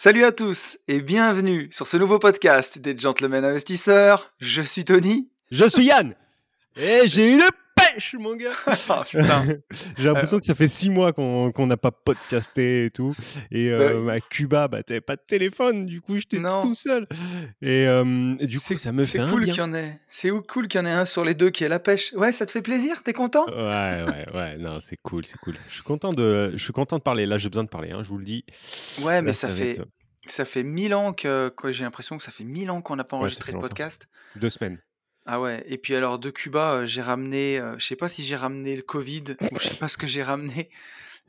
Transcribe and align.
Salut 0.00 0.24
à 0.24 0.30
tous 0.30 0.78
et 0.86 1.00
bienvenue 1.00 1.68
sur 1.72 1.88
ce 1.88 1.96
nouveau 1.96 2.20
podcast 2.20 2.78
des 2.78 2.96
Gentlemen 2.96 3.44
Investisseurs. 3.44 4.32
Je 4.38 4.62
suis 4.62 4.84
Tony. 4.84 5.28
Je 5.50 5.64
suis 5.64 5.86
Yann. 5.86 6.14
Et 6.76 7.08
j'ai 7.08 7.32
une 7.32 7.42
pêche, 7.78 8.14
mon 8.18 8.36
gars. 8.36 8.52
Ah, 8.90 9.02
j'ai 9.98 10.04
l'impression 10.04 10.38
que 10.38 10.44
ça 10.44 10.54
fait 10.54 10.68
six 10.68 10.90
mois 10.90 11.12
qu'on 11.12 11.52
qu'on 11.52 11.66
n'a 11.66 11.76
pas 11.76 11.90
podcasté 11.90 12.86
et 12.86 12.90
tout. 12.90 13.14
Et 13.50 13.70
euh, 13.70 14.08
à 14.08 14.20
Cuba, 14.20 14.68
bah, 14.68 14.82
t'avais 14.82 15.00
pas 15.00 15.16
de 15.16 15.22
téléphone, 15.26 15.86
du 15.86 16.00
coup, 16.00 16.16
j'étais 16.16 16.40
tout 16.40 16.74
seul. 16.74 17.06
Et, 17.60 17.86
euh, 17.86 18.34
et 18.38 18.46
du 18.46 18.58
coup, 18.60 18.76
ça 18.76 18.92
me 18.92 19.04
fait 19.04 19.18
cool 19.18 19.44
qu'il 19.44 19.54
y 19.54 19.60
en 19.60 19.72
ait. 19.72 20.00
C'est 20.08 20.30
cool 20.30 20.68
qu'il 20.68 20.80
y 20.80 20.82
en 20.82 20.86
ait 20.86 20.92
un 20.92 21.04
sur 21.04 21.24
les 21.24 21.34
deux 21.34 21.50
qui 21.50 21.64
est 21.64 21.68
la 21.68 21.78
pêche. 21.78 22.12
Ouais, 22.14 22.32
ça 22.32 22.46
te 22.46 22.50
fait 22.50 22.62
plaisir? 22.62 23.02
T'es 23.02 23.12
content? 23.12 23.46
Ouais, 23.46 24.04
ouais, 24.04 24.26
ouais, 24.34 24.56
non, 24.58 24.78
c'est 24.80 24.98
cool, 25.02 25.24
c'est 25.26 25.38
cool. 25.38 25.56
Je 25.68 25.74
suis 25.74 25.82
content 25.82 26.10
de, 26.10 26.52
je 26.54 26.62
suis 26.62 26.72
content 26.72 26.96
de 26.96 27.02
parler. 27.02 27.26
Là, 27.26 27.38
j'ai 27.38 27.48
besoin 27.48 27.64
de 27.64 27.68
parler, 27.68 27.90
hein, 27.90 28.02
je 28.02 28.08
vous 28.08 28.18
le 28.18 28.24
dis. 28.24 28.44
Ouais, 29.02 29.22
mais 29.22 29.32
ça 29.32 29.48
fait 29.48 29.72
être, 29.72 29.86
ça 30.26 30.44
fait 30.44 30.62
mille 30.62 30.94
ans 30.94 31.12
que 31.12 31.52
j'ai 31.68 31.84
l'impression 31.84 32.16
que 32.16 32.22
ça 32.22 32.30
fait 32.30 32.44
mille 32.44 32.70
ans 32.70 32.80
qu'on 32.80 32.96
n'a 32.96 33.04
pas 33.04 33.16
enregistré 33.16 33.52
de 33.52 33.58
podcast. 33.58 34.08
deux 34.36 34.50
semaines. 34.50 34.78
Ah 35.30 35.40
ouais. 35.42 35.62
Et 35.68 35.76
puis 35.76 35.94
alors 35.94 36.18
de 36.18 36.30
Cuba, 36.30 36.72
euh, 36.72 36.86
j'ai 36.86 37.02
ramené, 37.02 37.58
euh, 37.58 37.78
je 37.78 37.84
sais 37.84 37.96
pas 37.96 38.08
si 38.08 38.24
j'ai 38.24 38.34
ramené 38.34 38.74
le 38.74 38.80
Covid 38.82 39.24
ou 39.52 39.58
je 39.60 39.68
sais 39.68 39.78
pas 39.78 39.88
ce 39.88 39.98
que 39.98 40.06
j'ai 40.06 40.22
ramené, 40.22 40.70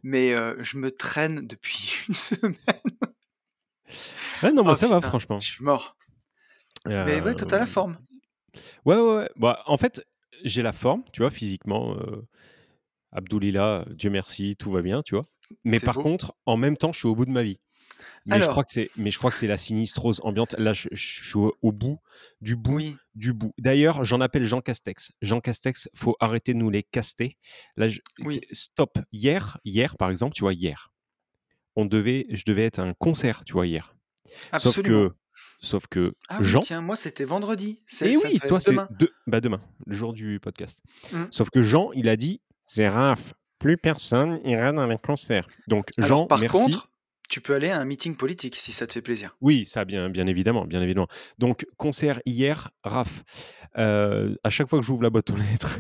mais 0.03 0.33
euh, 0.33 0.55
je 0.63 0.77
me 0.77 0.89
traîne 0.89 1.45
depuis 1.45 1.91
une 2.07 2.15
semaine. 2.15 2.55
Ouais, 4.41 4.51
non, 4.53 4.63
moi, 4.63 4.71
Oh, 4.71 4.75
ça 4.75 4.87
va, 4.87 4.95
putain, 4.97 5.09
franchement. 5.09 5.39
Je 5.41 5.47
suis 5.47 5.63
mort. 5.65 5.97
Mais 6.85 7.19
ouais, 7.21 7.35
toi 7.35 7.45
t'as 7.45 7.57
la 7.57 7.63
Euh, 7.63 7.67
forme. 7.67 7.97
Ouais, 8.85 8.95
ouais, 8.95 9.15
ouais. 9.17 9.29
Bah, 9.35 9.63
en 9.65 9.77
fait, 9.77 10.01
j'ai 10.45 10.61
la 10.61 10.71
forme, 10.71 11.03
tu 11.11 11.21
vois, 11.21 11.29
physiquement. 11.29 11.95
Euh, 11.97 12.25
Abdoulillah, 13.11 13.85
Dieu 13.89 14.09
merci, 14.09 14.55
tout 14.55 14.71
va 14.71 14.81
bien, 14.81 15.01
tu 15.03 15.15
vois. 15.15 15.25
Mais 15.65 15.79
C'est 15.79 15.85
par 15.85 15.95
beau. 15.95 16.03
contre, 16.03 16.33
en 16.45 16.55
même 16.57 16.77
temps, 16.77 16.93
je 16.93 16.99
suis 16.99 17.07
au 17.07 17.15
bout 17.15 17.25
de 17.25 17.31
ma 17.31 17.43
vie. 17.43 17.59
Mais 18.25 18.41
je 18.41 18.47
crois 18.47 18.63
que 18.63 18.71
c'est, 18.71 18.89
mais 18.95 19.11
je 19.11 19.17
crois 19.17 19.31
que 19.31 19.37
c'est 19.37 19.47
la 19.47 19.57
sinistrose 19.57 20.21
ambiante. 20.23 20.53
Là, 20.57 20.73
je, 20.73 20.87
je 20.91 21.23
suis 21.23 21.37
au, 21.37 21.71
bout 21.71 21.99
du 22.41 22.55
bout 22.55 22.75
Oui. 22.75 22.97
du 23.15 23.33
bout. 23.33 23.53
D'ailleurs, 23.57 24.03
j'en 24.03 24.21
appelle 24.21 24.45
Jean 24.45 24.61
Castex. 24.61 25.11
Jean 25.21 25.41
Castex, 25.41 25.89
faut 25.95 26.15
arrêter 26.19 26.53
de 26.53 26.59
nous 26.59 26.69
les 26.69 26.83
caster. 26.83 27.37
Là, 27.75 27.87
je- 27.87 28.01
Oui. 28.19 28.41
stop. 28.51 28.99
Hier, 29.11 29.57
hier, 29.65 29.97
par 29.97 30.09
exemple, 30.09 30.33
tu 30.35 30.41
vois, 30.41 30.53
hier, 30.53 30.91
on 31.75 31.85
devait, 31.85 32.25
je 32.29 32.43
devais 32.45 32.65
être 32.65 32.79
à 32.79 32.83
un 32.83 32.93
concert, 32.93 33.43
tu 33.45 33.53
vois, 33.53 33.67
hier. 33.67 33.95
Sauf 34.57 34.77
Absolument. 34.77 35.09
que, 35.09 35.15
sauf 35.61 35.87
que 35.87 36.13
Ah 36.27 36.37
oui, 36.41 36.47
Jean, 36.47 36.59
tiens, 36.59 36.81
moi 36.81 36.95
c'était 36.95 37.23
vendredi. 37.25 37.81
Et 38.01 38.13
ça 38.13 38.27
oui, 38.29 38.39
toi, 38.47 38.59
c'est 38.59 38.71
demain. 38.71 38.87
de... 38.99 39.11
bah, 39.27 39.41
demain, 39.41 39.61
le 39.85 39.95
jour 39.95 40.13
du 40.13 40.39
podcast. 40.39 40.81
Mm. 41.11 41.23
Sauf 41.31 41.49
que 41.49 41.61
Jean, 41.61 41.91
il 41.93 42.07
a 42.09 42.15
dit 42.15 42.41
c'est 42.67 42.87
Raph, 42.87 43.33
plus 43.57 43.77
personne 43.77 44.39
ira 44.45 44.71
dans 44.71 44.85
les 44.87 44.97
concerts. 44.99 45.47
Donc, 45.67 45.89
Alors 45.97 46.07
Jean, 46.07 46.27
par 46.27 46.39
merci. 46.39 46.55
contre, 46.57 46.91
tu 47.29 47.41
peux 47.41 47.55
aller 47.55 47.69
à 47.69 47.79
un 47.79 47.85
meeting 47.85 48.15
politique 48.15 48.55
si 48.57 48.71
ça 48.73 48.87
te 48.87 48.93
fait 48.93 49.01
plaisir. 49.01 49.37
Oui, 49.39 49.65
ça, 49.65 49.85
bien, 49.85 50.09
bien 50.09 50.27
évidemment, 50.27 50.65
bien 50.65 50.81
évidemment. 50.81 51.07
Donc, 51.37 51.65
concert 51.77 52.21
hier, 52.25 52.71
Raph. 52.83 53.23
Euh, 53.77 54.35
à 54.43 54.49
chaque 54.49 54.67
fois 54.67 54.79
que 54.79 54.85
j'ouvre 54.85 55.03
la 55.03 55.09
boîte 55.11 55.29
aux 55.29 55.35
lettres, 55.37 55.79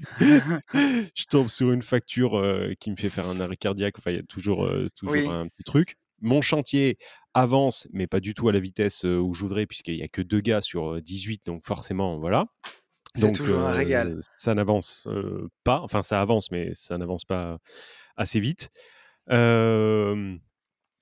je 0.20 1.24
tombe 1.30 1.48
sur 1.48 1.70
une 1.70 1.82
facture 1.82 2.38
euh, 2.38 2.72
qui 2.80 2.90
me 2.90 2.96
fait 2.96 3.10
faire 3.10 3.28
un 3.28 3.40
arrêt 3.40 3.56
cardiaque. 3.56 3.98
Enfin, 3.98 4.10
il 4.10 4.16
y 4.16 4.20
a 4.20 4.22
toujours, 4.24 4.64
euh, 4.64 4.86
toujours 4.96 5.14
Oui. 5.14 5.26
un 5.28 5.46
petit 5.48 5.64
truc. 5.64 5.96
Mon 6.22 6.40
chantier 6.40 6.96
avance, 7.34 7.86
mais 7.92 8.06
pas 8.06 8.20
du 8.20 8.32
tout 8.32 8.48
à 8.48 8.52
la 8.52 8.58
vitesse 8.60 9.04
où 9.04 9.34
je 9.34 9.40
voudrais, 9.40 9.66
puisqu'il 9.66 9.96
n'y 9.96 10.02
a 10.02 10.08
que 10.08 10.22
deux 10.22 10.40
gars 10.40 10.62
sur 10.62 10.94
euh, 10.94 11.00
18, 11.02 11.44
donc 11.44 11.64
forcément, 11.66 12.18
voilà. 12.18 12.46
C'est 13.14 13.32
toujours 13.32 13.60
un 13.60 13.72
régal. 13.72 14.20
ça 14.34 14.54
n'avance 14.54 15.08
pas. 15.64 15.80
Enfin, 15.80 16.02
ça 16.02 16.20
avance, 16.20 16.50
mais 16.50 16.72
ça 16.74 16.98
n'avance 16.98 17.24
pas 17.24 17.58
assez 18.16 18.40
vite. 18.40 18.68
Euh, 19.30 20.36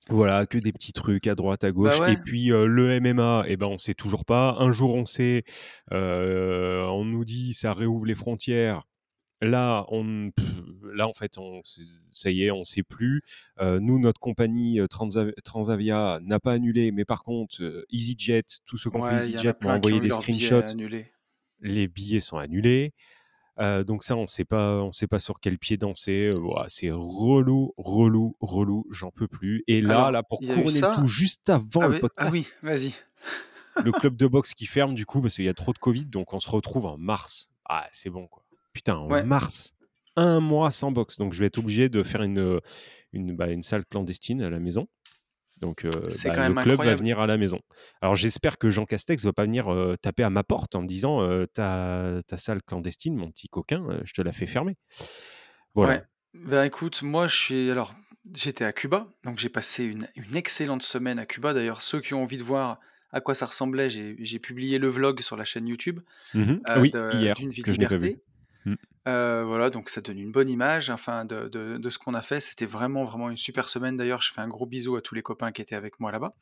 voilà, 0.09 0.45
que 0.45 0.57
des 0.57 0.71
petits 0.71 0.93
trucs 0.93 1.27
à 1.27 1.35
droite, 1.35 1.63
à 1.63 1.71
gauche. 1.71 1.97
Bah 1.97 2.05
ouais. 2.05 2.13
Et 2.13 2.17
puis 2.17 2.51
euh, 2.51 2.67
le 2.67 2.99
MMA, 2.99 3.45
eh 3.47 3.57
ben, 3.57 3.67
on 3.67 3.77
sait 3.77 3.93
toujours 3.95 4.25
pas. 4.25 4.55
Un 4.59 4.71
jour, 4.71 4.93
on 4.93 5.05
sait, 5.05 5.43
euh, 5.91 6.83
on 6.85 7.05
nous 7.05 7.25
dit 7.25 7.53
ça 7.53 7.73
réouvre 7.73 8.05
les 8.05 8.15
frontières. 8.15 8.83
Là, 9.41 9.85
on, 9.89 10.31
pff, 10.31 10.55
là 10.93 11.07
en 11.07 11.13
fait, 11.13 11.37
on, 11.37 11.61
ça 12.11 12.31
y 12.31 12.43
est, 12.43 12.51
on 12.51 12.63
sait 12.63 12.83
plus. 12.83 13.21
Euh, 13.59 13.79
nous, 13.79 13.99
notre 13.99 14.19
compagnie 14.19 14.79
Transav- 14.81 15.33
Transavia 15.43 16.19
n'a 16.23 16.39
pas 16.39 16.53
annulé, 16.53 16.91
mais 16.91 17.03
par 17.03 17.23
contre, 17.23 17.85
EasyJet, 17.91 18.43
tous 18.65 18.77
ceux 18.77 18.89
qui 18.89 18.95
ont 18.97 19.01
Ouais, 19.01 19.15
EasyJet 19.17 19.53
m'ont 19.61 19.71
envoyé 19.71 19.99
des 19.99 20.09
billets 20.09 20.47
screenshots. 20.47 20.75
Les 21.61 21.87
billets 21.87 22.19
sont 22.21 22.37
annulés. 22.37 22.93
Euh, 23.59 23.83
donc 23.83 24.03
ça, 24.03 24.15
on 24.17 24.27
sait 24.27 24.43
pas, 24.45 24.81
on 24.81 24.91
sait 24.91 25.07
pas 25.07 25.19
sur 25.19 25.39
quel 25.39 25.57
pied 25.57 25.77
danser. 25.77 26.29
Euh, 26.33 26.37
ouah, 26.39 26.65
c'est 26.67 26.91
relou, 26.91 27.73
relou, 27.77 28.35
relou. 28.41 28.85
J'en 28.91 29.11
peux 29.11 29.27
plus. 29.27 29.63
Et 29.67 29.81
là, 29.81 29.95
Alors, 29.99 30.11
là, 30.11 30.23
pour 30.23 30.39
couronner 30.39 30.71
ça. 30.79 30.91
tout, 30.93 31.07
juste 31.07 31.49
avant 31.49 31.81
Ah 31.81 31.87
le 31.87 31.93
oui, 31.95 31.99
podcast, 32.01 32.27
ah 32.27 32.31
oui, 32.33 32.47
vas-y. 32.63 32.91
le 33.83 33.91
club 33.91 34.15
de 34.17 34.27
boxe 34.27 34.53
qui 34.53 34.65
ferme 34.65 34.93
du 34.93 35.05
coup 35.05 35.21
parce 35.21 35.35
qu'il 35.35 35.45
y 35.45 35.49
a 35.49 35.53
trop 35.53 35.71
de 35.73 35.77
Covid, 35.77 36.05
donc 36.05 36.33
on 36.33 36.39
se 36.39 36.49
retrouve 36.49 36.85
en 36.85 36.97
mars. 36.97 37.49
Ah, 37.67 37.87
c'est 37.91 38.09
bon 38.09 38.27
quoi. 38.27 38.43
Putain, 38.73 38.95
en 38.97 39.09
Ouais. 39.09 39.23
mars, 39.23 39.73
un 40.17 40.39
mois 40.41 40.69
sans 40.71 40.91
boxe, 40.91 41.17
donc 41.17 41.31
je 41.33 41.39
vais 41.39 41.45
être 41.47 41.57
obligé 41.59 41.87
de 41.89 42.03
faire 42.03 42.23
une 42.23 42.59
une, 43.13 43.33
bah, 43.35 43.47
une 43.49 43.63
salle 43.63 43.85
clandestine 43.85 44.41
à 44.41 44.49
la 44.49 44.59
maison. 44.59 44.87
Donc 45.65 45.83
euh, 45.83 45.89
bah, 45.89 46.09
quand 46.25 46.33
le 46.35 46.41
même 46.41 46.53
club 46.53 46.73
incroyable. 46.73 46.85
va 46.85 46.95
venir 46.95 47.19
à 47.19 47.25
la 47.25 47.37
maison. 47.37 47.59
Alors 48.01 48.15
j'espère 48.15 48.59
que 48.59 48.69
Jean 48.69 48.85
Castex 48.85 49.25
va 49.25 49.33
pas 49.33 49.45
venir 49.45 49.73
euh, 49.73 49.95
taper 49.99 50.21
à 50.21 50.29
ma 50.29 50.43
porte 50.43 50.75
en 50.75 50.83
me 50.83 50.87
disant 50.87 51.23
euh, 51.23 51.47
ta, 51.51 52.21
ta 52.27 52.37
salle 52.37 52.61
clandestine, 52.61 53.15
mon 53.15 53.31
petit 53.31 53.47
coquin, 53.47 53.83
euh, 53.89 53.99
je 54.03 54.13
te 54.13 54.21
la 54.21 54.31
fais 54.31 54.45
fermer. 54.45 54.77
Voilà. 55.73 55.93
Ouais. 55.93 56.03
Ben 56.35 56.63
écoute, 56.65 57.01
moi 57.01 57.27
je 57.27 57.35
suis 57.35 57.71
alors 57.71 57.95
j'étais 58.35 58.63
à 58.63 58.73
Cuba, 58.73 59.07
donc 59.23 59.39
j'ai 59.39 59.49
passé 59.49 59.85
une, 59.85 60.07
une 60.15 60.35
excellente 60.35 60.83
semaine 60.83 61.17
à 61.17 61.25
Cuba. 61.25 61.53
D'ailleurs, 61.55 61.81
ceux 61.81 61.99
qui 61.99 62.13
ont 62.13 62.21
envie 62.21 62.37
de 62.37 62.43
voir 62.43 62.79
à 63.11 63.21
quoi 63.21 63.33
ça 63.33 63.45
ressemblait, 63.45 63.89
j'ai 63.89 64.39
publié 64.39 64.77
le 64.77 64.89
vlog 64.89 65.21
sur 65.21 65.37
la 65.37 65.45
chaîne 65.45 65.67
YouTube 65.67 66.01
euh, 66.35 66.57
oui, 66.77 66.91
hier 67.13 67.33
d'une 67.35 67.49
vie 67.49 67.61
de 67.61 67.65
que 67.65 67.73
je 67.73 67.79
n'ai 67.79 67.87
pas 67.87 67.95
liberté. 67.95 68.21
Mm. 68.65 68.75
Euh, 69.07 69.43
voilà, 69.45 69.69
donc 69.69 69.89
ça 69.89 70.01
donne 70.01 70.19
une 70.19 70.31
bonne 70.31 70.49
image, 70.49 70.89
enfin 70.89 71.25
de, 71.25 71.47
de- 71.47 71.89
ce 71.89 71.99
qu'on 71.99 72.15
a 72.15 72.21
fait. 72.21 72.39
C'était 72.39 72.65
vraiment 72.65 73.03
vraiment 73.03 73.29
une 73.29 73.37
super 73.37 73.69
semaine. 73.69 73.97
D'ailleurs, 73.97 74.21
je 74.21 74.33
fais 74.33 74.41
un 74.41 74.47
gros 74.47 74.65
bisou 74.65 74.95
à 74.95 75.01
tous 75.01 75.13
les 75.15 75.21
copains 75.21 75.51
qui 75.51 75.61
étaient 75.61 75.75
avec 75.75 75.99
moi 75.99 76.11
là-bas. 76.11 76.33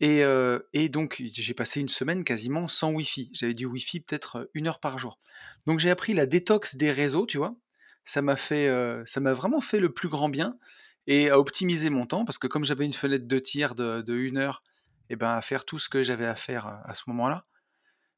Et, 0.00 0.22
euh, 0.22 0.60
et 0.74 0.88
donc 0.88 1.20
j'ai 1.24 1.54
passé 1.54 1.80
une 1.80 1.88
semaine 1.88 2.22
quasiment 2.22 2.68
sans 2.68 2.92
Wi-Fi. 2.92 3.30
J'avais 3.32 3.54
du 3.54 3.66
Wi-Fi 3.66 4.00
peut-être 4.00 4.36
euh, 4.36 4.44
une 4.54 4.68
heure 4.68 4.80
par 4.80 4.98
jour. 4.98 5.18
Donc 5.66 5.80
j'ai 5.80 5.90
appris 5.90 6.14
la 6.14 6.26
détox 6.26 6.76
des 6.76 6.92
réseaux, 6.92 7.26
tu 7.26 7.38
vois. 7.38 7.56
Ça 8.04 8.22
m'a 8.22 8.36
fait, 8.36 8.72
ça 9.04 9.20
m'a 9.20 9.34
vraiment 9.34 9.60
fait 9.60 9.80
le 9.80 9.92
plus 9.92 10.08
grand 10.08 10.30
bien 10.30 10.56
et 11.06 11.28
à 11.28 11.38
optimiser 11.38 11.90
mon 11.90 12.06
temps 12.06 12.24
parce 12.24 12.38
que 12.38 12.46
comme 12.46 12.64
j'avais 12.64 12.86
une 12.86 12.94
fenêtre 12.94 13.26
de 13.26 13.38
tir 13.38 13.74
de, 13.74 14.02
une 14.14 14.38
heure, 14.38 14.62
et 15.10 15.16
ben 15.16 15.34
à 15.34 15.42
faire 15.42 15.66
tout 15.66 15.78
ce 15.78 15.90
que 15.90 16.02
j'avais 16.02 16.24
à 16.24 16.34
faire 16.34 16.80
à 16.86 16.94
ce 16.94 17.02
moment-là. 17.08 17.44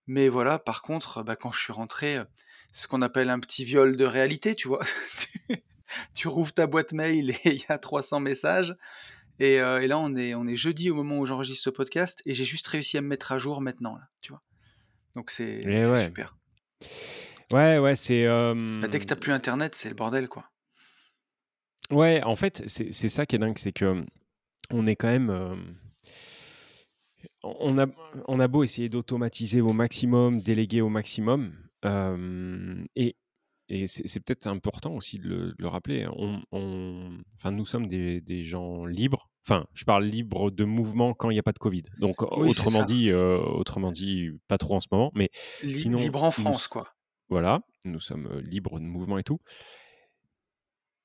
Mais 0.06 0.28
voilà, 0.28 0.60
par 0.60 0.82
contre, 0.82 1.24
bah, 1.24 1.34
quand 1.34 1.50
je 1.50 1.58
suis 1.60 1.72
rentré, 1.72 2.20
ce 2.72 2.88
qu'on 2.88 3.02
appelle 3.02 3.30
un 3.30 3.40
petit 3.40 3.64
viol 3.64 3.96
de 3.96 4.04
réalité, 4.04 4.54
tu 4.54 4.68
vois. 4.68 4.82
tu, 5.18 5.62
tu 6.14 6.28
rouvres 6.28 6.52
ta 6.52 6.66
boîte 6.66 6.92
mail 6.92 7.30
et 7.30 7.36
il 7.44 7.58
y 7.58 7.66
a 7.68 7.78
300 7.78 8.20
messages. 8.20 8.76
Et, 9.38 9.58
euh, 9.60 9.80
et 9.80 9.86
là, 9.86 9.98
on 9.98 10.14
est, 10.16 10.34
on 10.34 10.46
est 10.46 10.56
jeudi 10.56 10.90
au 10.90 10.94
moment 10.94 11.18
où 11.18 11.26
j'enregistre 11.26 11.62
ce 11.64 11.70
podcast 11.70 12.22
et 12.26 12.34
j'ai 12.34 12.44
juste 12.44 12.66
réussi 12.68 12.98
à 12.98 13.00
me 13.00 13.08
mettre 13.08 13.32
à 13.32 13.38
jour 13.38 13.60
maintenant, 13.60 13.96
là, 13.96 14.08
tu 14.20 14.32
vois. 14.32 14.42
Donc 15.14 15.30
c'est 15.30 15.66
ouais. 15.66 16.04
super. 16.04 16.36
Ouais, 17.50 17.78
ouais, 17.78 17.96
c'est. 17.96 18.26
Bah, 18.26 18.86
dès 18.88 18.98
que 19.00 19.06
t'as 19.06 19.16
plus 19.16 19.32
internet, 19.32 19.74
c'est 19.74 19.88
le 19.88 19.94
bordel, 19.94 20.28
quoi. 20.28 20.50
Ouais, 21.90 22.22
en 22.22 22.36
fait, 22.36 22.62
c'est 22.66 22.92
c'est 22.92 23.08
ça 23.08 23.26
qui 23.26 23.36
est 23.36 23.38
dingue, 23.40 23.58
c'est 23.58 23.72
que 23.72 24.04
on 24.70 24.86
est 24.86 24.94
quand 24.94 25.08
même. 25.08 25.30
euh, 25.30 25.56
on, 27.42 27.78
a, 27.78 27.86
on 28.28 28.38
a 28.38 28.48
beau 28.48 28.62
essayer 28.62 28.88
d'automatiser 28.88 29.60
au 29.60 29.72
maximum, 29.72 30.40
déléguer 30.40 30.80
au 30.80 30.88
maximum, 30.88 31.52
euh, 31.84 32.84
et, 32.96 33.16
et 33.68 33.86
c'est 33.86 34.20
peut-être 34.20 34.46
important 34.48 34.94
aussi 34.94 35.18
de 35.18 35.28
le, 35.28 35.36
de 35.52 35.56
le 35.58 35.68
rappeler. 35.68 36.02
hein, 36.04 36.12
On, 36.16 36.42
on- 36.52 37.18
enfin, 37.36 37.52
nous 37.52 37.64
sommes 37.64 37.86
des, 37.86 38.20
des 38.20 38.42
gens 38.42 38.84
libres. 38.84 39.30
Enfin, 39.46 39.66
je 39.74 39.84
parle 39.84 40.04
libre 40.04 40.50
de 40.50 40.64
mouvement 40.64 41.14
quand 41.14 41.30
il 41.30 41.34
n'y 41.34 41.38
a 41.38 41.42
pas 41.44 41.52
de 41.52 41.58
Covid. 41.58 41.84
Donc, 41.98 42.20
Oui, 42.36 42.48
autrement 42.50 42.84
dit, 42.84 43.10
euh, 43.10 43.38
autrement 43.38 43.92
dit, 43.92 44.30
pas 44.48 44.58
trop 44.58 44.74
en 44.76 44.80
ce 44.80 44.88
moment, 44.90 45.12
mais 45.14 45.30
Li- 45.62 45.76
sinon, 45.76 45.98
libre 45.98 46.22
en 46.24 46.26
nous- 46.26 46.32
France, 46.32 46.68
quoi. 46.68 46.92
voilà, 47.28 47.60
nous 47.84 48.00
sommes 48.00 48.40
libres 48.40 48.78
de 48.80 48.84
mouvement 48.84 49.18
et 49.18 49.22
tout. 49.24 49.38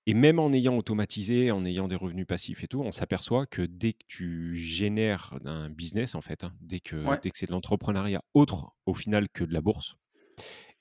et 0.07 0.13
même 0.13 0.37
en 0.39 0.51
ayant 0.53 0.77
automatisé, 0.77 1.49
en 1.51 1.65
ayant 1.65 1.87
des 1.87 1.95
revenus 1.95 2.27
passifs 2.27 2.63
et 2.63 2.67
tout, 2.67 2.81
on 2.81 2.91
s'aperçoit 2.91 3.47
que 3.47 3.63
dès 3.63 3.93
que 3.93 4.03
tu 4.07 4.53
génères 4.55 5.33
un 5.45 5.69
business, 5.71 6.13
en 6.13 6.21
fait, 6.21 6.43
hein, 6.43 6.53
dès 6.61 6.79
que 6.79 6.95
Ouais. 7.05 7.17
dès 7.23 7.31
que 7.31 7.37
c'est 7.39 7.47
de 7.47 7.51
l'entrepreneuriat 7.51 8.21
autre, 8.35 8.75
au 8.85 8.93
final, 8.93 9.27
que 9.29 9.43
de 9.43 9.51
la 9.53 9.61
bourse 9.61 9.95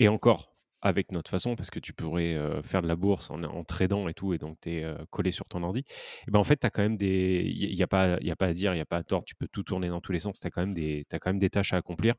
et 0.00 0.08
encore 0.08 0.52
avec 0.82 1.12
notre 1.12 1.30
façon, 1.30 1.56
parce 1.56 1.70
que 1.70 1.78
tu 1.80 1.94
pourrais, 1.94 2.34
heu, 2.34 2.60
faire 2.62 2.82
de 2.82 2.88
la 2.88 2.96
bourse 2.96 3.30
en 3.30 3.42
en 3.44 3.64
tradant 3.64 4.06
et 4.08 4.14
tout 4.14 4.34
et 4.34 4.38
donc 4.38 4.58
tu 4.60 4.70
es, 4.72 4.84
heu, 4.84 4.98
collé 5.10 5.32
sur 5.32 5.46
ton 5.48 5.62
ordi 5.62 5.80
et 6.28 6.30
ben, 6.30 6.38
en 6.40 6.44
fait, 6.44 6.58
tu 6.58 6.66
as 6.66 6.70
quand 6.70 6.82
même 6.82 6.96
des 6.98 7.42
il 7.46 7.74
y 7.74 7.82
a 7.82 7.86
pas 7.86 8.18
y 8.20 8.30
a 8.30 8.36
pas 8.36 8.46
à 8.48 8.52
dire, 8.54 8.74
il 8.74 8.78
y 8.78 8.80
a 8.80 8.86
pas 8.86 8.98
à 8.98 9.02
tort, 9.04 9.24
tu 9.24 9.34
peux 9.34 9.48
tout 9.48 9.62
tourner 9.62 9.88
dans 9.88 10.00
tous 10.02 10.12
les 10.12 10.20
sens, 10.20 10.40
tu 10.40 10.46
as 10.46 10.50
quand 10.50 10.60
même 10.62 10.74
des 10.74 11.06
as 11.12 11.18
quand 11.18 11.30
même 11.30 11.38
des 11.38 11.50
tâches 11.50 11.72
à 11.72 11.78
accomplir. 11.78 12.14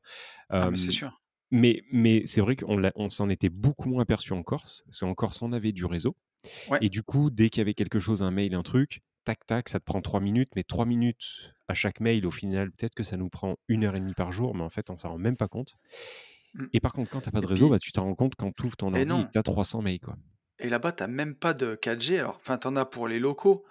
Ah 0.60 0.68
mais 0.68 0.77
c'est 0.77 0.92
sûr. 0.92 1.22
mais 1.51 1.83
mais 1.92 2.24
c'est 2.25 2.42
vrai 2.42 2.56
qu'on 2.56 3.10
s'en 3.10 3.30
était 3.30 3.50
beaucoup 3.50 3.89
moins 3.89 4.04
aperçu 4.04 4.33
en 4.33 4.44
Corse, 4.44 4.83
parce 4.86 5.00
qu'en 5.01 5.13
Corse, 5.16 5.42
on 5.42 5.51
avait 5.54 5.72
du 5.74 5.86
réseau 5.86 6.18
Ouais. 6.66 6.81
et 6.81 6.89
du 6.89 7.04
coup, 7.04 7.30
dès 7.31 7.50
qu'il 7.50 7.62
y 7.62 7.63
avait 7.63 7.74
quelque 7.75 8.00
chose, 8.00 8.24
un 8.24 8.31
mail, 8.31 8.56
un 8.56 8.63
truc, 8.63 9.01
tac, 9.25 9.45
tac, 9.48 9.69
ça 9.69 9.80
te 9.80 9.86
prend 9.86 10.01
3 10.01 10.22
minutes, 10.22 10.50
mais 10.56 10.63
3 10.63 10.86
minutes 10.86 11.54
à 11.68 11.74
chaque 11.75 12.00
mail, 12.01 12.25
au 12.27 12.31
final, 12.31 12.72
peut-être 12.72 12.95
que 12.95 13.04
ça 13.04 13.18
nous 13.18 13.30
prend 13.30 13.57
1 13.69 13.86
heure 13.86 13.95
et 13.95 14.00
demie 14.01 14.13
par 14.16 14.31
jour, 14.33 14.56
mais 14.56 14.63
en 14.63 14.69
fait, 14.69 14.89
on 14.92 14.98
s'en 14.98 15.10
rend 15.12 15.18
même 15.19 15.38
pas 15.38 15.48
compte 15.50 15.75
et 16.73 16.79
par 16.79 16.93
contre, 16.93 17.09
quand 17.09 17.21
tu 17.21 17.29
as 17.29 17.31
pas 17.31 17.41
de 17.41 17.47
réseau, 17.47 17.69
puis 17.69 17.71
bah, 17.71 17.79
tu 17.79 17.91
t'en 17.91 18.03
rends 18.03 18.15
compte 18.15 18.35
quand 18.35 18.51
tu 18.55 18.65
ouvres 18.65 18.77
ton 18.77 18.93
ordi 18.93 19.27
tu 19.31 19.37
as 19.39 19.43
300 19.43 19.81
mails, 19.81 19.99
quoi. 19.99 20.15
et 20.59 20.69
là-bas, 20.69 20.91
tu 20.93 21.03
as 21.03 21.07
même 21.07 21.35
pas 21.35 21.53
de 21.53 21.75
4G 21.75 22.19
alors 22.19 22.35
enfin, 22.37 22.57
tu 22.57 22.67
en 22.67 22.75
as 22.75 22.85
pour 22.85 23.07
les 23.07 23.19
locaux, 23.19 23.65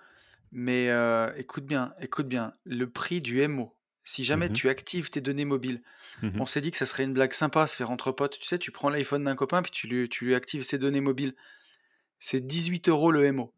mais 0.53 0.89
heu, 0.91 1.33
écoute 1.39 1.67
bien, 1.67 1.95
écoute 2.01 2.29
bien, 2.29 2.53
le 2.65 2.91
prix 2.91 3.21
du 3.21 3.41
MO, 3.43 3.77
si 4.05 4.25
Mmh 4.31 4.37
jamais 4.37 4.51
mh. 4.51 4.53
tu 4.53 4.69
actives 4.71 5.11
tes 5.11 5.21
données 5.23 5.45
mobiles, 5.47 5.83
Mmh 6.23 6.29
mh. 6.39 6.41
on 6.41 6.47
s'est 6.47 6.61
dit 6.63 6.71
que 6.73 6.79
ça 6.79 6.87
serait 6.87 7.05
une 7.05 7.15
blague 7.15 7.35
sympa 7.35 7.63
à 7.63 7.69
se 7.69 7.77
faire 7.77 7.91
entre 7.93 8.13
potes, 8.13 8.39
tu 8.41 8.47
sais, 8.47 8.59
tu 8.59 8.73
prends 8.73 8.91
l'iPhone 8.91 9.25
d'un 9.25 9.37
copain 9.37 9.63
puis 9.63 9.73
tu 9.73 9.89
lui 9.89 10.09
tu 10.11 10.27
lui 10.27 10.35
actives 10.37 10.63
ses 10.65 10.79
données 10.79 11.01
mobiles. 11.03 11.35
C'est 12.21 12.47
18 12.47 12.89
€ 12.89 13.13
le 13.13 13.25
MO. 13.27 13.55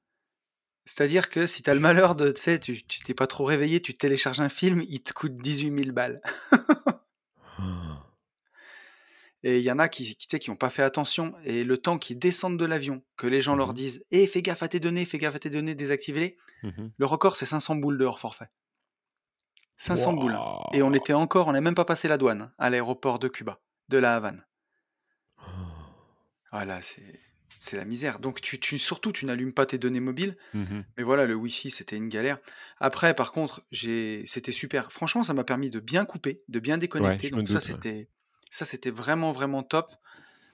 C'est-à-dire 0.87 1.31
que 1.31 1.47
si 1.49 1.63
tu 1.65 1.71
as 1.71 1.75
le 1.75 1.81
malheur 1.81 2.17
de 2.17 2.33
tu 2.33 2.41
sais, 2.43 2.61
tu 2.61 2.85
tu 2.85 3.01
t'es 3.03 3.15
pas 3.15 3.27
trop 3.29 3.45
réveillé, 3.47 3.81
tu 3.83 3.95
télécharges 3.95 4.41
un 4.41 4.49
film, 4.51 4.83
il 4.89 5.03
te 5.03 5.13
coûte 5.15 5.37
18 5.39 5.71
000 5.71 5.93
balles. 5.93 6.21
Et 9.49 9.59
il 9.59 9.63
y 9.63 9.71
en 9.71 9.79
a 9.79 9.89
qui 9.89 10.17
qui 10.17 10.39
qui 10.41 10.51
ont 10.51 10.57
pas 10.57 10.71
fait 10.71 10.83
attention 10.83 11.35
et 11.45 11.63
le 11.63 11.79
temps 11.79 11.99
qu'ils 11.99 12.19
descendent 12.19 12.59
de 12.59 12.65
l'avion, 12.65 13.05
que 13.17 13.29
les 13.29 13.41
gens 13.41 13.55
Mmh 13.55 13.59
leur 13.59 13.75
disent: 13.75 14.05
«Eh, 14.11 14.27
fais 14.27 14.43
gaffe 14.43 14.63
à 14.65 14.69
tes 14.69 14.81
données, 14.81 15.05
fais 15.05 15.19
gaffe 15.19 15.37
à 15.37 15.39
tes 15.39 15.51
données, 15.51 15.75
désactive-les». 15.77 16.37
Mmh 16.63 16.69
mh. 16.69 16.93
Le 16.99 17.07
record, 17.07 17.37
c'est 17.37 17.47
500 17.47 17.77
boules 17.77 17.99
de 17.99 18.05
hors 18.05 18.19
forfait. 18.19 18.49
500 19.77 20.13
boules 20.13 20.39
et 20.73 20.83
on 20.83 20.93
était 20.93 21.13
encore 21.13 21.49
on 21.49 21.53
n'a 21.53 21.61
même 21.61 21.75
pas 21.75 21.85
passé 21.85 22.09
la 22.09 22.19
douane, 22.19 22.53
à 22.59 22.71
l'aéroport 22.71 23.19
de 23.19 23.29
Cuba, 23.29 23.61
de 23.89 23.99
La 23.99 24.17
Havane. 24.17 24.45
Ah 26.51 26.65
là, 26.65 26.83
c'est 26.83 27.21
c'est 27.61 27.77
la 27.77 27.85
misère. 27.85 28.19
Donc 28.21 28.41
tu 28.41 28.61
tu 28.61 28.79
surtout, 28.79 29.13
tu 29.13 29.27
n'allumes 29.27 29.53
pas 29.55 29.67
tes 29.67 29.79
données 29.79 30.01
mobiles, 30.01 30.37
Mmh 30.53 30.63
mh. 30.63 30.85
mais 30.97 31.05
voilà, 31.05 31.27
le 31.27 31.35
wifi, 31.35 31.71
c'était 31.71 31.97
une 31.97 32.09
galère. 32.09 32.39
Après, 32.79 33.15
par 33.15 33.33
contre, 33.33 33.67
j'ai 33.73 34.25
c'était 34.27 34.53
super. 34.53 34.93
Franchement, 34.93 35.25
ça 35.25 35.35
m'a 35.35 35.45
permis 35.45 35.71
de 35.71 35.81
bien 35.81 36.05
couper, 36.07 36.45
de 36.49 36.61
bien 36.61 36.79
déconnecter, 36.79 37.31
donc 37.31 37.49
ça, 37.49 37.61
doute, 37.61 37.71
ouais. 37.71 37.83
c'était 37.83 38.11
ça, 38.51 38.65
c'était 38.65 38.91
vraiment, 38.91 39.33
vraiment 39.33 39.63
top. 39.63 39.93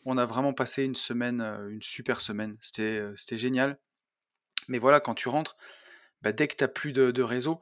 On 0.06 0.18
a 0.18 0.26
vraiment 0.26 0.54
passé 0.54 0.84
une 0.84 0.96
semaine, 0.96 1.42
heu, 1.42 1.70
une 1.72 1.82
super 1.82 2.20
semaine. 2.22 2.58
C'était, 2.62 3.00
heu, 3.00 3.14
c'était 3.16 3.38
génial. 3.38 3.78
Mais 4.68 4.78
voilà, 4.78 5.00
quand 5.00 5.14
tu 5.14 5.28
rentres, 5.28 5.56
bah, 6.22 6.32
dès 6.32 6.48
que 6.48 6.56
tu 6.56 6.64
as 6.64 6.68
plus 6.68 6.92
de 6.92 7.10
de 7.12 7.22
réseau 7.22 7.60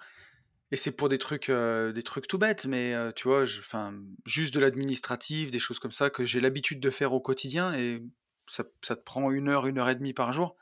et 0.73 0.77
c'est 0.79 0.93
pour 0.93 1.09
des 1.11 1.19
trucs, 1.19 1.50
heu, 1.50 1.93
des 1.94 2.03
trucs 2.05 2.29
tout 2.29 2.38
bêtes, 2.38 2.67
mais 2.67 2.94
tu 3.17 3.29
vois, 3.29 3.47
je 3.47 3.61
enfin, 3.61 3.94
juste 4.27 4.55
de 4.55 4.61
l'administratif, 4.61 5.50
des 5.53 5.59
choses 5.61 5.79
comme 5.81 5.93
ça 5.93 6.11
que 6.11 6.25
j'ai 6.27 6.41
l'habitude 6.41 6.81
de 6.81 6.91
faire 6.91 7.12
au 7.15 7.21
quotidien 7.21 7.75
et 7.75 8.03
ça 8.49 8.65
ça 8.85 8.97
te 8.97 9.03
prend 9.03 9.31
1 9.32 9.49
heure, 9.49 9.67
1 9.67 9.79
heure 9.79 9.91
et 9.91 9.94
demie 9.97 10.15
par 10.15 10.32
jour. 10.35 10.56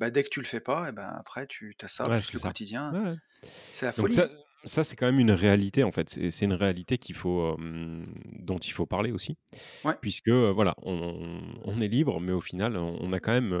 Bah, 0.00 0.10
dès 0.10 0.24
que 0.24 0.30
tu 0.30 0.40
le 0.40 0.46
fais 0.46 0.60
pas 0.60 0.90
et 0.90 0.92
ben, 0.92 1.08
après 1.18 1.46
tu 1.48 1.76
as 1.82 1.88
ça 1.88 2.08
Ouais, 2.08 2.20
plus 2.20 2.32
le 2.34 2.40
ça. 2.40 2.40
quotidien. 2.40 2.98
Ouais. 3.02 3.14
C'est 3.72 3.86
la 3.86 3.92
Donc 3.96 4.12
folie, 4.12 4.14
ça. 4.14 4.28
Ça, 4.64 4.84
c'est 4.84 4.96
quand 4.96 5.06
même 5.06 5.20
une 5.20 5.30
réalité, 5.32 5.84
en 5.84 5.92
fait. 5.92 6.08
C'est 6.30 6.44
une 6.44 6.52
réalité 6.52 6.98
qu'il 6.98 7.14
faut, 7.14 7.56
hem, 7.58 8.06
dont 8.40 8.58
il 8.58 8.72
faut 8.72 8.86
parler 8.86 9.12
aussi 9.12 9.36
Ouais, 9.84 9.96
puisque, 10.00 10.30
voilà, 10.30 10.74
on 10.82 11.40
on 11.64 11.80
est 11.80 11.88
libre, 11.88 12.20
mais 12.20 12.32
au 12.32 12.40
final, 12.40 12.76
on 12.76 13.12
a 13.12 13.20
quand 13.20 13.32
même, 13.32 13.54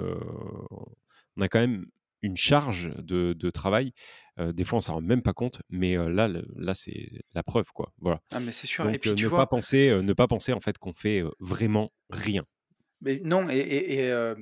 on 1.36 1.42
a 1.42 1.48
quand 1.48 1.60
même 1.60 1.86
une 2.22 2.36
charge 2.36 2.92
de 2.98 3.32
de 3.32 3.50
travail. 3.50 3.92
Des 4.38 4.64
fois, 4.64 4.78
on 4.78 4.80
s'en 4.80 4.94
rend 4.94 5.00
même 5.02 5.22
pas 5.22 5.32
compte, 5.34 5.62
mais 5.68 5.96
là, 5.96 6.28
le 6.28 6.46
là, 6.56 6.74
c'est 6.74 7.10
la 7.34 7.42
preuve, 7.42 7.72
quoi. 7.72 7.92
Voilà. 7.98 8.20
ah 8.32 8.40
mais 8.40 8.52
c'est 8.52 8.66
sûr 8.66 8.88
et 8.88 8.92
Donc 8.92 9.00
puis 9.00 9.10
heu, 9.10 9.14
tu 9.14 9.24
ne 9.26 9.30
pas 9.30 9.36
vois 9.36 9.48
penser, 9.48 9.88
heu, 9.90 10.02
ne 10.02 10.12
pas 10.12 10.28
penser, 10.28 10.52
en 10.52 10.60
fait, 10.60 10.78
qu'on 10.78 10.94
fait, 10.94 11.22
vraiment 11.40 11.92
rien. 12.10 12.44
Mais 13.00 13.20
non 13.24 13.48
et 13.48 13.58
et 13.58 14.06
et 14.06 14.34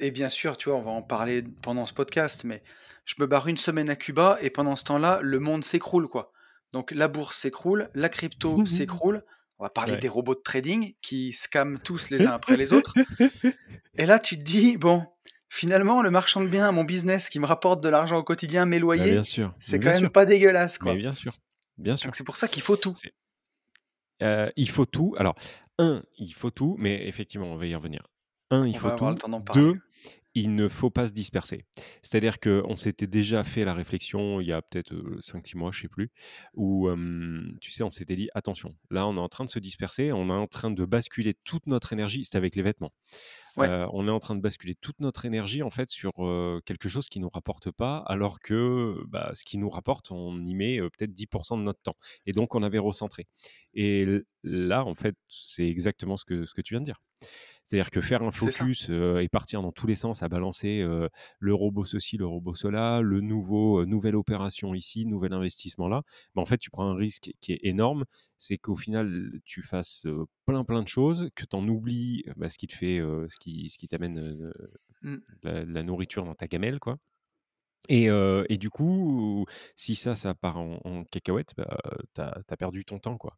et 0.00 0.10
bien 0.10 0.28
sûr, 0.28 0.56
tu 0.56 0.68
vois, 0.70 0.78
on 0.78 0.82
va 0.82 0.90
en 0.90 1.02
parler 1.02 1.42
pendant 1.62 1.84
ce 1.86 1.92
podcast, 1.92 2.44
mais 2.44 2.62
je 3.10 3.22
me 3.22 3.26
barre 3.26 3.48
une 3.48 3.56
semaine 3.56 3.90
à 3.90 3.96
Cuba 3.96 4.38
et 4.40 4.50
pendant 4.50 4.76
ce 4.76 4.84
temps-là, 4.84 5.20
le 5.22 5.40
monde 5.40 5.64
s'écroule, 5.64 6.08
quoi. 6.08 6.32
Donc 6.72 6.92
la 6.92 7.08
bourse 7.08 7.36
s'écroule, 7.38 7.90
la 7.94 8.08
crypto 8.08 8.62
s'écroule. 8.66 9.24
On 9.58 9.64
va 9.64 9.70
parler 9.70 9.92
Ouais. 9.92 9.98
des 9.98 10.08
robots 10.08 10.34
de 10.34 10.40
trading 10.40 10.94
qui 11.02 11.32
scamment 11.32 11.78
tous 11.78 12.10
les 12.10 12.26
uns 12.26 12.32
après 12.32 12.56
les 12.56 12.72
autres. 12.72 13.00
Et 13.98 14.06
là, 14.06 14.18
tu 14.18 14.36
te 14.38 14.42
dis: 14.42 14.76
«Bon, 14.76 15.06
finalement, 15.48 16.02
le 16.02 16.10
marchand 16.10 16.40
de 16.40 16.48
biens, 16.48 16.72
mon 16.72 16.84
business 16.84 17.28
qui 17.28 17.38
me 17.40 17.46
rapporte 17.46 17.82
de 17.82 17.88
l'argent 17.88 18.18
au 18.18 18.24
quotidien, 18.24 18.66
mes 18.66 18.78
Bah, 18.96 19.04
loyers, 19.04 19.16
c'est 19.60 19.78
quand 19.80 19.90
bien 19.90 19.92
même 19.92 20.00
sûr, 20.00 20.10
pas 20.10 20.24
dégueulasse, 20.26 20.78
mais 20.80 20.96
quoi». 20.96 20.96
bien 20.96 21.14
sûr, 21.14 21.32
bien 21.78 21.96
Donc 22.04 22.14
sûr. 22.14 22.14
c'est 22.16 22.24
pour 22.24 22.36
ça 22.36 22.48
qu'il 22.48 22.62
faut 22.62 22.76
tout. 22.76 23.00
Heu, 24.22 24.52
il 24.56 24.68
faut 24.70 24.84
tout. 24.86 25.14
Alors, 25.18 25.34
un, 25.78 26.02
il 26.18 26.32
faut 26.34 26.50
tout, 26.50 26.76
mais 26.78 27.06
effectivement, 27.08 27.46
on 27.46 27.56
va 27.56 27.66
y 27.66 27.74
revenir. 27.74 28.06
Un, 28.50 28.66
il 28.66 28.76
On 28.76 28.78
faut 28.78 28.90
tout. 28.90 29.04
2, 29.52 29.80
il 30.34 30.54
ne 30.54 30.68
faut 30.68 30.90
pas 30.90 31.06
se 31.08 31.12
disperser. 31.12 31.64
C'est-à-dire 32.02 32.38
qu'on 32.40 32.76
s'était 32.76 33.06
déjà 33.08 33.44
fait 33.44 33.64
la 33.64 33.74
réflexion 33.74 34.40
il 34.40 34.46
y 34.48 34.52
a 34.52 34.62
peut-être, 34.62 34.92
heu, 34.94 35.18
5-6 35.20 35.56
mois, 35.56 35.70
je 35.72 35.82
sais 35.82 35.88
plus, 35.88 36.10
où, 36.54 36.88
tu 37.60 37.70
sais, 37.70 37.82
on 37.82 37.90
s'était 37.90 38.16
dit: 38.16 38.28
«Attention, 38.34 38.74
là, 38.90 39.06
on 39.08 39.16
est 39.16 39.20
en 39.20 39.28
train 39.28 39.44
de 39.44 39.50
se 39.50 39.58
disperser, 39.58 40.12
on 40.12 40.28
est 40.28 40.32
en 40.32 40.46
train 40.46 40.70
de 40.70 40.84
basculer 40.84 41.34
toute 41.44 41.66
notre 41.66 41.92
énergie» 41.92 42.24
c'était 42.24 42.36
avec 42.38 42.54
les 42.56 42.62
vêtements. 42.62 42.92
Ouais, 43.56 43.86
on 43.92 44.06
est 44.06 44.10
en 44.10 44.20
train 44.20 44.34
de 44.34 44.40
basculer 44.40 44.74
toute 44.74 45.00
notre 45.00 45.24
énergie, 45.24 45.62
en 45.62 45.70
fait, 45.70 45.88
sur, 45.90 46.12
quelque 46.64 46.88
chose 46.88 47.08
qui 47.08 47.20
nous 47.20 47.28
rapporte 47.28 47.70
pas, 47.70 47.98
alors 48.06 48.40
que, 48.40 48.96
bah, 49.08 49.32
ce 49.34 49.44
qui 49.44 49.58
nous 49.58 49.68
rapporte, 49.68 50.10
on 50.10 50.44
y 50.44 50.54
met, 50.54 50.78
peut-être 50.78 51.12
10 51.12 51.26
de 51.52 51.56
notre 51.62 51.80
temps 51.82 51.96
et 52.26 52.32
donc 52.32 52.54
on 52.54 52.62
avait 52.62 52.78
recentré 52.78 53.26
et 53.74 54.06
là, 54.42 54.84
en 54.84 54.94
fait, 54.94 55.14
c'est 55.28 55.66
exactement 55.66 56.16
ce 56.16 56.24
que 56.24 56.44
ce 56.44 56.54
que 56.54 56.60
tu 56.60 56.74
viens 56.74 56.80
de 56.80 56.86
dire. 56.86 57.00
C'est-à-dire 57.62 57.90
que 57.90 58.00
faire 58.00 58.22
un 58.22 58.30
focus, 58.30 58.88
et 58.88 59.28
partir 59.28 59.62
dans 59.62 59.72
tous 59.72 59.86
les 59.86 59.94
sens 59.94 60.22
à 60.22 60.28
balancer, 60.28 60.84
le 61.38 61.54
robot 61.54 61.84
ceci, 61.84 62.16
le 62.16 62.26
robot 62.26 62.54
cela, 62.54 63.00
le 63.00 63.20
nouveau, 63.20 63.84
nouvelle 63.84 64.16
opération 64.16 64.74
ici, 64.74 65.06
nouvel 65.06 65.32
investissement 65.32 65.88
là, 65.88 66.02
bah, 66.34 66.42
en 66.42 66.46
fait, 66.46 66.58
tu 66.58 66.70
prends 66.70 66.88
un 66.88 66.96
risque 66.96 67.30
qui 67.40 67.52
est 67.52 67.60
énorme. 67.62 68.04
C'est 68.42 68.56
qu'au 68.56 68.74
final, 68.74 69.30
tu 69.44 69.60
fasses, 69.60 70.06
plein, 70.46 70.64
plein 70.64 70.82
de 70.82 70.88
choses, 70.88 71.28
que 71.34 71.44
tu 71.44 71.54
en 71.54 71.68
oublies, 71.68 72.24
bah, 72.36 72.48
ce 72.48 72.56
qui 72.56 72.66
te 72.66 72.74
fait, 72.74 72.96
ce 72.96 73.36
qui 73.38 73.68
ce 73.68 73.76
qui 73.76 73.86
t'amène, 73.86 74.50
de 75.02 75.22
la 75.42 75.82
nourriture 75.82 76.24
dans 76.24 76.34
ta 76.34 76.46
gamelle, 76.46 76.78
quoi 76.80 76.96
et 77.90 78.06
et 78.06 78.56
du 78.56 78.70
coup, 78.70 79.44
si 79.74 79.94
ça, 79.94 80.14
ça 80.14 80.32
part 80.32 80.56
en 80.56 80.80
en 80.84 81.04
cacahuète, 81.04 81.52
bah, 81.56 81.76
tu 82.14 82.22
as 82.22 82.56
perdu 82.56 82.86
ton 82.86 82.98
temps, 82.98 83.18
quoi 83.18 83.36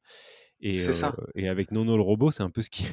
et 0.62 0.78
ça. 0.92 1.14
et 1.34 1.48
avec 1.48 1.72
Nono 1.72 1.96
le 1.96 2.02
robot, 2.02 2.30
c'est 2.30 2.42
un 2.42 2.50
peu 2.50 2.62
ce 2.62 2.70
qui 2.70 2.86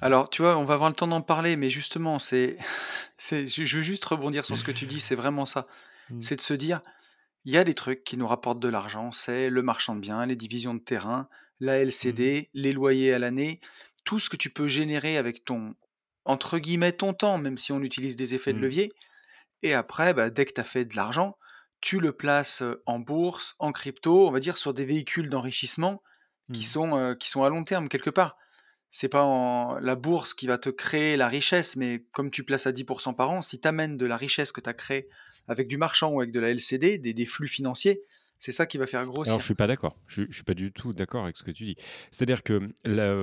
Alors, 0.00 0.30
tu 0.30 0.42
vois, 0.42 0.56
on 0.56 0.64
va 0.64 0.74
avoir 0.74 0.88
le 0.88 0.96
temps 0.96 1.06
d'en 1.06 1.20
parler, 1.20 1.56
mais 1.56 1.70
justement, 1.70 2.18
c'est 2.18 2.56
je 3.18 3.76
veux 3.76 3.82
juste 3.82 4.04
rebondir 4.04 4.44
sur 4.44 4.56
ce 4.56 4.64
que 4.64 4.72
tu 4.72 4.86
dis, 4.86 5.00
c'est 5.00 5.14
vraiment 5.14 5.44
ça. 5.44 5.66
Mmh. 6.10 6.20
C'est 6.20 6.36
de 6.36 6.40
se 6.40 6.54
dire, 6.54 6.80
il 7.44 7.52
y 7.52 7.56
a 7.58 7.64
des 7.64 7.74
trucs 7.74 8.04
qui 8.04 8.16
nous 8.16 8.26
rapportent 8.26 8.60
de 8.60 8.68
l'argent, 8.68 9.12
c'est 9.12 9.50
le 9.50 9.62
marchand 9.62 9.94
de 9.96 10.00
biens, 10.00 10.26
les 10.26 10.36
divisions 10.36 10.74
de 10.74 10.80
terrain, 10.80 11.28
la 11.60 11.78
Mmh 12.02 12.22
LCD, 12.22 12.50
les 12.54 12.72
loyers 12.72 13.12
à 13.14 13.18
l'année, 13.18 13.60
tout 14.04 14.18
ce 14.18 14.30
que 14.30 14.36
tu 14.36 14.50
peux 14.50 14.68
générer 14.68 15.16
avec 15.16 15.44
ton, 15.44 15.74
entre 16.24 16.58
guillemets, 16.58 16.92
ton 16.92 17.14
temps, 17.14 17.38
même 17.38 17.56
si 17.58 17.72
on 17.72 17.80
utilise 17.82 18.16
des 18.16 18.34
effets 18.34 18.52
de 18.52 18.58
Mmh. 18.58 18.62
levier. 18.62 18.90
Et 19.62 19.74
après, 19.74 20.14
bah, 20.14 20.30
dès 20.30 20.44
que 20.44 20.52
tu 20.54 20.60
as 20.60 20.64
fait 20.64 20.84
de 20.84 20.96
l'argent, 20.96 21.36
tu 21.80 21.98
le 22.00 22.12
places 22.12 22.62
en 22.86 22.98
bourse, 22.98 23.54
en 23.58 23.72
crypto, 23.72 24.28
on 24.28 24.30
va 24.32 24.40
dire 24.40 24.56
sur 24.58 24.74
des 24.74 24.84
véhicules 24.86 25.28
d'enrichissement 25.28 26.02
qui 26.52 26.64
Mmh. 26.64 26.66
sont, 26.66 26.96
euh, 26.98 27.14
qui 27.14 27.28
sont 27.30 27.44
à 27.44 27.48
long 27.50 27.64
terme 27.64 27.88
quelque 27.88 28.10
part. 28.10 28.36
C'est 28.94 29.08
pas 29.08 29.22
en 29.22 29.78
la 29.78 29.96
bourse 29.96 30.34
qui 30.34 30.46
va 30.46 30.58
te 30.58 30.68
créer 30.68 31.16
la 31.16 31.26
richesse, 31.26 31.76
mais 31.76 32.04
comme 32.12 32.30
tu 32.30 32.44
places 32.44 32.66
à 32.66 32.72
10% 32.72 33.14
par 33.14 33.30
an, 33.30 33.40
si 33.40 33.58
tu 33.58 33.66
amènes 33.66 33.96
de 33.96 34.04
la 34.04 34.18
richesse 34.18 34.52
que 34.52 34.60
tu 34.60 34.68
as 34.68 34.74
créée 34.74 35.08
avec 35.48 35.66
du 35.66 35.78
marchand 35.78 36.10
ou 36.10 36.20
avec 36.20 36.30
de 36.30 36.38
la 36.38 36.50
LCD, 36.50 36.98
des 36.98 37.14
des 37.14 37.26
flux 37.26 37.48
financiers, 37.48 38.02
c'est 38.42 38.52
ça 38.52 38.66
qui 38.66 38.76
va 38.78 38.86
faire 38.86 39.00
Alors 39.24 39.38
je 39.38 39.44
grossir. 39.44 39.44
suis 39.44 39.54
pas 39.54 39.66
d'accord. 39.68 39.96
Je 40.06 40.24
je 40.28 40.34
suis 40.34 40.42
pas 40.44 40.54
du 40.54 40.72
tout 40.72 40.92
d'accord 40.92 41.22
avec 41.24 41.36
ce 41.36 41.44
que 41.44 41.52
tu 41.52 41.64
dis. 41.64 41.76
C'est-à-dire 42.10 42.42
que, 42.42 42.72
la, 42.84 43.14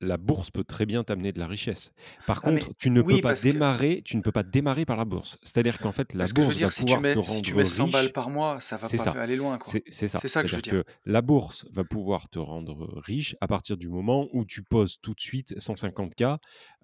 la 0.00 0.16
bourse 0.18 0.50
peut 0.50 0.64
très 0.64 0.86
bien 0.86 1.02
t'amener 1.04 1.32
de 1.32 1.40
la 1.40 1.46
richesse. 1.46 1.92
Par 2.24 2.40
Ah 2.42 2.50
contre, 2.50 2.74
tu 2.78 2.90
ne 2.90 3.02
peux 3.02 3.18
pas 3.18 3.34
que 3.34 3.40
démarrer 3.42 4.02
tu 4.04 4.16
ne 4.16 4.22
peux 4.22 4.32
pas 4.32 4.42
démarrer 4.44 4.84
par 4.84 4.96
la 4.96 5.04
bourse. 5.04 5.38
C'est-à-dire 5.42 5.80
qu'en 5.80 5.92
fait, 5.92 6.14
la 6.14 6.18
parce 6.24 6.32
que 6.32 6.42
je 6.42 6.46
veux 6.48 6.52
bourse 6.52 6.56
va 6.60 6.68
dire, 6.68 6.72
si 6.72 6.84
tu 6.84 6.84
pouvoir 6.84 6.98
te 6.98 7.02
mets 7.02 7.14
si 7.22 7.42
tu 7.42 7.54
rendre 7.54 7.56
mets 7.56 7.64
100 7.66 7.88
balles 7.88 8.04
riche 8.04 8.12
par 8.12 8.30
mois, 8.30 8.60
ça 8.60 8.76
va 8.76 8.88
pas 8.88 8.96
ça, 8.98 9.10
aller 9.12 9.36
loin, 9.36 9.58
c'est 9.88 10.08
ça. 10.08 10.18
C'est 10.20 10.28
ça 10.28 10.42
que 10.42 10.48
je 10.48 10.56
veux 10.56 10.62
dire. 10.62 10.72
que 10.72 10.84
la 11.04 11.22
bourse 11.22 11.66
va 11.72 11.84
pouvoir 11.84 12.28
te 12.28 12.38
rendre, 12.38 12.88
riche 13.00 13.36
à 13.40 13.48
partir 13.48 13.76
du 13.76 13.88
moment 13.88 14.28
où 14.32 14.44
tu 14.44 14.62
poses 14.62 14.98
tout 15.00 15.14
de 15.14 15.20
suite 15.20 15.54
150 15.58 16.14
K. 16.14 16.24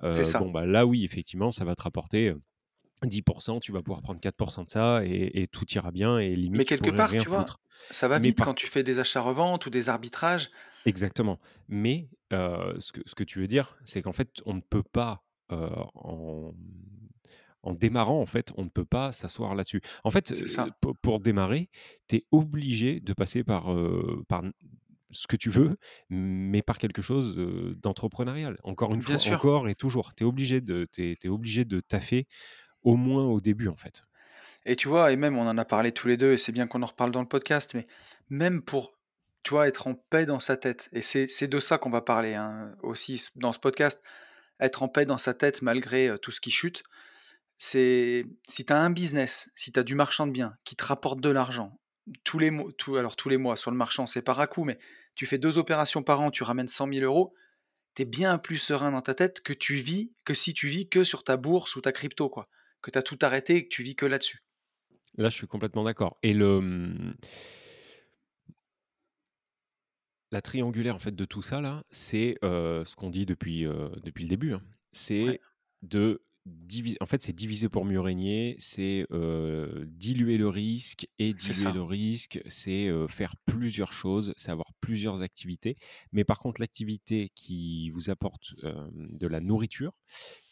C'est 0.09 0.23
Heu, 0.23 0.23
bon, 0.39 0.51
bah, 0.51 0.67
là 0.67 0.87
oui, 0.87 1.05
effectivement, 1.05 1.51
ça 1.51 1.65
va 1.65 1.75
te 1.75 1.83
rapporter, 1.83 2.35
10% 3.07 3.61
tu 3.61 3.73
vas 3.73 3.83
pouvoir 3.83 4.03
prendre 4.03 4.21
4% 4.21 4.65
de 4.65 4.71
ça 4.71 5.03
et 5.05 5.43
et 5.43 5.47
tout 5.49 5.67
ira 5.75 5.91
bien 5.93 6.19
et 6.19 6.35
Mais 6.55 6.65
limite, 6.65 6.65
tu 6.65 6.75
quelque 6.75 6.91
pourrais 6.91 7.03
part, 7.03 7.17
rien 7.17 7.25
tu 7.25 7.29
vois, 7.29 7.51
foutre. 7.51 7.61
ça 7.91 8.07
va 8.07 8.19
Mais 8.19 8.31
vite 8.31 8.39
par 8.39 8.41
quand 8.41 8.55
tu 8.55 8.67
fais 8.69 8.83
des 8.85 8.99
achats-reventes 9.01 9.67
ou 9.67 9.71
des 9.71 9.89
arbitrages. 9.89 10.51
exactement. 10.85 11.39
Mais 11.69 12.09
heu, 12.33 12.77
ce 12.79 12.93
que 12.93 13.01
ce 13.07 13.15
que 13.15 13.25
tu 13.25 13.41
veux 13.41 13.49
dire, 13.49 13.79
c'est 13.85 14.03
qu'en 14.03 14.13
fait, 14.13 14.31
on 14.47 14.55
ne 14.55 14.61
peut 14.61 14.83
pas, 14.83 15.25
heu, 15.53 15.69
en 15.95 16.55
en 17.63 17.75
démarrant, 17.75 18.21
en 18.21 18.27
fait, 18.27 18.53
on 18.57 18.65
ne 18.65 18.71
peut 18.71 18.85
pas 18.87 19.13
s'asseoir 19.13 19.55
là-dessus. 19.55 19.83
En 20.05 20.11
fait, 20.11 20.35
ça. 20.45 20.77
pour 21.03 21.21
démarrer, 21.21 21.69
tu 22.09 22.17
es 22.17 22.27
obligé 22.31 23.01
de 23.01 23.13
passer 23.13 23.45
par, 23.45 23.69
par 24.29 24.43
ce 25.11 25.27
que 25.27 25.37
tu 25.37 25.51
veux, 25.51 25.77
mais 26.11 26.63
par 26.63 26.79
quelque 26.79 27.03
chose, 27.03 27.37
d'entrepreneurial. 27.83 28.59
Encore 28.65 28.95
une 28.95 29.03
Bien 29.07 29.19
fois, 29.19 29.19
sûr. 29.19 29.27
encore 29.27 29.69
et 29.69 29.75
toujours. 29.75 30.15
Tu 30.15 30.25
es 30.25 30.27
obligé 30.27 30.61
de 30.61 30.87
tu 30.93 31.17
es 31.23 31.29
obligé 31.29 31.65
de 31.67 31.81
taffer, 31.81 32.29
au 32.83 32.97
moins 32.97 33.25
au 33.25 33.41
début, 33.41 33.69
en 33.69 33.77
fait. 33.77 34.05
Et 34.67 34.77
tu 34.77 34.89
vois, 34.89 35.13
et 35.13 35.17
même 35.17 35.39
on 35.39 35.47
en 35.49 35.57
a 35.57 35.65
parlé 35.65 35.93
tous 35.93 36.09
les 36.09 36.17
2 36.17 36.33
et 36.33 36.39
c'est 36.39 36.53
bien 36.53 36.67
qu'on 36.67 36.83
en 36.83 36.87
reparle 36.87 37.13
dans 37.13 37.23
le 37.23 37.29
podcast, 37.29 37.73
mais 37.75 37.87
même 38.29 38.63
pour, 38.63 38.99
tu 39.43 39.51
vois, 39.51 39.67
être 39.67 39.87
en 39.87 39.95
paix 39.95 40.27
dans 40.27 40.41
sa 40.41 40.57
tête 40.57 40.89
et 40.93 41.01
c'est 41.01 41.49
de 41.49 41.59
ça 41.59 41.79
qu'on 41.79 41.91
va 41.91 42.03
parler, 42.03 42.35
hein, 42.35 42.75
aussi 42.83 43.29
dans 43.37 43.53
ce 43.53 43.59
podcast. 43.59 44.03
Être 44.61 44.83
en 44.83 44.89
paix 44.89 45.07
dans 45.07 45.17
sa 45.17 45.33
tête 45.33 45.63
malgré, 45.63 46.09
heu, 46.09 46.19
tout 46.19 46.31
ce 46.31 46.41
qui 46.43 46.51
chute. 46.51 46.83
C'est 47.57 48.27
si 48.49 48.65
tu 48.67 48.73
as 48.73 48.79
un 48.79 48.91
business, 48.91 49.51
si 49.55 49.73
tu 49.73 49.81
as 49.81 49.83
du 49.83 49.95
marchand 49.95 50.27
de 50.27 50.33
biens 50.33 50.55
qui 50.65 50.77
te 50.77 50.85
rapporte 50.85 51.21
de 51.21 51.31
l'argent 51.31 51.79
tous 52.25 52.39
les 52.39 52.51
mois 52.51 52.71
alors 52.99 53.17
tous 53.17 53.29
les 53.29 53.37
mois 53.37 53.57
sur 53.57 53.71
le 53.71 53.77
marchand, 53.77 54.07
c'est 54.07 54.23
par 54.23 54.41
à-coups, 54.41 54.67
mais 54.67 54.79
tu 55.15 55.27
fais 55.27 55.39
2 55.39 55.59
opérations 55.59 56.03
par 56.03 56.21
an, 56.21 56.31
tu 56.31 56.43
ramènes 56.43 56.69
100 56.69 56.93
000 56.93 57.29
€, 57.29 57.33
tu 57.95 58.03
es 58.03 58.05
bien 58.05 58.39
plus 58.39 58.59
serein 58.59 58.91
dans 58.91 59.03
ta 59.03 59.15
tête 59.15 59.41
que 59.41 59.53
tu 59.53 59.75
vis 59.77 60.13
que 60.25 60.35
si 60.35 60.55
tu 60.55 60.69
vis 60.69 60.89
que 60.89 61.05
sur 61.05 61.25
ta 61.25 61.37
bourse 61.37 61.77
ou 61.77 61.81
ta 61.81 61.93
crypto, 61.93 62.29
quoi. 62.29 62.49
Que 62.83 62.91
tu 62.91 62.99
as 62.99 63.03
tout 63.03 63.19
arrêté 63.23 63.57
et 63.57 63.65
que 63.65 63.69
tu 63.69 63.83
vis 63.83 63.97
que 63.97 64.07
là-dessus. 64.07 64.43
Là, 65.17 65.29
je 65.29 65.37
suis 65.37 65.47
complètement 65.47 65.85
d'accord 65.85 66.19
et 66.23 66.33
le, 66.33 66.61
mmh 66.61 67.15
la 70.33 70.41
triangulaire, 70.43 70.95
en 70.95 70.99
fait, 71.01 71.15
de 71.15 71.25
tout 71.25 71.43
ça 71.43 71.61
là, 71.61 71.85
c'est, 71.91 72.37
heu, 72.45 72.85
ce 72.85 72.95
qu'on 72.95 73.11
dit 73.11 73.27
depuis, 73.27 73.65
depuis 73.65 74.23
le 74.25 74.29
début, 74.29 74.53
hein. 74.53 74.63
Ouais, 75.21 75.33
C'est 75.33 75.41
de 75.83 76.23
diviser 76.47 76.97
en 77.01 77.07
fait, 77.07 77.23
c'est 77.23 77.33
diviser 77.33 77.69
pour 77.69 77.85
mieux 77.85 78.01
régner, 78.01 78.57
c'est, 78.59 79.07
diluer 79.87 80.39
le 80.39 80.49
risque 80.49 81.07
et 81.19 81.33
diluer 81.33 81.73
le 81.73 81.83
risque, 81.83 82.41
c'est, 82.47 82.91
faire 83.09 83.35
plusieurs 83.47 83.93
choses, 83.93 84.33
c'est 84.37 84.51
avoir 84.51 84.73
plusieurs 84.81 85.23
activités. 85.23 85.77
Mais 86.13 86.25
par 86.25 86.39
contre, 86.39 86.61
l'activité 86.61 87.31
qui 87.35 87.91
vous 87.91 88.11
apporte, 88.11 88.55
de 88.63 89.27
la 89.27 89.41
nourriture, 89.41 89.99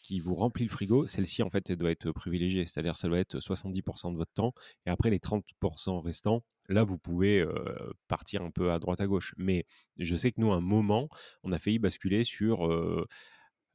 qui 0.03 0.19
vous 0.19 0.35
remplit 0.35 0.65
le 0.65 0.69
frigo, 0.69 1.05
celle-ci, 1.05 1.43
en 1.43 1.49
fait, 1.49 1.69
elle 1.69 1.77
doit 1.77 1.91
être 1.91 2.11
privilégiée. 2.11 2.65
C'est-à-dire, 2.65 2.95
ça 2.95 3.07
doit 3.07 3.19
être 3.19 3.39
70% 3.39 4.11
de 4.11 4.17
votre 4.17 4.33
temps 4.33 4.53
et 4.85 4.89
après 4.89 5.09
les 5.09 5.19
30% 5.19 5.99
restants, 6.03 6.43
là, 6.67 6.83
vous 6.83 6.97
pouvez, 6.97 7.45
partir 8.07 8.43
un 8.43 8.51
peu 8.51 8.71
à 8.71 8.79
droite 8.79 9.01
à 9.01 9.07
gauche. 9.07 9.33
Mais 9.37 9.65
je 9.97 10.15
sais 10.15 10.31
que 10.31 10.39
nous, 10.39 10.51
à 10.51 10.55
un 10.55 10.61
moment, 10.61 11.09
on 11.43 11.51
a 11.51 11.59
failli 11.59 11.79
basculer 11.79 12.23
sur, 12.23 12.67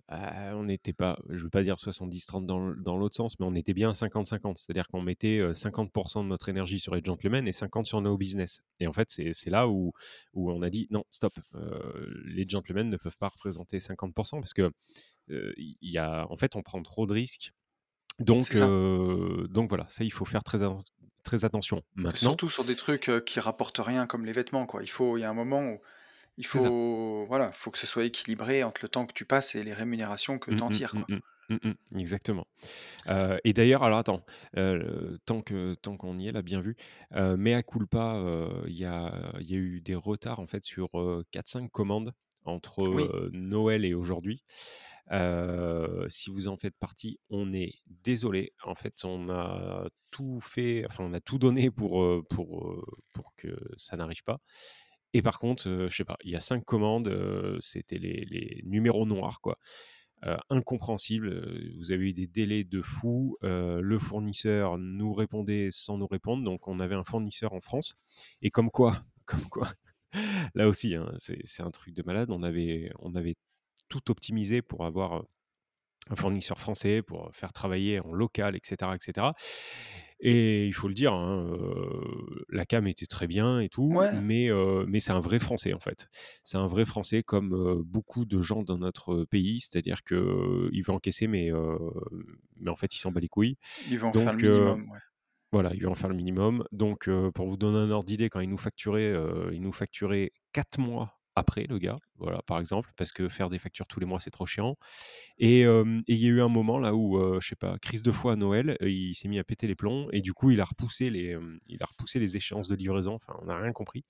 ah, 0.09 0.53
on 0.55 0.65
n'était 0.65 0.93
pas 0.93 1.19
je 1.31 1.39
ne 1.39 1.45
veux 1.45 1.51
pas 1.51 1.63
dire 1.63 1.77
70-30 1.77 2.45
dans 2.45 2.75
dans 2.77 2.97
l'autre 2.97 3.17
sens, 3.17 3.39
mais 3.41 3.47
on 3.47 3.55
était 3.55 3.73
bien 3.73 3.91
à 3.91 3.95
50-50. 3.95 4.59
C'est-à-dire 4.59 4.87
qu'on 4.89 5.01
mettait, 5.01 5.39
heu, 5.39 5.55
50 5.55 5.91
de 5.95 6.29
notre 6.29 6.49
énergie 6.51 6.79
sur 6.79 6.95
les 6.95 7.03
gentlemen 7.03 7.49
et 7.49 7.53
50 7.53 7.87
sur 7.87 8.01
nos 8.03 8.17
business. 8.19 8.61
Et 8.81 8.87
en 8.87 8.93
fait, 8.93 9.09
c'est 9.11 9.51
là 9.51 9.69
où 9.69 9.93
où 10.35 10.51
on 10.53 10.61
a 10.63 10.69
dit: 10.71 10.87
«Non, 10.91 11.05
stop, 11.11 11.39
les 12.27 12.47
gentlemen 12.47 12.89
ne 12.89 12.97
peuvent 12.99 13.17
pas 13.17 13.29
représenter 13.29 13.81
50 13.81 14.15
parce 14.15 14.53
que, 14.53 14.71
y 15.81 15.99
a 15.99 16.27
en 16.31 16.37
fait, 16.37 16.57
on 16.57 16.63
prend 16.63 16.83
trop 16.83 17.07
de 17.07 17.15
risques. 17.15 17.53
Donc 18.21 18.55
donc 18.55 19.69
voilà, 19.69 19.87
ça, 19.89 20.05
il 20.05 20.13
faut 20.13 20.27
faire 20.27 20.45
très 20.45 20.59
très 21.23 21.45
attention. 21.47 21.83
Maintenant 21.95 22.31
Surtout 22.31 22.51
sur 22.51 22.65
des 22.65 22.77
trucs, 22.77 23.11
qui 23.25 23.41
rapportent 23.41 23.79
rien 23.79 24.07
comme 24.07 24.27
les 24.27 24.33
vêtements, 24.33 24.67
quoi. 24.67 24.83
Il 24.83 24.91
faut 24.91 25.17
il 25.17 25.23
y 25.23 25.25
a 25.25 25.31
un 25.31 25.35
moment 25.35 25.63
où 25.63 25.81
il 26.37 26.47
c'est 26.47 26.59
ça. 26.61 26.71
faut 26.71 27.25
voilà, 27.29 27.53
faut 27.53 27.71
que 27.71 27.79
ce 27.79 27.87
soit 27.87 28.05
équilibré 28.05 28.63
entre 28.65 28.83
le 28.85 28.89
temps 28.89 29.07
que 29.07 29.13
tu 29.15 29.25
passes 29.25 29.55
et 29.55 29.65
les 29.65 29.73
rémunérations 29.75 30.39
que 30.39 30.51
Mmh 30.51 30.57
tu 30.57 30.63
en 30.65 30.71
mh, 30.71 30.73
tires, 30.73 30.95
mmh 30.95 31.05
quoi. 31.05 31.11
Mmh. 31.51 31.99
Exactement. 32.01 32.47
Heu 33.09 33.39
et 33.45 33.53
d'ailleurs 33.55 33.83
alors 33.85 33.99
attends, 33.99 34.25
heu, 34.57 35.19
tant 35.27 35.43
que 35.43 35.75
tant 35.75 35.97
qu'on 35.99 36.19
y 36.19 36.29
est 36.29 36.33
là, 36.33 36.43
bien 36.43 36.61
vu, 36.63 36.77
heu, 37.17 37.37
mea 37.37 37.63
culpa, 37.63 38.17
heu, 38.19 38.65
il 38.69 38.77
y 38.79 38.85
a 38.87 39.33
il 39.41 39.51
y 39.51 39.55
a 39.55 39.59
eu 39.59 39.81
des 39.83 39.95
retards 39.97 40.41
en 40.41 40.47
fait 40.49 40.65
sur, 40.65 40.89
heu, 41.01 41.25
4-5 41.33 41.71
commandes 41.73 42.15
entre, 42.47 42.85
Oui, 42.91 43.15
Noël 43.33 43.85
et 43.87 43.95
aujourd'hui. 43.95 44.43
Si 46.09 46.31
vous 46.31 46.49
en 46.49 46.57
faites 46.57 46.77
partie, 46.79 47.19
on 47.31 47.53
est 47.53 47.75
désolé. 47.87 48.53
En 48.65 48.75
fait, 48.75 48.95
on 49.05 49.29
a 49.31 49.89
tout 50.11 50.41
fait, 50.41 50.85
enfin 50.89 51.05
on 51.05 51.13
a 51.15 51.21
tout 51.21 51.39
donné 51.39 51.71
pour, 51.71 52.05
pour, 52.29 52.85
pour 53.13 53.35
que 53.37 53.57
ça 53.77 53.97
n'arrive 53.97 54.23
pas 54.25 54.41
et 55.15 55.23
par 55.23 55.39
contre, 55.41 55.69
heu, 55.69 55.89
je 55.89 55.97
sais 55.97 56.05
pas, 56.05 56.19
il 56.25 56.33
y 56.33 56.37
a 56.37 56.41
5 56.41 56.65
commandes, 56.65 57.11
c'était 57.61 57.99
les 57.99 58.63
numéros 58.67 59.07
noirs 59.07 59.41
quoi. 59.41 59.59
Incompréhensible, 60.51 61.75
vous 61.79 61.93
avez 61.93 62.07
eu 62.11 62.13
des 62.15 62.27
délais 62.27 62.65
de 62.65 62.83
fou, 62.83 63.37
le 63.43 63.99
fournisseur 63.99 64.79
nous 64.79 65.15
répondait 65.15 65.69
sans 65.71 65.99
nous 65.99 66.07
répondre, 66.09 66.45
donc 66.45 66.69
on 66.69 66.81
avait 66.81 66.95
un 66.97 67.05
fournisseur 67.05 67.53
en 67.55 67.61
France 67.61 67.97
et 68.43 68.51
comme 68.51 68.71
quoi 68.71 69.05
comme 69.27 69.49
quoi, 69.51 69.69
là 70.55 70.69
aussi, 70.69 70.95
hein, 70.97 71.13
c'est 71.19 71.63
un 71.63 71.71
truc 71.73 71.95
de 71.95 72.03
malade, 72.05 72.31
on 72.31 72.43
avait 72.43 72.91
on 73.01 73.15
avait 73.17 73.37
tout 73.89 74.11
optimisé 74.11 74.63
pour 74.63 74.87
avoir, 74.87 75.25
un 76.11 76.17
fournisseur 76.17 76.61
français, 76.61 77.03
pour 77.03 77.31
faire 77.35 77.53
travailler 77.53 78.01
en 78.01 78.13
local 78.13 78.57
et 78.57 78.61
cetera 78.65 79.35
et 80.21 80.67
il 80.67 80.73
faut 80.75 80.89
le 80.89 80.95
dire, 80.95 81.13
hein, 81.15 81.57
la 82.49 82.65
cam 82.67 82.87
était 82.87 83.07
très 83.07 83.27
bien 83.27 83.61
et 83.61 83.69
tout, 83.69 83.95
ouais, 83.95 84.11
mais 84.11 84.49
mais 84.87 85.01
c'est 85.01 85.13
un 85.13 85.21
vrai 85.21 85.39
Français, 85.39 85.75
en 85.75 85.81
fait. 85.81 86.09
C'est 86.45 86.59
un 86.59 86.67
vrai 86.67 86.85
Français 86.85 87.23
comme, 87.23 87.83
beaucoup 87.85 88.25
de 88.25 88.41
gens 88.43 88.63
dans 88.63 88.79
notre 88.79 89.25
pays, 89.25 89.61
c'est-à-dire 89.61 90.03
qu'il 90.05 90.17
veut 90.87 90.93
encaisser 90.93 91.27
mais 91.27 91.51
mais 92.57 92.71
en 92.71 92.77
fait, 92.77 92.95
il 92.95 92.99
s'en 92.99 93.13
bat 93.13 93.21
les 93.21 93.29
couilles. 93.29 93.57
vont 93.99 94.13
faire 94.13 94.33
le 94.33 94.39
Donc 94.39 94.45
heu, 94.45 94.77
minimum, 94.77 94.91
ouais. 94.91 94.99
voilà, 95.53 95.75
il 95.75 95.83
veut 95.83 95.89
en 95.91 95.95
faire 95.97 96.11
le 96.11 96.17
minimum. 96.17 96.65
Donc 96.73 97.09
pour 97.35 97.49
vous 97.49 97.57
donner 97.59 97.79
un 97.79 97.91
ordre 97.91 98.07
d'idée, 98.07 98.31
quand 98.31 98.41
il 98.41 98.51
nous 98.51 98.59
facturait, 98.59 99.15
il 99.53 99.63
nous 99.63 99.73
facturait 99.73 100.33
4 100.53 100.79
mois 100.81 101.21
après, 101.37 101.65
le 101.65 101.79
gars, 101.79 101.97
voilà, 102.19 102.43
par 102.47 102.59
exemple, 102.59 102.93
parce 102.97 103.13
que 103.13 103.29
faire 103.29 103.51
des 103.51 103.59
factures 103.59 103.87
tous 103.87 104.01
les 104.01 104.07
mois, 104.07 104.21
c'est 104.21 104.31
trop 104.31 104.47
chiant. 104.47 104.77
Et 105.39 105.61
il 105.63 106.17
y 106.17 106.27
a 106.27 106.29
eu 106.29 106.41
un 106.41 106.49
moment 106.49 106.79
là 106.79 106.95
où, 106.95 107.19
heu, 107.19 107.39
je 107.41 107.49
sais 107.49 107.57
pas, 107.57 107.79
crise 107.79 108.03
de 108.03 108.13
foi 108.13 108.35
à 108.35 108.37
Noël, 108.37 108.77
il 108.81 109.15
s'est 109.15 109.29
mis 109.29 109.39
à 109.39 109.45
péter 109.45 109.67
les 109.67 109.75
plombs 109.75 110.09
et 110.13 110.21
du 110.21 110.33
coup, 110.33 110.51
il 110.51 110.61
a 110.61 110.65
repoussé 110.65 111.11
les, 111.11 111.37
il 111.69 111.83
a 111.83 111.87
repoussé 111.87 112.19
les 112.21 112.37
échéances 112.37 112.69
de 112.69 112.75
livraison, 112.77 113.15
enfin, 113.15 113.35
on 113.43 113.47
n'a 113.47 113.59
rien 113.59 113.73
compris. 113.73 114.05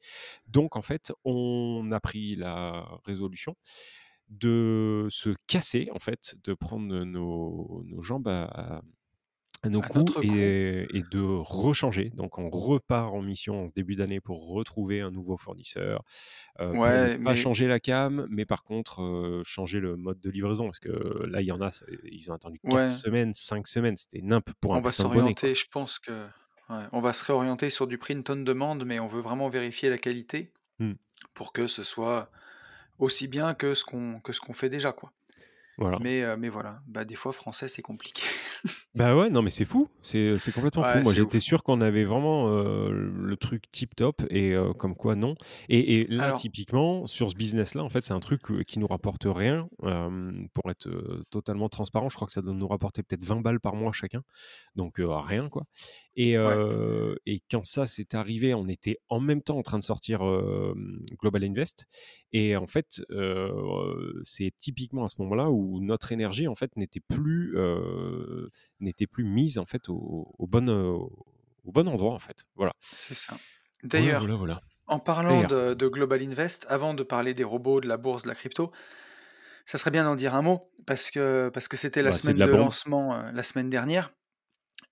Donc 0.48 0.76
en 0.76 0.82
fait, 0.82 1.12
on 1.24 1.88
a 1.90 2.00
pris 2.00 2.36
la 2.36 2.86
résolution 3.06 3.56
de 4.30 5.06
se 5.10 5.30
casser, 5.46 5.88
en 5.94 5.98
fait, 5.98 6.36
de 6.44 6.54
prendre 6.54 7.04
nos 7.04 7.82
nos 7.86 8.02
jambes 8.02 8.28
à 8.28 8.82
nos 9.70 9.82
À 9.82 9.88
coups 9.88 9.94
notre 9.94 10.22
coup 10.22 10.54
et 10.60 10.86
et 10.98 11.02
de 11.04 11.20
rechanger. 11.22 12.10
Donc 12.10 12.38
on 12.38 12.50
repart 12.50 13.12
en 13.14 13.22
mission 13.22 13.64
en 13.64 13.66
début 13.74 13.96
d'année 13.96 14.20
pour 14.20 14.48
retrouver 14.48 15.00
un 15.00 15.10
nouveau 15.10 15.36
fournisseur, 15.36 16.02
ouais, 16.70 17.18
pas 17.22 17.34
changer 17.34 17.66
la 17.66 17.80
cam, 17.80 18.26
mais 18.30 18.44
par 18.46 18.62
contre, 18.64 19.02
heu, 19.02 19.42
changer 19.44 19.80
le 19.80 19.96
mode 19.96 20.20
de 20.20 20.30
livraison. 20.30 20.66
Parce 20.66 20.80
que 20.80 20.90
là, 21.26 21.40
il 21.42 21.46
y 21.46 21.52
en 21.52 21.60
a, 21.62 21.70
ils 22.04 22.30
ont 22.30 22.34
attendu 22.34 22.60
4 22.68 22.88
ouais, 22.88 22.90
semaines, 22.90 23.32
5 23.34 23.66
semaines, 23.66 23.96
c'était 23.96 24.22
nimp 24.22 24.50
pour 24.60 24.74
un 24.76 24.78
on 24.78 24.80
va 24.80 24.92
s'orienter, 24.92 25.54
je 25.54 25.66
pense 25.68 25.98
que 25.98 26.26
ouais, 26.68 26.84
on 26.92 27.00
va 27.00 27.12
se 27.12 27.24
réorienter 27.24 27.70
sur 27.70 27.86
du 27.86 27.98
print 27.98 28.28
on 28.30 28.36
demand, 28.36 28.76
mais 28.76 28.98
on 29.00 29.08
veut 29.08 29.20
vraiment 29.20 29.48
vérifier 29.48 29.90
la 29.90 29.98
qualité 29.98 30.52
Mmh. 30.78 30.94
pour 31.34 31.52
que 31.52 31.66
ce 31.68 31.84
soit 31.84 32.30
aussi 32.98 33.28
bien 33.28 33.54
que 33.54 33.74
ce 33.74 33.84
qu'on 33.84 34.20
que 34.20 34.32
ce 34.34 34.40
qu'on 34.40 34.54
fait 34.54 34.70
déjà, 34.70 34.92
quoi. 34.92 35.12
Voilà. 35.78 35.98
Mais 36.00 36.22
heu, 36.22 36.36
mais 36.36 36.48
voilà, 36.48 36.80
bah, 36.86 37.04
des 37.04 37.16
fois 37.16 37.32
français, 37.32 37.68
c'est 37.68 37.82
compliqué. 37.82 38.22
Bah, 38.94 39.16
ouais, 39.16 39.28
non, 39.28 39.42
mais 39.42 39.50
c'est 39.50 39.64
fou, 39.64 39.88
c'est, 40.02 40.38
c'est 40.38 40.52
complètement 40.52 40.84
fou. 40.84 41.00
Moi, 41.00 41.12
j'étais 41.12 41.40
sûr 41.40 41.64
qu'on 41.64 41.80
avait 41.80 42.04
vraiment, 42.04 42.48
heu, 42.48 42.92
le 42.92 43.36
truc 43.36 43.64
tip 43.72 43.96
top 43.96 44.22
et 44.30 44.54
comme 44.78 44.94
quoi 44.94 45.16
non 45.16 45.34
et 45.68 45.96
et 45.96 46.06
là, 46.06 46.26
Alors 46.26 46.38
typiquement, 46.38 47.04
sur 47.08 47.28
ce 47.28 47.34
business-là, 47.34 47.82
en 47.82 47.88
fait, 47.88 48.04
c'est 48.04 48.12
un 48.12 48.20
truc, 48.20 48.42
qui 48.68 48.78
nous 48.78 48.86
rapporte 48.86 49.24
rien, 49.26 49.68
pour 49.80 50.70
être, 50.70 50.88
totalement 51.30 51.68
transparent. 51.68 52.08
Je 52.08 52.14
crois 52.14 52.26
que 52.26 52.32
ça 52.32 52.40
doit 52.40 52.54
nous 52.54 52.68
rapporter 52.68 53.02
peut-être 53.02 53.24
20 53.24 53.40
balles 53.40 53.58
par 53.58 53.74
mois 53.74 53.90
chacun, 53.90 54.22
donc 54.76 55.00
rien, 55.00 55.48
quoi 55.48 55.64
et 56.16 56.38
ouais, 56.38 57.16
et 57.26 57.42
quand 57.50 57.66
ça 57.66 57.86
s'est 57.86 58.14
arrivé, 58.14 58.54
on 58.54 58.68
était 58.68 58.98
en 59.08 59.18
même 59.18 59.42
temps 59.42 59.58
en 59.58 59.62
train 59.62 59.80
de 59.80 59.84
sortir, 59.84 60.20
Global 61.20 61.42
Invest 61.42 61.86
et 62.32 62.56
en 62.56 62.68
fait, 62.68 63.02
c'est 64.22 64.52
typiquement 64.56 65.02
à 65.02 65.08
ce 65.08 65.16
moment-là 65.18 65.50
où 65.50 65.63
notre 65.80 66.12
énergie, 66.12 66.48
en 66.48 66.54
fait, 66.54 66.76
n'était 66.76 67.00
plus, 67.00 67.56
n'était 68.80 69.06
plus 69.06 69.24
mise 69.24 69.58
en 69.58 69.64
fait 69.64 69.88
au 69.88 70.34
au 70.38 70.46
bon, 70.46 70.68
au 71.64 71.72
bon 71.72 71.88
endroit 71.88 72.14
en 72.14 72.18
fait. 72.18 72.44
Voilà. 72.56 72.72
c'est 72.80 73.14
ça. 73.14 73.36
D'ailleurs, 73.82 74.20
voilà, 74.20 74.36
voilà. 74.36 74.60
en 74.86 74.98
parlant 74.98 75.44
de 75.44 75.74
de 75.74 75.88
Global 75.88 76.22
Invest, 76.22 76.66
avant 76.68 76.94
de 76.94 77.02
parler 77.02 77.34
des 77.34 77.44
robots, 77.44 77.80
de 77.80 77.88
la 77.88 77.96
bourse, 77.96 78.22
de 78.22 78.28
la 78.28 78.34
crypto, 78.34 78.72
ça 79.66 79.78
serait 79.78 79.90
bien 79.90 80.04
d'en 80.04 80.14
dire 80.16 80.34
un 80.34 80.42
mot 80.42 80.70
parce 80.86 81.10
que 81.10 81.50
parce 81.52 81.68
que 81.68 81.76
c'était 81.76 82.02
la 82.02 82.10
bah, 82.10 82.16
de 82.16 82.20
semaine 82.20 82.38
la 82.38 82.46
de 82.46 82.52
lancement, 82.52 83.30
la 83.32 83.42
semaine 83.42 83.70
dernière 83.70 84.12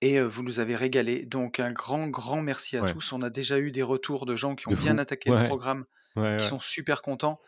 et 0.03 0.21
vous 0.21 0.43
nous 0.43 0.59
avez 0.61 0.77
régalés. 0.77 1.25
Donc 1.25 1.61
un 1.61 1.73
grand, 1.73 2.09
grand 2.09 2.43
merci 2.43 2.77
à 2.77 2.83
Ouais. 2.83 2.93
tous. 2.93 3.13
On 3.13 3.23
a 3.23 3.31
déjà 3.31 3.59
eu 3.59 3.71
des 3.71 3.83
retours 3.83 4.27
de 4.27 4.35
gens 4.37 4.55
qui 4.57 4.67
ont 4.69 4.73
De 4.73 4.77
bien 4.77 4.99
attaqué 4.99 5.31
le 5.31 5.45
programme, 5.47 5.85
Ouais, 6.17 6.37
qui 6.39 6.45
sont 6.45 6.61
super 6.61 7.01
contents. 7.03 7.41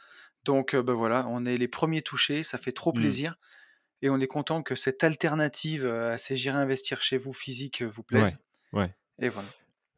Donc 0.45 0.77
bah, 0.77 0.93
voilà, 0.95 1.27
on 1.29 1.45
est 1.47 1.57
les 1.57 1.69
premiers 1.69 2.03
touchés, 2.03 2.43
ça 2.43 2.59
fait 2.59 2.73
trop 2.73 2.93
Mmh. 2.93 2.95
plaisir 2.95 3.37
et 4.03 4.11
on 4.11 4.19
est 4.21 4.27
content 4.27 4.63
que 4.63 4.75
cette 4.75 5.03
alternative, 5.05 5.87
à 5.87 6.19
ces 6.19 6.37
J'irai 6.37 6.59
investir 6.59 7.03
chez 7.03 7.17
vous 7.19 7.33
physique, 7.33 7.83
vous 7.83 8.03
plaise 8.03 8.37
Ouais, 8.73 8.81
ouais. 8.81 8.95
et 9.21 9.29
voilà. 9.31 9.49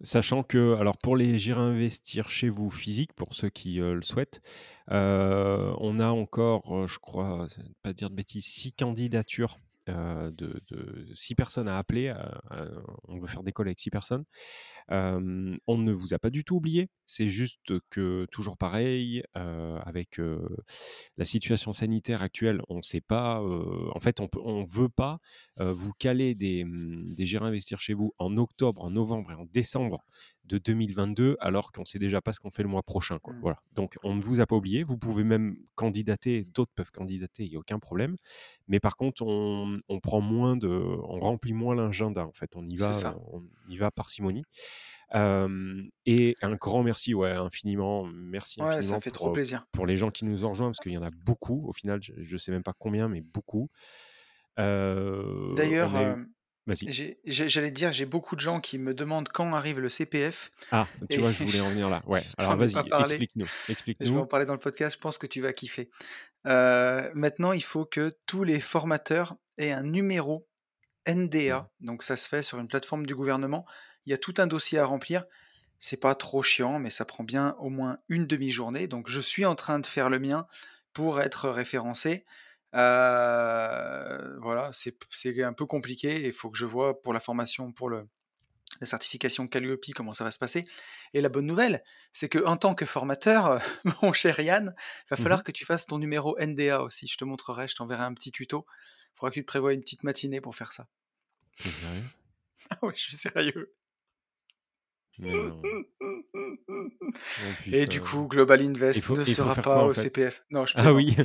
Sachant 0.02 0.42
que 0.42 0.74
alors 0.76 0.98
pour 0.98 1.16
les 1.16 1.38
J'irai 1.38 1.60
investir 1.60 2.28
chez 2.30 2.48
vous 2.50 2.70
physique, 2.70 3.12
pour 3.14 3.34
ceux 3.34 3.48
qui, 3.48 3.76
le 3.76 4.02
souhaitent, 4.02 4.40
on 4.88 6.00
a 6.00 6.08
encore, 6.08 6.86
je 6.86 6.98
crois, 6.98 7.46
pas 7.82 7.92
dire 7.94 8.10
de 8.10 8.14
bêtises, 8.14 8.44
6 8.44 8.72
candidatures, 8.74 9.58
de 9.86 10.30
de 10.68 11.12
6 11.14 11.34
personnes 11.34 11.68
à 11.68 11.78
appeler, 11.78 12.14
on 13.08 13.18
veut 13.18 13.26
faire 13.26 13.42
des 13.42 13.52
calls 13.52 13.68
avec 13.68 13.78
6 13.80 13.90
personnes. 13.90 14.24
On 14.88 15.78
ne 15.78 15.92
vous 15.92 16.14
a 16.14 16.18
pas 16.18 16.30
du 16.30 16.44
tout 16.44 16.56
oublié, 16.56 16.88
c'est 17.06 17.28
juste 17.28 17.78
que 17.90 18.26
toujours 18.30 18.56
pareil, 18.56 19.22
avec, 19.34 20.20
la 21.16 21.24
situation 21.24 21.72
sanitaire 21.72 22.22
actuelle, 22.22 22.62
on 22.68 22.82
sait 22.82 23.00
pas, 23.00 23.40
en 23.40 24.00
fait, 24.00 24.20
on 24.20 24.28
on 24.44 24.64
veut 24.64 24.88
pas, 24.88 25.18
vous 25.58 25.92
caler 25.98 26.34
des, 26.34 26.64
mmh, 26.64 27.14
des 27.14 27.26
investir 27.44 27.80
chez 27.80 27.94
vous 27.94 28.14
en 28.18 28.36
octobre, 28.36 28.82
en 28.82 28.90
novembre 28.90 29.32
et 29.32 29.34
en 29.34 29.44
décembre 29.44 30.04
de 30.44 30.58
2022 30.58 31.36
alors 31.40 31.72
qu'on 31.72 31.84
sait 31.84 31.98
déjà 31.98 32.20
pas 32.20 32.32
ce 32.32 32.40
qu'on 32.40 32.50
fait 32.50 32.62
le 32.62 32.68
mois 32.68 32.82
prochain, 32.82 33.18
quoi. 33.18 33.34
Mmh. 33.34 33.40
Voilà, 33.40 33.58
donc 33.72 33.96
on 34.04 34.14
ne 34.14 34.20
vous 34.20 34.40
a 34.40 34.46
pas 34.46 34.56
oublié, 34.56 34.84
vous 34.84 34.96
pouvez 34.96 35.24
même 35.24 35.56
candidater, 35.74 36.44
d'autres 36.44 36.72
peuvent 36.74 36.92
candidater, 36.92 37.44
il 37.44 37.52
y 37.52 37.56
a 37.56 37.58
aucun 37.58 37.78
problème. 37.78 38.16
Mais 38.68 38.80
par 38.80 38.96
contre, 38.96 39.22
on 39.22 39.76
on 39.88 40.00
prend 40.00 40.20
moins 40.20 40.56
de 40.56 40.68
on 40.68 41.18
remplit 41.20 41.52
moins 41.52 41.74
l'agenda, 41.74 42.26
en 42.26 42.32
fait, 42.32 42.54
on 42.56 42.66
y 42.68 42.76
va, 42.76 42.92
on 43.32 43.42
y 43.68 43.76
va 43.76 43.90
parcimonie. 43.90 44.44
Et 45.14 46.34
un 46.42 46.54
grand 46.54 46.82
merci, 46.82 47.14
ouais, 47.14 47.32
infiniment, 47.32 48.04
merci 48.04 48.60
Ouais, 48.60 48.72
ça 48.72 48.76
infiniment 48.78 49.00
fait 49.00 49.10
pour, 49.10 49.16
trop 49.16 49.28
heu, 49.30 49.32
plaisir. 49.32 49.66
pour 49.72 49.86
les 49.86 49.96
gens 49.96 50.10
qui 50.10 50.24
nous 50.24 50.44
ont 50.44 50.50
rejoints 50.50 50.68
parce 50.68 50.78
qu'il 50.80 50.92
y 50.92 50.98
en 50.98 51.02
a 51.02 51.10
beaucoup 51.24 51.66
au 51.68 51.72
final, 51.72 52.02
je 52.02 52.12
je 52.22 52.36
sais 52.36 52.50
même 52.50 52.62
pas 52.62 52.74
combien, 52.78 53.08
mais 53.08 53.20
beaucoup. 53.20 53.68
On 54.58 55.54
D'ailleurs, 55.54 55.90
j'allais 57.26 57.70
dire, 57.70 57.92
j'ai 57.92 58.06
beaucoup 58.06 58.36
de 58.36 58.40
gens 58.40 58.60
qui 58.60 58.78
me 58.78 58.94
demandent 58.94 59.28
quand 59.28 59.52
arrive 59.52 59.80
le 59.80 59.88
CPF 59.88 60.50
Ah, 60.70 60.88
tu 61.08 61.16
et 61.16 61.20
vois, 61.20 61.30
je 61.32 61.44
voulais 61.44 61.60
en 61.60 61.70
venir 61.70 61.88
là. 61.88 62.02
Ouais, 62.06 62.22
alors 62.38 62.56
vas-y, 62.56 62.78
explique-nous, 63.00 63.46
Je 64.00 64.10
vais 64.12 64.18
en 64.18 64.26
parler 64.26 64.46
dans 64.46 64.54
le 64.54 64.58
podcast, 64.58 64.96
je 64.96 65.00
pense 65.00 65.18
que 65.18 65.26
tu 65.26 65.40
vas 65.40 65.52
kiffer. 65.52 65.90
Maintenant, 66.44 67.52
il 67.52 67.62
faut 67.62 67.84
que 67.84 68.12
tous 68.26 68.44
les 68.44 68.60
formateurs 68.60 69.36
aient 69.58 69.72
un 69.72 69.82
numéro 69.82 70.48
Mmh. 71.06 71.08
NDA, 71.12 71.70
donc 71.80 72.02
ça 72.02 72.16
se 72.16 72.28
fait 72.28 72.42
sur 72.42 72.58
une 72.58 72.66
plateforme 72.68 73.06
du 73.06 73.14
gouvernement. 73.14 73.64
Il 74.06 74.10
y 74.10 74.14
a 74.14 74.18
tout 74.18 74.34
un 74.38 74.46
dossier 74.46 74.78
à 74.78 74.84
remplir. 74.86 75.24
C'est 75.78 75.98
pas 75.98 76.14
trop 76.14 76.42
chiant, 76.42 76.78
mais 76.78 76.90
ça 76.90 77.04
prend 77.04 77.24
bien 77.24 77.54
au 77.58 77.68
moins 77.68 77.98
une 78.08 78.26
demi-journée. 78.26 78.88
Donc 78.88 79.08
je 79.10 79.20
suis 79.20 79.44
en 79.44 79.54
train 79.54 79.78
de 79.78 79.86
faire 79.86 80.10
le 80.10 80.18
mien 80.18 80.46
pour 80.92 81.20
être 81.20 81.50
référencé. 81.50 82.24
Heu, 82.74 82.78
voilà, 84.40 84.70
c'est 84.72 84.96
un 85.42 85.52
peu 85.52 85.66
compliqué. 85.66 86.26
Il 86.26 86.32
faut 86.32 86.50
que 86.50 86.58
je 86.58 86.66
vois 86.66 87.02
pour 87.02 87.12
la 87.12 87.20
formation, 87.20 87.72
pour 87.72 87.88
le 87.90 88.08
la 88.80 88.86
certification 88.86 89.48
Calliope, 89.48 89.84
comment 89.94 90.12
ça 90.14 90.24
va 90.24 90.30
se 90.30 90.38
passer. 90.38 90.66
Et 91.14 91.20
la 91.20 91.28
bonne 91.28 91.46
nouvelle, 91.46 91.82
c'est 92.12 92.28
qu'en 92.28 92.56
tant 92.56 92.74
que 92.74 92.84
formateur, 92.86 93.60
mon 94.02 94.12
cher 94.12 94.38
Yann, 94.40 94.74
va 95.10 95.16
Mmh 95.18 95.22
mh. 95.22 95.22
falloir 95.22 95.42
que 95.44 95.52
tu 95.52 95.64
fasses 95.64 95.86
ton 95.86 95.98
numéro 95.98 96.36
NDA 96.38 96.82
aussi. 96.82 97.06
Je 97.08 97.16
te 97.16 97.24
montrerai, 97.24 97.68
je 97.68 97.74
t'enverrai 97.76 98.04
un 98.04 98.14
petit 98.14 98.32
tuto. 98.32 98.66
Faudra 99.14 99.30
que 99.30 99.34
tu 99.36 99.42
te 99.42 99.46
prévois 99.46 99.72
une 99.72 99.80
petite 99.80 100.02
matinée 100.04 100.40
pour 100.40 100.54
faire 100.54 100.72
ça. 100.72 100.88
Sérieux? 101.56 102.10
Ah 102.70 102.78
ouais, 102.82 102.94
je 102.94 103.02
suis 103.02 103.16
sérieux. 103.16 103.72
Non. 105.18 105.62
Oh 107.18 107.70
Et 107.72 107.86
du 107.86 108.00
coup, 108.00 108.26
Global 108.28 108.60
Il 108.60 108.70
Invest 108.70 109.02
faut 109.02 109.16
ne 109.16 109.22
il 109.22 109.34
sera 109.34 109.54
quoi, 109.54 109.62
pas 109.62 109.78
en 109.84 109.86
au 109.86 109.94
fait? 109.94 110.02
CPF. 110.02 110.44
Non, 110.50 110.66
je 110.66 110.74
Ah 110.76 110.92
oui. 110.92 111.16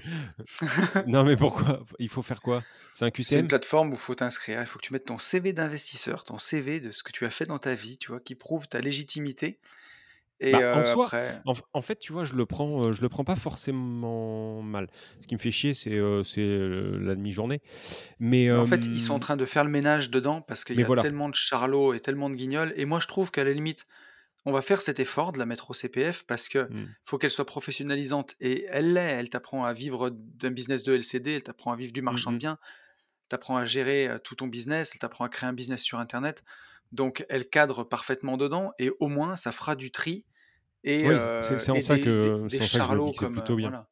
Non, 1.08 1.23
mais 1.23 1.36
pourquoi? 1.36 1.86
Il 1.99 2.08
faut 2.10 2.21
faire 2.21 2.41
quoi? 2.41 2.63
C'est 2.93 3.06
un 3.06 3.10
C'est 3.10 3.39
une 3.39 3.41
QCM? 3.41 3.47
plateforme 3.47 3.91
où 3.93 3.95
faut 3.97 4.15
t'inscrire. 4.15 4.62
Il 4.62 4.67
faut 4.67 4.80
que 4.80 4.86
tu 4.86 4.93
mettes 4.93 5.06
ton 5.06 5.17
CV 5.19 5.54
d'investisseur, 5.54 6.23
ton 6.23 6.38
CV 6.38 6.80
de 6.80 6.91
ce 6.91 7.04
que 7.04 7.12
tu 7.12 7.25
as 7.25 7.30
fait 7.30 7.45
dans 7.45 7.60
ta 7.60 7.75
vie, 7.75 7.97
tu 7.97 8.12
vois? 8.12 8.19
Qui 8.21 8.36
prouve 8.36 8.67
ta 8.67 8.80
légitimité 8.80 9.60
et 10.41 10.51
Bah, 10.51 10.65
en 10.71 10.84
heu, 10.84 10.84
soi, 10.84 11.08
après 11.08 11.41
en 11.45 11.54
en 11.73 11.82
fait, 11.82 11.97
tu 11.99 12.12
vois, 12.13 12.23
je 12.25 12.34
le 12.34 12.45
prends, 12.45 12.91
je 12.93 13.01
le 13.01 13.10
prends 13.10 13.23
pas 13.23 13.36
forcément 13.36 14.62
mal. 14.62 14.88
Ce 15.21 15.27
qui 15.27 15.36
me 15.36 15.39
fait 15.39 15.51
chier, 15.51 15.73
c'est, 15.73 15.91
la 15.91 17.15
demi-journée. 17.15 17.62
Mais, 18.19 18.49
Mais 18.49 18.60
en 18.60 18.65
fait, 18.65 18.89
ils 18.91 19.01
sont 19.01 19.13
en 19.13 19.19
train 19.19 19.38
de 19.38 19.45
faire 19.45 19.63
le 19.63 19.69
ménage 19.69 20.10
dedans 20.10 20.41
parce 20.41 20.65
qu'il 20.65 20.77
y 20.80 20.84
a 20.84 20.88
voilà. 20.88 21.01
tellement 21.01 21.30
de 21.30 21.36
charlots 21.36 21.93
et 21.93 21.99
tellement 21.99 22.30
de 22.30 22.36
guignols 22.36 22.73
et 22.75 22.86
moi 22.86 22.99
je 22.99 23.08
trouve 23.08 23.32
qu'à 23.32 23.43
la 23.43 23.54
limite, 23.54 23.86
on 24.45 24.51
va 24.54 24.62
faire 24.62 24.82
cet 24.82 24.99
effort 24.99 25.32
de 25.34 25.39
la 25.39 25.45
mettre 25.47 25.71
au 25.71 25.73
CPF 25.75 26.25
parce 26.25 26.49
que 26.49 26.69
Mmh. 26.69 26.95
faut 27.04 27.17
qu'elle 27.19 27.32
soit 27.32 27.45
professionnalisante 27.45 28.36
et 28.41 28.65
elle 28.69 28.93
l'est. 28.93 29.12
Elle 29.13 29.30
t'apprend 29.32 29.65
à 29.65 29.73
vivre 29.73 30.12
d'un 30.12 30.51
business 30.51 30.84
de 30.84 30.93
LCD, 30.95 31.34
elle 31.36 31.43
t'apprend 31.43 31.73
à 31.73 31.77
vivre 31.77 31.93
du 31.93 32.01
Mmh 32.08 32.12
marchand 32.12 32.34
de 32.34 32.38
biens, 32.38 32.58
t'apprend 33.30 33.58
à 33.58 33.65
gérer, 33.65 34.10
tout 34.23 34.36
ton 34.36 34.47
business, 34.47 34.91
elle 34.93 34.99
t'apprend 34.99 35.25
à 35.25 35.30
créer 35.30 35.49
un 35.49 35.54
business 35.54 35.82
sur 35.84 35.99
internet. 35.99 36.43
Donc 36.91 37.25
elle 37.30 37.49
cadre 37.49 37.84
parfaitement 37.84 38.38
dedans 38.38 38.73
et 38.80 38.91
au 38.99 39.08
moins 39.08 39.38
ça 39.38 39.51
fera 39.51 39.75
du 39.75 39.91
tri 39.91 40.25
et 40.83 41.03
Oui, 41.03 41.21
c'est 41.39 41.69
en 41.69 41.69
que 41.69 41.71
en 41.71 41.81
ça 41.81 41.99
que 41.99 42.47
que 42.49 43.13
c'est 43.13 43.27
plutôt 43.27 43.55
bien. 43.55 43.71
voilà, 43.71 43.89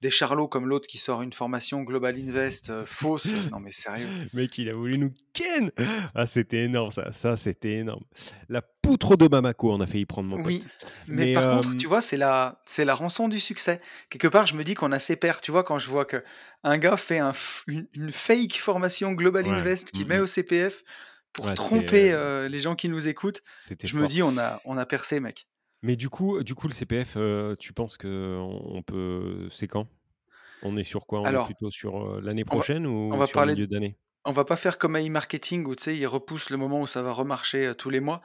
des 0.00 0.10
charlots 0.10 0.48
comme 0.48 0.68
l'autre 0.68 0.88
qui 0.88 0.98
sort 0.98 1.22
une 1.22 1.32
formation 1.32 1.82
Global 1.82 2.16
Invest, 2.18 2.70
heu, 2.70 2.84
fausse, 2.86 3.34
non 3.52 3.60
mais 3.60 3.72
sérieux. 3.72 4.12
Mec, 4.32 4.58
il 4.58 4.68
a 4.68 4.74
voulu 4.74 4.98
nous 4.98 5.12
ken! 5.32 5.70
Ah, 6.14 6.26
c'était 6.26 6.64
énorme 6.64 6.90
ça, 6.90 7.12
ça, 7.12 7.36
c'était 7.36 7.74
énorme. 7.78 8.04
La 8.48 8.62
poutre 8.62 9.16
de 9.16 9.28
Bamako, 9.28 9.72
on 9.72 9.80
a 9.80 9.86
failli 9.86 10.06
prendre 10.06 10.28
mon 10.28 10.38
Oui, 10.38 10.64
pote. 10.64 10.68
mais 11.06 11.26
Mais, 11.26 11.26
par 11.26 11.46
contre, 11.46 11.76
tu 11.76 11.86
vois, 11.88 12.00
c'est 12.00 12.16
la 12.16 12.62
c'est 12.64 12.86
la 12.86 12.94
rançon 12.94 13.28
du 13.28 13.38
succès. 13.38 13.82
Quelque 14.08 14.28
part, 14.28 14.46
je 14.46 14.54
me 14.54 14.64
dis 14.64 14.74
qu'on 14.74 14.90
a 14.90 14.98
ses 14.98 15.16
pairs, 15.16 15.42
tu 15.42 15.50
vois? 15.50 15.62
Quand 15.62 15.78
je 15.78 15.90
vois 15.90 16.06
qu'un 16.06 16.78
gars 16.78 16.96
fait 16.96 17.18
un 17.18 17.32
une 17.66 17.86
une 17.92 18.10
fake 18.12 18.54
formation 18.54 19.12
Global 19.12 19.46
ouais, 19.46 19.46
Invest 19.46 19.90
qu'il 19.92 20.06
met 20.08 20.18
mmh 20.18 20.20
mh. 20.20 20.20
au 20.20 20.26
CPF 20.26 20.84
pour 21.34 21.50
Ouais, 21.50 21.52
tromper, 21.52 22.12
les 22.48 22.58
gens 22.60 22.76
qui 22.76 22.88
nous 22.88 23.08
écoutent, 23.08 23.42
je 23.84 23.96
me 23.98 24.06
dis: 24.08 24.22
«On 24.22 24.38
a 24.38 24.60
on 24.64 24.78
a 24.78 24.86
percé 24.86 25.20
mec». 25.20 25.46
Mais 25.84 25.96
du 25.96 26.08
coup 26.10 26.40
du 26.44 26.54
coup, 26.54 26.68
le 26.68 26.72
CPF, 26.72 27.16
heu, 27.16 27.56
tu 27.58 27.72
penses 27.72 27.96
qu'on 27.96 28.08
on 28.08 28.82
peut 28.84 29.48
c'est 29.50 29.66
quand? 29.66 29.88
On 30.62 30.76
est 30.76 30.84
sur 30.84 31.06
quoi? 31.06 31.22
On 31.22 31.32
est 31.34 31.40
plutôt 31.40 31.70
sur, 31.70 31.96
heu, 32.18 32.20
l'année 32.22 32.44
on 32.50 32.56
va 32.56 32.64
prochaine 32.64 32.86
on 33.10 33.16
ou 33.16 33.22
va 33.22 33.26
sur 33.26 33.40
parler 33.40 33.56
milieu 33.56 33.66
d'année? 33.66 33.98
on 34.26 34.32
va 34.32 34.44
pas 34.44 34.56
faire 34.56 34.78
comme 34.78 34.96
e-marketing 34.98 35.66
où 35.66 35.76
tu 35.76 35.84
sais, 35.84 35.96
ils 35.98 36.06
repoussent 36.06 36.50
le 36.50 36.58
moment 36.58 36.80
où 36.82 36.86
ça 36.88 37.02
va 37.02 37.12
remarcher, 37.12 37.66
heu, 37.68 37.74
tous 37.76 37.90
les 37.90 38.00
mois. 38.00 38.22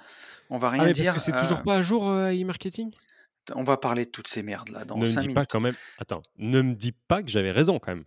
On 0.49 0.59
va 0.59 0.69
Ah 0.77 0.83
rien 0.83 0.87
mais 0.87 0.95
parce 0.95 1.11
que 1.11 1.19
dire, 1.19 1.19
c'est 1.19 1.33
toujours 1.33 1.61
pas 1.61 1.75
à 1.75 1.81
jour, 1.81 2.07
heu, 2.09 2.31
e-marketing? 2.33 2.91
on 3.55 3.63
va 3.63 3.75
parler 3.77 4.05
de 4.05 4.09
toutes 4.11 4.27
ces 4.29 4.41
merdes 4.43 4.69
là 4.69 4.85
dans 4.85 5.03
Ne 5.03 5.07
me 5.07 5.15
5 5.15 5.23
dis 5.23 5.29
pas 5.29 5.45
minutes. 5.45 5.45
quand 5.45 5.61
même 5.61 5.75
attends, 5.97 6.23
ne 6.37 6.61
me 6.61 6.73
dis 6.75 6.91
pas 6.91 7.23
que 7.23 7.29
j'avais 7.29 7.51
raison 7.51 7.79
quand 7.79 7.93
même? 7.95 8.05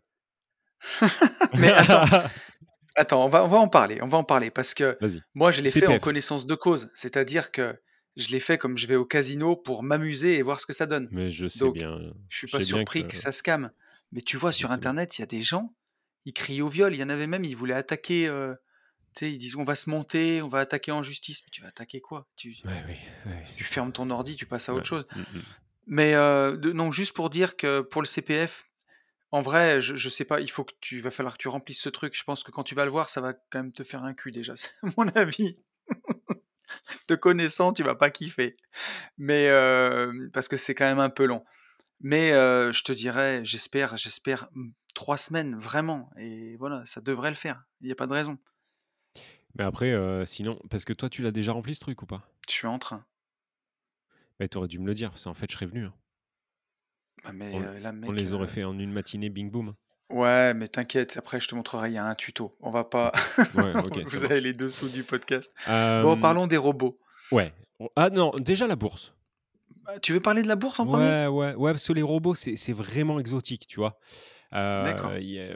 Mais 1.52 1.72
attends 1.72 2.04
Attends, 2.96 3.24
on 3.24 3.28
va 3.28 3.44
on 3.44 3.48
va 3.48 3.58
en 3.58 3.68
parler, 3.68 4.00
on 4.02 4.08
va 4.08 4.18
en 4.18 4.24
parler 4.24 4.50
parce 4.50 4.74
que 4.74 4.98
Vas-y. 5.00 5.24
moi, 5.34 5.52
je 5.52 5.62
l'ai 5.62 5.72
fait 5.72 5.86
en 5.86 5.96
CPF, 5.96 6.00
connaissance 6.00 6.46
de 6.46 6.54
cause. 6.56 6.90
C'est-à-dire 6.94 7.52
que 7.52 7.80
je 8.20 8.30
l'ai 8.30 8.40
fait 8.40 8.58
comme 8.58 8.78
je 8.78 8.86
vais 8.86 8.96
au 8.96 9.04
casino 9.06 9.56
pour 9.56 9.82
m'amuser 9.82 10.36
et 10.36 10.42
voir 10.42 10.60
ce 10.60 10.66
que 10.66 10.72
ça 10.72 10.86
donne. 10.86 11.10
mais 11.10 11.30
je 11.30 11.48
sais 11.48 11.70
Donc, 11.70 11.70
bien, 11.70 12.12
je 12.28 12.38
suis 12.38 12.48
pas 12.48 12.60
que 12.60 12.62
surpris 12.62 13.06
que 13.06 13.16
ça 13.16 13.32
scam. 13.32 13.72
Mais 14.12 14.22
tu 14.22 14.36
vois, 14.36 14.52
je 14.56 14.66
sur 14.66 14.70
internet, 14.72 15.18
il 15.18 15.22
y 15.22 15.24
a 15.24 15.26
des 15.26 15.42
gens, 15.42 15.74
ils 16.26 16.32
crient 16.34 16.62
au 16.62 16.68
viol. 16.68 16.94
Il 16.94 17.00
y 17.00 17.04
en 17.04 17.08
avait 17.10 17.26
même, 17.28 17.44
ils 17.44 17.56
voulaient 17.56 17.74
attaquer, 17.74 18.28
heu, 18.28 18.56
tu 19.16 19.26
sais, 19.26 19.32
ils 19.32 19.38
disent: 19.38 19.56
«On 19.56 19.64
va 19.64 19.76
se 19.76 19.90
monter, 19.90 20.42
on 20.42 20.48
va 20.48 20.60
attaquer 20.60 20.92
en 20.92 21.02
justice». 21.04 21.42
Mais 21.46 21.50
tu 21.52 21.62
vas 21.62 21.68
attaquer 21.68 22.00
quoi? 22.02 22.28
Tu 22.36 22.56
Ouais, 22.64 22.82
oui, 22.86 22.98
ouais, 23.26 23.46
tu 23.56 23.64
c'est 23.64 23.66
ça. 23.66 23.74
fermes 23.74 23.92
ton 23.92 24.10
ordi, 24.10 24.36
tu 24.36 24.46
passes 24.46 24.68
à 24.68 24.74
Ouais. 24.74 24.74
autre 24.74 24.88
chose. 24.88 25.06
Mmh 25.14 25.24
mh. 25.32 25.42
Mais, 25.86 26.14
de 26.14 26.72
non, 26.72 26.92
juste 26.92 27.14
pour 27.14 27.30
dire 27.30 27.56
que 27.56 27.80
pour 27.80 28.02
le 28.02 28.06
CPF, 28.06 28.66
en 29.32 29.40
vrai, 29.42 29.80
je 29.80 29.96
je 29.96 30.08
sais 30.10 30.24
pas, 30.24 30.40
il 30.40 30.50
faut 30.50 30.64
que 30.64 30.74
tu 30.80 31.00
va 31.00 31.10
falloir 31.10 31.34
que 31.38 31.42
tu 31.42 31.48
remplisses 31.48 31.82
ce 31.82 31.88
truc. 31.90 32.16
Je 32.16 32.24
pense 32.24 32.42
que 32.44 32.50
quand 32.52 32.64
tu 32.64 32.74
vas 32.76 32.84
le 32.84 32.90
voir, 32.92 33.10
ça 33.10 33.20
va 33.20 33.34
quand 33.34 33.60
même 33.60 33.72
te 33.72 33.84
faire 33.84 34.04
un 34.04 34.14
cul 34.14 34.30
déjà, 34.32 34.54
c'est 34.56 34.70
mon 34.96 35.08
avis. 35.10 35.58
Te 37.08 37.14
connaissant, 37.14 37.72
tu 37.72 37.82
vas 37.82 37.94
pas 37.94 38.10
kiffer. 38.10 38.56
Mais, 39.18 39.46
hem, 39.46 40.30
parce 40.32 40.48
que 40.48 40.56
c'est 40.58 40.74
quand 40.74 40.86
même 40.86 41.00
un 41.00 41.10
peu 41.10 41.26
long. 41.26 41.44
Mais, 42.00 42.32
heu, 42.32 42.72
je 42.72 42.84
te 42.84 42.92
dirais, 42.92 43.42
j'espère 43.44 43.96
j'espère, 43.98 44.48
mmh, 44.54 44.70
3 44.94 45.18
semaines, 45.18 45.56
vraiment 45.56 46.10
et 46.18 46.56
voilà, 46.58 46.84
ça 46.86 47.00
devrait 47.02 47.30
le 47.30 47.36
faire. 47.36 47.64
Il 47.82 47.88
y 47.88 47.92
a 47.92 47.96
pas 47.96 48.06
de 48.08 48.14
raison. 48.14 48.38
Mais 49.56 49.64
après, 49.64 49.92
heu, 49.96 50.24
sinon 50.26 50.58
parce 50.70 50.84
que 50.84 50.92
toi, 50.92 51.08
tu 51.10 51.22
l'as 51.22 51.32
déjà 51.32 51.52
rempli 51.52 51.74
ce 51.74 51.80
truc 51.80 52.02
ou 52.02 52.06
pas? 52.06 52.22
Je 52.48 52.54
suis 52.54 52.66
en 52.66 52.78
train. 52.78 53.04
Bah, 54.40 54.48
tu 54.48 54.56
aurais 54.58 54.68
dû 54.68 54.78
me 54.78 54.86
le 54.86 54.94
dire, 54.94 55.10
parce 55.10 55.24
qu'en 55.24 55.34
fait, 55.34 55.50
je 55.50 55.54
serais 55.56 55.66
venu, 55.66 55.84
hein. 55.84 55.94
Bah, 57.24 57.32
mais, 57.32 57.60
On 57.60 57.68
on 58.06 58.12
les 58.12 58.32
aurait 58.32 58.48
fait 58.48 58.64
en 58.64 58.78
une 58.78 58.92
matinée, 58.92 59.28
bing 59.30 59.50
boum. 59.50 59.74
Ouais, 60.10 60.54
mais 60.54 60.68
t'inquiète, 60.68 61.16
après 61.16 61.40
je 61.40 61.48
te 61.48 61.54
montrerai, 61.54 61.88
il 61.90 61.94
y 61.94 61.98
a 61.98 62.04
un 62.04 62.14
tuto. 62.14 62.56
On 62.60 62.70
va 62.70 62.84
pas. 62.84 63.12
Ouais, 63.54 63.74
OK, 63.78 63.94
ça 63.94 64.00
vous 64.06 64.16
avez 64.24 64.28
marche. 64.34 64.40
les 64.42 64.52
dessous 64.52 64.88
du 64.88 65.02
podcast. 65.04 65.52
Bon, 65.66 66.14
Hem, 66.14 66.20
parlons 66.20 66.46
des 66.46 66.56
robots. 66.56 66.98
ouais. 67.32 67.52
Ah 67.96 68.10
non, 68.10 68.30
déjà 68.38 68.66
la 68.66 68.76
bourse. 68.76 69.14
Bah, 69.86 69.98
tu 70.00 70.12
veux 70.12 70.20
parler 70.20 70.42
de 70.42 70.48
la 70.48 70.56
bourse 70.56 70.78
en 70.80 70.84
premier? 70.86 71.04
Ouais, 71.06 71.26
ouais, 71.28 71.54
ouais, 71.54 71.72
parce 71.72 71.86
que 71.86 71.92
les 71.94 72.02
robots, 72.02 72.34
c'est 72.34 72.56
c'est 72.56 72.74
vraiment 72.74 73.18
exotique, 73.18 73.66
tu 73.66 73.80
vois? 73.80 73.98
D'accord. 74.52 75.12
Heu, 75.12 75.20
il 75.22 75.30
y 75.30 75.40
a 75.40 75.54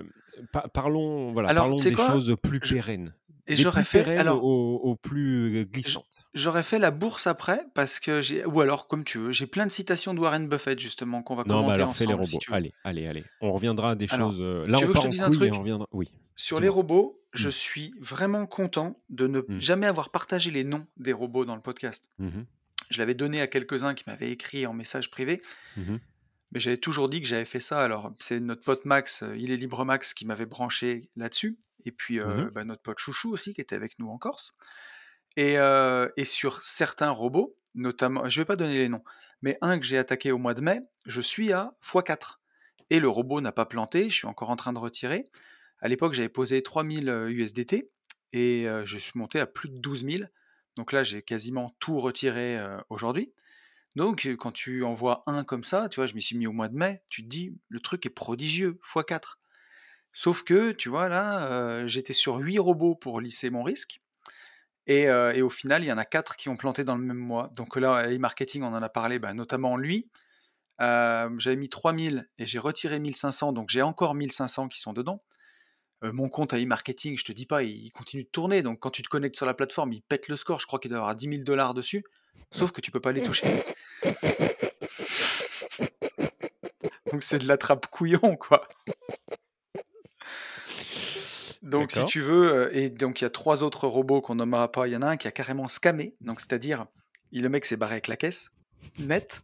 pa 0.53 0.67
parlons, 0.73 1.33
voilà, 1.33 1.51
Alors, 1.51 1.65
parlons 1.65 1.77
tu 1.77 1.83
sais 1.85 1.91
des 1.91 1.97
quoi? 1.97 2.07
choses 2.07 2.35
plus 2.43 2.61
Je 2.63 2.75
pérennes. 2.75 3.15
Et 3.47 3.57
j'aurais 3.57 3.85
fait 3.85 4.11
alors 4.17 4.45
aux 4.45 4.77
aux 4.83 4.97
plus, 4.97 5.57
heu, 5.61 5.65
j 5.85 5.99
glissantes. 6.05 6.27
j'aurais 6.35 6.63
fait 6.65 6.79
la 6.79 6.91
bourse 6.91 7.27
après 7.27 7.65
parce 7.75 8.01
que 8.01 8.21
j'ai 8.23 8.45
ou 8.45 8.61
alors 8.61 8.89
comme 8.89 9.05
tu 9.05 9.19
veux, 9.19 9.33
j'ai 9.33 9.47
plein 9.47 9.67
de 9.67 9.73
citations 9.73 10.15
de 10.15 10.21
Warren 10.21 10.49
Buffett 10.49 10.79
justement 10.81 11.23
qu'on 11.23 11.37
va 11.37 11.45
Non, 11.45 11.63
bah, 11.63 11.75
commenter 11.75 11.75
alors 11.75 11.95
fais 11.95 12.07
les 12.07 12.15
ensemble 12.15 12.27
si 12.27 12.39
robots. 12.39 12.39
tu. 12.39 12.51
Allez, 12.51 12.75
allez, 12.85 13.07
allez. 13.07 13.27
On 13.41 13.53
reviendra 13.53 13.91
à 13.93 13.95
des 13.97 14.07
Alors, 14.09 14.33
choses, 14.33 14.41
heu 14.41 14.65
là 14.67 14.79
tu 14.79 14.85
on 14.85 14.87
veux 14.87 14.93
que 14.95 14.99
je 14.99 15.03
te 15.03 15.09
dise 15.09 15.23
un 15.23 15.31
truc? 15.31 15.57
reviendra 15.59 15.87
oui, 15.93 16.07
Sur 16.37 16.61
les 16.61 16.69
robots, 16.71 17.23
je 17.35 17.49
Mmh. 17.49 17.51
suis 17.51 17.95
vraiment 18.01 18.47
content 18.47 19.03
de 19.11 19.27
ne 19.29 19.43
Mmh. 19.49 19.61
jamais 19.61 19.87
avoir 19.89 20.11
partagé 20.13 20.51
les 20.51 20.65
noms 20.65 20.87
des 20.99 21.13
robots 21.15 21.45
dans 21.47 21.57
le 21.57 21.63
podcast. 21.63 22.11
Mmh 22.19 22.27
mh. 22.39 22.47
Je 22.91 22.99
l'avais 23.01 23.15
donné 23.15 23.41
à 23.43 23.49
quelques-uns 23.49 23.95
qui 23.95 24.05
m'avaient 24.07 24.31
écrit 24.31 24.67
en 24.67 24.75
message 24.75 25.11
privé 25.11 25.43
mais 26.53 26.61
j'avais 26.61 26.77
toujours 26.79 27.09
dit 27.09 27.21
que 27.21 27.27
j'avais 27.29 27.45
fait 27.45 27.61
ça. 27.61 27.81
Alors, 27.83 28.13
c'est 28.21 28.41
notre 28.41 28.63
pote 28.63 28.85
Max, 28.85 29.23
heu, 29.23 29.37
il 29.37 29.51
est 29.51 29.57
libre 29.57 29.85
Max 29.85 30.15
qui 30.15 30.27
m'avait 30.27 30.47
branché 30.47 31.11
là-dessus 31.17 31.59
et 31.85 31.93
puis, 31.93 32.19
Mmh 32.25 32.51
bah, 32.53 32.65
notre 32.65 32.83
pote 32.83 32.99
Chouchou 32.99 33.33
aussi 33.33 33.55
qui 33.55 33.61
était 33.61 33.77
avec 33.77 33.99
nous 33.99 34.09
en 34.09 34.19
Corse 34.19 34.55
et 35.37 35.57
sur 36.25 36.63
certains 36.65 37.11
robots, 37.11 37.57
notamment 37.75 38.29
je 38.29 38.41
vais 38.41 38.45
pas 38.45 38.57
donner 38.57 38.79
les 38.79 38.89
noms, 38.89 39.05
mais 39.43 39.59
un 39.63 39.79
que 39.79 39.85
j'ai 39.87 39.99
attaqué 39.99 40.33
au 40.33 40.39
mois 40.39 40.55
de 40.55 40.61
mai, 40.61 40.81
je 41.07 41.21
suis 41.21 41.53
à 41.53 41.77
x4 41.83 42.41
et 42.91 43.01
le 43.01 43.09
robot 43.09 43.41
n'a 43.41 43.53
pas 43.53 43.67
planté, 43.67 44.09
je 44.09 44.15
suis 44.15 44.27
encore 44.27 44.51
en 44.51 44.57
train 44.57 44.73
de 44.73 44.79
retirer. 44.79 45.25
À 45.81 45.89
l'époque, 45.89 46.15
j'avais 46.15 46.29
posé 46.29 46.63
3000, 46.63 47.09
heu, 47.09 47.31
USDT 47.31 47.91
et 48.33 48.67
je 48.85 48.99
suis 48.99 49.19
monté 49.19 49.41
à 49.41 49.47
plus 49.47 49.69
de 49.69 49.79
12 49.79 50.05
000 50.05 50.31
donc 50.77 50.91
là, 50.93 51.05
j'ai 51.05 51.23
quasiment 51.23 51.77
tout 51.79 52.01
retiré, 52.01 52.59
aujourd'hui. 52.91 53.33
Donc 53.97 54.27
quand 54.41 54.53
tu 54.53 54.85
en 54.85 54.95
vois 54.95 55.23
un 55.27 55.45
comme 55.45 55.65
ça, 55.65 55.89
tu 55.89 55.97
vois, 55.97 56.07
je 56.07 56.15
m'y 56.15 56.23
suis 56.23 56.37
mis 56.37 56.47
au 56.47 56.53
mois 56.53 56.69
de 56.69 56.77
mai, 56.77 57.03
tu 57.11 57.23
te 57.23 57.29
dis: 57.29 57.57
«Le 57.69 57.81
truc 57.81 58.07
est 58.07 58.11
prodigieux, 58.11 58.79
x4». 58.83 59.41
Sauf 60.17 60.45
que, 60.45 60.71
tu 60.71 60.89
vois, 60.89 61.09
là, 61.09 61.49
heu, 61.83 61.89
j'étais 61.89 62.13
sur 62.13 62.37
8 62.37 62.61
robots 62.61 62.95
pour 62.95 63.21
lisser 63.21 63.51
mon 63.51 63.65
risque 63.65 64.01
et 64.87 65.09
heu 65.09 65.33
et 65.35 65.43
au 65.43 65.51
final, 65.51 65.83
il 65.83 65.89
y 65.89 65.93
en 65.93 65.99
a 65.99 66.05
4 66.05 66.37
qui 66.37 66.49
ont 66.49 66.57
planté 66.57 66.85
dans 66.85 66.97
le 66.97 67.03
même 67.03 67.19
mois. 67.19 67.51
Donc 67.57 67.77
là, 67.77 68.07
e-marketing, 68.09 68.63
on 68.63 68.73
en 68.75 68.83
a 68.83 68.89
parlé, 68.89 69.19
bah, 69.19 69.35
notamment 69.35 69.77
lui. 69.77 70.09
Hem, 70.79 71.41
j'avais 71.41 71.57
mis 71.57 71.69
3000 71.69 72.29
et 72.39 72.47
j'ai 72.47 72.61
retiré 72.61 73.01
1500, 73.01 73.53
donc 73.53 73.71
j'ai 73.71 73.83
encore 73.83 74.15
1500 74.15 74.69
qui 74.69 74.79
sont 74.81 74.93
dedans. 74.93 75.23
Mon 76.03 76.29
compte 76.29 76.53
à 76.53 76.59
e-marketing, 76.59 77.17
je 77.19 77.25
te 77.25 77.33
dis 77.33 77.47
pas, 77.47 77.63
il 77.63 77.91
continue 77.93 78.25
de 78.25 78.29
tourner, 78.29 78.63
donc 78.63 78.81
quand 78.81 78.91
tu 78.91 79.03
te 79.03 79.09
connectes 79.09 79.37
sur 79.37 79.47
la 79.47 79.55
plateforme, 79.55 79.93
il 79.93 80.03
pète 80.03 80.29
le 80.29 80.37
score. 80.37 80.61
Je 80.61 80.67
crois 80.67 80.79
qu'il 80.79 80.91
doit 80.91 81.01
avoir 81.01 81.15
10 81.17 81.45
000 81.47 81.73
$ 81.73 81.75
dessus, 81.75 82.05
sauf 82.53 82.73
que 82.73 82.81
tu 82.83 82.91
peux 82.91 83.01
pas 83.01 83.13
les 83.13 83.23
toucher. 83.23 83.65
Donc 87.11 87.23
c'est 87.23 87.39
de 87.39 87.47
l'attrape 87.47 87.87
couillon, 87.87 88.37
quoi. 88.37 88.69
Donc 91.65 91.93
si 91.93 92.05
tu 92.05 92.21
veux, 92.21 92.67
heu 92.69 92.77
et 92.77 92.91
donc 92.91 93.21
il 93.21 93.25
y 93.25 93.27
a 93.27 93.31
3 93.31 93.63
autres 93.63 93.89
robots 93.89 94.21
qu'on 94.21 94.35
nommera 94.37 94.71
pas. 94.71 94.87
Il 94.87 94.93
y 94.93 94.97
en 94.97 95.03
a 95.03 95.09
un 95.09 95.17
qui 95.17 95.27
a 95.29 95.33
carrément 95.33 95.67
scammé, 95.69 96.15
donc 96.21 96.41
c'est-à-dire, 96.41 96.87
il 97.33 97.43
le 97.43 97.49
mec 97.49 97.65
s'est 97.65 97.77
barré 97.77 97.95
avec 97.95 98.09
la 98.09 98.17
caisse, 98.17 98.51
net 98.99 99.43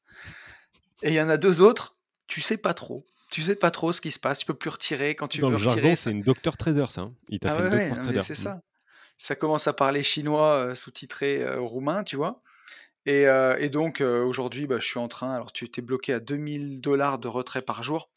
et 1.02 1.08
il 1.08 1.14
y 1.14 1.20
en 1.20 1.28
a 1.28 1.36
2 1.36 1.60
autres, 1.62 1.96
tu 2.26 2.40
sais 2.40 2.56
pas 2.58 2.74
trop. 2.74 3.06
Tu 3.30 3.42
sais 3.42 3.54
pas 3.54 3.70
trop 3.70 3.92
ce 3.92 4.00
qui 4.00 4.10
se 4.10 4.18
passe, 4.18 4.40
tu 4.40 4.46
peux 4.46 4.54
plus 4.54 4.70
retirer, 4.70 5.14
quand 5.14 5.28
tu 5.28 5.40
Dans 5.40 5.50
veux 5.50 5.56
le 5.56 5.56
retirer 5.56 5.80
jargon, 5.82 5.94
c'est 5.96 6.10
une 6.10 6.22
docteur 6.22 6.56
trader 6.56 6.86
ça, 6.88 7.02
hein. 7.02 7.14
Il 7.28 7.38
t'a 7.38 7.48
ah 7.48 7.56
fait 7.56 7.62
ouais, 7.62 7.84
une 7.84 7.94
docteur 7.94 8.02
trader. 8.04 8.20
c'est 8.22 8.34
ça. 8.34 8.60
Ça 9.18 9.36
commence 9.36 9.66
à 9.68 9.72
parler 9.72 10.02
chinois, 10.02 10.66
heu, 10.70 10.74
sous-titré, 10.74 11.42
heu, 11.42 11.60
roumain, 11.60 12.04
tu 12.04 12.16
vois? 12.16 12.42
Et 13.06 13.24
et 13.58 13.70
donc 13.70 14.00
aujourd'hui, 14.02 14.66
bah, 14.66 14.78
je 14.80 14.86
suis 14.86 14.98
en 15.00 15.08
train 15.08 15.32
alors 15.32 15.52
tu 15.52 15.64
étais 15.64 15.82
bloqué 15.82 16.12
à 16.12 16.20
2000 16.20 16.80
$ 16.82 17.18
de 17.20 17.28
retrait 17.28 17.62
par 17.62 17.82
jour, 17.82 18.10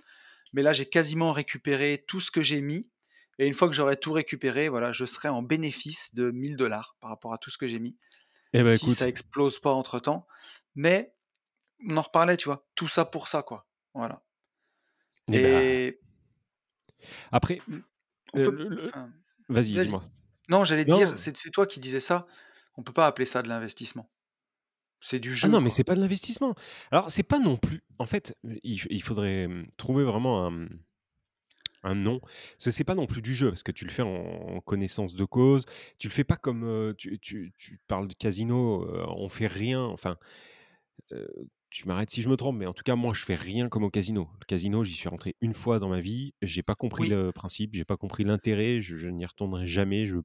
mais 0.53 0.61
là, 0.63 0.73
j'ai 0.73 0.85
quasiment 0.87 1.31
récupéré 1.31 2.03
tout 2.07 2.19
ce 2.19 2.31
que 2.31 2.41
j'ai 2.43 2.61
mis 2.61 2.91
et 3.39 3.47
une 3.47 3.53
fois 3.53 3.67
que 3.67 3.73
j'aurai 3.73 3.97
tout 3.97 4.13
récupéré, 4.13 4.69
voilà, 4.69 4.91
je 4.91 5.05
serai 5.05 5.29
en 5.29 5.41
bénéfice 5.41 6.13
de 6.13 6.31
1000 6.31 6.55
$ 6.57 6.95
par 6.99 7.09
rapport 7.09 7.33
à 7.33 7.37
tout 7.37 7.49
ce 7.49 7.57
que 7.57 7.67
j'ai 7.67 7.79
mis. 7.79 7.97
Eh 8.53 8.61
bah, 8.61 8.77
Si 8.77 8.91
ça 8.91 9.07
explose 9.07 9.59
pas 9.59 9.71
entre 9.71 9.99
temps, 9.99 10.27
mais 10.75 11.13
on 11.87 11.97
en 11.97 12.01
reparlait, 12.01 12.37
tu 12.37 12.45
vois? 12.45 12.67
Tout 12.75 12.87
ça 12.87 13.05
pour 13.05 13.27
ça, 13.27 13.43
quoi. 13.43 13.67
Voilà. 13.93 14.21
Eh 15.31 15.41
bah 15.41 15.63
Et 15.63 15.99
après, 17.31 17.59
peut 18.33 18.51
le 18.51 18.85
enfin, 18.85 19.11
vas-y, 19.49 19.77
dis-moi. 19.77 20.03
Non, 20.49 20.63
j'allais 20.63 20.85
te 20.85 20.91
dire, 20.91 21.19
c'est 21.19 21.51
toi 21.51 21.65
qui 21.65 21.79
disais 21.79 21.99
ça, 21.99 22.27
on 22.75 22.83
peut 22.83 22.93
pas 22.93 23.07
appeler 23.07 23.25
ça 23.25 23.41
de 23.41 23.47
l'investissement. 23.49 24.09
C'est 24.99 25.19
du 25.19 25.31
Ah 25.31 25.35
jeu, 25.35 25.47
non, 25.49 25.59
mais 25.59 25.69
c'est 25.69 25.83
pas 25.83 25.95
de 25.95 26.01
l'investissement. 26.01 26.55
Alors 26.91 27.11
c'est 27.11 27.23
pas 27.23 27.39
non 27.39 27.57
plus 27.57 27.83
en 27.99 28.05
fait, 28.05 28.37
il 28.63 29.03
faudrait, 29.03 29.47
mmh, 29.47 29.67
trouver 29.77 30.03
vraiment 30.05 30.47
un, 30.47 30.67
un 31.83 31.95
nom. 31.95 32.19
Que 32.63 32.71
c'est 32.71 32.83
pas 32.83 32.95
non 32.95 33.05
plus 33.07 33.21
du 33.21 33.33
jeu, 33.33 33.49
parce 33.49 33.63
que 33.63 33.71
tu 33.71 33.85
le 33.85 33.91
fais 33.91 34.01
en 34.03 34.09
en 34.55 34.59
connaissance 34.61 35.15
de 35.15 35.25
cause. 35.25 35.65
Tu 35.99 36.07
le 36.07 36.13
fais 36.13 36.23
pas 36.23 36.37
comme, 36.37 36.93
tu 36.97 37.19
tu 37.19 37.53
tu 37.57 37.79
parles 37.87 38.07
de 38.07 38.13
casino, 38.15 38.83
heu, 38.85 39.03
on 39.17 39.29
fait 39.29 39.47
rien, 39.47 39.81
enfin, 39.83 40.17
tu 41.69 41.87
m'arrêtes 41.87 42.11
si 42.11 42.21
je 42.21 42.29
me 42.29 42.35
trompe, 42.37 42.57
mais 42.57 42.67
en 42.67 42.73
tout 42.73 42.83
cas, 42.83 42.95
moi, 42.95 43.13
je 43.13 43.23
fais 43.25 43.33
rien 43.35 43.67
comme 43.67 43.83
au 43.83 43.89
casino. 43.89 44.29
Le 44.39 44.45
casino, 44.45 44.83
j'y 44.83 44.93
suis 44.93 45.09
rentré 45.09 45.35
une 45.41 45.53
fois 45.55 45.79
dans 45.79 45.89
ma 45.89 46.01
vie, 46.01 46.33
j'ai 46.41 46.61
pas 46.63 46.75
compris 46.75 47.05
Oui. 47.05 47.07
le 47.07 47.31
principe, 47.31 47.73
j'ai 47.73 47.85
pas 47.85 47.97
compris 47.97 48.23
l'intérêt, 48.23 48.79
je 48.79 48.95
je 48.95 49.07
n'y 49.07 49.25
retournerai 49.25 49.65
jamais, 49.67 50.05
je 50.05 50.17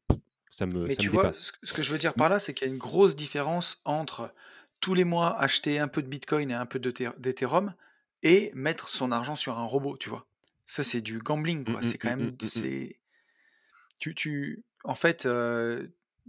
ça 0.50 0.66
me 0.66 0.88
Mais 0.88 0.96
ça 0.96 1.02
tu 1.02 1.08
me 1.08 1.10
vois, 1.10 1.30
dépasse. 1.30 1.42
ce 1.42 1.52
ce 1.62 1.72
que 1.72 1.82
je 1.82 1.92
veux 1.92 1.98
dire 1.98 2.14
Mmh. 2.16 2.22
par 2.22 2.28
là, 2.28 2.38
c'est 2.38 2.54
qu'il 2.54 2.66
y 2.66 2.70
a 2.70 2.72
une 2.72 2.78
grosse 2.78 3.14
différence 3.16 3.80
entre 3.84 4.34
tous 4.80 4.94
les 4.94 5.04
mois 5.04 5.38
acheter 5.40 5.78
un 5.78 5.88
peu 5.88 6.02
de 6.02 6.08
bitcoin 6.08 6.50
et 6.50 6.54
un 6.54 6.66
peu 6.66 6.78
d'Ether 6.78 7.10
d'Ethereum 7.18 7.74
et 8.22 8.50
mettre 8.54 8.88
son 8.88 9.12
argent 9.12 9.36
sur 9.36 9.58
un 9.58 9.64
robot, 9.64 9.96
tu 9.96 10.08
vois? 10.08 10.27
Ça, 10.68 10.84
c'est 10.84 11.00
du 11.00 11.18
gambling, 11.18 11.64
Mmh 11.66 11.72
quoi. 11.72 11.80
mh, 11.80 11.82
C'est 11.82 11.98
quand 11.98 12.10
mmh 12.10 12.12
mh, 12.12 12.24
même 12.26 12.36
mmh 12.42 12.46
c'est 12.46 13.00
tu 13.98 14.14
tu 14.14 14.64
en 14.84 14.94
fait, 14.94 15.26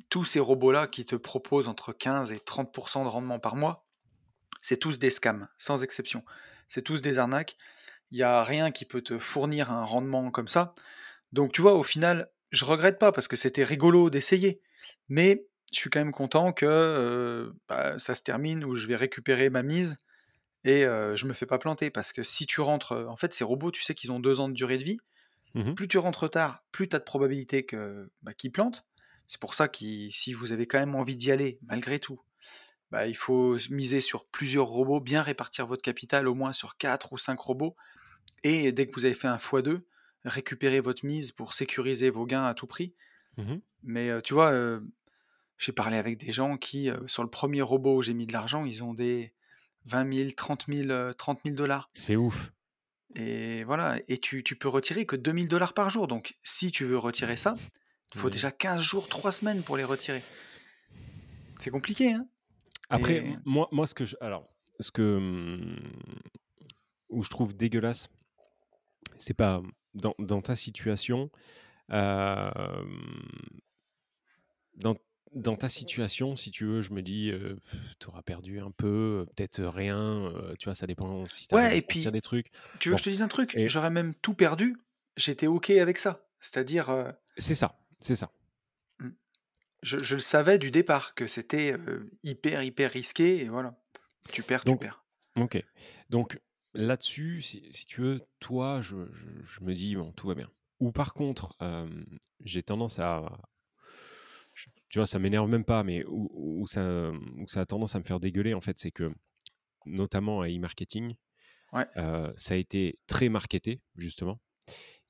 tous 0.10 0.24
ces 0.26 0.40
robots-là 0.40 0.88
qui 0.88 1.06
te 1.06 1.16
proposent 1.16 1.68
entre 1.68 1.94
15 1.94 2.32
et 2.32 2.40
30% 2.40 3.04
de 3.04 3.10
rendement 3.10 3.40
par 3.40 3.56
mois, 3.56 3.86
c'est 4.62 4.78
tous 4.78 5.00
des 5.00 5.12
scams, 5.12 5.48
sans 5.58 5.84
exception. 5.84 6.24
C'est 6.70 6.82
tous 6.84 7.02
des 7.02 7.20
arnaques. 7.20 7.58
Il 8.12 8.18
y 8.18 8.24
a 8.24 8.44
rien 8.44 8.72
qui 8.72 8.86
peut 8.86 9.02
te 9.02 9.20
fournir 9.20 9.72
un 9.72 9.84
rendement 9.86 10.32
comme 10.32 10.48
ça. 10.48 10.76
Donc 11.34 11.54
tu 11.54 11.62
vois, 11.62 11.76
au 11.76 11.84
final, 11.84 12.32
je 12.52 12.66
regrette 12.66 13.00
pas 13.00 13.12
parce 13.12 13.28
que 13.28 13.36
c'était 13.38 13.64
rigolo 13.64 14.10
d'essayer, 14.10 14.62
mais 15.10 15.48
je 15.74 15.80
suis 15.80 15.90
quand 15.92 16.00
même 16.00 16.12
content 16.14 16.54
que, 16.54 17.54
bah, 17.70 18.00
ça 18.00 18.16
se 18.16 18.24
termine, 18.24 18.66
où 18.66 18.76
je 18.76 18.88
vais 18.88 18.96
récupérer 18.96 19.50
ma 19.52 19.64
mise 19.64 19.98
et 20.66 20.86
heu, 20.86 21.16
je 21.16 21.26
me 21.28 21.34
fais 21.34 21.46
pas 21.46 21.60
planter. 21.60 21.90
Parce 21.92 22.14
que 22.14 22.24
si 22.24 22.46
tu 22.48 22.62
rentres, 22.62 22.94
en 23.10 23.16
fait, 23.18 23.34
ces 23.34 23.44
robots, 23.44 23.72
tu 23.72 23.84
sais 23.84 23.96
qu'ils 23.96 24.12
ont 24.12 24.20
2 24.20 24.40
ans 24.40 24.50
de 24.50 24.54
durée 24.54 24.78
de 24.78 24.84
vie. 24.86 24.98
Mmh 25.56 25.62
mh. 25.64 25.76
Plus 25.76 25.88
tu 25.88 25.98
rentres 25.98 26.30
tard, 26.30 26.64
plus 26.72 26.90
tu 26.90 26.96
as 26.96 27.00
de 27.00 27.06
probabilité 27.06 27.66
que, 27.66 28.12
bah, 28.24 28.34
qu'ils 28.34 28.52
plantent. 28.52 28.86
C'est 29.28 29.40
pour 29.42 29.56
ça 29.56 29.68
qui 29.68 30.12
si 30.12 30.34
vous 30.34 30.52
avez 30.52 30.68
quand 30.68 30.80
même 30.80 30.96
envie 30.96 31.16
d'y 31.18 31.32
aller, 31.32 31.60
malgré 31.64 32.00
tout, 32.00 32.22
bah, 32.92 33.08
il 33.08 33.16
faut 33.16 33.58
miser 33.72 34.02
sur 34.02 34.28
plusieurs 34.28 34.68
robots, 34.68 35.00
bien 35.02 35.22
répartir 35.24 35.68
votre 35.68 35.84
capital 35.84 36.28
au 36.28 36.36
moins 36.36 36.54
sur 36.54 36.78
4 36.78 37.14
ou 37.14 37.18
5 37.18 37.40
robots 37.40 37.76
et 38.44 38.72
dès 38.72 38.88
que 38.88 38.96
vous 38.96 39.06
avez 39.06 39.14
fait 39.16 39.28
un 39.28 39.38
x2, 39.38 39.82
récupérer 40.26 40.82
votre 40.82 41.06
mise 41.06 41.32
pour 41.34 41.54
sécuriser 41.54 42.10
vos 42.10 42.26
gains 42.26 42.46
à 42.46 42.54
tout 42.54 42.68
prix. 42.68 42.96
Mmh 43.38 43.44
mh. 43.54 43.62
Mais 43.84 44.22
tu 44.24 44.34
vois, 44.34 44.54
j'ai 45.58 45.72
parlé 45.74 45.98
avec 45.98 46.18
des 46.18 46.32
gens 46.32 46.58
qui, 46.58 46.90
sur 47.08 47.24
le 47.24 47.30
1er 47.30 47.62
robot 47.62 47.98
où 47.98 48.02
j'ai 48.02 48.14
mis 48.14 48.28
de 48.28 48.34
l'argent, 48.34 48.66
ils 48.66 48.84
ont 48.84 48.94
des 48.94 49.34
20 49.90 50.06
000-30 50.06 50.86
000, 50.88 50.90
heu, 50.92 51.14
30 51.14 51.40
000 51.46 51.68
$ 51.68 51.82
C'est 51.94 52.16
ouf. 52.16 52.52
et 53.16 53.64
voilà 53.64 53.98
et 54.08 54.20
tu 54.20 54.44
tu 54.44 54.56
peux 54.56 54.68
retirer 54.70 55.06
que 55.06 55.16
2000 55.16 55.48
$ 55.48 55.74
par 55.74 55.90
jour. 55.90 56.08
Donc 56.08 56.38
si 56.44 56.72
tu 56.72 56.86
veux 56.86 56.98
retirer 56.98 57.38
ça, 57.38 57.56
il 58.14 58.20
faut 58.20 58.30
déjà 58.30 58.52
15 58.52 58.82
jours, 58.82 59.08
3 59.10 59.32
semaines 59.32 59.64
pour 59.64 59.78
les 59.78 59.84
retirer. 59.84 60.22
C'est 61.60 61.72
compliqué, 61.72 62.14
hein 62.14 62.28
Après, 62.90 63.18
et 63.18 63.38
moi 63.46 63.68
moi, 63.72 63.86
ce 63.88 63.94
que 63.94 64.06
je 64.06 64.16
alors, 64.22 64.48
ce 64.80 64.92
que, 64.92 65.20
où 67.10 67.24
je 67.24 67.30
trouve 67.30 67.56
dégueulasse 67.56 68.10
c'est 69.18 69.34
pas, 69.34 69.60
mmh, 69.60 69.72
dans 69.96 70.16
dans 70.20 70.42
ta 70.42 70.56
situation, 70.56 71.30
hem 71.90 73.28
dans 74.76 74.96
dans 75.34 75.56
ta 75.56 75.70
situation, 75.70 76.36
si 76.36 76.52
tu 76.52 76.66
veux, 76.66 76.82
je 76.82 76.92
me 76.94 77.02
dis, 77.02 77.30
heu, 77.32 77.60
tu 78.00 78.08
auras 78.08 78.22
perdu 78.22 78.60
un 78.60 78.72
peu, 78.72 79.26
peut-être 79.36 79.64
rien, 79.64 80.34
tu 80.58 80.66
vois? 80.66 80.76
Ça 80.76 80.88
dépend 80.88 81.26
si 81.28 81.48
tu 81.48 81.56
Ouais 81.56 81.78
et 81.78 81.82
sortir 81.82 82.12
puis, 82.12 82.12
des 82.12 82.22
trucs. 82.22 82.52
tu 82.80 82.90
veux 82.90 82.96
que 82.96 83.00
je 83.00 83.06
te 83.06 83.10
dise 83.10 83.22
un 83.22 83.28
truc? 83.28 83.56
et 83.56 83.68
J'aurais 83.68 83.90
même 83.92 84.14
tout 84.16 84.34
perdu, 84.34 84.78
j'étais 85.18 85.48
OK 85.48 85.70
avec 85.72 85.98
ça. 85.98 86.26
C'est-à-dire, 86.40 86.90
C'est 87.38 87.56
ça, 87.56 87.78
c'est 88.00 88.16
ça. 88.16 88.32
Mmh. 89.00 89.10
Je 89.84 89.98
je 90.00 90.16
le 90.16 90.20
savais 90.22 90.58
du 90.58 90.72
départ 90.72 91.16
que 91.16 91.28
c'était, 91.28 91.76
hyper, 92.24 92.64
hyper 92.64 92.92
risqué 92.92 93.44
et 93.44 93.50
voilà. 93.50 93.76
Tu 94.32 94.44
perds, 94.44 94.64
tu 94.66 94.72
Donc 94.72 94.80
perds. 94.80 95.04
OK. 95.36 95.64
Donc 96.10 96.40
là-dessus, 96.74 97.42
si 97.42 97.70
si 97.72 97.86
tu 97.86 98.02
veux, 98.02 98.22
toi, 98.40 98.82
je 98.82 98.96
je 99.14 99.26
je 99.46 99.62
me 99.62 99.74
dis: 99.74 99.96
«Bon, 99.96 100.12
tout 100.12 100.28
va 100.28 100.36
bien». 100.36 100.50
Ou 100.80 100.92
par 100.92 101.14
contre, 101.14 101.58
j'ai 102.42 102.64
tendance 102.64 103.00
à 103.00 103.40
tu 104.90 105.00
vois? 105.00 105.06
Ça 105.08 105.20
m'énerve 105.20 105.50
même 105.50 105.66
pas, 105.66 105.84
mais 105.84 106.06
où 106.08 106.30
où 106.62 106.68
ça, 106.68 107.12
où 107.38 107.48
ça 107.48 107.62
a 107.62 107.66
tendance 107.66 107.96
à 107.96 108.00
me 108.00 108.04
faire 108.06 108.20
dégueuler, 108.20 108.54
en 108.54 108.62
fait, 108.62 108.80
c'est 108.80 108.92
que, 108.92 109.12
notamment 109.86 110.42
à 110.42 110.50
e-marketing, 110.50 111.16
Ouais. 111.72 111.90
heu, 111.98 112.34
ça 112.38 112.56
a 112.56 112.58
été 112.58 113.00
très 113.08 113.30
marketé, 113.30 113.82
justement 113.98 114.42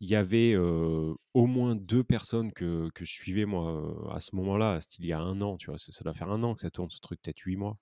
il 0.02 0.10
y 0.10 0.16
avait, 0.16 0.54
heu, 0.56 1.16
au 1.36 1.48
moins 1.48 1.76
2 1.76 2.04
personnes 2.06 2.54
que 2.54 2.90
que 2.96 3.06
je 3.06 3.14
suivais 3.14 3.46
moi, 3.46 3.72
heu, 3.74 4.12
à 4.14 4.20
ce 4.22 4.36
moment-là, 4.38 4.80
il 5.00 5.06
y 5.08 5.14
a 5.14 5.20
1 5.22 5.42
an, 5.42 5.58
tu 5.58 5.68
vois? 5.72 5.78
Ça 5.80 5.92
ça 5.94 6.04
doit 6.06 6.14
faire 6.16 6.32
1 6.32 6.44
an 6.44 6.56
que 6.56 6.62
ça 6.62 6.72
tourne 6.72 6.90
ce 6.92 7.00
truc, 7.02 7.22
peut-être 7.24 7.40
8 7.42 7.58
mois. 7.58 7.78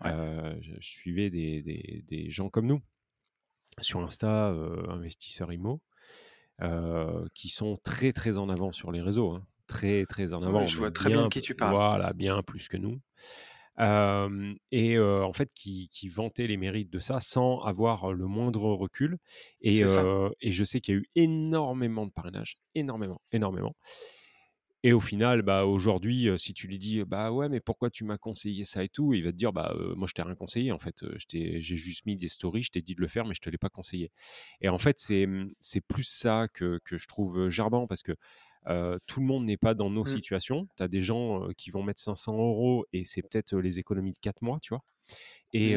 Ouais. 0.00 0.14
Je 0.62 0.72
je 0.80 0.88
suivais 0.88 1.30
des 1.30 1.62
des 1.62 2.02
des 2.06 2.30
gens 2.30 2.50
comme 2.50 2.66
nous 2.66 2.82
sur 3.82 4.00
Insta, 4.02 4.50
investisseurs 4.90 5.50
heu, 6.62 7.28
qui 7.34 7.48
sont 7.50 7.78
très, 7.84 8.12
très 8.12 8.38
en 8.38 8.48
avant 8.50 8.72
sur 8.72 8.92
les 8.92 9.02
réseaux, 9.02 9.32
hein. 9.32 9.46
Très, 9.74 10.06
très 10.06 10.34
en 10.34 10.42
Ouais, 10.44 10.44
avant, 10.44 10.68
je 10.68 10.78
vois 10.78 10.90
très 10.92 11.10
bien 11.10 11.26
bien 11.26 11.28
qui 11.28 11.42
tu 11.42 11.54
parles. 11.56 11.80
voilà, 11.88 12.12
bien 12.12 12.42
plus 12.44 12.68
que 12.68 12.76
nous. 12.76 13.00
Et 14.72 14.98
en 15.00 15.32
fait, 15.32 15.50
qui 15.54 15.88
qui 15.90 16.08
vantaient 16.08 16.46
les 16.46 16.56
mérites 16.56 16.90
de 16.90 17.00
ça 17.00 17.20
sans 17.20 17.60
avoir 17.60 18.12
le 18.12 18.26
moindre 18.26 18.72
recul 18.72 19.18
et 19.62 19.82
et 20.40 20.52
je 20.52 20.64
sais 20.64 20.80
qu'il 20.80 20.94
y 20.94 20.98
a 20.98 21.00
eu 21.00 21.06
énormément 21.16 22.06
de 22.06 22.12
parrainage, 22.12 22.58
énormément, 22.76 23.20
énormément 23.32 23.74
et 24.86 24.92
au 24.92 25.00
final, 25.00 25.40
bah, 25.40 25.64
aujourd'hui, 25.64 26.28
si 26.36 26.52
tu 26.52 26.66
lui 26.66 26.78
dis: 26.78 27.02
«Bah, 27.04 27.32
ouais, 27.32 27.48
mais 27.48 27.60
pourquoi 27.60 27.88
tu 27.88 28.04
m'as 28.04 28.18
conseillé 28.18 28.66
ça 28.66 28.84
et 28.84 28.90
tout?» 28.90 29.14
il 29.14 29.24
va 29.24 29.30
te 29.32 29.36
dire: 29.36 29.50
«Bah, 29.52 29.74
moi 29.96 30.06
je 30.06 30.12
t'ai 30.12 30.20
rien 30.22 30.34
conseillé 30.34 30.72
en 30.72 30.78
fait, 30.78 31.02
j'ai 31.30 31.62
juste 31.62 32.04
mis 32.04 32.16
des 32.16 32.28
stories, 32.28 32.64
je 32.64 32.70
t'ai 32.70 32.82
dit 32.82 32.94
de 32.94 33.00
le 33.00 33.08
faire, 33.08 33.24
mais 33.24 33.34
je 33.34 33.40
te 33.40 33.48
l'ai 33.48 33.56
pas 33.58 33.70
conseillé» 33.70 34.10
et 34.60 34.68
en 34.68 34.76
fait, 34.78 34.96
c'est, 35.00 35.26
mmh, 35.26 35.52
plus 35.88 36.02
ça 36.04 36.48
que 36.52 36.80
que 36.84 36.98
je 36.98 37.06
trouve, 37.08 37.48
gerbant 37.48 37.86
parce 37.86 38.02
que, 38.02 38.12
tout 39.06 39.20
le 39.20 39.26
monde 39.26 39.44
n'est 39.46 39.56
pas 39.56 39.74
dans 39.74 39.90
nos 39.90 40.04
Mmh. 40.04 40.24
situations. 40.24 40.68
Tu 40.76 40.82
as 40.82 40.88
des 40.88 41.02
gens, 41.02 41.48
qui 41.56 41.70
vont 41.70 41.82
mettre 41.82 42.00
500 42.02 42.34
€ 42.36 42.84
et 42.92 43.04
c'est 43.04 43.22
peut-être, 43.22 43.56
les 43.58 43.78
économies 43.78 44.12
de 44.12 44.18
4 44.20 44.42
mois, 44.42 44.58
tu 44.60 44.70
vois? 44.74 44.82
Et 45.52 45.76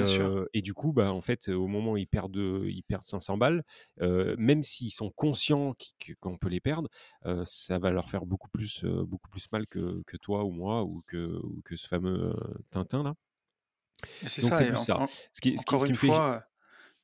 du 0.61 0.73
coup, 0.73 0.93
bah, 0.93 1.11
en 1.13 1.21
fait, 1.21 1.49
au 1.49 1.67
moment 1.67 1.93
où 1.93 1.97
ils 1.97 2.07
perdent, 2.07 2.37
ils 2.65 2.83
perdent 2.83 3.05
500 3.05 3.37
balles, 3.37 3.63
même 4.01 4.63
s'ils 4.63 4.91
sont 4.91 5.11
conscients 5.11 5.75
qu'on 6.21 6.37
peut 6.37 6.49
les 6.49 6.61
perdre, 6.61 6.89
ça 7.45 7.79
va 7.79 7.91
leur 7.91 8.09
faire 8.09 8.25
beaucoup 8.25 8.49
plus, 8.49 8.83
beaucoup 8.85 9.29
plus 9.29 9.51
mal 9.51 9.67
que 9.67 10.03
que 10.07 10.17
toi 10.17 10.45
ou 10.45 10.51
moi 10.51 10.83
ou 10.83 11.03
que 11.07 11.39
ou 11.43 11.61
que 11.65 11.75
ce 11.75 11.87
fameux, 11.87 12.33
Tintin 12.71 13.03
là. 13.03 13.15
C'est 14.25 14.41
ça 14.41 14.63
ça. 14.77 15.01
Ce 15.31 15.41
qui 15.41 15.57
ce 15.57 15.65
qui 15.65 15.77
encore 15.77 15.79
ce 15.79 15.85
qui 15.85 15.91
une 15.91 15.93
me 15.93 15.97
fait 15.97 16.09
fois, 16.09 16.37
heu, 16.37 16.41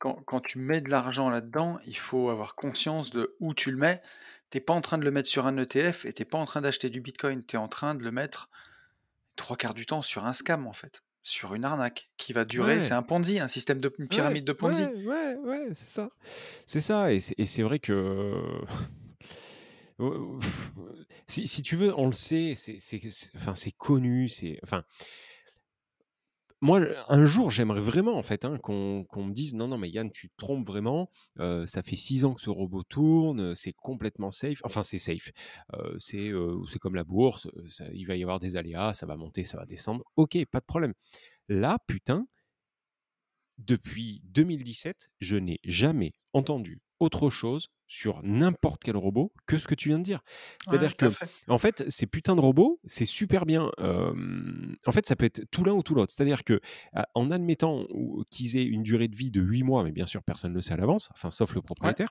quand 0.04 0.22
quand 0.26 0.42
tu 0.42 0.60
mets 0.60 0.82
de 0.82 0.90
l'argent 0.90 1.30
là-dedans, 1.30 1.80
il 1.88 1.96
faut 1.96 2.30
avoir 2.30 2.56
conscience 2.56 3.12
de 3.12 3.38
où 3.40 3.54
tu 3.54 3.72
le 3.72 3.78
mets. 3.78 4.02
Tu 4.50 4.58
es 4.58 4.62
pas 4.62 4.74
en 4.74 4.82
train 4.82 4.98
de 4.98 5.06
le 5.06 5.12
mettre 5.12 5.30
sur 5.30 5.48
un 5.48 5.56
ETF 5.58 6.04
et 6.04 6.12
tu 6.12 6.24
es 6.24 6.26
pas 6.26 6.38
en 6.38 6.44
train 6.44 6.60
d'acheter 6.60 6.90
du 6.90 7.00
bitcoin. 7.00 7.42
Tu 7.46 7.56
es 7.56 7.60
en 7.60 7.70
train 7.70 7.96
de 7.96 8.04
le 8.04 8.12
mettre 8.12 8.50
3/4 9.38 9.74
du 9.74 9.86
temps 9.86 10.02
sur 10.02 10.26
un 10.26 10.34
scam 10.34 10.68
en 10.68 10.74
fait, 10.74 11.04
sur 11.22 11.54
une 11.54 11.64
arnaque 11.64 12.10
qui 12.18 12.34
va 12.34 12.44
durer. 12.44 12.82
C'est 12.82 12.94
un 12.94 13.02
Ponzi, 13.02 13.40
un 13.40 13.48
système 13.48 13.80
de 13.80 13.94
une 13.98 14.04
ouais, 14.04 14.10
pyramide 14.10 14.44
de 14.44 14.52
Ponzi. 14.52 14.84
ouais, 14.84 15.06
ouais, 15.06 15.38
ouais, 15.38 15.70
c'est 15.74 15.90
ça. 15.90 16.10
C'est 16.66 16.82
ça 16.82 17.14
et 17.14 17.22
c'est 17.22 17.64
vrai 17.64 17.80
que 17.80 18.44
si 21.28 21.48
si 21.48 21.62
tu 21.62 21.78
veux, 21.78 21.98
on 21.98 22.08
le 22.08 22.12
sait, 22.12 22.56
enfin, 23.38 23.56
c'est 23.56 23.72
connu, 23.72 24.28
c'est 24.28 24.60
enfin 24.64 24.84
Moi, 26.64 26.80
un 27.10 27.26
jour, 27.26 27.52
j'aimerais 27.52 27.82
vraiment 27.82 28.16
en 28.18 28.24
fait, 28.24 28.46
hein, 28.46 28.58
qu'on 28.58 29.06
me 29.16 29.34
dise: 29.34 29.54
«Non, 29.54 29.68
non, 29.68 29.78
mais 29.78 29.90
Yann, 29.90 30.10
tu 30.10 30.30
te 30.30 30.34
trompes 30.38 30.66
vraiment, 30.66 31.10
heu, 31.40 31.66
ça 31.68 31.82
fait 31.82 31.98
6 31.98 32.24
ans 32.24 32.34
que 32.34 32.40
ce 32.40 32.50
robot 32.50 32.84
tourne, 32.84 33.42
heu, 33.52 33.54
c'est 33.56 33.74
complètement 33.74 34.32
safe». 34.32 34.62
Enfin, 34.64 34.82
c'est 34.82 34.98
safe, 34.98 35.32
heu, 35.76 35.96
c'est, 36.00 36.32
comme 36.80 36.96
la 36.96 37.04
bourse, 37.04 37.50
il 37.94 38.06
va 38.08 38.16
y 38.16 38.24
avoir 38.24 38.40
des 38.40 38.56
aléas, 38.56 38.94
ça 38.94 39.06
va 39.06 39.18
monter, 39.18 39.44
ça 39.44 39.58
va 39.58 39.66
descendre. 39.66 40.06
OK, 40.16 40.38
pas 40.50 40.62
de 40.62 40.66
problème. 40.66 40.94
Là, 41.50 41.80
putain, 41.88 42.28
depuis 43.58 44.22
2017, 44.26 45.10
je 45.20 45.38
n'ai 45.38 45.60
jamais 45.64 46.14
entendu 46.34 46.83
autre 47.00 47.30
chose 47.30 47.68
sur 47.88 48.22
n'importe 48.24 48.82
quel 48.84 48.98
robot 48.98 49.34
que 49.46 49.58
ce 49.58 49.68
que 49.68 49.76
tu 49.76 49.90
viens 49.90 50.00
de 50.00 50.04
dire. 50.04 50.22
Ouais, 50.68 50.82
C'est-à-dire 50.82 50.96
à 51.02 51.10
que, 51.10 51.10
fait. 51.10 51.32
en 51.48 51.58
fait, 51.58 51.84
ces 51.90 52.08
putains 52.08 52.36
de 52.36 52.42
robots, 52.42 52.80
c'est 52.86 53.06
super 53.06 53.46
bien. 53.46 53.72
en 53.80 54.92
fait, 54.92 55.06
ça 55.06 55.16
peut 55.16 55.26
être 55.26 55.44
tout 55.52 55.64
l'un 55.64 55.74
ou 55.74 55.84
tout 55.84 55.96
l'autre. 55.96 56.14
C'est-à-dire 56.16 56.44
que, 56.44 56.60
en 57.16 57.32
admettant 57.32 57.86
qu'ils 58.30 58.58
aient 58.58 58.64
une 58.66 58.84
durée 58.84 59.08
de 59.08 59.16
vie 59.16 59.32
de 59.32 59.42
8 59.42 59.64
mois, 59.64 59.84
mais 59.84 59.92
bien 59.92 60.06
sûr, 60.06 60.24
personne 60.24 60.52
ne 60.52 60.56
le 60.56 60.62
sait 60.62 60.74
à 60.74 60.78
l'avance, 60.78 61.10
enfin, 61.14 61.30
sauf 61.30 61.54
le 61.56 61.62
Ouais. 61.82 61.96
propriétaire. 61.96 62.10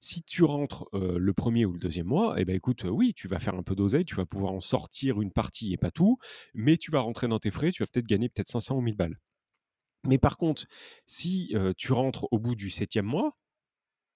Si 0.00 0.22
tu 0.22 0.44
rentres, 0.44 0.86
le 0.92 1.32
premier 1.32 1.64
ou 1.64 1.72
le 1.72 1.78
deuxième 1.78 2.06
mois, 2.06 2.40
et 2.40 2.44
ben 2.44 2.54
écoute, 2.54 2.84
oui, 2.88 3.14
tu 3.14 3.28
vas 3.28 3.38
faire 3.38 3.54
un 3.54 3.62
peu 3.62 3.74
d'oseille, 3.74 4.04
tu 4.04 4.14
vas 4.14 4.26
pouvoir 4.26 4.52
en 4.52 4.60
sortir 4.60 5.20
une 5.20 5.32
partie 5.32 5.72
et 5.72 5.76
pas 5.76 5.90
tout, 5.90 6.18
mais 6.54 6.76
tu 6.76 6.90
vas 6.90 7.00
rentrer 7.00 7.28
dans 7.28 7.38
tes 7.38 7.50
frais, 7.50 7.70
tu 7.70 7.82
vas 7.82 7.86
peut-être 7.92 8.06
gagner 8.06 8.28
peut-être 8.28 8.48
500 8.48 8.76
ou 8.76 8.80
1000 8.80 8.96
balles. 8.96 9.18
Mais 10.06 10.18
par 10.18 10.36
contre, 10.36 10.66
si, 11.06 11.54
tu 11.78 11.92
rentres 11.92 12.28
au 12.32 12.38
bout 12.38 12.54
du 12.56 12.70
septième 12.70 13.06
mois, 13.06 13.36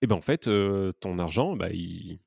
et 0.02 0.06
ben, 0.06 0.16
en 0.16 0.20
fait, 0.20 0.48
ton 1.00 1.18
argent, 1.18 1.56
bah, 1.56 1.70
il 1.70 2.18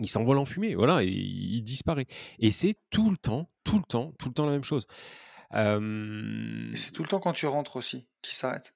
il 0.00 0.08
s'envole 0.08 0.38
en 0.38 0.44
fumée, 0.46 0.74
voilà, 0.74 1.02
et 1.02 1.08
il 1.08 1.62
disparaît 1.62 2.06
et 2.38 2.50
c'est 2.50 2.74
tout 2.90 3.10
le 3.10 3.16
temps, 3.18 3.50
tout 3.64 3.76
le 3.76 3.82
temps, 3.84 4.14
tout 4.18 4.28
le 4.28 4.34
temps 4.34 4.46
la 4.46 4.52
même 4.52 4.64
chose. 4.64 4.86
C'est 5.52 6.92
tout 6.92 7.02
le 7.02 7.08
temps 7.08 7.18
quand 7.18 7.32
tu 7.32 7.46
rentres 7.46 7.76
aussi 7.76 8.06
qui 8.22 8.34
s'arrête. 8.36 8.72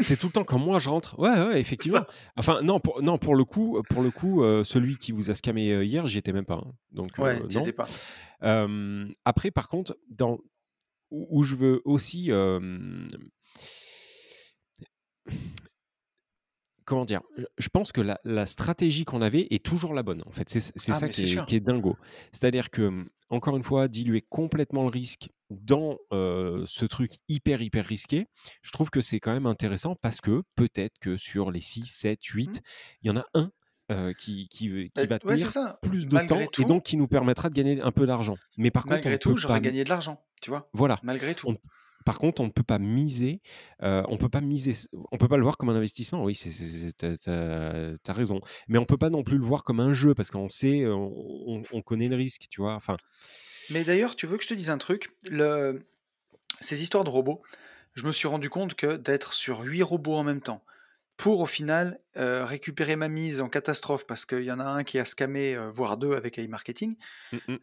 c'est 0.00 0.16
tout 0.16 0.28
le 0.28 0.32
temps 0.32 0.44
quand 0.44 0.58
moi 0.58 0.78
je 0.78 0.88
rentre 0.88 1.18
ouais, 1.18 1.46
ouais, 1.46 1.60
effectivement. 1.60 2.04
Enfin 2.36 2.62
non, 2.62 2.78
pour 2.80 3.02
non, 3.02 3.18
pour 3.18 3.34
le 3.34 3.44
coup 3.44 3.82
pour 3.90 4.02
le 4.02 4.10
coup, 4.10 4.42
celui 4.64 4.96
qui 4.96 5.12
vous 5.12 5.30
a 5.30 5.34
scammé, 5.34 5.72
heu, 5.72 5.84
hier, 5.84 6.06
j'y 6.06 6.18
étais 6.18 6.32
même 6.32 6.46
pas, 6.46 6.62
hein, 6.64 6.72
donc 6.92 7.08
Ouais, 7.18 7.38
non. 7.40 7.72
pas. 7.72 8.66
Après 9.24 9.50
par 9.50 9.68
contre, 9.68 9.98
dans 10.16 10.38
où 11.10 11.26
où 11.30 11.42
je 11.42 11.56
veux 11.56 11.82
aussi, 11.84 12.30
Comment 16.86 17.04
dire? 17.04 17.20
Je 17.58 17.68
pense 17.68 17.90
que 17.90 18.00
la 18.00 18.20
la 18.24 18.46
stratégie 18.46 19.04
qu'on 19.04 19.20
avait 19.20 19.48
est 19.50 19.64
toujours 19.64 19.92
la 19.92 20.04
bonne, 20.04 20.22
en 20.24 20.30
fait. 20.30 20.48
C'est 20.48 20.72
Ah 20.88 20.94
ça 20.94 21.08
qui 21.08 21.22
est 21.22 21.26
sûr. 21.26 21.44
qui 21.44 21.56
est 21.56 21.60
dingo. 21.60 21.96
C'est-à-dire 22.32 22.70
que, 22.70 22.82
mmh, 22.82 23.08
encore 23.28 23.56
une 23.56 23.64
fois, 23.64 23.88
diluer 23.88 24.22
complètement 24.22 24.84
le 24.84 24.90
risque 24.90 25.28
dans, 25.50 25.98
heu, 26.12 26.62
ce 26.66 26.84
truc 26.86 27.12
hyper, 27.28 27.60
hyper 27.60 27.84
risqué, 27.84 28.26
je 28.62 28.70
trouve 28.70 28.90
que 28.90 29.00
c'est 29.00 29.18
quand 29.18 29.32
même 29.32 29.46
intéressant 29.46 29.96
parce 29.96 30.20
que 30.20 30.42
peut-être 30.54 30.98
que 31.00 31.16
sur 31.16 31.50
les 31.50 31.60
six, 31.60 31.86
sept, 31.86 32.24
Mmh. 32.34 32.36
huit, 32.36 32.62
il 33.02 33.08
y 33.08 33.10
en 33.10 33.16
a 33.16 33.26
un 33.34 33.50
heu, 33.90 34.12
qui 34.12 34.48
qui 34.48 34.90
qui 34.94 35.06
va 35.08 35.18
ouais, 35.24 35.38
tenir 35.38 35.50
ça. 35.50 35.78
plus 35.80 36.06
de 36.06 36.14
Malgré 36.14 36.26
temps 36.28 36.52
et 36.56 36.64
donc 36.64 36.84
qui 36.84 36.96
nous 36.96 37.08
permettra 37.08 37.48
de 37.50 37.54
gagner 37.54 37.80
un 37.80 37.92
peu 37.92 38.06
d'argent. 38.06 38.38
Mais 38.56 38.70
par 38.70 38.86
contre, 38.86 39.08
on 39.08 39.10
malgré 39.10 39.18
tout, 39.18 39.36
pas 39.36 39.36
j'aurais 39.36 39.60
gagné 39.60 39.84
de 39.84 39.88
l'argent, 39.90 40.24
tu 40.40 40.50
vois? 40.50 40.70
voilà. 40.72 41.00
Malgré 41.02 41.34
tout. 41.34 41.48
On 41.48 41.56
par 42.06 42.18
contre, 42.18 42.40
on 42.40 42.46
ne 42.46 42.50
peut 42.50 42.62
pas 42.64 42.78
miser, 42.78 43.42
on 43.80 44.16
peut 44.18 44.30
pas 44.30 44.40
miser 44.40 44.74
on 45.12 45.18
peut 45.18 45.28
pas 45.28 45.36
le 45.36 45.42
voir 45.42 45.58
comme 45.58 45.68
un 45.70 45.76
investissement. 45.76 46.24
Oui, 46.24 46.34
tu 46.34 46.48
as 47.30 48.12
raison. 48.14 48.40
Mais 48.68 48.78
on 48.78 48.86
peut 48.86 48.96
pas 48.98 49.10
non 49.10 49.24
plus 49.24 49.38
le 49.38 49.44
voir 49.44 49.64
comme 49.64 49.80
un 49.80 49.92
jeu 49.92 50.14
parce 50.14 50.30
qu'on 50.30 50.48
sait, 50.48 50.86
on 50.86 51.62
on 51.72 51.82
connaît 51.82 52.08
le 52.08 52.16
risque, 52.16 52.46
tu 52.50 52.62
vois? 52.62 52.74
Enfin 52.74 52.96
Mais 53.68 53.84
d'ailleurs, 53.84 54.16
tu 54.16 54.26
veux 54.26 54.36
que 54.36 54.44
je 54.44 54.48
te 54.48 54.54
dise 54.54 54.70
un 54.70 54.78
truc? 54.78 55.10
Le 55.30 55.82
ces 56.60 56.82
histoires 56.82 57.04
de 57.04 57.10
robots, 57.10 57.42
je 57.94 58.04
me 58.06 58.12
suis 58.12 58.28
rendu 58.28 58.50
compte 58.50 58.74
que 58.76 58.96
d'être 58.96 59.34
sur 59.34 59.62
8 59.62 59.82
robots 59.82 60.16
en 60.16 60.24
même 60.24 60.42
temps, 60.42 60.64
pour 61.16 61.40
au 61.40 61.46
final, 61.46 62.00
récupérer 62.16 62.96
ma 62.96 63.08
mise 63.08 63.40
en 63.42 63.48
catastrophe 63.50 64.06
parce 64.06 64.26
qu'il 64.26 64.44
y 64.44 64.52
en 64.52 64.60
a 64.60 64.64
un 64.64 64.84
qui 64.84 64.98
a 64.98 65.06
scammé, 65.06 65.56
heu, 65.56 65.70
voire 65.70 65.98
2 65.98 66.14
avec 66.14 66.38
AI 66.38 66.48
Marketing, 66.48 66.96
mmh 67.32 67.58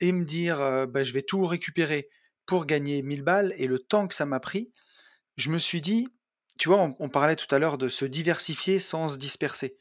et 0.00 0.12
me 0.12 0.24
dire, 0.24 0.58
«Bah, 0.88 1.04
je 1.04 1.12
vais 1.12 1.22
tout 1.22 1.44
récupérer 1.46 2.10
pour 2.50 2.66
gagner 2.66 3.02
1000 3.02 3.22
balles» 3.22 3.54
et 3.58 3.68
le 3.68 3.78
temps 3.78 4.08
que 4.08 4.14
ça 4.14 4.26
m'a 4.26 4.40
pris, 4.40 4.72
je 5.36 5.50
me 5.50 5.58
suis 5.58 5.80
dit 5.80 6.08
tu 6.58 6.68
vois, 6.68 6.94
on 6.98 7.08
parlait 7.08 7.36
tout 7.36 7.52
à 7.54 7.58
l'heure 7.58 7.78
de 7.78 7.88
se 7.88 8.04
diversifier 8.04 8.80
sans 8.80 9.08
se 9.08 9.16
disperser 9.18 9.78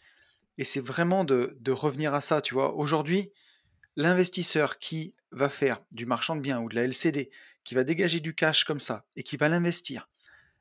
et 0.58 0.66
c'est 0.66 0.80
vraiment 0.82 1.24
de 1.26 1.72
revenir 1.72 2.14
à 2.14 2.22
ça, 2.22 2.42
tu 2.42 2.54
vois? 2.54 2.76
Aujourd'hui, 2.76 3.32
l'investisseur 3.96 4.80
qui 4.80 5.16
va 5.32 5.50
faire 5.50 5.82
du 5.92 6.06
marchand 6.06 6.36
de 6.36 6.42
biens 6.42 6.62
ou 6.62 6.70
de 6.70 6.76
la 6.76 6.84
LCD, 6.84 7.32
qui 7.64 7.76
va 7.76 7.84
dégager 7.84 8.20
du 8.20 8.36
cash 8.36 8.66
comme 8.66 8.80
ça 8.80 9.06
et 9.16 9.24
qui 9.24 9.38
va 9.38 9.50
l'investir, 9.50 10.10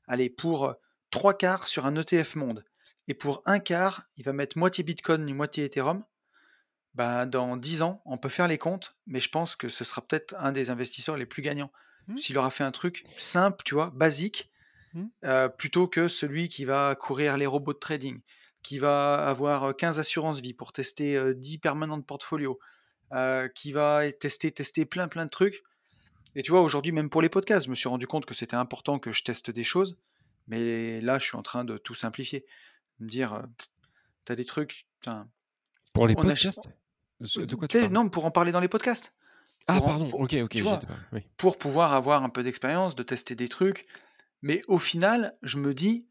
allez, 0.09 0.31
pour, 0.31 0.67
heu, 0.67 0.75
3/4 1.11 1.69
sur 1.69 1.87
un 1.87 1.95
ETF 1.97 2.37
monde 2.37 2.65
et 3.09 3.15
pour 3.15 3.43
un 3.47 3.61
quart, 3.61 4.05
il 4.17 4.25
va 4.25 4.33
mettre 4.33 4.59
moitié 4.59 4.85
bitcoin 4.85 5.29
et 5.29 5.35
moitié 5.35 5.65
Ethereum, 5.65 6.05
bah, 6.95 7.27
dans 7.27 7.57
10 7.57 7.83
ans, 7.83 8.03
on 8.07 8.19
peut 8.19 8.29
faire 8.31 8.49
les 8.49 8.59
comptes, 8.59 8.97
mais 9.07 9.21
je 9.21 9.29
pense 9.31 9.57
que 9.57 9.69
ce 9.69 9.85
sera 9.85 10.03
peut-être 10.07 10.35
un 10.39 10.53
des 10.53 10.71
investisseurs 10.71 11.17
les 11.17 11.27
plus 11.27 11.43
gagnants. 11.43 11.73
Mmh, 12.09 12.23
S'il 12.23 12.39
aura 12.39 12.51
fait 12.51 12.65
un 12.65 12.73
truc 12.73 13.05
simple, 13.17 13.63
tu 13.65 13.75
vois, 13.75 13.91
basique, 13.91 14.51
mmh. 14.93 15.09
heu, 15.25 15.51
plutôt 15.59 15.89
que 15.89 16.09
celui 16.09 16.49
qui 16.49 16.65
va 16.67 16.95
courir 16.97 17.37
les 17.39 17.47
robots 17.47 17.75
de 17.75 17.79
trading, 17.79 18.21
qui 18.63 18.79
va 18.79 19.15
avoir, 19.29 19.69
heu, 19.71 19.75
15 19.75 19.99
assurances 20.01 20.41
vie 20.41 20.55
pour 20.55 20.73
tester, 20.73 21.17
heu, 21.17 21.35
10 21.35 21.59
permanents 21.59 21.99
de 21.99 22.05
portfolio, 22.05 22.61
qui 23.55 23.73
va 23.73 24.11
tester 24.13 24.53
tester 24.53 24.85
plein, 24.87 25.09
plein 25.09 25.25
de 25.25 25.31
trucs 25.31 25.63
et 26.37 26.43
tu 26.43 26.51
vois, 26.53 26.63
aujourd'hui, 26.63 26.93
même 26.93 27.11
pour 27.11 27.23
les 27.23 27.29
podcasts, 27.31 27.67
je 27.67 27.71
me 27.71 27.75
suis 27.77 27.89
rendu 27.89 28.07
compte 28.07 28.27
que 28.27 28.35
c'était 28.35 28.57
important 28.57 28.99
que 28.99 29.13
je 29.13 29.23
teste 29.25 29.51
des 29.51 29.65
choses, 29.65 29.99
mais 30.49 31.01
là, 31.01 31.19
je 31.19 31.25
suis 31.27 31.37
en 31.37 31.43
train 31.43 31.65
de 31.65 31.79
tout 31.79 31.95
simplifier. 31.95 32.47
Me 33.01 33.09
dire, 33.09 33.43
«Tu 34.27 34.37
des 34.37 34.45
trucs, 34.45 34.87
Pour 35.93 36.07
les 36.07 36.17
on 36.17 36.29
ach» 36.29 36.49
podcasts? 36.49 36.69
De 37.37 37.57
quoi 37.57 37.69
tu 37.69 37.79
non, 37.91 38.09
pour 38.11 38.27
en 38.27 38.31
parler 38.31 38.53
dans 38.53 38.61
les 38.61 38.69
podcasts. 38.69 39.15
Ah 39.69 39.81
en 39.81 39.83
pardon, 39.83 40.09
pour 40.09 40.21
OK, 40.21 40.35
OK, 40.43 40.63
vois? 40.63 40.87
pas. 40.87 40.99
Oui. 41.13 41.23
Pour 41.37 41.59
pouvoir 41.59 41.95
avoir 41.95 42.25
un 42.25 42.31
peu 42.31 42.43
d'expérience, 42.43 42.97
de 42.97 43.03
tester 43.05 43.35
des 43.37 43.49
trucs, 43.49 43.87
mais 44.43 44.63
au 44.69 44.79
final, 44.79 45.39
je 45.43 45.59
me 45.59 45.75
dis 45.75 46.09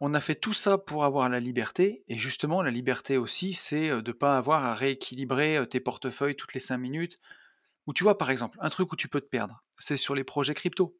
on 0.00 0.14
a 0.14 0.20
fait 0.20 0.34
tout 0.34 0.52
ça 0.52 0.78
pour 0.78 1.04
avoir 1.04 1.28
la 1.28 1.40
liberté 1.40 2.04
et 2.08 2.16
justement 2.18 2.62
la 2.62 2.70
liberté 2.70 3.16
aussi, 3.16 3.54
c'est, 3.54 3.90
heu, 3.90 4.02
de 4.02 4.12
pas 4.12 4.36
avoir 4.36 4.64
à 4.64 4.74
rééquilibrer, 4.74 5.56
heu, 5.58 5.66
tes 5.66 5.80
portefeuilles 5.80 6.36
toutes 6.36 6.54
les 6.54 6.60
5 6.60 6.78
minutes. 6.78 7.16
Ou 7.86 7.94
tu 7.94 8.04
vois, 8.04 8.18
par 8.18 8.30
exemple, 8.30 8.58
un 8.62 8.70
truc 8.70 8.92
où 8.92 8.96
tu 8.96 9.08
peux 9.08 9.20
te 9.20 9.28
perdre, 9.28 9.64
c'est 9.78 9.96
sur 9.98 10.14
les 10.14 10.24
projets 10.24 10.54
crypto. 10.54 10.98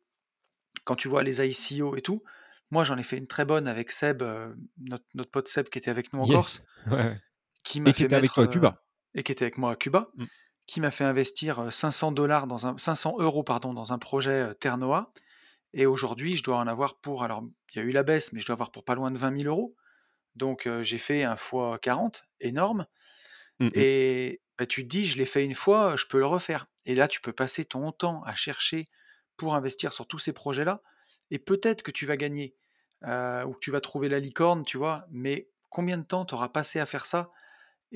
Quand 0.84 0.96
tu 0.96 1.08
vois 1.08 1.22
les 1.24 1.46
ICO 1.46 1.96
et 1.96 2.02
tout, 2.02 2.22
moi 2.70 2.84
j'en 2.84 2.98
ai 2.98 3.04
fait 3.04 3.18
une 3.18 3.28
très 3.28 3.44
bonne 3.46 3.68
avec 3.68 3.92
Seb, 3.92 4.22
heu, 4.22 4.56
notre 4.78 5.04
notre 5.14 5.30
pote 5.32 5.48
Seb 5.48 5.68
qui 5.70 5.78
était 5.78 5.90
avec 5.90 6.12
nous 6.12 6.20
en 6.20 6.28
Corse, 6.28 6.60
Yes, 6.60 6.64
ouais, 6.86 6.92
ouais 6.96 7.20
qui 7.64 7.80
et 7.84 7.92
m'a 7.92 7.94
qui 7.94 8.02
fait 8.02 8.04
était 8.04 8.16
avec 8.16 8.32
toi 8.32 8.44
à 8.44 8.48
Cuba? 8.48 8.82
et 9.14 9.22
qui 9.22 9.32
était 9.32 9.44
avec 9.44 9.58
moi 9.58 9.72
à 9.72 9.76
Cuba, 9.76 10.10
Mmh. 10.14 10.26
Qui 10.66 10.80
m'a 10.80 10.90
fait 10.90 11.04
investir, 11.04 11.60
heu, 11.62 11.70
500 11.70 12.12
dans 12.12 12.66
un 12.66 12.78
500 12.78 13.16
€ 13.18 13.44
pardon, 13.44 13.74
dans 13.74 13.92
un 13.92 13.98
projet, 13.98 14.54
Noah 14.78 15.12
et 15.74 15.86
aujourd'hui 15.86 16.36
je 16.36 16.42
dois 16.44 16.58
en 16.58 16.66
avoir 16.68 17.00
pour 17.00 17.24
alors 17.24 17.44
il 17.74 17.78
y 17.78 17.80
a 17.80 17.84
eu 17.84 17.92
la 17.92 18.02
baisse, 18.04 18.32
mais 18.32 18.40
je 18.40 18.46
dois 18.46 18.54
avoir 18.54 18.72
pour 18.72 18.84
pas 18.84 18.94
loin 18.96 19.10
de 19.10 19.18
20 19.18 19.30
000 19.32 19.48
€. 19.48 19.76
Donc 20.36 20.66
heu, 20.66 20.82
j'ai 20.82 20.98
fait 20.98 21.24
un 21.24 21.36
fois 21.36 21.78
40, 21.80 22.24
énorme 22.40 22.86
Mmh 23.60 23.70
mh. 23.76 23.86
et 23.88 24.42
bah, 24.58 24.66
tu 24.66 24.82
te 24.82 24.88
dis: 24.88 25.06
«Je 25.06 25.18
l'ai 25.18 25.26
fait 25.26 25.44
une 25.44 25.54
fois, 25.54 25.96
je 25.96 26.06
peux 26.06 26.18
le 26.18 26.26
refaire» 26.26 26.66
et 26.84 26.94
là, 26.94 27.08
tu 27.08 27.20
peux 27.20 27.32
passer 27.32 27.64
ton 27.64 27.90
temps 27.92 28.22
à 28.24 28.34
chercher 28.34 28.86
pour 29.36 29.54
investir 29.56 29.92
sur 29.92 30.06
tous 30.06 30.18
ces 30.18 30.32
projets-là 30.32 30.82
et 31.30 31.38
peut-être 31.38 31.82
que 31.82 31.90
tu 31.90 32.06
vas 32.06 32.16
gagner, 32.16 32.56
ou 33.46 33.52
que 33.52 33.58
tu 33.60 33.70
vas 33.72 33.80
trouver 33.80 34.08
la 34.08 34.20
licorne, 34.20 34.64
tu 34.64 34.78
vois? 34.78 35.04
Mais 35.10 35.50
combien 35.70 35.98
de 35.98 36.04
temps 36.04 36.24
tu 36.24 36.34
auras 36.34 36.48
passé 36.48 36.78
à 36.80 36.86
faire 36.86 37.06
ça? 37.06 37.30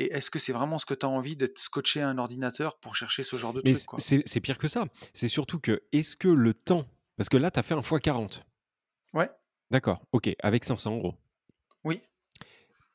Et 0.01 0.13
est-ce 0.13 0.31
que 0.31 0.39
c'est 0.39 0.53
vraiment 0.53 0.79
ce 0.79 0.87
que 0.87 0.95
tu 0.95 1.07
as 1.07 1.09
envie 1.09 1.37
d'être 1.37 1.59
scotché 1.59 2.01
à 2.03 2.09
un 2.09 2.19
ordinateur 2.19 2.79
pour 2.79 2.97
chercher 2.97 3.23
ce 3.23 3.37
genre 3.37 3.53
de 3.53 3.61
Mais 3.65 3.73
truc, 3.73 3.87
c'est 3.99 4.41
pire 4.41 4.59
que 4.59 4.69
ça. 4.69 4.87
C'est 5.13 5.29
surtout 5.29 5.59
que, 5.61 5.83
est-ce 5.93 6.17
que 6.17 6.29
le 6.29 6.55
temps 6.55 6.87
parce 7.17 7.29
que 7.29 7.37
là, 7.37 7.51
tu 7.51 7.59
as 7.61 7.63
fait 7.63 7.75
un 7.75 7.83
fois 7.83 8.01
40. 8.01 8.47
Ouais. 9.13 9.31
D'accord, 9.71 10.03
OK, 10.13 10.31
avec 10.43 10.65
500 10.65 10.97
€. 10.97 11.15
Oui. 11.85 12.01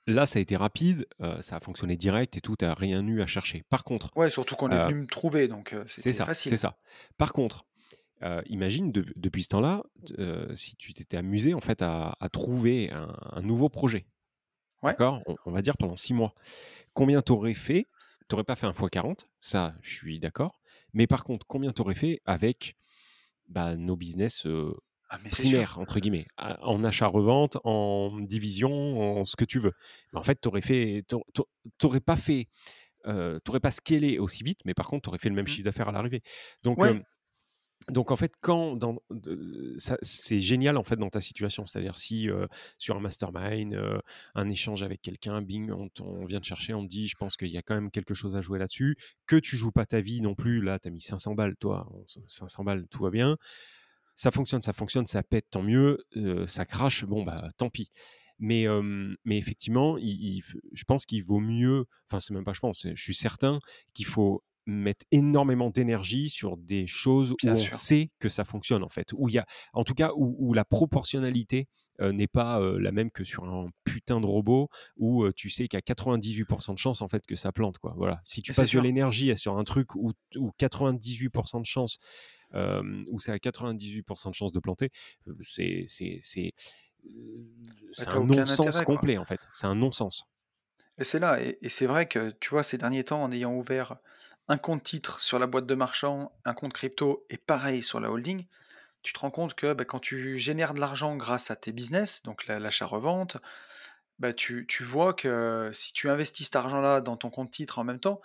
Là, 0.08 0.26
ça 0.26 0.38
a 0.38 0.42
été 0.42 0.56
rapide, 0.56 1.08
heu, 1.22 1.42
ça 1.42 1.56
a 1.56 1.60
fonctionné 1.60 1.96
direct 1.98 2.38
et 2.38 2.42
tout, 2.42 2.56
tu 2.56 2.66
as 2.66 2.74
rien 2.76 3.06
eu 3.08 3.22
à 3.22 3.26
chercher. 3.28 3.64
Par 3.70 3.84
contre, 3.84 4.12
Ouais, 4.16 4.30
surtout 4.30 4.56
qu'on 4.56 4.72
est 4.72 4.76
heu 4.76 4.80
venu 4.80 4.96
me 4.96 5.08
trouver, 5.08 5.48
donc 5.48 5.74
heu, 5.74 5.84
c'est 5.88 6.02
c'était 6.02 6.14
ça, 6.14 6.26
c'est 6.26 6.28
facile. 6.28 6.58
ça. 6.58 6.78
Par 7.18 7.34
contre, 7.34 7.66
heu, 8.24 8.42
imagine 8.48 8.92
dep 8.92 9.08
depuis 9.16 9.44
ce 9.44 9.50
temps-là, 9.50 9.84
si 10.56 10.76
tu 10.78 10.94
t'étais 10.94 11.18
amusé 11.18 11.54
en 11.54 11.62
fait 11.62 11.82
à 11.82 12.16
à 12.20 12.30
trouver 12.30 12.92
un 12.92 13.16
un 13.34 13.42
nouveau 13.42 13.70
projet, 13.70 14.06
Ouais. 14.82 14.94
d'accord? 14.94 15.24
On 15.28 15.36
on 15.46 15.52
va 15.52 15.62
dire 15.64 15.78
pendant 15.78 15.96
6 15.98 16.14
mois. 16.14 16.34
Combien 16.96 17.22
tu 17.22 17.34
aurais 17.34 17.54
fait? 17.56 17.90
Tu 18.30 18.36
aurais 18.36 18.46
pas 18.46 18.56
fait 18.58 18.68
un 18.68 18.74
fois 18.74 18.90
40, 18.90 19.28
ça, 19.40 19.76
je 19.84 19.94
suis 19.96 20.20
d'accord. 20.20 20.62
Mais 20.94 21.08
par 21.08 21.24
contre, 21.26 21.46
combien 21.48 21.74
tu 21.74 21.82
aurais 21.84 21.96
fait 21.96 22.22
avec, 22.26 22.76
bah, 23.50 23.76
nos 23.78 23.96
business, 23.98 24.48
Ah. 25.10 25.20
«primaires» 25.32 25.80
entre 25.80 26.00
guillemets, 26.00 26.28
en 26.40 26.84
achat-revente, 26.84 27.58
en 27.66 28.20
division, 28.22 29.20
en 29.22 29.26
ce 29.26 29.36
que 29.38 29.46
tu 29.46 29.60
veux? 29.60 29.74
Mais 30.14 30.20
en 30.20 30.24
fait, 30.24 30.40
tu 30.42 30.48
aurais 30.50 30.62
fait 30.62 31.04
tu 31.10 31.16
au 31.16 31.24
tu 31.36 31.42
au 31.42 31.48
tu 31.80 31.88
aurais 31.88 32.02
pas 32.02 32.16
fait, 32.18 32.50
heu, 33.08 33.40
tu 33.46 33.52
aurais 33.52 33.60
pas 33.62 33.72
scalé 33.72 34.20
aussi 34.20 34.44
vite, 34.44 34.60
mais 34.66 34.74
par 34.76 34.88
contre, 34.88 35.04
tu 35.04 35.10
aurais 35.10 35.20
fait 35.20 35.30
le 35.30 35.36
même 35.36 35.48
Mmh. 35.48 35.48
chiffre 35.48 35.66
d'affaires 35.66 35.90
à 35.90 35.94
l'arrivée. 35.94 36.22
Donc 36.64 36.84
Ouais. 36.84 36.96
Donc 37.90 38.12
en 38.12 38.16
fait, 38.16 38.34
quand 38.42 38.76
dans 38.76 38.98
ça 39.78 39.98
c'est 40.02 40.40
génial 40.40 40.78
en 40.78 40.84
fait 40.84 40.96
dans 40.96 41.10
ta 41.10 41.22
situation. 41.22 41.66
C'est-à-dire 41.68 41.98
si, 41.98 42.28
sur 42.78 42.98
un 42.98 43.00
mastermind, 43.00 43.78
un 44.36 44.50
échange 44.50 44.84
avec 44.84 45.02
quelqu'un, 45.02 45.42
bing, 45.42 45.72
on 45.72 46.26
vient 46.26 46.40
te 46.40 46.46
chercher, 46.46 46.74
on 46.74 46.84
te 46.84 46.90
dit: 46.90 47.08
«Je 47.08 47.16
pense 47.16 47.38
qu'il 47.38 47.50
y 47.50 47.58
a 47.58 47.62
quand 47.62 47.76
même 47.76 47.92
quelque 47.92 48.14
chose 48.14 48.36
à 48.36 48.42
jouer 48.42 48.60
là-dessus», 48.60 48.98
que 49.28 49.36
tu 49.36 49.58
joues 49.58 49.72
pas 49.72 49.86
ta 49.86 50.02
vie 50.02 50.22
non 50.22 50.36
plus, 50.36 50.62
là, 50.62 50.80
tu 50.80 50.88
as 50.88 50.92
mis 50.92 51.02
500 51.02 51.36
balles, 51.36 51.56
toi, 51.58 51.88
on 51.92 52.06
se 52.08 52.20
500 52.28 52.64
balles, 52.64 52.88
tout 52.90 53.04
va 53.04 53.10
bien. 53.12 53.38
Ça 54.16 54.32
fonctionne, 54.32 54.62
ça 54.62 54.74
fonctionne, 54.74 55.08
ça 55.08 55.24
pète, 55.24 55.46
tant 55.52 55.62
mieux, 55.64 56.06
ça 56.48 56.66
crache, 56.66 57.06
bon, 57.06 57.24
bah, 57.24 57.50
tant 57.58 57.70
pis. 57.70 57.92
Mais 58.40 58.66
mais 59.26 59.38
effectivement, 59.38 59.98
je 59.98 60.84
pense 60.86 61.06
qu'il 61.06 61.24
vaut 61.24 61.40
mieux 61.40 61.86
enfin, 62.10 62.20
c'est 62.20 62.34
même 62.34 62.44
pas 62.44 62.54
je 62.54 62.60
pense, 62.60 62.86
je 62.94 63.02
suis 63.02 63.16
certain 63.16 63.60
qu'il 63.94 64.06
faut 64.06 64.44
mettre 64.66 65.06
énormément 65.12 65.70
d'énergie 65.70 66.30
sur 66.30 66.58
des 66.58 66.88
choses 66.88 67.32
où 67.32 67.36
on 67.44 67.58
sait 67.58 68.10
que 68.20 68.30
ça 68.30 68.46
fonctionne, 68.46 68.84
en 68.84 68.90
fait. 68.90 69.14
Où 69.14 69.30
il 69.30 69.36
y 69.36 69.40
a 69.40 69.46
en 69.74 69.84
tout 69.84 69.94
cas, 69.94 70.12
où 70.16 70.36
où 70.40 70.54
la 70.54 70.66
proportionnalité, 70.66 71.68
n'est 72.02 72.28
pas, 72.28 72.60
la 72.60 72.92
même 72.92 73.10
que 73.10 73.24
sur 73.24 73.46
un 73.46 73.70
putain 73.86 74.20
de 74.20 74.26
robot 74.26 74.68
où, 74.98 75.32
tu 75.32 75.50
sais 75.50 75.68
qu'il 75.70 75.78
y 75.78 75.80
a 75.80 75.82
98 75.82 76.46
de 76.74 76.78
chances, 76.78 77.02
en 77.02 77.08
fait, 77.08 77.26
que 77.26 77.36
ça 77.38 77.54
plante, 77.54 77.78
quoi. 77.78 77.94
Voilà. 77.96 78.20
Si 78.24 78.42
tu 78.42 78.52
Mais 78.52 78.56
c'est 78.56 78.62
passes 78.64 78.72
de 78.72 78.80
l'énergie 78.82 79.32
à 79.32 79.38
sur 79.38 79.58
un 79.58 79.64
truc 79.64 79.96
où 79.96 80.12
où 80.36 80.52
98 80.58 81.32
de 81.60 81.66
chances, 81.66 81.98
hem, 82.54 83.04
où 83.12 83.20
ça 83.22 83.34
a 83.34 83.40
98 83.40 84.06
de 84.28 84.34
chances 84.34 84.52
de 84.52 84.60
planter, 84.60 84.90
c'est 85.40 85.86
c'est 85.88 86.20
c'est, 86.22 86.54
Bah, 87.04 87.12
c'est 87.94 88.08
un 88.10 88.24
non-sens 88.24 88.82
quoi. 88.84 88.84
complet, 88.84 89.18
en 89.18 89.26
fait. 89.26 89.48
C'est 89.52 89.68
un 89.68 89.76
non-sens. 89.76 90.26
Et 90.98 91.04
c'est 91.04 91.20
là 91.20 91.42
et 91.42 91.58
et 91.62 91.70
c'est 91.70 91.86
vrai 91.88 92.08
que, 92.08 92.32
tu 92.40 92.50
vois, 92.50 92.64
ces 92.64 92.78
derniers 92.78 93.04
temps, 93.04 93.22
en 93.24 93.32
ayant 93.32 93.54
ouvert 93.54 93.98
un 94.48 94.58
compte 94.58 94.84
titre 94.84 95.22
sur 95.22 95.40
la 95.40 95.48
boîte 95.48 95.66
de 95.68 95.76
marchand, 95.76 96.32
un 96.46 96.54
compte 96.54 96.74
crypto 96.74 97.26
et 97.30 97.38
pareil 97.38 97.84
sur 97.84 98.00
la 98.00 98.12
holding, 98.12 98.46
tu 99.04 99.14
te 99.14 99.20
rends 99.20 99.32
compte 99.32 99.56
que, 99.56 99.74
bah, 99.74 99.86
quand 99.86 100.00
tu 100.00 100.40
génères 100.40 100.74
de 100.76 100.80
l'argent 100.82 101.16
grâce 101.18 101.52
à 101.52 101.56
tes 101.56 101.72
business, 101.74 102.24
donc 102.24 102.48
la 102.48 102.60
l'achat-revente, 102.60 103.38
bah, 104.20 104.34
tu 104.34 104.66
tu 104.68 104.84
vois 104.84 105.14
que 105.14 105.72
si 105.74 105.94
tu 105.94 106.10
investis 106.10 106.48
cet 106.48 106.56
argent-là 106.58 107.02
dans 107.02 107.18
ton 107.18 107.30
compte 107.32 107.52
titre 107.52 107.80
en 107.80 107.84
même 107.86 108.00
temps, 108.00 108.22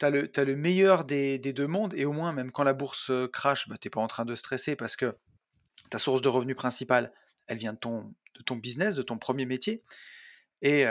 tu 0.00 0.06
as 0.06 0.10
le 0.44 0.56
meilleur 0.56 1.04
des 1.06 1.38
2 1.40 1.66
mondes 1.68 1.94
et 1.96 2.04
au 2.06 2.12
moins 2.12 2.32
même 2.32 2.52
quand 2.52 2.64
la 2.64 2.74
bourse, 2.74 3.10
heu, 3.10 3.28
crache, 3.28 3.68
bah, 3.68 3.76
tu 3.80 3.88
es 3.88 3.90
pas 3.90 4.00
en 4.02 4.08
train 4.08 4.24
de 4.26 4.34
stresser 4.36 4.76
parce 4.76 4.96
que 4.96 5.16
ta 5.90 5.98
source 5.98 6.22
de 6.22 6.28
revenus 6.30 6.56
principale, 6.56 7.12
elle 7.48 7.58
vient 7.58 7.74
de 7.74 7.78
ton 7.78 8.56
business, 8.56 8.96
de 8.96 9.02
ton 9.02 9.18
1er 9.18 9.46
métier 9.46 9.84
et 10.62 10.84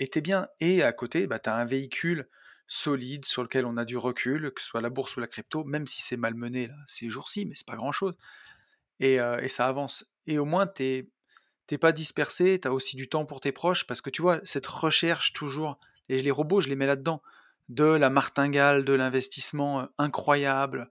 et 0.00 0.08
tu 0.08 0.18
es 0.18 0.22
bien. 0.22 0.48
Et 0.60 0.82
à 0.82 0.92
côté, 0.92 1.26
bah, 1.28 1.38
tu 1.40 1.50
as 1.50 1.56
un 1.56 1.64
véhicule 1.66 2.28
solide 2.70 3.26
sur 3.26 3.44
lequel 3.44 3.66
on 3.66 3.76
a 3.78 3.86
du 3.86 3.98
recul, 3.98 4.52
que 4.54 4.62
ce 4.62 4.68
soit 4.68 4.82
la 4.82 4.90
bourse 4.90 5.16
ou 5.18 5.20
la 5.20 5.28
crypto, 5.28 5.64
même 5.64 5.86
si 5.88 6.02
c'est 6.02 6.18
malmené 6.18 6.68
là, 6.68 6.76
ces 6.88 7.10
jours-ci, 7.10 7.46
mais 7.46 7.56
c'est 7.56 7.68
pas 7.68 7.76
grand-chose 7.76 8.14
et 9.00 9.20
heu 9.20 9.42
et 9.42 9.48
ça 9.48 9.66
avance 9.66 10.04
et 10.26 10.38
au 10.38 10.44
moins 10.44 10.66
tu 10.66 10.82
es 10.84 11.10
tu 11.68 11.74
es 11.76 11.78
pas 11.78 11.92
dispersé, 11.92 12.60
tu 12.60 12.68
as 12.68 12.72
aussi 12.74 12.96
du 12.96 13.08
temps 13.08 13.26
pour 13.26 13.40
tes 13.40 13.52
proches 13.52 13.86
parce 13.86 14.02
que 14.02 14.10
tu 14.10 14.22
vois, 14.22 14.40
cette 14.44 14.66
recherche 14.68 15.32
toujours 15.34 15.78
et 16.10 16.22
les 16.22 16.30
robots, 16.32 16.60
je 16.60 16.68
les 16.68 16.76
mets 16.76 16.86
là-dedans, 16.86 17.22
de 17.70 17.84
la 17.84 18.10
martingale, 18.10 18.84
de 18.84 18.92
l'investissement, 18.94 19.82
heu, 19.84 19.88
incroyable, 19.98 20.90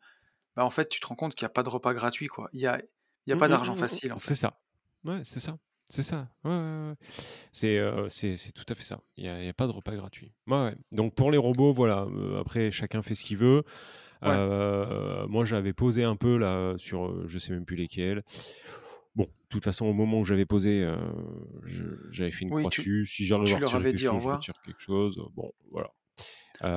bah, 0.56 0.66
en 0.66 0.70
fait, 0.72 0.90
tu 0.90 1.00
te 1.02 1.08
rends 1.08 1.16
compte 1.16 1.36
qu'il 1.36 1.44
y 1.44 1.48
a 1.48 1.50
pas 1.50 1.64
de 1.64 1.70
repas 1.70 1.94
gratuit, 1.96 2.28
quoi. 2.28 2.50
Il 2.54 2.62
y 2.62 2.68
a 2.68 2.82
il 3.28 3.32
y 3.32 3.34
a 3.34 3.36
Mmh 3.36 3.38
pas 3.38 3.50
d'argent 3.50 3.76
mmh 3.82 3.96
mh. 3.96 3.98
facile, 3.98 4.14
en 4.14 4.20
C'est 4.20 4.36
fait. 4.36 4.36
ça. 4.36 4.60
Ouais, 5.04 5.22
c'est 5.24 5.40
ça, 5.40 5.58
c'est 5.90 6.04
ça. 6.04 6.30
Ouais, 6.44 6.52
ouais, 6.52 6.58
ouais, 6.58 6.90
ouais. 6.90 6.96
C'est, 7.52 7.78
heu, 7.80 8.08
c'est 8.10 8.36
c'est 8.36 8.52
tout 8.52 8.66
à 8.70 8.76
fait 8.76 8.84
ça. 8.84 9.02
Il 9.18 9.26
y 9.26 9.30
a 9.30 9.54
pas 9.54 9.68
de 9.68 9.72
repas 9.72 9.96
gratuit. 9.96 10.34
Donc 10.92 11.16
pour 11.16 11.32
les 11.32 11.38
robots, 11.38 11.74
voilà, 11.74 12.06
heu, 12.12 12.38
après 12.40 12.72
chacun 12.72 13.02
fait 13.04 13.16
ce 13.16 13.26
qu'il 13.26 13.38
veut. 13.38 13.64
Heu, 14.26 15.28
moi, 15.30 15.46
j'avais 15.46 15.74
posé 15.74 16.04
un 16.04 16.16
peu 16.18 16.38
là 16.38 16.76
sur, 16.78 17.28
je 17.28 17.40
sais 17.40 17.54
même 17.54 17.66
plus 17.66 17.78
lesquels. 17.78 18.24
Bon, 19.16 19.26
de 19.26 19.32
toute 19.50 19.64
façon, 19.66 19.86
au 19.88 19.94
moment 19.94 20.20
où 20.20 20.24
j'avais 20.24 20.46
posé, 20.46 20.88
je 21.64 21.86
j'avais 22.12 22.32
fait 22.32 22.46
une 22.46 22.52
Oui, 22.52 22.68
croix 22.68 22.70
tu 22.70 22.90
dessus. 22.90 23.06
Si 23.06 23.26
j'arrive 23.26 23.54
à 23.54 23.58
retirer 23.58 23.86
avais 23.86 23.94
quelque 23.94 24.00
dit 24.00 24.08
chose, 24.08 24.24
je 24.24 24.30
retire 24.30 24.56
quelque 24.64 24.82
chose. 24.82 25.16
Bon, 25.36 25.52
voilà. 25.72 25.90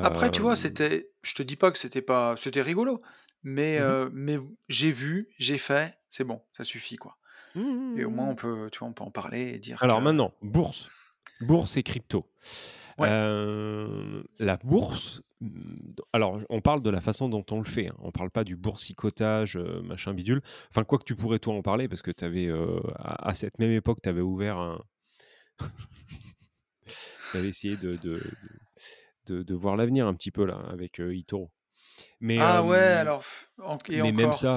Après, 0.03 0.31
tu 0.31 0.43
vois, 0.43 0.57
c'était 0.57 1.13
je 1.23 1.35
te 1.35 1.43
dis 1.43 1.57
pas 1.57 1.71
que 1.71 1.79
c'était 1.79 2.03
pas 2.03 2.37
c'était 2.37 2.63
rigolo, 2.63 2.99
mais 3.43 3.79
Mmh 3.79 3.97
mais 4.13 4.39
j'ai 4.69 4.93
vu, 4.93 5.29
j'ai 5.39 5.59
fait, 5.59 5.95
c'est 6.11 6.25
bon, 6.25 6.43
ça 6.53 6.65
suffit, 6.65 6.97
quoi 6.97 7.19
Mmh 7.55 7.63
mh, 7.97 7.99
et 8.01 8.05
au 8.05 8.11
moins 8.11 8.29
mmh 8.29 8.31
on 8.31 8.35
mh. 8.35 8.37
peut, 8.37 8.69
tu 8.73 8.79
vois, 8.81 8.89
on 8.89 8.93
peut 8.93 9.05
en 9.05 9.11
parler 9.11 9.53
et 9.55 9.59
dire 9.59 9.81
Alors 9.81 10.01
que 10.01 10.03
maintenant, 10.03 10.33
bourse. 10.43 10.93
Bourse 11.41 11.77
et 11.77 11.83
crypto. 11.83 12.31
Ouais. 12.99 13.17
Heu, 13.35 14.25
la 14.39 14.57
bourse, 14.59 15.23
mmh, 15.41 15.49
alors 16.13 16.41
on 16.51 16.61
parle 16.61 16.83
de 16.83 16.91
la 16.91 17.01
façon 17.01 17.29
dont 17.29 17.45
on 17.51 17.59
le 17.59 17.65
fait, 17.65 17.89
hein. 17.89 17.97
On 18.01 18.13
parle 18.13 18.31
pas 18.31 18.45
du 18.45 18.57
boursicotage, 18.57 19.57
heu, 19.57 19.83
machin 19.83 20.15
bidule. 20.15 20.43
Enfin, 20.71 20.85
quoique 20.85 21.05
tu 21.05 21.17
pourrais 21.17 21.41
toi 21.41 21.55
en 21.55 21.63
parler 21.63 21.89
parce 21.89 22.03
que 22.03 22.11
tu 22.13 22.25
avais, 22.25 22.47
heu, 22.49 22.81
à 22.97 23.29
à 23.31 23.35
cette 23.35 23.59
même 23.59 23.73
époque, 23.73 24.01
tu 24.03 24.09
avais 24.09 24.21
ouvert 24.23 24.59
un 24.59 24.81
tu 27.31 27.37
avais 27.39 27.49
essayé 27.49 27.77
de 27.77 27.97
de 27.97 28.23
de 28.41 28.49
de 29.27 29.43
de 29.45 29.55
voir 29.55 29.77
l'avenir 29.77 30.07
un 30.07 30.15
petit 30.15 30.31
peu 30.33 30.45
là 30.47 30.57
avec, 30.71 31.01
heu, 31.01 31.15
eToro. 31.17 31.53
Mais 32.21 32.41
Ah 32.41 32.63
ouais, 32.65 32.79
alors 32.79 33.25
enc 33.59 33.89
et 33.91 34.01
mais 34.01 34.13
même 34.13 34.33
encore. 34.33 34.33
ça, 34.33 34.55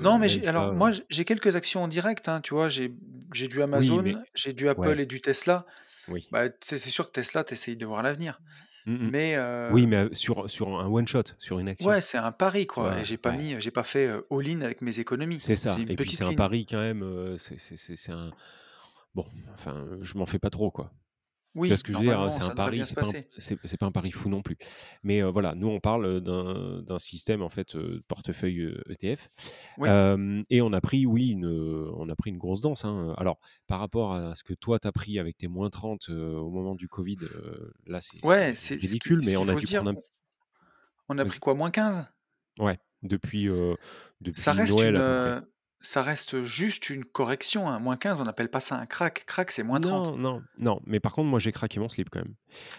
Non, 0.00 0.18
mais 0.18 0.28
même 0.28 0.28
j'ai 0.28 0.44
ça, 0.44 0.48
alors 0.48 0.72
moi, 0.72 0.92
j'ai 1.10 1.24
quelques 1.26 1.56
actions 1.56 1.84
en 1.84 1.88
direct, 1.88 2.28
hein, 2.28 2.40
tu 2.42 2.54
vois? 2.54 2.68
J'ai 2.68 2.94
j'ai 3.34 3.48
du 3.48 3.62
Oui, 3.72 3.98
mais 3.98 4.14
Amazon, 4.14 4.22
j'ai 4.34 4.52
du 4.54 4.68
Apple 4.68 4.98
ouais. 4.98 5.00
et 5.00 5.06
du 5.06 5.20
Tesla. 5.20 5.66
Oui. 6.08 6.28
Bah, 6.30 6.50
tu 6.50 6.56
sais, 6.62 6.78
c'est 6.78 6.90
sûr 6.90 7.06
que 7.08 7.12
Tesla, 7.12 7.44
tu 7.44 7.54
essayes 7.54 7.76
de 7.76 7.86
voir 7.86 8.02
l'avenir, 8.02 8.42
Mmh 8.86 9.06
mh. 9.06 9.12
mais 9.12 9.36
Oui, 9.68 9.86
mais 9.86 10.14
sur 10.14 10.50
sur 10.50 10.68
un 10.80 10.86
one 10.88 11.06
shot, 11.08 11.24
sur 11.38 11.58
une 11.58 11.68
action. 11.68 11.96
Ouais, 11.96 12.00
c'est 12.00 12.16
un 12.18 12.30
pari, 12.32 12.66
Tu 12.76 12.82
quoi 12.82 12.96
et 12.96 13.04
vois? 13.04 13.04
j'ai 13.04 13.16
pas 13.18 13.32
Ouais. 13.32 13.32
mis, 13.32 13.60
j'ai 13.60 13.70
pas 13.72 13.82
fait, 13.82 14.08
all-in 14.30 14.60
avec 14.60 14.82
mes 14.82 14.98
économies. 15.00 15.40
C'est 15.40 15.56
C'est 15.56 15.56
ça 15.56 15.82
une 15.82 15.88
et 15.88 15.96
puis 15.96 16.10
c'est 16.12 16.24
un 16.24 16.32
ligne. 16.32 16.34
pari 16.34 16.66
quand 16.66 16.78
même, 16.80 17.02
heu, 17.02 17.36
c'est 17.38 17.58
c'est 17.58 17.76
c'est 17.76 17.96
c'est 17.96 18.12
un 18.12 18.32
bon, 19.14 19.26
enfin, 19.54 19.88
je 20.02 20.18
m'en 20.18 20.26
fais 20.26 20.38
pas 20.38 20.50
trop, 20.50 20.70
quoi. 20.70 20.92
Oui, 21.54 21.76
ce 21.76 21.82
que 21.82 21.92
je 21.92 21.98
veux 21.98 22.04
dire? 22.04 22.20
Hein, 22.20 22.30
c'est 22.30 22.44
un 22.44 22.50
pari, 22.52 22.86
c'est 22.86 22.96
pas 22.96 23.06
pas 23.78 23.86
un 23.86 23.92
pari 23.92 24.12
fou 24.12 24.28
non 24.28 24.42
plus. 24.42 24.56
Mais, 25.02 25.20
heu, 25.22 25.26
voilà, 25.28 25.54
nous 25.54 25.68
on 25.68 25.80
parle, 25.80 26.20
d'un 26.20 26.98
système 26.98 27.42
en 27.42 27.48
fait, 27.48 27.76
de 27.76 28.02
portefeuille, 28.06 28.72
ETF. 28.88 29.28
Oui. 29.76 29.90
Hem 29.90 30.44
et 30.50 30.62
on 30.62 30.72
a 30.72 30.80
pris, 30.80 31.06
oui, 31.06 31.28
une, 31.30 31.46
on 31.46 32.08
a 32.08 32.16
pris 32.16 32.30
une 32.30 32.38
grosse 32.38 32.60
danse, 32.60 32.84
hein, 32.84 33.14
alors 33.18 33.38
par 33.66 33.80
rapport 33.80 34.14
à 34.14 34.34
ce 34.36 34.44
que 34.44 34.54
toi 34.54 34.78
tu 34.78 34.88
as 34.88 34.92
pris 34.92 35.18
avec 35.18 35.36
tes 35.38 35.48
-30, 35.48 36.08
heu, 36.10 36.34
au 36.36 36.50
moment 36.50 36.74
du 36.76 36.88
covid, 36.88 37.18
là 37.86 38.00
c'est 38.00 38.20
Ouais, 38.22 38.54
ridicule, 38.80 39.22
ce 39.22 39.22
mais 39.22 39.36
on 39.36 39.48
a 39.48 39.56
dû 39.56 39.66
dire, 39.66 39.84
prendre 39.84 39.90
un 39.92 39.96
on 41.08 41.18
a 41.18 41.24
pris 41.24 41.38
quoi? 41.38 41.54
-15? 41.54 42.06
Ouais, 42.58 42.78
depuis, 43.02 43.46
heu, 43.48 43.76
Ça 44.36 44.52
depuis 44.52 44.52
reste 44.52 44.84
Noël 44.84 45.02
une, 45.04 45.46
ça 45.80 46.02
reste 46.02 46.42
juste 46.42 46.90
une 46.90 47.04
correction, 47.04 47.68
hein. 47.68 47.80
-15, 47.80 48.20
on 48.20 48.26
appelle 48.26 48.50
pas 48.50 48.60
ça 48.60 48.76
un 48.76 48.86
crack. 48.86 49.24
Crack, 49.26 49.50
c'est 49.50 49.62
-30. 49.62 49.80
Non, 49.80 50.16
non, 50.16 50.42
non, 50.58 50.80
mais 50.86 51.00
par 51.00 51.12
contre 51.12 51.28
moi 51.28 51.38
j'ai 51.38 51.52
craqué 51.52 51.80
mon 51.80 51.88
slip 51.88 52.10
quand 52.10 52.20
même. 52.20 52.34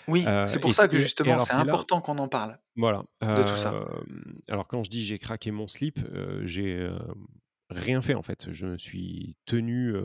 Oui, 0.08 0.26
Heu 0.28 0.46
c'est 0.46 0.60
pour 0.60 0.74
ça 0.74 0.88
que 0.88 0.98
justement, 0.98 1.40
c'est 1.40 1.54
là 1.54 1.62
important 1.62 2.02
qu'on 2.02 2.18
en 2.20 2.28
parle, 2.28 2.60
voilà, 2.76 3.04
de 3.22 3.44
tout 3.44 3.58
ça. 3.58 3.74
hem, 3.74 4.40
alors 4.50 4.68
quand 4.68 4.84
je 4.84 4.90
dis: 4.90 5.04
«J'ai 5.04 5.20
craqué 5.20 5.52
mon 5.52 5.68
slip», 5.68 6.00
heu, 6.14 6.42
j'ai, 6.46 6.90
rien 7.70 8.02
fait 8.02 8.14
en 8.14 8.22
fait. 8.22 8.52
Je 8.52 8.68
me 8.68 8.78
suis 8.78 9.36
tenu, 9.46 9.96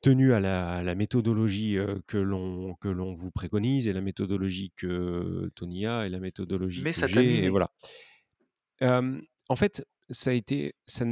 tenu 0.00 0.32
à 0.32 0.40
la 0.40 0.76
à 0.76 0.82
la 0.82 0.94
méthodologie, 0.94 1.76
que 2.06 2.18
l'on 2.18 2.74
que 2.76 2.88
l'on 2.88 3.12
vous 3.12 3.30
préconise 3.30 3.86
et 3.88 3.92
la 3.92 4.00
méthodologie 4.00 4.72
que 4.76 5.50
Tony 5.56 5.86
a 5.86 6.06
et 6.06 6.08
la 6.08 6.20
méthodologie 6.20 6.82
Mais 6.82 6.92
que 6.92 6.96
ça 6.96 7.08
t'a 7.08 7.22
et 7.22 7.48
voilà. 7.48 7.70
En 9.48 9.56
fait, 9.56 9.86
ça 10.10 10.30
a 10.30 10.32
été 10.32 10.74
ça 10.86 11.04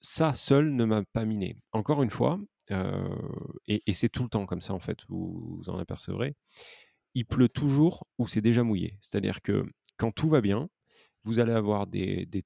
ça 0.00 0.34
seul 0.34 0.74
ne 0.74 0.84
m'a 0.84 1.04
pas 1.04 1.24
miné. 1.24 1.56
Encore 1.72 2.02
une 2.02 2.10
fois, 2.10 2.40
heu 2.70 3.08
et 3.66 3.82
et 3.86 3.92
c'est 3.92 4.08
tout 4.10 4.24
le 4.24 4.28
temps 4.30 4.46
comme 4.46 4.60
ça 4.60 4.74
en 4.74 4.80
fait, 4.80 4.98
vous 5.08 5.58
vous 5.58 5.70
en 5.70 5.78
apercevrez. 5.78 6.34
Il 7.14 7.26
pleut 7.26 7.48
toujours 7.50 8.06
où 8.18 8.28
c'est 8.28 8.42
déjà 8.42 8.62
mouillé. 8.64 8.98
C'est-à-dire 9.02 9.42
que 9.42 9.64
quand 9.98 10.12
tout 10.12 10.28
va 10.30 10.40
bien, 10.42 10.68
vous 11.24 11.40
allez 11.40 11.52
avoir 11.52 11.86
des 11.88 12.26
des 12.26 12.44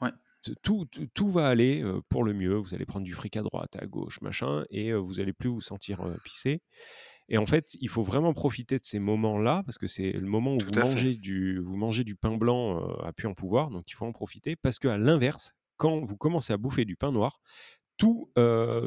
Ouais. 0.00 0.12
t 0.42 0.52
tout 0.62 0.84
tout 0.90 1.06
tout 1.14 1.28
va 1.30 1.48
aller, 1.48 1.82
heu, 1.82 2.02
pour 2.08 2.22
le 2.24 2.34
mieux. 2.34 2.54
Vous 2.56 2.74
allez 2.74 2.84
prendre 2.86 3.04
du 3.06 3.14
fric 3.14 3.36
à 3.36 3.42
droite, 3.42 3.76
à 3.80 3.86
gauche, 3.86 4.20
machin 4.20 4.64
et 4.70 4.90
heu, 4.92 4.96
vous 4.98 5.20
allez 5.20 5.32
plus 5.32 5.48
vous 5.48 5.60
sentir, 5.62 6.16
pisser 6.22 6.60
et 7.30 7.38
en 7.38 7.46
fait, 7.46 7.76
il 7.80 7.88
faut 7.90 8.02
vraiment 8.04 8.34
profiter 8.34 8.78
de 8.78 8.84
ces 8.84 8.98
moments-là 9.00 9.62
parce 9.66 9.78
que 9.78 9.86
c'est 9.88 10.12
le 10.12 10.26
moment 10.28 10.56
où 10.56 10.62
Tout 10.62 10.70
vous 10.70 10.74
fait. 10.84 11.04
mangez 11.04 11.16
du 11.16 11.58
vous 11.60 11.76
mangez 11.76 12.04
du 12.04 12.16
pain 12.16 12.36
blanc, 12.38 12.80
à 13.04 13.12
plus 13.14 13.28
en 13.28 13.34
pouvoir, 13.34 13.70
donc 13.70 13.90
il 13.90 13.94
faut 13.94 14.06
en 14.06 14.12
profiter 14.12 14.56
parce 14.56 14.78
qu'à 14.80 14.98
l'inverse, 14.98 15.52
quand 15.76 16.00
vous 16.04 16.16
commencez 16.16 16.52
à 16.52 16.56
bouffer 16.56 16.84
du 16.84 16.96
pain 16.96 17.12
noir, 17.12 17.40
tout, 17.96 18.30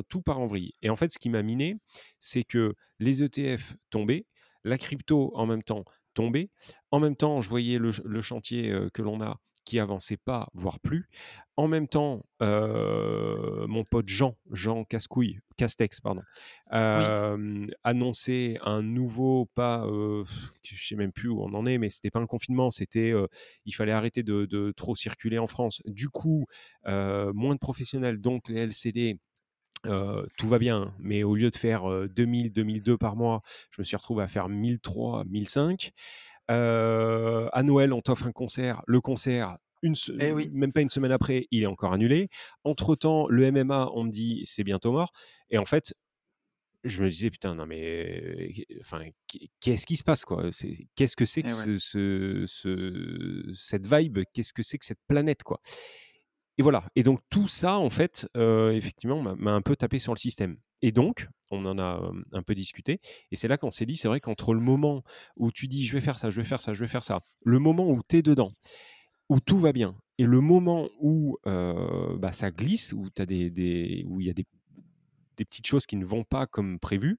tout 0.10 0.22
part 0.22 0.40
en 0.40 0.48
vrille 0.48 0.74
et 0.82 0.90
en 0.90 0.96
fait, 0.96 1.12
ce 1.12 1.20
qui 1.20 1.30
m'a 1.30 1.44
miné, 1.44 1.78
c'est 2.20 2.44
que 2.44 2.76
les 3.00 3.24
ETF 3.24 3.76
tombaient, 3.90 4.26
la 4.64 4.78
crypto 4.78 5.32
en 5.36 5.46
même 5.46 5.64
temps 5.64 5.86
tombait. 6.14 6.50
En 6.92 7.00
même 7.00 7.16
temps, 7.16 7.42
je 7.42 7.50
voyais 7.50 7.78
le 7.78 7.92
ch 7.92 8.04
le 8.06 8.22
chantier, 8.22 8.76
que 8.94 9.02
l'on 9.02 9.22
a 9.22 9.40
qui 9.68 9.80
avançait 9.80 10.18
pas, 10.18 10.47
voire 10.53 10.80
plus. 10.80 11.09
En 11.57 11.68
même 11.68 11.88
temps, 11.88 12.24
mon 12.39 13.84
pote 13.84 14.07
Jean, 14.07 14.36
Jean 14.51 14.84
Casse-couille 14.86 15.39
Castex 15.57 15.99
pardon, 16.01 16.26
Oui. 16.93 17.18
annonçait 17.84 18.57
un 18.61 18.82
nouveau 18.82 19.47
pas, 19.55 19.86
heu, 19.88 20.24
je 20.63 20.88
sais 20.88 20.95
même 20.95 21.11
plus 21.11 21.30
où 21.30 21.41
on 21.41 21.53
en 21.53 21.65
est, 21.65 21.78
mais 21.78 21.89
c'était 21.89 22.11
pas 22.11 22.20
un 22.20 22.28
confinement, 22.28 22.72
c'était, 22.72 23.13
il 23.65 23.74
fallait 23.76 23.91
arrêter 23.91 24.24
de 24.24 24.45
de 24.45 24.72
trop 24.72 24.95
circuler 24.95 25.38
en 25.39 25.47
France. 25.47 25.82
Du 25.86 26.09
coup, 26.09 26.45
moins 26.86 27.53
de 27.55 27.59
professionnels, 27.59 28.20
donc 28.20 28.47
les 28.49 28.61
LCD, 28.61 29.20
tout 30.38 30.47
va 30.47 30.59
bien, 30.59 30.93
mais 30.99 31.24
au 31.24 31.36
lieu 31.36 31.49
de 31.49 31.55
faire, 31.55 31.89
heu, 31.89 32.07
2000-2002 32.09 32.97
par 32.97 33.15
mois, 33.15 33.41
je 33.72 33.82
me 33.82 33.84
suis 33.86 33.95
retrouvé 33.95 34.24
à 34.24 34.28
faire 34.28 34.49
1003-1005. 34.49 35.91
À 36.50 37.64
Noël, 37.64 37.93
on 37.93 38.02
t'offre 38.02 38.28
un 38.28 38.32
concert, 38.32 38.82
le 38.88 39.02
concert, 39.02 39.58
une 39.84 39.95
se 39.95 40.12
Eh 40.20 40.32
oui. 40.32 40.50
même 40.54 40.72
pas 40.72 40.82
une 40.82 40.89
semaine 40.89 41.12
après, 41.12 41.48
il 41.52 41.64
est 41.64 41.68
encore 41.68 41.93
annulé. 41.93 42.30
Entre 42.64 42.95
temps, 42.95 43.28
le 43.30 43.52
MMA, 43.52 43.89
on 43.93 44.04
me 44.06 44.12
dit: 44.12 44.41
«C'est 44.45 44.64
bientôt 44.64 44.91
mort» 44.91 45.12
et 45.50 45.58
en 45.58 45.66
fait, 45.66 45.93
je 46.84 47.04
me 47.04 47.10
disais: 47.10 47.30
«Putain, 47.32 47.56
non 47.56 47.66
mais 47.68 48.66
enfin, 48.82 49.02
qu'est 49.28 49.50
qu'est-ce 49.62 49.86
qui 49.88 49.98
se 49.98 50.04
passe 50.06 50.26
quoi? 50.26 50.50
Qu'est-ce 50.95 51.16
que 51.18 51.26
c'est 51.26 51.43
que 51.43 51.50
Eh 51.50 51.54
ouais. 51.54 51.66
ce 51.66 51.78
ce 51.80 52.45
ce 52.48 53.54
cette 53.56 53.88
vibe? 53.88 54.20
Qu'est-ce 54.34 54.54
que 54.54 54.64
c'est 54.64 54.78
que 54.80 54.86
cette 54.86 55.00
planète 55.08 55.43
quoi?» 55.43 55.60
Et 56.58 56.64
voilà. 56.64 56.84
Et 56.95 57.03
donc 57.03 57.20
tout 57.30 57.47
ça 57.47 57.78
en 57.78 57.89
fait, 57.89 58.28
heu, 58.38 58.74
effectivement 58.76 59.22
m'a 59.22 59.51
un 59.53 59.62
peu 59.62 59.76
tapé 59.76 59.99
sur 59.99 60.14
le 60.14 60.20
système. 60.20 60.58
Et 60.82 60.91
donc 60.91 61.28
on 61.51 61.66
en 61.66 61.78
a, 61.80 62.01
hem, 62.03 62.26
un 62.34 62.41
peu 62.43 62.55
discuté. 62.55 62.99
Et 63.32 63.36
c'est 63.36 63.47
là 63.47 63.58
qu'on 63.58 63.72
s'est 63.72 63.86
dit: 63.86 63.95
«C'est 63.97 64.08
vrai 64.10 64.20
qu'entre 64.20 64.53
le 64.53 64.60
moment 64.60 65.03
où 65.38 65.51
tu 65.51 65.68
dis: 65.68 65.86
"Je 65.86 65.93
vais 65.93 66.01
faire 66.01 66.18
ça, 66.18 66.30
je 66.30 66.38
vais 66.41 66.47
faire 66.47 66.62
ça, 66.62 66.74
je 66.74 66.82
vais 66.82 66.88
faire 66.88 67.03
ça"», 67.03 67.22
le 67.45 67.60
moment 67.60 67.89
où 67.89 68.01
tu 68.08 68.18
es 68.18 68.22
dedans, 68.22 68.51
où 69.30 69.39
tout 69.41 69.60
va 69.60 69.74
bien 69.74 69.95
et 70.20 70.26
le 70.26 70.41
moment 70.41 70.89
où, 71.01 71.38
heu, 71.47 72.18
bah, 72.20 72.32
ça 72.34 72.51
glisse, 72.51 72.93
où 72.93 73.08
as 73.20 73.26
des 73.28 73.49
des 73.51 74.05
il 74.20 74.26
y 74.26 74.30
a 74.32 74.34
des 74.34 74.45
petites 75.45 75.68
choses 75.68 75.86
qui 75.88 75.97
ne 75.97 76.05
vont 76.05 76.24
pas 76.26 76.47
comme 76.47 76.80
prévu 76.80 77.18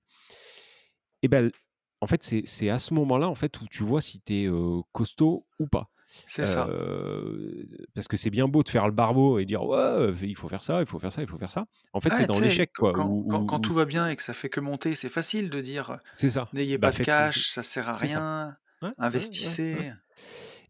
et 1.22 1.28
bah, 1.28 1.39
l 1.41 1.53
en 2.01 2.07
fait, 2.07 2.22
c'est 2.22 2.70
à 2.70 2.78
ce 2.78 2.95
moment-là, 2.95 3.28
en 3.28 3.34
fait, 3.34 3.61
où 3.61 3.66
tu 3.68 3.82
vois 3.82 4.01
si 4.01 4.20
tu 4.20 4.45
es, 4.45 4.49
costaud 4.93 5.45
ou 5.59 5.66
pas. 5.66 5.89
C'est 6.26 6.44
ça. 6.46 6.70
Heu, 6.70 7.66
parce 7.94 8.09
que 8.09 8.16
c'est 8.16 8.30
bien 8.30 8.48
beau 8.48 8.62
de 8.62 8.68
faire 8.68 8.86
le 8.86 8.92
barbeau 8.94 9.38
et 9.38 9.44
dire: 9.46 9.64
«Ouais, 9.64 10.12
il 10.22 10.36
faut 10.36 10.48
faire 10.48 10.62
ça, 10.62 10.80
il 10.80 10.86
faut 10.86 10.98
faire 11.00 11.12
ça, 11.12 11.22
il 11.22 11.28
faut 11.28 11.38
faire 11.38 11.50
ça». 11.50 11.66
En 11.92 12.00
fait, 12.00 12.14
c'est 12.14 12.24
Ouais, 12.24 12.26
dans 12.26 12.38
l'échec 12.40 12.72
quoi, 12.76 12.92
quand 12.92 13.06
où 13.06 13.24
quand 13.28 13.44
quand 13.44 13.59
où 13.59 13.68
où 13.68 13.68
tout 13.68 13.74
va 13.74 13.84
bien 13.84 14.09
et 14.09 14.16
que 14.16 14.22
ça 14.22 14.32
fait 14.32 14.48
que 14.48 14.61
monter, 14.61 14.94
c'est 14.94 15.09
facile 15.11 15.50
de 15.50 15.61
dire, 15.61 15.98
C'est 16.12 16.30
ça. 16.30 16.48
«N'ayez 16.52 16.78
Bah, 16.78 16.78
pas 16.78 16.92
de 16.92 16.98
cash, 17.00 17.48
ça 17.48 17.62
sert 17.62 17.88
à 17.88 17.96
c'est 17.96 18.09
rien, 18.09 18.56
Ouais, 18.82 18.90
ouais, 19.12 19.26
ouais, 19.42 19.56
ouais 19.72 19.78
investissez». 19.78 19.92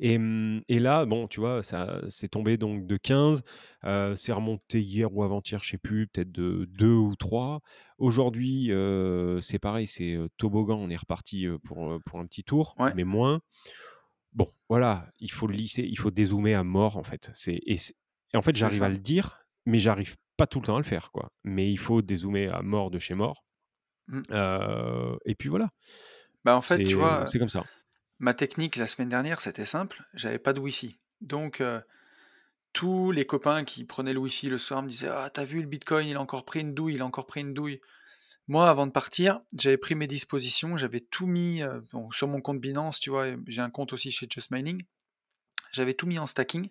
et 0.00 0.18
mmh 0.18 0.62
et 0.68 0.78
là, 0.80 1.06
bon, 1.06 1.28
tu 1.28 1.40
vois, 1.40 1.62
ça 1.62 2.00
c'est 2.08 2.28
tombé 2.28 2.56
donc 2.58 2.86
de 2.86 2.96
15, 2.96 3.42
heu, 3.84 4.14
c'est 4.16 4.32
remonté 4.32 4.80
hier 4.82 5.14
ou 5.14 5.22
avant-hier, 5.24 5.62
je 5.62 5.70
sais 5.70 5.78
plus, 5.78 6.06
peut-être 6.08 6.32
de 6.32 6.66
2 6.70 6.92
ou 6.94 7.16
3. 7.16 7.60
Aujourd'hui, 7.98 8.70
heu, 8.72 9.40
c'est 9.42 9.58
pareil, 9.58 9.86
c'est, 9.86 10.16
toboggan, 10.38 10.76
on 10.78 10.90
est 10.90 10.96
reparti, 10.96 11.46
pour, 11.64 11.98
pour 12.04 12.20
un 12.20 12.26
petit 12.26 12.44
tour, 12.44 12.78
mais 12.92 13.04
moins. 13.04 13.40
Bon, 14.32 14.52
voilà, 14.68 15.10
il 15.18 15.30
faut 15.30 15.46
le 15.46 15.54
lisser, 15.54 15.82
il 15.84 15.98
faut 15.98 16.10
dézoomer 16.10 16.54
à 16.54 16.64
mort, 16.64 16.96
en 16.96 17.02
fait. 17.02 17.30
C'est 17.34 17.60
et 17.66 17.78
en 18.36 18.42
fait, 18.42 18.54
j'arrive 18.56 18.82
à 18.82 18.88
le 18.88 18.98
dire, 18.98 19.40
mais 19.66 19.78
j'arrive 19.78 20.16
pas 20.36 20.46
tout 20.46 20.60
le 20.60 20.66
temps 20.66 20.76
à 20.76 20.78
le 20.78 20.84
faire, 20.84 21.10
quoi. 21.12 21.32
Mais 21.44 21.70
il 21.70 21.78
faut 21.78 22.02
dézoomer 22.02 22.48
à 22.48 22.62
mort 22.62 22.90
de 22.90 22.98
chez 22.98 23.14
mort, 23.14 23.44
Mmh. 24.08 24.24
heu 24.32 25.18
et 25.26 25.34
puis 25.36 25.48
voilà. 25.50 25.70
Bah, 26.44 26.56
en 26.56 26.62
fait, 26.62 26.82
tu 26.82 26.96
vois, 26.98 27.26
c'est 27.26 27.38
comme 27.38 27.48
ça. 27.48 27.66
ma 28.18 28.34
technique 28.34 28.76
la 28.76 28.86
semaine 28.86 29.08
dernière, 29.10 29.40
c'était 29.40 29.66
simple, 29.66 30.04
j'avais 30.14 30.38
pas 30.38 30.52
de 30.52 30.60
wifi. 30.60 30.98
Donc 31.20 31.60
heu, 31.60 31.82
tous 32.72 33.12
les 33.12 33.26
copains 33.26 33.64
qui 33.64 33.84
prenaient 33.84 34.12
le 34.12 34.20
wifi 34.20 34.48
le 34.48 34.58
soir 34.58 34.82
me 34.82 34.88
disaient: 34.88 35.10
«Ah, 35.10 35.30
tu 35.34 35.40
as 35.40 35.44
vu 35.44 35.60
le 35.62 35.68
bitcoin, 35.68 36.08
il 36.08 36.16
a 36.16 36.20
encore 36.22 36.44
pris 36.44 36.60
une 36.60 36.74
douille, 36.74 36.96
il 36.96 37.02
a 37.02 37.06
encore 37.06 37.26
pris 37.26 37.40
une 37.42 37.54
douille». 37.54 37.80
Moi, 38.48 38.68
avant 38.68 38.86
de 38.86 38.92
partir, 38.92 39.40
j'avais 39.56 39.76
pris 39.76 39.94
mes 39.94 40.06
dispositions, 40.06 40.76
j'avais 40.78 41.00
tout 41.00 41.26
mis, 41.26 41.60
bon, 41.92 42.10
sur 42.10 42.28
mon 42.28 42.40
compte 42.40 42.60
Binance, 42.60 42.98
tu 42.98 43.10
vois? 43.10 43.26
J'ai 43.46 43.60
un 43.60 43.70
compte 43.70 43.92
aussi 43.92 44.10
chez 44.10 44.26
Just 44.28 44.50
Mining. 44.50 44.82
J'avais 45.72 45.92
tout 45.92 46.06
mis 46.06 46.18
en 46.18 46.26
stacking, 46.26 46.70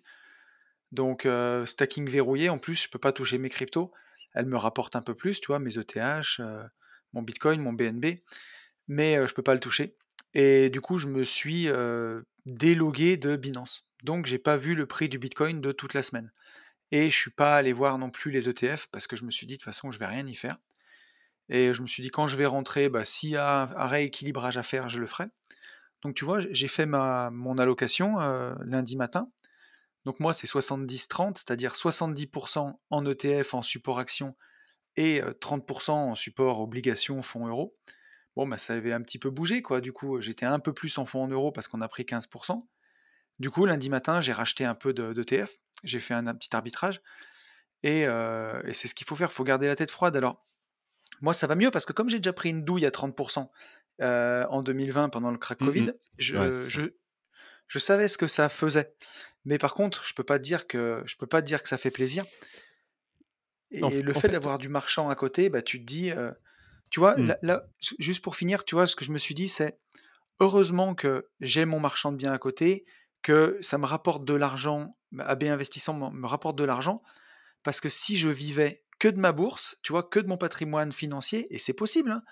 donc 0.90 1.24
heu, 1.24 1.64
stacking 1.66 2.08
verrouillé 2.08 2.48
en 2.48 2.58
plus, 2.58 2.82
je 2.82 2.90
peux 2.90 2.98
pas 2.98 3.12
toucher 3.12 3.38
mes 3.38 3.48
cryptos. 3.48 3.92
Elles 4.34 4.46
me 4.46 4.56
rapportent 4.56 4.96
un 4.96 5.02
peu 5.02 5.14
plus, 5.14 5.40
tu 5.40 5.46
vois? 5.46 5.60
Mes 5.60 5.78
ETH, 5.78 6.40
heu, 6.40 6.62
mon 7.12 7.22
bitcoin, 7.22 7.60
mon 7.60 7.72
BNB, 7.72 8.22
mais 8.88 9.26
je 9.28 9.34
peux 9.34 9.42
pas 9.44 9.54
le 9.54 9.60
toucher 9.60 9.96
et 10.34 10.70
du 10.70 10.80
coup, 10.80 10.98
je 10.98 11.06
me 11.06 11.24
suis, 11.24 11.68
délogué 12.46 13.16
de 13.16 13.36
Binance. 13.36 13.86
Donc 14.02 14.26
j'ai 14.26 14.38
pas 14.38 14.56
vu 14.56 14.74
le 14.74 14.86
prix 14.86 15.08
du 15.08 15.18
bitcoin 15.18 15.60
de 15.60 15.72
toute 15.72 15.94
la 15.94 16.02
semaine 16.02 16.32
et 16.90 17.10
je 17.10 17.16
suis 17.16 17.30
pas 17.30 17.56
allé 17.56 17.72
voir 17.72 17.98
non 17.98 18.10
plus 18.10 18.30
les 18.30 18.48
ETF 18.48 18.88
parce 18.90 19.06
que 19.06 19.16
je 19.16 19.24
me 19.24 19.30
suis 19.30 19.46
dit: 19.46 19.54
«De 19.54 19.58
toute 19.58 19.64
façon, 19.64 19.90
je 19.90 19.98
vais 19.98 20.06
rien 20.06 20.26
y 20.26 20.34
faire» 20.34 20.58
et 21.48 21.74
je 21.74 21.82
me 21.82 21.86
suis 21.86 22.02
dit: 22.02 22.10
«Quand 22.10 22.26
je 22.28 22.36
vais 22.36 22.46
rentrer, 22.46 22.88
bah, 22.88 23.04
s'il 23.04 23.30
y 23.30 23.36
a 23.36 23.62
un 23.76 23.86
rééquilibrage 23.86 24.56
à 24.58 24.62
faire, 24.62 24.88
je 24.88 25.00
le 25.00 25.06
ferai». 25.06 25.26
Donc 26.02 26.14
tu 26.14 26.24
vois, 26.24 26.38
j'ai 26.40 26.68
fait 26.68 26.86
ma 26.86 27.30
mon 27.30 27.58
allocation, 27.58 28.20
heu, 28.20 28.54
lundi 28.64 28.96
matin. 28.96 29.30
Donc 30.04 30.20
moi, 30.20 30.32
c'est 30.34 30.46
70-30, 30.46 31.38
c'est-à-dire 31.38 31.76
70% 31.76 32.80
en 32.90 33.06
ETF, 33.06 33.54
en 33.54 33.62
support 33.62 33.98
actions 33.98 34.36
et 34.96 35.22
heu, 35.22 35.34
30% 35.40 36.10
en 36.12 36.16
support 36.16 36.60
obligations, 36.60 37.22
fonds 37.22 37.46
euros. 37.48 37.76
Bon, 38.36 38.46
bah, 38.48 38.58
ça 38.58 38.74
avait 38.74 38.92
un 38.94 39.02
petit 39.02 39.18
peu 39.20 39.30
bougé, 39.30 39.62
quoi. 39.62 39.80
Du 39.82 39.92
coup, 39.92 40.20
j'étais 40.20 40.46
un 40.46 40.60
peu 40.60 40.72
plus 40.74 40.98
en 40.98 41.06
fonds 41.06 41.24
en 41.24 41.28
euros 41.28 41.52
parce 41.52 41.68
qu'on 41.68 41.80
a 41.82 41.88
pris 41.88 42.06
15 42.06 42.28
Du 43.38 43.50
coup, 43.50 43.66
lundi 43.66 43.88
matin, 43.90 44.20
j'ai 44.20 44.32
racheté 44.32 44.64
un 44.64 44.74
peu 44.74 44.92
de 44.92 45.12
d'ETF. 45.12 45.52
J'ai 45.84 46.00
fait 46.00 46.14
un 46.14 46.24
petit 46.34 46.54
arbitrage 46.56 47.00
et 47.82 48.06
heu 48.06 48.62
et 48.66 48.74
c'est 48.74 48.88
ce 48.88 48.94
qu'il 48.94 49.06
faut 49.06 49.16
faire, 49.16 49.32
faut 49.32 49.44
garder 49.44 49.66
la 49.68 49.76
tête 49.76 49.90
froide. 49.90 50.16
Alors, 50.16 50.46
moi, 51.20 51.34
ça 51.34 51.46
va 51.46 51.54
mieux 51.54 51.70
parce 51.70 51.86
que 51.86 51.92
comme 51.92 52.08
j'ai 52.08 52.18
déjà 52.18 52.32
pris 52.32 52.50
une 52.50 52.64
douille 52.64 52.86
à 52.86 52.90
30 52.90 53.16
heu, 54.00 54.44
en 54.50 54.62
2020 54.62 55.08
pendant 55.08 55.30
le 55.30 55.38
crack 55.38 55.60
covid, 55.60 55.92
je 56.18 56.68
je 56.68 56.82
je 57.68 57.78
savais 57.78 58.08
ce 58.08 58.18
que 58.18 58.28
ça 58.28 58.48
faisait. 58.48 58.94
Mais 59.44 59.58
par 59.58 59.74
contre, 59.74 60.04
je 60.06 60.14
peux 60.14 60.24
pas 60.24 60.38
dire 60.38 60.66
que 60.66 61.02
je 61.06 61.16
peux 61.16 61.26
pas 61.26 61.42
dire 61.42 61.62
que 61.62 61.68
ça 61.68 61.78
fait 61.78 61.90
plaisir. 61.90 62.24
En 63.80 63.90
et 63.90 64.02
le 64.02 64.10
en 64.10 64.14
fait 64.14 64.20
fait 64.20 64.28
d'avoir 64.28 64.58
du 64.58 64.68
marchand 64.68 65.10
à 65.10 65.14
côté, 65.14 65.50
bah, 65.50 65.62
tu 65.62 65.78
te 65.80 65.84
dis, 65.84 66.10
heu 66.10 66.32
Tu 66.90 67.00
vois, 67.00 67.18
là 67.20 67.38
là, 67.42 67.64
ju 67.80 67.96
juste 68.00 68.22
pour 68.24 68.36
finir, 68.36 68.64
tu 68.66 68.76
vois, 68.76 68.86
ce 68.88 68.96
que 68.96 69.06
je 69.06 69.12
me 69.12 69.18
suis 69.18 69.34
dit, 69.36 69.48
c'est: 69.48 69.78
«Heureusement 70.40 70.94
que 70.96 71.28
j'ai 71.40 71.66
mon 71.66 71.80
marchand 71.80 72.12
de 72.12 72.18
biens 72.18 72.32
à 72.32 72.38
côté, 72.38 72.86
que 73.22 73.58
ça 73.62 73.78
me 73.78 73.86
rapporte 73.86 74.24
de 74.26 74.34
l'argent, 74.34 74.90
AB 75.20 75.44
Investissement 75.44 76.10
me 76.12 76.20
me 76.22 76.28
rapporte 76.28 76.56
de 76.58 76.64
l'argent, 76.64 77.02
parce 77.64 77.80
que 77.80 77.88
si 77.90 78.18
je 78.18 78.30
vivais 78.30 78.84
que 78.98 79.08
de 79.08 79.18
ma 79.18 79.32
bourse, 79.32 79.78
tu 79.82 79.92
vois, 79.92 80.02
que 80.04 80.20
de 80.20 80.28
mon 80.28 80.36
patrimoine 80.38 80.92
financier» 80.92 81.46
et 81.54 81.58
c'est 81.58 81.74
possible, 81.74 82.10
hein, 82.12 82.22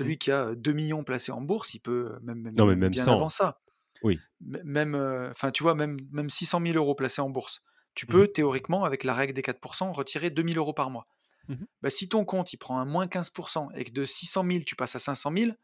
Mmh. 0.00 0.14
celui 0.14 0.18
qui 0.18 0.30
a, 0.32 0.46
heu, 0.50 0.56
2 0.56 0.72
000 0.74 0.88
000 0.88 1.04
placés 1.04 1.32
en 1.32 1.40
bourse, 1.42 1.74
il 1.74 1.80
peut, 1.80 2.14
heu, 2.16 2.20
même 2.22 2.40
même 2.40 2.56
Non, 2.56 2.66
mais 2.66 2.76
même 2.76 2.76
même 2.76 2.94
bien 2.94 3.08
avant 3.08 3.28
100. 3.28 3.30
ça, 3.30 3.60
Oui. 4.02 4.24
mê 4.40 4.60
même, 4.64 4.94
heu, 4.96 5.28
enfin, 5.30 5.50
tu 5.52 5.62
vois, 5.64 5.74
même 5.76 5.98
même 6.12 6.30
600 6.30 6.60
000 6.60 6.78
€ 6.78 6.96
placés 6.96 7.22
en 7.22 7.30
bourse, 7.30 7.62
tu 7.94 8.06
Mmh 8.08 8.16
mh. 8.20 8.24
peux 8.24 8.28
théoriquement, 8.28 8.84
avec 8.84 9.04
la 9.04 9.14
règle 9.14 9.34
des 9.34 9.42
4% 9.42 9.92
retirer 9.92 10.30
2 10.30 10.42
000 10.44 10.58
€ 10.58 10.74
par 10.74 10.90
mois. 10.90 11.08
Mmh 11.48 11.54
mh. 11.60 11.66
Bah, 11.82 11.90
si 11.90 12.08
ton 12.08 12.24
compte, 12.26 12.52
il 12.54 12.58
prend 12.58 12.78
un 12.80 12.84
moins 12.86 13.08
15% 13.08 13.68
et 13.76 13.84
que 13.84 13.92
de 13.92 14.04
600 14.06 14.44
000 14.44 14.64
tu 14.66 14.76
passes 14.76 14.96
à 14.96 15.00
500 15.00 15.30
000, 15.32 15.56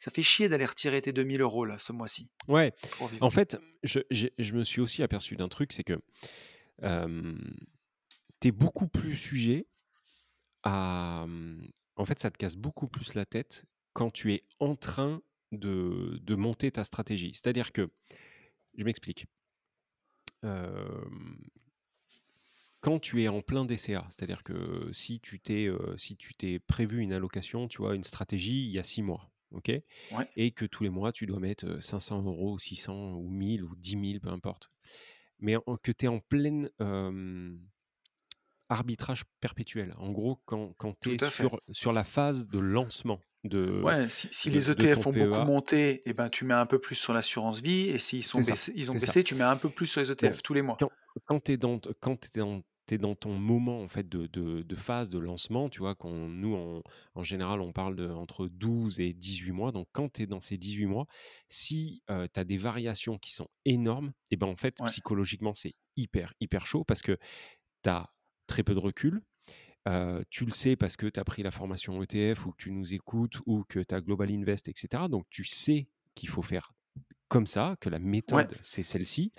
ça 0.00 0.10
fait 0.12 0.22
chier 0.24 0.48
d'aller 0.50 0.66
retirer 0.66 1.02
tes 1.02 1.12
2 1.14 1.24
000 1.24 1.42
€ 1.42 1.66
là, 1.68 1.78
ce 1.80 1.92
mois-ci, 1.92 2.30
Ouais, 2.48 2.72
en 3.20 3.30
fait, 3.30 3.58
je 3.82 4.54
me 4.54 4.64
suis 4.64 4.80
aussi 4.80 5.02
aperçu 5.02 5.36
d'un 5.36 5.48
truc, 5.48 5.72
c'est 5.72 5.84
que, 5.84 6.00
tu 8.40 8.48
es 8.48 8.52
beaucoup 8.52 8.88
plus 8.88 9.14
sujet 9.16 9.66
à, 10.62 11.24
mmh, 11.28 11.70
en 11.96 12.04
fait, 12.04 12.18
ça 12.20 12.30
te 12.30 12.38
casse 12.38 12.56
beaucoup 12.56 12.88
plus 12.88 13.14
la 13.14 13.26
tête 13.26 13.64
quand 13.92 14.10
tu 14.10 14.32
es 14.34 14.44
en 14.60 14.76
train 14.76 15.22
de 15.52 16.18
de 16.22 16.34
monter 16.36 16.70
ta 16.70 16.84
stratégie. 16.84 17.32
C'est-à-dire 17.34 17.72
que 17.72 17.90
je 18.76 18.84
m'explique. 18.84 19.26
Quand 22.80 22.98
tu 22.98 23.22
es 23.22 23.28
en 23.28 23.42
plein 23.42 23.66
DCA, 23.66 24.06
c'est-à-dire 24.08 24.42
que 24.42 24.88
si 24.92 25.20
tu 25.20 25.38
t'es, 25.38 25.68
si 25.98 26.16
tu 26.16 26.34
t'es 26.34 26.58
prévu 26.58 27.00
une 27.00 27.12
allocation, 27.12 27.68
tu 27.68 27.78
vois, 27.78 27.94
une 27.94 28.04
stratégie 28.04 28.64
il 28.64 28.70
y 28.70 28.78
a 28.78 28.82
6 28.84 29.02
mois, 29.02 29.30
OK? 29.50 29.68
Ouais. 29.68 30.28
Et 30.36 30.52
que 30.52 30.64
tous 30.64 30.82
les 30.84 30.88
mois 30.88 31.12
tu 31.12 31.26
dois 31.26 31.40
mettre, 31.40 31.66
heu, 31.66 31.80
500 31.80 32.22
€ 32.22 32.54
ou 32.54 32.58
600 32.58 33.12
ou 33.16 33.30
1 33.30 33.58
000 33.58 33.68
ou 33.68 33.76
10 33.76 33.96
000, 33.98 34.20
peu 34.20 34.30
importe. 34.30 34.70
Mais 35.40 35.56
en 35.66 35.76
que 35.76 35.92
tu 35.92 36.06
es 36.06 36.08
en 36.08 36.20
pleine, 36.20 36.70
arbitrage 38.70 39.24
perpétuel. 39.40 39.94
En 39.98 40.12
gros, 40.12 40.36
quand 40.46 40.74
quand 40.78 40.94
tu 41.00 41.14
es 41.14 41.18
sur 41.18 41.60
sur 41.70 41.92
la 41.92 42.04
phase 42.04 42.48
de 42.48 42.58
lancement 42.60 43.20
de 43.44 43.82
Ouais, 43.82 44.08
si 44.10 44.28
si 44.32 44.50
de 44.50 44.60
les 44.60 44.70
ETF 44.70 45.06
ont 45.06 45.12
beaucoup 45.12 45.40
PEA 45.40 45.42
monté 45.42 46.08
et 46.08 46.12
ben, 46.14 46.28
tu 46.30 46.44
mets 46.44 46.54
un 46.54 46.66
peu 46.66 46.78
plus 46.78 46.94
sur 46.96 47.12
l'assurance 47.14 47.60
vie 47.60 47.88
et 47.88 47.98
s'ils 47.98 48.24
sont 48.24 48.42
baissés 48.42 48.72
ils 48.76 48.90
ont 48.92 48.96
ça. 48.98 49.14
baissé, 49.14 49.24
tu 49.24 49.34
mets 49.34 49.44
un 49.44 49.56
peu 49.56 49.70
plus 49.70 49.86
sur 49.86 50.00
les 50.00 50.10
ETF 50.10 50.42
tous 50.42 50.54
les 50.54 50.62
mois. 50.62 50.78
quand 50.78 50.90
quand 51.24 51.40
tu 51.44 51.52
es 51.52 51.56
dans 51.56 51.78
quand 52.00 52.24
es 52.26 52.30
dans 52.38 52.62
dans 52.98 53.14
ton 53.14 53.38
moment 53.38 53.82
en 53.82 53.88
fait 53.88 54.08
de 54.08 54.26
de 54.26 54.62
de 54.62 54.74
phase 54.76 55.10
de 55.10 55.18
lancement, 55.20 55.68
tu 55.68 55.78
vois? 55.78 55.94
Qu'on 55.94 56.28
nous 56.28 56.56
en 56.56 56.82
en 57.14 57.22
général, 57.22 57.60
on 57.60 57.72
parle 57.72 57.94
de 57.94 58.08
entre 58.10 58.48
12 58.48 58.98
et 58.98 59.12
18 59.12 59.52
mois. 59.52 59.70
Donc 59.72 59.86
quand 59.92 60.12
tu 60.12 60.22
es 60.22 60.26
dans 60.26 60.40
ces 60.40 60.58
18 60.58 60.86
mois, 60.86 61.06
si, 61.48 62.02
heu, 62.10 62.26
tu 62.32 62.40
as 62.40 62.44
des 62.44 62.58
variations 62.58 63.16
qui 63.18 63.32
sont 63.32 63.46
énormes 63.64 64.12
et 64.32 64.36
ben, 64.36 64.48
en 64.48 64.56
fait, 64.56 64.80
Ouais. 64.80 64.90
psychologiquement, 64.90 65.54
c'est 65.54 65.74
hyper, 65.96 66.34
hyper 66.40 66.66
chaud 66.66 66.82
parce 66.84 67.02
que 67.02 67.16
tu 67.82 67.90
as 67.90 68.10
très 68.50 68.64
peu 68.64 68.74
de 68.74 68.80
recul. 68.80 69.22
Tu 70.30 70.44
le 70.44 70.52
sais 70.52 70.76
parce 70.76 70.96
que 70.96 71.06
tu 71.06 71.20
as 71.20 71.24
pris 71.24 71.42
la 71.42 71.50
formation 71.50 72.02
ETF 72.02 72.46
ou 72.46 72.52
que 72.52 72.56
tu 72.62 72.72
nous 72.72 72.94
écoutes 72.94 73.40
ou 73.46 73.64
que 73.68 73.80
tu 73.80 73.94
as 73.94 74.00
Global 74.00 74.30
Invest 74.30 74.68
et 74.68 74.72
cetera. 74.76 75.08
Donc 75.08 75.26
tu 75.30 75.44
sais 75.44 75.88
qu'il 76.14 76.28
faut 76.28 76.42
faire 76.42 76.72
comme 77.28 77.46
ça, 77.46 77.76
que 77.80 77.90
la 77.90 77.98
Ouais. 78.30 78.46
méthode, 78.46 78.58
c'est 78.62 78.82
celle-ci. 78.84 79.32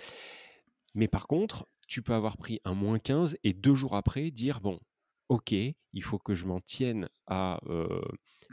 Mais 0.94 1.08
par 1.08 1.26
contre, 1.26 1.68
tu 1.88 2.02
peux 2.02 2.14
avoir 2.14 2.36
pris 2.36 2.60
un 2.64 2.74
moins 2.74 2.98
15 2.98 3.36
et 3.44 3.52
2 3.54 3.74
jours 3.74 3.96
après 3.96 4.30
dire: 4.30 4.60
«Bon, 4.60 4.78
OK, 5.28 5.52
il 5.52 6.02
faut 6.02 6.18
que 6.18 6.34
je 6.34 6.46
m'en 6.46 6.60
tienne 6.60 7.08
à, 7.26 7.60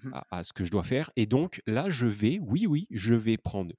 Mmh. 0.03 0.13
à 0.13 0.25
à 0.39 0.43
ce 0.43 0.53
que 0.53 0.63
je 0.63 0.71
dois 0.71 0.83
faire 0.83 1.11
et 1.15 1.25
donc 1.25 1.61
là, 1.67 1.89
je 1.89 2.05
vais, 2.05 2.39
oui, 2.41 2.65
oui, 2.67 2.87
je 2.91 3.13
vais 3.15 3.37
prendre 3.37 3.73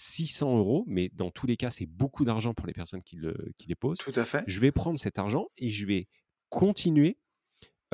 8 0.00 0.26
000-800-500-600 0.26 0.84
€, 0.84 0.84
mais 0.88 1.10
dans 1.14 1.30
tous 1.30 1.46
les 1.46 1.56
cas, 1.56 1.70
c'est 1.70 1.86
beaucoup 1.86 2.24
d'argent 2.24 2.54
pour 2.54 2.66
les 2.66 2.72
personnes 2.74 3.02
qui 3.02 3.16
le 3.16 3.52
qui 3.58 3.68
les 3.68 3.74
posent. 3.76 4.04
Tout 4.04 4.12
à 4.16 4.24
fait. 4.24 4.46
Je 4.46 4.60
vais 4.60 4.72
prendre 4.72 4.98
cet 4.98 5.18
argent 5.18 5.48
et 5.58 5.70
je 5.70 5.86
vais 5.86 6.08
continuer, 6.50 7.18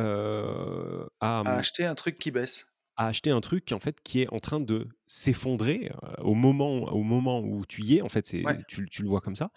heu, 0.01 1.09
à, 1.21 1.45
À 1.45 1.57
acheter 1.57 1.87
un 1.87 1.95
truc 1.95 2.19
qui 2.19 2.31
baisse. 2.31 2.67
à 2.99 3.09
acheter 3.09 3.31
un 3.31 3.43
truc 3.43 3.67
qui, 3.67 3.75
en 3.75 3.79
fait, 3.79 4.01
qui 4.03 4.23
est 4.23 4.33
en 4.33 4.39
train 4.39 4.59
de 4.59 4.89
s'effondrer, 5.07 5.91
heu, 5.93 6.23
au 6.25 6.35
moment 6.35 6.85
au 6.93 7.03
moment 7.03 7.41
où 7.41 7.67
tu 7.67 7.83
y 7.83 7.97
es, 7.99 8.03
en 8.03 8.09
fait, 8.09 8.27
Ouais. 8.45 8.57
c'est 8.57 8.65
tu 8.67 8.89
tu 8.89 9.03
le 9.03 9.09
vois 9.09 9.21
comme 9.21 9.37
ça 9.37 9.51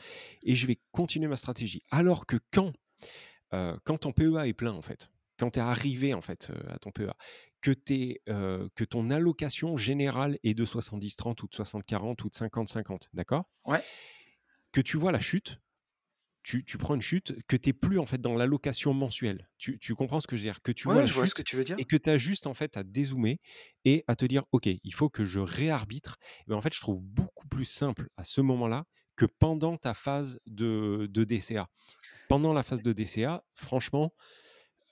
et 0.44 0.56
je 0.56 0.68
vais 0.68 0.78
continuer 0.92 1.28
ma 1.28 1.38
stratégie. 1.38 1.84
Alors 1.90 2.26
que 2.26 2.36
quand, 2.52 2.74
heu, 3.54 3.78
quand 3.86 4.00
ton 4.00 4.14
PEA 4.14 4.48
est 4.48 4.54
plein, 4.54 4.74
en 4.74 4.82
fait, 4.84 5.10
quand 5.40 5.52
tu 5.52 5.60
es 5.60 5.64
arrivé, 5.64 6.14
en 6.16 6.22
fait, 6.22 6.52
à 6.70 6.80
ton 6.80 6.92
PEA, 6.92 7.16
que 7.62 7.72
es, 7.90 8.22
que 8.26 8.84
ton 8.84 9.10
allocation 9.10 9.78
générale 9.78 10.38
est 10.44 10.54
de 10.54 10.66
70-30 10.66 11.44
ou 11.44 11.48
de 11.48 11.56
60-40 11.56 12.24
ou 12.24 12.30
de 12.30 12.34
50-50, 12.34 13.10
d'accord? 13.14 13.50
Ouais. 13.66 13.84
Que 14.72 14.82
tu 14.82 14.98
vois 14.98 15.12
la 15.12 15.20
chute, 15.20 15.60
tu 16.44 16.64
tu 16.64 16.78
prends 16.78 16.96
une 16.96 17.02
chute, 17.02 17.36
que 17.48 17.58
tu 17.58 17.70
es 17.70 17.74
plus, 17.74 18.00
en 18.00 18.06
fait, 18.06 18.20
dans 18.20 18.36
l'allocation 18.36 18.94
mensuelle. 18.94 19.50
Tu 19.58 19.78
tu 19.80 19.94
comprends 19.96 20.20
ce 20.20 20.28
que 20.28 20.38
je 20.38 20.42
veux 20.44 20.48
dire? 20.48 20.62
Que 20.62 20.72
tu 20.72 20.86
vois 20.86 20.96
la 20.96 21.06
je 21.06 21.14
vois 21.14 21.28
ce 21.28 21.36
que 21.36 21.42
tu 21.42 21.56
veux 21.56 21.64
dire. 21.64 21.76
et 21.78 21.86
que 21.86 21.98
tu 21.98 22.10
as 22.10 22.18
juste, 22.18 22.48
en 22.48 22.54
fait, 22.54 22.78
à 22.78 22.84
dézoomer 22.84 23.40
et 23.84 24.04
à 24.08 24.16
te 24.16 24.26
dire: 24.26 24.44
«OK, 24.52 24.68
il 24.68 24.94
faut 24.94 25.10
que 25.10 25.26
je 25.26 25.40
réarbitre». 25.40 26.18
Mais 26.48 26.56
en 26.56 26.62
fait, 26.62 26.74
je 26.74 26.80
trouve 26.80 27.02
beaucoup 27.02 27.48
plus 27.48 27.66
simple 27.66 28.08
à 28.16 28.24
ce 28.24 28.42
moment-là 28.42 28.86
que 29.16 29.26
pendant 29.26 29.76
ta 29.76 29.94
phase 29.94 30.40
de 30.48 31.08
de 31.12 31.24
DCA. 31.26 31.68
Pendant 32.30 32.54
la 32.54 32.64
phase 32.64 32.82
de 32.82 32.94
DCA, 32.94 33.44
franchement, 33.54 34.14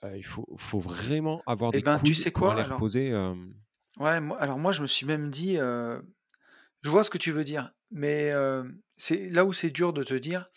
heu, 0.04 0.16
il 0.16 0.24
faut 0.24 0.46
faut 0.58 0.78
vraiment 0.80 1.42
avoir 1.46 1.72
Et 1.72 1.80
des 1.80 1.82
ben, 1.82 1.98
tu 1.98 2.14
couilles 2.14 2.14
sais 2.14 2.30
pour 2.34 2.50
quoi? 2.50 2.52
aller 2.52 2.62
Alors? 2.62 2.90
reposer, 3.02 3.08
hem 3.10 3.54
ouais, 3.98 4.20
moi 4.20 4.40
alors 4.40 4.58
moi, 4.58 4.72
je 4.72 4.82
me 4.82 4.86
suis 4.86 5.06
même 5.06 5.30
dit, 5.30 5.56
heu, 5.58 6.02
je 6.82 6.90
vois 6.90 7.04
ce 7.04 7.10
que 7.10 7.18
tu 7.18 7.32
veux 7.32 7.44
dire, 7.44 7.72
mais 7.92 8.32
c'est 8.96 9.30
là 9.30 9.44
où 9.44 9.54
c'est 9.54 9.70
dur 9.70 9.92
de 9.92 10.04
te 10.04 10.14
dire, 10.14 10.48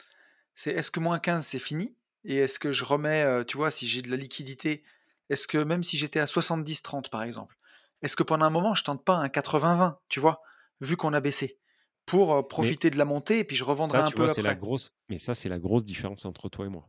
c'est 0.55 0.71
est-ce 0.73 0.91
que 0.91 0.99
moins 1.01 1.19
15 1.19 1.47
c'est 1.47 1.59
fini? 1.59 1.97
Et 2.25 2.37
est-ce 2.37 2.59
que 2.59 2.71
je 2.73 2.85
remets, 2.85 3.45
tu 3.47 3.57
vois, 3.57 3.71
si 3.71 3.87
j'ai 3.87 4.01
de 4.03 4.11
la 4.11 4.17
liquidité, 4.17 4.83
est-ce 5.29 5.47
que 5.47 5.59
même 5.59 5.83
si 5.83 5.97
j'étais 5.97 6.19
à 6.21 6.27
70-30 6.27 7.09
par 7.11 7.23
exemple, 7.23 7.57
est-ce 8.03 8.15
que 8.17 8.23
pendant 8.23 8.45
un 8.45 8.51
moment 8.51 8.75
je 8.75 8.83
tente 8.85 9.05
pas 9.05 9.15
un 9.17 9.29
80-20, 9.29 9.99
tu 10.09 10.21
vois? 10.21 10.41
Vu 10.81 10.97
qu'on 10.97 11.13
a 11.13 11.21
baissé, 11.21 11.59
pour, 12.07 12.35
heu, 12.35 12.47
mais 12.57 12.73
profiter 12.73 12.89
de 12.91 12.97
la 12.99 13.05
montée 13.05 13.39
et 13.39 13.45
puis 13.45 13.57
je 13.57 13.63
revendrai 13.65 13.99
ça, 13.99 14.03
un 14.03 14.11
tu 14.11 14.15
vois, 14.15 14.29
peu 14.29 14.29
la 14.41 14.55
après? 14.55 14.55
grosse 14.55 14.91
mais 15.09 15.17
ça, 15.17 15.35
c'est 15.35 15.49
la 15.49 15.59
grosse 15.59 15.83
différence 15.83 16.25
entre 16.25 16.49
toi 16.49 16.65
et 16.65 16.69
moi. 16.69 16.87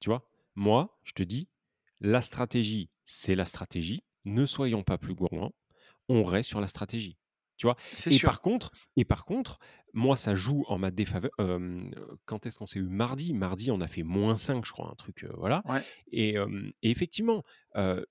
Tu 0.00 0.10
vois? 0.10 0.28
Moi, 0.56 0.98
je 1.04 1.12
te 1.12 1.22
dis, 1.22 1.48
la 2.00 2.20
stratégie, 2.20 2.90
c'est 3.04 3.34
la 3.34 3.44
stratégie. 3.44 4.02
Ne 4.24 4.44
soyons 4.44 4.82
pas 4.82 4.98
plus 4.98 5.14
gourmands. 5.14 5.52
On 6.08 6.24
reste 6.24 6.48
sur 6.48 6.60
la 6.60 6.66
stratégie. 6.68 7.16
Tu 7.56 7.66
vois? 7.66 7.76
Et 8.10 8.18
par 8.18 8.42
contre 8.42 8.70
et 8.96 9.06
par 9.06 9.24
contre, 9.24 9.58
moi, 9.94 10.14
ça 10.16 10.34
joue 10.34 10.64
en 10.68 10.76
ma 10.78 10.90
défaveur. 10.90 11.30
Quand 12.26 12.44
est-ce 12.44 12.58
qu'on 12.58 12.66
s'est 12.66 12.80
eu? 12.80 12.82
Mardi. 12.88 13.32
Mardi, 13.32 13.70
on 13.70 13.80
a 13.80 13.88
fait 13.88 14.02
-5, 14.02 14.66
je 14.66 14.72
crois, 14.72 14.90
un 14.90 14.94
truc, 14.94 15.24
heu, 15.24 15.30
voilà. 15.38 15.62
Ouais. 15.64 15.82
Et 16.12 16.36
effectivement, 16.82 17.44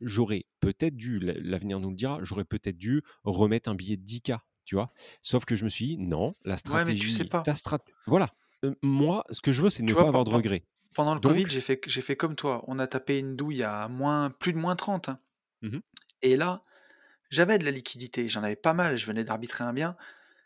j'aurais 0.02 0.46
peut-être 0.62 0.96
dû, 0.96 1.20
l'a 1.20 1.34
l'avenir 1.38 1.80
nous 1.80 1.90
le 1.92 1.96
dira, 1.96 2.20
j'aurais 2.24 2.46
peut-être 2.46 2.78
dû 2.78 3.04
remettre 3.24 3.70
un 3.70 3.76
billet 3.76 3.98
de 3.98 4.04
10 4.04 4.22
K, 4.22 4.34
tu 4.66 4.76
vois? 4.76 4.92
Sauf 5.22 5.46
que 5.46 5.56
je 5.56 5.64
me 5.64 5.70
suis 5.70 5.86
dit: 5.90 5.98
«Non, 6.00 6.36
la 6.44 6.58
Ouais, 6.68 6.84
mais 6.86 6.96
tu 6.96 7.10
sais 7.12 7.24
stratégie, 7.24 7.30
pas. 7.30 7.44
ta 7.44 7.54
strat» 7.54 7.80
voilà. 8.08 8.34
Moi, 8.82 9.24
ce 9.30 9.42
que 9.42 9.52
je 9.52 9.62
veux, 9.62 9.70
c'est 9.70 9.84
ne 9.84 9.94
pas 9.94 10.08
avoir 10.08 10.24
de 10.24 10.32
regrets. 10.32 10.66
Pendant 10.96 11.14
le 11.16 11.22
covid, 11.22 11.46
j'ai 11.50 11.62
fait 11.62 11.82
j'ai 11.88 12.02
fait 12.02 12.16
comme 12.18 12.36
toi. 12.36 12.64
On 12.68 12.80
a 12.80 12.88
tapé 12.88 13.20
une 13.20 13.36
douille 13.36 13.64
à 13.64 13.88
moins 13.90 14.32
plus 14.32 14.54
de 14.54 14.60
-30, 14.60 15.10
hein. 15.12 15.20
Mmh 15.62 15.78
mh. 15.78 15.82
Et 16.24 16.36
là, 16.38 16.64
j'avais 17.30 17.58
de 17.60 17.66
la 17.66 17.72
liquidité, 17.72 18.30
j'en 18.30 18.44
avais 18.44 18.56
pas 18.58 18.74
mal, 18.74 18.98
je 18.98 19.06
venais 19.08 19.24
d'arbitrer 19.26 19.64
un 19.66 19.74
bien. 19.74 19.98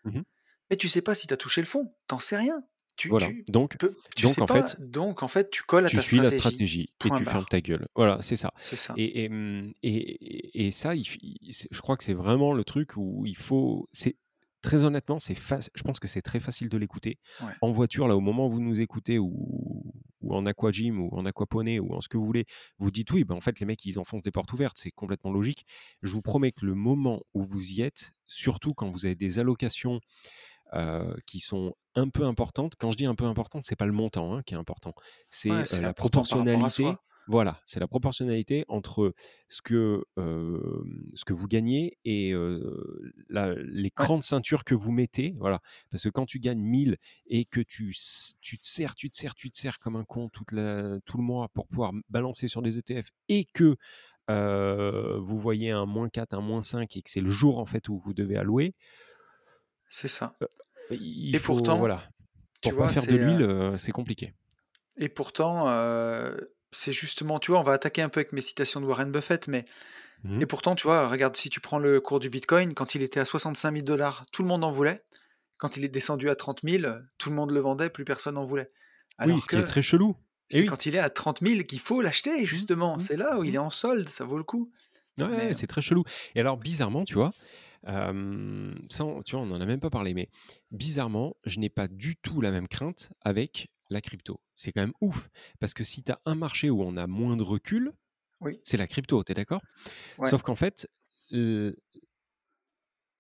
Mmh 0.06 0.20
mh. 0.20 0.24
Mais 0.72 0.78
tu 0.78 0.88
sais 0.90 1.02
pas 1.02 1.16
si 1.16 1.28
tu 1.28 1.34
as 1.34 1.38
touché 1.38 1.62
le 1.62 1.68
fond, 1.68 1.94
tu 2.10 2.16
en 2.16 2.20
sais 2.20 2.38
rien. 2.38 2.64
Tu 2.98 3.10
Voilà, 3.10 3.28
tu 3.28 3.46
donc 3.48 3.78
peux 3.78 3.96
tu 4.16 4.28
donc 4.28 4.36
sais 4.36 4.42
en 4.42 4.48
pas, 4.48 4.68
fait 4.68 4.78
donc 4.80 5.24
en 5.24 5.28
fait, 5.30 5.50
tu 5.52 5.64
colles 5.64 5.86
à 5.86 5.90
tu 5.90 5.96
ta 5.96 6.02
suis 6.02 6.20
la 6.20 6.32
stratégie. 6.32 6.32
stratégie 6.32 6.94
et 7.06 7.10
Point 7.10 7.18
tu 7.18 7.26
fermes 7.26 7.46
barre. 7.46 7.46
ta 7.46 7.62
gueule. 7.62 7.88
Voilà, 7.96 8.22
c'est 8.22 8.36
ça. 8.36 8.52
C'est 8.60 8.76
ça. 8.76 8.94
Et 8.96 9.24
et 9.24 9.30
mmh 9.30 9.74
et 9.84 10.62
et 10.62 10.68
et 10.68 10.72
ça, 10.72 10.96
il 10.96 11.06
f 11.06 11.16
i 11.22 11.52
c'est 11.54 11.68
je 11.72 11.82
crois 11.82 11.98
que 11.98 12.04
c'est 12.04 12.14
vraiment 12.14 12.54
le 12.54 12.64
truc 12.64 12.98
où 12.98 13.26
il 13.26 13.38
faut 13.38 13.88
c'est 13.94 14.18
très 14.62 14.84
honnêtement, 14.84 15.20
c'est 15.20 15.36
je 15.76 15.84
pense 15.84 16.00
que 16.00 16.08
c'est 16.10 16.22
très 16.22 16.40
facile 16.42 16.70
de 16.70 16.78
l'écouter. 16.78 17.20
Ouais. 17.42 17.54
En 17.62 17.72
voiture, 17.72 18.08
là, 18.08 18.16
au 18.18 18.22
moment 18.22 18.48
où 18.48 18.52
vous 18.52 18.62
nous 18.62 18.82
écoutez 18.82 19.18
ou 19.20 19.94
ou 20.22 20.34
en 20.36 20.46
aquagym 20.46 21.00
ou 21.00 21.10
en 21.16 21.26
aquaponie 21.26 21.80
ou 21.80 21.94
en 21.94 22.02
ce 22.02 22.10
que 22.10 22.18
vous 22.18 22.26
voulez, 22.26 22.46
vous 22.78 22.92
dites: 22.92 23.12
«Oui, 23.12 23.24
bah, 23.24 23.36
en 23.36 23.42
fait, 23.42 23.60
les 23.60 23.66
mecs, 23.66 23.84
ils 23.86 24.00
enfoncent 24.00 24.22
des 24.22 24.32
portes 24.32 24.52
ouvertes», 24.54 24.78
c'est 24.80 24.92
complètement 24.92 25.32
logique. 25.32 25.66
Je 26.02 26.12
vous 26.12 26.22
promets 26.22 26.52
que 26.52 26.66
le 26.66 26.76
moment 26.76 27.22
où 27.34 27.44
vous 27.44 27.72
y 27.74 27.82
êtes, 27.82 28.12
surtout 28.28 28.74
quand 28.74 28.90
vous 28.90 29.06
avez 29.06 29.16
des 29.16 29.40
allocations, 29.40 30.00
qui 31.26 31.40
sont 31.40 31.74
un 31.96 32.10
peu 32.10 32.26
importantes, 32.26 32.74
quand 32.78 32.92
je 32.92 32.98
dis 32.98 33.06
un 33.06 33.16
peu 33.16 33.26
importantes, 33.26 33.66
c'est 33.66 33.76
pas 33.76 33.88
le 33.88 33.92
montant, 33.92 34.36
hein, 34.36 34.44
qui 34.44 34.54
est 34.54 34.58
important, 34.58 34.94
c'est, 35.30 35.50
la 35.82 35.94
proportionnalité. 35.96 37.00
Voilà, 37.32 37.62
c'est 37.64 37.80
la 37.80 37.88
proportionnalité 37.88 38.66
entre 38.70 39.14
ce 39.50 39.62
que, 39.62 40.04
ce 40.18 41.26
que 41.26 41.34
vous 41.34 41.48
gagnez 41.48 42.00
et 42.04 42.34
la 43.30 43.54
Ouais. 43.98 44.08
l'écran 44.08 44.18
de 44.18 44.24
ceinture 44.24 44.64
que 44.64 44.74
vous 44.74 44.92
mettez, 44.92 45.36
voilà. 45.38 45.62
Parce 45.92 46.04
que 46.04 46.10
quand 46.10 46.26
tu 46.26 46.40
gagnes 46.40 46.60
1 46.62 46.86
000 46.86 46.96
et 47.28 47.46
que 47.46 47.62
tu 47.62 47.96
tu 48.42 48.58
te 48.58 48.66
serres, 48.66 48.96
tu 48.96 49.12
te 49.12 49.16
serres, 49.16 49.36
tu 49.36 49.52
te 49.52 49.58
serres 49.58 49.78
comme 49.78 49.96
un 49.96 50.06
con 50.06 50.30
toute 50.30 50.52
la 50.52 51.00
tout 51.06 51.18
le 51.18 51.24
mois 51.24 51.50
pour 51.50 51.68
pouvoir 51.68 51.92
balancer 52.10 52.48
sur 52.48 52.64
des 52.64 52.80
ETF 52.80 53.10
et 53.28 53.46
que, 53.46 53.76
vous 54.28 55.38
voyez 55.38 55.70
un 55.72 55.86
-4, 55.86 56.34
un 56.34 56.42
-5 56.62 56.98
et 56.98 57.02
que 57.04 57.10
c'est 57.12 57.22
le 57.22 57.30
jour, 57.30 57.60
en 57.60 57.66
fait, 57.66 57.90
où 57.90 58.00
vous 58.00 58.14
devez 58.16 58.38
allouer 58.38 58.74
C'est 59.90 60.08
ça. 60.08 60.36
il 60.92 61.36
Et 61.36 61.40
faut 61.40 61.54
pourtant, 61.54 61.78
voilà, 61.78 62.02
tu 62.62 62.70
pour 62.70 62.78
pas 62.80 62.86
vois, 62.86 62.88
faire 62.88 63.06
de 63.06 63.16
l'huile, 63.16 63.76
c'est 63.78 63.92
compliqué. 63.92 64.34
et 64.98 65.10
pourtant, 65.10 65.68
c'est 66.72 66.92
justement 66.94 67.40
tu 67.40 67.52
vois, 67.52 67.60
on 67.60 67.64
va 67.64 67.74
attaquer 67.74 68.02
un 68.02 68.10
peu 68.10 68.20
avec 68.20 68.34
mes 68.34 68.42
citations 68.42 68.82
de 68.82 68.86
Warren 68.86 69.12
Buffett, 69.12 69.48
mais 69.48 69.66
Mmh 70.24 70.42
et 70.42 70.46
pourtant, 70.46 70.76
tu 70.76 70.88
vois, 70.88 71.08
regarde, 71.08 71.36
si 71.38 71.50
tu 71.50 71.60
prends 71.60 71.80
le 71.80 72.02
cours 72.02 72.20
du 72.20 72.30
bitcoin, 72.30 72.74
quand 72.74 72.96
il 72.96 73.02
était 73.04 73.20
à 73.20 73.26
65 73.26 73.86
000 73.86 74.00
tout 74.32 74.42
le 74.42 74.48
monde 74.48 74.64
en 74.64 74.72
voulait. 74.72 75.02
Quand 75.58 75.76
il 75.78 75.84
est 75.84 75.90
descendu 75.90 76.30
à 76.30 76.36
30 76.36 76.62
000, 76.64 76.86
heu, 76.86 77.02
tout 77.18 77.30
le 77.30 77.36
monde 77.36 77.52
le 77.52 77.60
vendait, 77.60 77.90
plus 77.90 78.06
personne 78.06 78.38
en 78.38 78.46
voulait. 78.46 78.68
Oui, 79.26 79.40
ce 79.42 79.48
qui 79.48 79.58
est 79.58 79.64
très 79.64 79.82
chelou. 79.82 80.16
C'est 80.50 80.62
oui. 80.62 80.66
quand 80.66 80.86
il 80.86 80.96
est 80.96 81.00
à 81.00 81.10
30 81.10 81.42
000 81.42 81.64
qu'il 81.66 81.80
faut 81.80 82.02
l'acheter 82.02 82.42
Mmh, 82.42 82.46
justement. 82.46 82.96
mmh, 82.96 83.00
C'est 83.00 83.18
là 83.18 83.38
où 83.38 83.44
il 83.44 83.56
est 83.56 83.60
en 83.60 83.70
solde, 83.70 84.10
ça 84.10 84.24
vaut 84.26 84.38
le 84.38 84.44
coup. 84.44 84.72
Ouais, 85.20 85.28
Mais, 85.30 85.54
c'est 85.54 85.68
très 85.68 85.82
chelou 85.82 86.04
et 86.36 86.40
alors 86.40 86.58
bizarrement, 86.58 87.04
tu 87.04 87.16
vois, 87.16 87.32
ça 87.84 88.12
on 88.14 89.22
tu 89.22 89.36
vois, 89.36 89.46
on 89.46 89.52
en 89.52 89.60
a 89.62 89.66
même 89.66 89.80
pas 89.82 89.90
parlé, 89.90 90.14
mais 90.14 90.30
bizarrement, 90.72 91.36
je 91.46 91.60
n'ai 91.60 91.70
pas 91.70 91.88
du 91.88 92.16
tout 92.16 92.40
la 92.42 92.52
même 92.52 92.68
crainte 92.68 93.10
avec 93.22 93.70
la 93.90 94.02
crypto. 94.02 94.42
C'est 94.56 94.72
quand 94.72 94.82
même 94.82 94.94
ouf 95.02 95.30
parce 95.60 95.74
que 95.74 95.84
si 95.84 96.04
tu 96.04 96.12
as 96.12 96.22
un 96.26 96.36
marché 96.36 96.70
où 96.70 96.82
on 96.84 96.98
a 96.98 97.08
moins 97.08 97.38
de 97.38 97.44
recul, 97.44 97.94
oui, 98.42 98.60
c'est 98.64 98.78
la 98.78 98.88
crypto, 98.88 99.24
tu 99.24 99.32
es 99.32 99.36
d'accord? 99.36 99.62
ouais. 100.18 100.30
Sauf 100.30 100.42
qu'en 100.44 100.56
fait, 100.56 100.88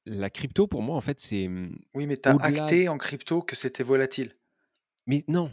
la 0.05 0.29
crypto 0.29 0.67
pour 0.67 0.81
moi, 0.81 0.95
en 0.97 1.01
fait, 1.01 1.19
c'est, 1.19 1.47
mmh, 1.47 1.77
Oui, 1.93 2.07
mais 2.07 2.17
tu 2.17 2.27
as 2.29 2.35
acté 2.41 2.89
en 2.89 2.97
crypto 2.97 3.43
que 3.43 3.55
c'était 3.55 3.83
volatile. 3.83 4.35
mais 5.07 5.23
non, 5.27 5.51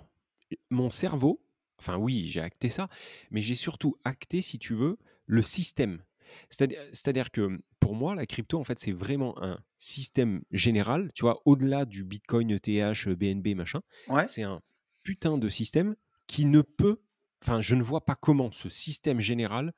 mon 0.71 0.91
cerveau 0.91 1.43
enfin 1.79 1.99
oui, 1.99 2.27
j'ai 2.29 2.41
acté 2.41 2.71
ça, 2.71 2.89
mais 3.31 3.43
j'ai 3.43 3.55
surtout 3.55 3.97
acté, 4.05 4.43
si 4.43 4.59
tu 4.59 4.75
veux, 4.75 4.99
le 5.27 5.43
système. 5.43 6.03
C'est-à-dire 6.51 6.81
c'est-à-dire 6.93 7.31
que, 7.31 7.61
pour 7.81 7.95
moi, 7.95 8.15
la 8.15 8.27
crypto, 8.27 8.59
en 8.59 8.65
fait, 8.65 8.79
c'est 8.81 8.93
vraiment 8.93 9.43
un 9.43 9.61
système 9.79 10.43
général, 10.53 11.11
tu 11.15 11.23
vois? 11.23 11.43
Au-delà 11.45 11.85
du 11.85 12.05
bitcoin, 12.05 12.51
ETH, 12.53 13.15
BNB, 13.15 13.55
machin, 13.57 13.83
Ouais. 14.09 14.27
c'est 14.27 14.43
un 14.43 14.63
putain 15.07 15.39
de 15.39 15.49
système 15.49 15.95
qui 16.27 16.47
ne 16.47 16.63
peut 16.63 17.01
enfin, 17.45 17.61
je 17.61 17.77
ne 17.77 17.83
vois 17.83 18.05
pas 18.05 18.17
comment 18.17 18.51
ce 18.51 18.69
système 18.69 19.21
général 19.21 19.73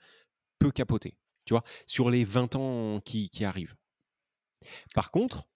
peut 0.59 0.71
capoter, 0.71 1.19
tu 1.45 1.53
vois? 1.53 1.65
Sur 1.87 2.09
les 2.09 2.25
20 2.25 2.57
ans 2.57 3.01
qui 3.05 3.29
qui 3.29 3.45
arrivent. 3.45 3.77
Par 4.95 5.11
contre, 5.11 5.47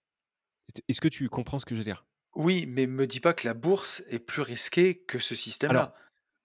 est-ce 0.87 1.01
que 1.01 1.07
tu 1.07 1.27
comprends 1.27 1.57
ce 1.57 1.65
que 1.65 1.73
je 1.73 1.79
veux 1.79 1.85
dire? 1.85 2.05
Oui, 2.35 2.67
mais 2.67 2.85
me 2.85 3.07
dis 3.07 3.19
pas 3.19 3.33
que 3.33 3.47
la 3.47 3.55
bourse 3.55 4.03
est 4.09 4.19
plus 4.19 4.43
risquée 4.43 4.99
que 5.05 5.17
ce 5.17 5.33
système-là. 5.33 5.95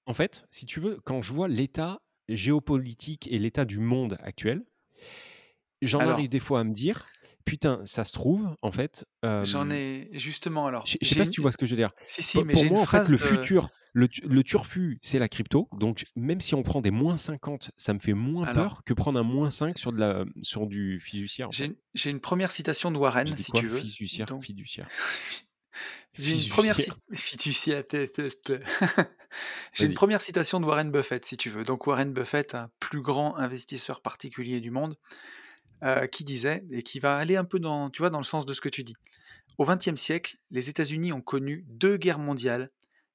en 0.06 0.14
fait, 0.14 0.46
si 0.50 0.64
tu 0.64 0.80
veux, 0.80 0.98
quand 1.04 1.20
je 1.20 1.34
vois 1.34 1.48
l'état 1.48 2.00
géopolitique 2.30 3.30
et 3.30 3.38
l'état 3.38 3.66
du 3.66 3.78
monde 3.78 4.16
actuel, 4.20 4.64
j'en 5.82 6.00
arrive 6.00 6.30
des 6.30 6.40
fois 6.40 6.60
à 6.60 6.64
me 6.64 6.72
dire: 6.72 7.06
«Putain, 7.48 7.82
ça 7.86 8.04
se 8.04 8.12
trouve, 8.12 8.46
en 8.62 8.70
fait, 8.72 9.06
j'en 9.22 9.70
hem» 9.70 9.72
ai 9.72 10.10
justement 10.12 10.66
alors, 10.66 10.84
je 10.86 10.96
sais 11.02 11.16
pas 11.16 11.24
si 11.24 11.30
tu 11.30 11.40
vois 11.40 11.50
ce 11.50 11.56
que 11.56 11.66
je 11.66 11.72
veux 11.72 11.76
dire? 11.76 11.92
si, 12.06 12.22
si, 12.22 12.42
mais 12.44 12.52
pour 12.52 12.62
une 12.62 12.72
moi, 12.74 12.82
en 12.82 12.86
fait, 12.86 13.08
le 13.08 13.16
de 13.16 13.22
futur, 13.22 13.70
le 13.94 14.06
le 14.22 14.44
turfu, 14.44 14.98
c'est 15.02 15.18
la 15.18 15.28
crypto, 15.28 15.68
donc 15.72 16.04
même 16.14 16.40
si 16.40 16.54
on 16.54 16.62
prend 16.62 16.80
des 16.80 16.90
-50, 16.90 17.70
ça 17.76 17.94
me 17.94 17.98
fait 17.98 18.12
moins 18.12 18.46
alors, 18.46 18.74
peur 18.74 18.84
que 18.84 18.92
prendre 18.94 19.18
un 19.18 19.24
-5 19.24 19.78
sur 19.78 19.92
de 19.92 19.98
la 19.98 20.24
sur 20.42 20.66
du 20.66 21.00
fiduciaire, 21.00 21.48
j'ai 21.52 22.10
une 22.10 22.20
1 22.20 22.48
citation 22.48 22.90
de 22.90 22.98
Warren, 22.98 23.36
si 23.36 23.50
quoi? 23.50 23.60
tu 23.60 23.66
veux. 23.66 23.80
Fiduciaire? 23.80 24.26
Donc 24.26 24.42
Fiduciaire. 24.44 24.88
j'ai 26.14 26.34
une 26.34 26.48
première 26.48 26.76
une 29.80 29.94
première 29.94 30.20
citation 30.20 30.60
de 30.60 30.66
Warren 30.66 30.90
Buffett, 30.90 31.24
si 31.24 31.36
tu 31.36 31.50
veux. 31.50 31.64
Donc 31.64 31.86
Warren 31.86 32.12
Buffett, 32.12 32.54
un 32.54 32.70
plus 32.80 33.02
grand 33.02 33.36
investisseur 33.36 34.00
particulier 34.00 34.60
du 34.60 34.70
monde, 34.70 34.96
heu, 35.82 36.06
qui 36.06 36.24
disait 36.24 36.64
et 36.70 36.82
qui 36.82 37.00
va 37.00 37.16
aller 37.16 37.36
un 37.36 37.44
peu 37.44 37.58
dans, 37.58 37.90
tu 37.90 38.02
vois, 38.02 38.10
dans 38.10 38.18
le 38.18 38.24
sens 38.24 38.46
de 38.46 38.54
ce 38.54 38.60
que 38.60 38.68
tu 38.68 38.84
dis. 38.84 38.96
Au 39.58 39.64
XXe 39.64 39.96
siècle, 39.96 40.38
les 40.50 40.68
États-Unis 40.68 41.12
ont 41.12 41.20
connu 41.20 41.64
2 41.68 41.96
guerres 41.96 42.18
mondiales, 42.18 42.70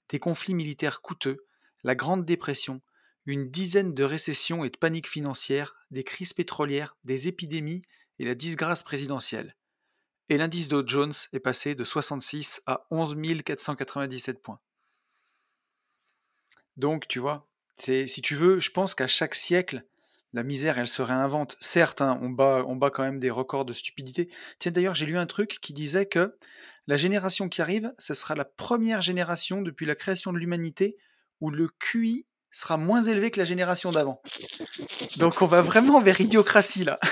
des 0.09 0.19
conflits 0.19 0.53
militaires 0.53 1.01
coûteux, 1.01 1.45
la 1.83 1.95
Grande 1.95 2.25
Dépression, 2.25 2.81
une 3.25 3.49
dizaine 3.49 3.93
de 3.93 4.03
récessions 4.03 4.65
et 4.65 4.69
de 4.69 4.77
paniques 4.77 5.07
financières, 5.07 5.75
des 5.91 6.03
crises 6.03 6.33
pétrolières, 6.33 6.97
des 7.05 7.27
épidémies 7.27 7.83
et 8.19 8.25
la 8.25 8.35
disgrâce 8.35 8.83
présidentielle. 8.83 9.55
Et 10.29 10.37
l'indice 10.37 10.67
Dow 10.67 10.85
Jones 10.85 11.13
est 11.31 11.39
passé 11.39 11.75
de 11.75 11.83
66 11.83 12.61
à 12.65 12.85
11 12.91 13.15
497 13.43 14.41
points. 14.41 14.59
Donc, 16.75 17.07
tu 17.07 17.19
vois, 17.19 17.47
c'est, 17.77 18.07
si 18.07 18.21
tu 18.21 18.35
veux, 18.35 18.59
je 18.59 18.71
pense 18.71 18.95
qu'à 18.95 19.07
chaque 19.07 19.35
siècle, 19.35 19.85
la 20.33 20.43
misère, 20.43 20.79
elle 20.79 20.87
se 20.87 21.01
réinvente. 21.01 21.55
Certes, 21.59 22.01
hein, 22.01 22.19
on, 22.21 22.29
bat, 22.29 22.63
on 22.67 22.75
bat 22.75 22.89
quand 22.89 23.03
même 23.03 23.19
des 23.19 23.29
records 23.29 23.65
de 23.65 23.73
stupidité. 23.73 24.29
Tiens, 24.59 24.71
d'ailleurs, 24.71 24.95
j'ai 24.95 25.05
lu 25.05 25.17
un 25.17 25.27
truc 25.27 25.59
qui 25.61 25.73
disait 25.73 26.07
que 26.07 26.35
la 26.87 26.97
génération 26.97 27.47
qui 27.49 27.61
arrive, 27.61 27.93
ce 27.97 28.13
sera 28.13 28.35
la 28.35 28.45
première 28.45 29.01
génération 29.01 29.61
depuis 29.61 29.85
la 29.85 29.95
création 29.95 30.33
de 30.33 30.39
l'humanité 30.39 30.97
où 31.39 31.49
le 31.49 31.69
QI 31.79 32.25
sera 32.51 32.77
moins 32.77 33.01
élevé 33.03 33.31
que 33.31 33.39
la 33.39 33.45
génération 33.45 33.91
d'avant. 33.91 34.21
Donc 35.17 35.41
on 35.41 35.47
va 35.47 35.61
vraiment 35.61 36.01
vers 36.01 36.19
idiocratie 36.19 36.83
là. 36.83 36.99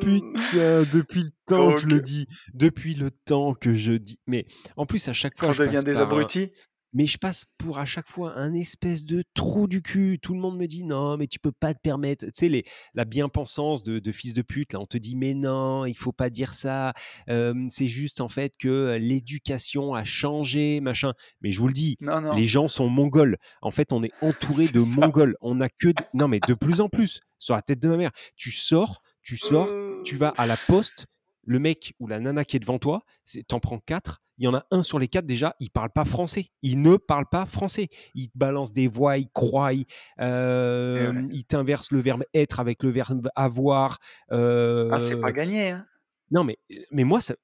Putain, 0.00 0.84
depuis 0.92 1.24
le 1.24 1.30
temps 1.46 1.74
que 1.74 1.80
je 1.80 1.86
le 1.86 2.00
dis, 2.00 2.26
depuis 2.54 2.94
le 2.94 3.10
temps 3.10 3.54
que 3.54 3.74
je 3.74 3.92
dis 3.92 4.18
mais 4.26 4.46
en 4.76 4.86
plus, 4.86 5.08
à 5.08 5.12
chaque 5.12 5.38
fois, 5.38 5.48
qu'on 5.48 5.54
je 5.54 5.62
devient 5.64 5.76
passe 5.76 5.84
des 5.84 5.92
par 5.94 6.02
abrutis. 6.02 6.52
Mais 6.92 7.06
je 7.06 7.18
passe 7.18 7.44
pour 7.58 7.78
à 7.78 7.84
chaque 7.84 8.08
fois 8.08 8.34
un 8.36 8.54
espèce 8.54 9.04
de 9.04 9.24
trou 9.34 9.66
du 9.66 9.82
cul. 9.82 10.18
Tout 10.20 10.34
le 10.34 10.40
monde 10.40 10.56
me 10.56 10.66
dit: 10.66 10.84
«Non, 10.84 11.16
mais 11.16 11.26
tu 11.26 11.38
peux 11.38 11.52
pas 11.52 11.74
te 11.74 11.80
permettre» 11.80 12.26
tu 12.26 12.32
sais 12.34 12.48
les 12.48 12.64
la 12.94 13.04
bien-pensance 13.04 13.82
de 13.82 13.98
de 13.98 14.12
fils 14.12 14.34
de 14.34 14.42
pute 14.42 14.72
là, 14.72 14.80
on 14.80 14.86
te 14.86 14.98
dit: 14.98 15.16
«Mais 15.16 15.34
non, 15.34 15.84
il 15.84 15.96
faut 15.96 16.12
pas 16.12 16.30
dire 16.30 16.54
ça, 16.54 16.94
c'est 17.26 17.88
juste 17.88 18.20
en 18.20 18.28
fait 18.28 18.56
que, 18.58 18.96
l'éducation 19.00 19.94
a 19.94 20.04
changé, 20.04 20.80
machin». 20.80 21.12
Mais 21.40 21.52
je 21.52 21.60
vous 21.60 21.68
le 21.68 21.72
dis, 21.72 21.96
Non, 22.00 22.20
non, 22.20 22.32
les 22.32 22.46
gens 22.46 22.68
sont 22.68 22.88
mongols. 22.88 23.36
En 23.62 23.70
fait, 23.70 23.92
on 23.92 24.02
est 24.02 24.12
entouré 24.22 24.68
de 24.68 24.80
ça. 24.80 25.00
mongols. 25.00 25.36
On 25.40 25.60
a 25.60 25.68
que 25.68 25.88
non, 26.14 26.28
mais 26.28 26.40
de 26.40 26.54
plus 26.54 26.80
en 26.80 26.88
plus, 26.88 27.20
sur 27.38 27.54
la 27.54 27.62
tête 27.62 27.80
de 27.80 27.88
ma 27.88 27.96
mère. 27.96 28.10
Tu 28.36 28.50
sors 28.50 29.02
tu 29.28 29.36
sors, 29.36 29.68
tu 30.04 30.16
vas 30.16 30.32
à 30.38 30.46
la 30.46 30.56
poste, 30.56 31.06
le 31.44 31.58
mec 31.58 31.92
ou 31.98 32.06
la 32.06 32.18
nana 32.18 32.46
qui 32.46 32.56
est 32.56 32.60
devant 32.60 32.78
toi, 32.78 33.02
tu 33.26 33.42
prends 33.60 33.78
4, 33.78 34.22
il 34.38 34.44
y 34.44 34.48
en 34.48 34.54
a 34.54 34.64
un 34.70 34.82
sur 34.82 34.98
les 34.98 35.08
4 35.08 35.26
déjà, 35.26 35.54
il 35.60 35.70
parle 35.70 35.90
pas 35.90 36.04
français. 36.04 36.50
Il 36.62 36.80
ne 36.82 36.96
parle 36.96 37.26
pas 37.26 37.44
français. 37.46 37.88
Il 38.14 38.28
te 38.30 38.38
balance 38.38 38.72
des 38.72 38.86
voix, 38.88 39.18
il 39.18 39.28
croit, 39.30 39.72
il, 39.72 39.80
Et 40.20 40.22
ouais. 40.22 41.26
il 41.30 41.44
t'inverse 41.44 41.90
le 41.92 42.00
verbe 42.00 42.24
être 42.34 42.60
avec 42.60 42.82
le 42.82 42.90
verbe 42.90 43.28
avoir. 43.36 43.98
Ah, 44.30 45.00
c'est 45.00 45.20
pas 45.20 45.32
gagné, 45.32 45.70
hein. 45.70 45.86
non 46.30 46.44
mais 46.44 46.58
mais 46.90 47.04
moi 47.04 47.20
ça 47.20 47.34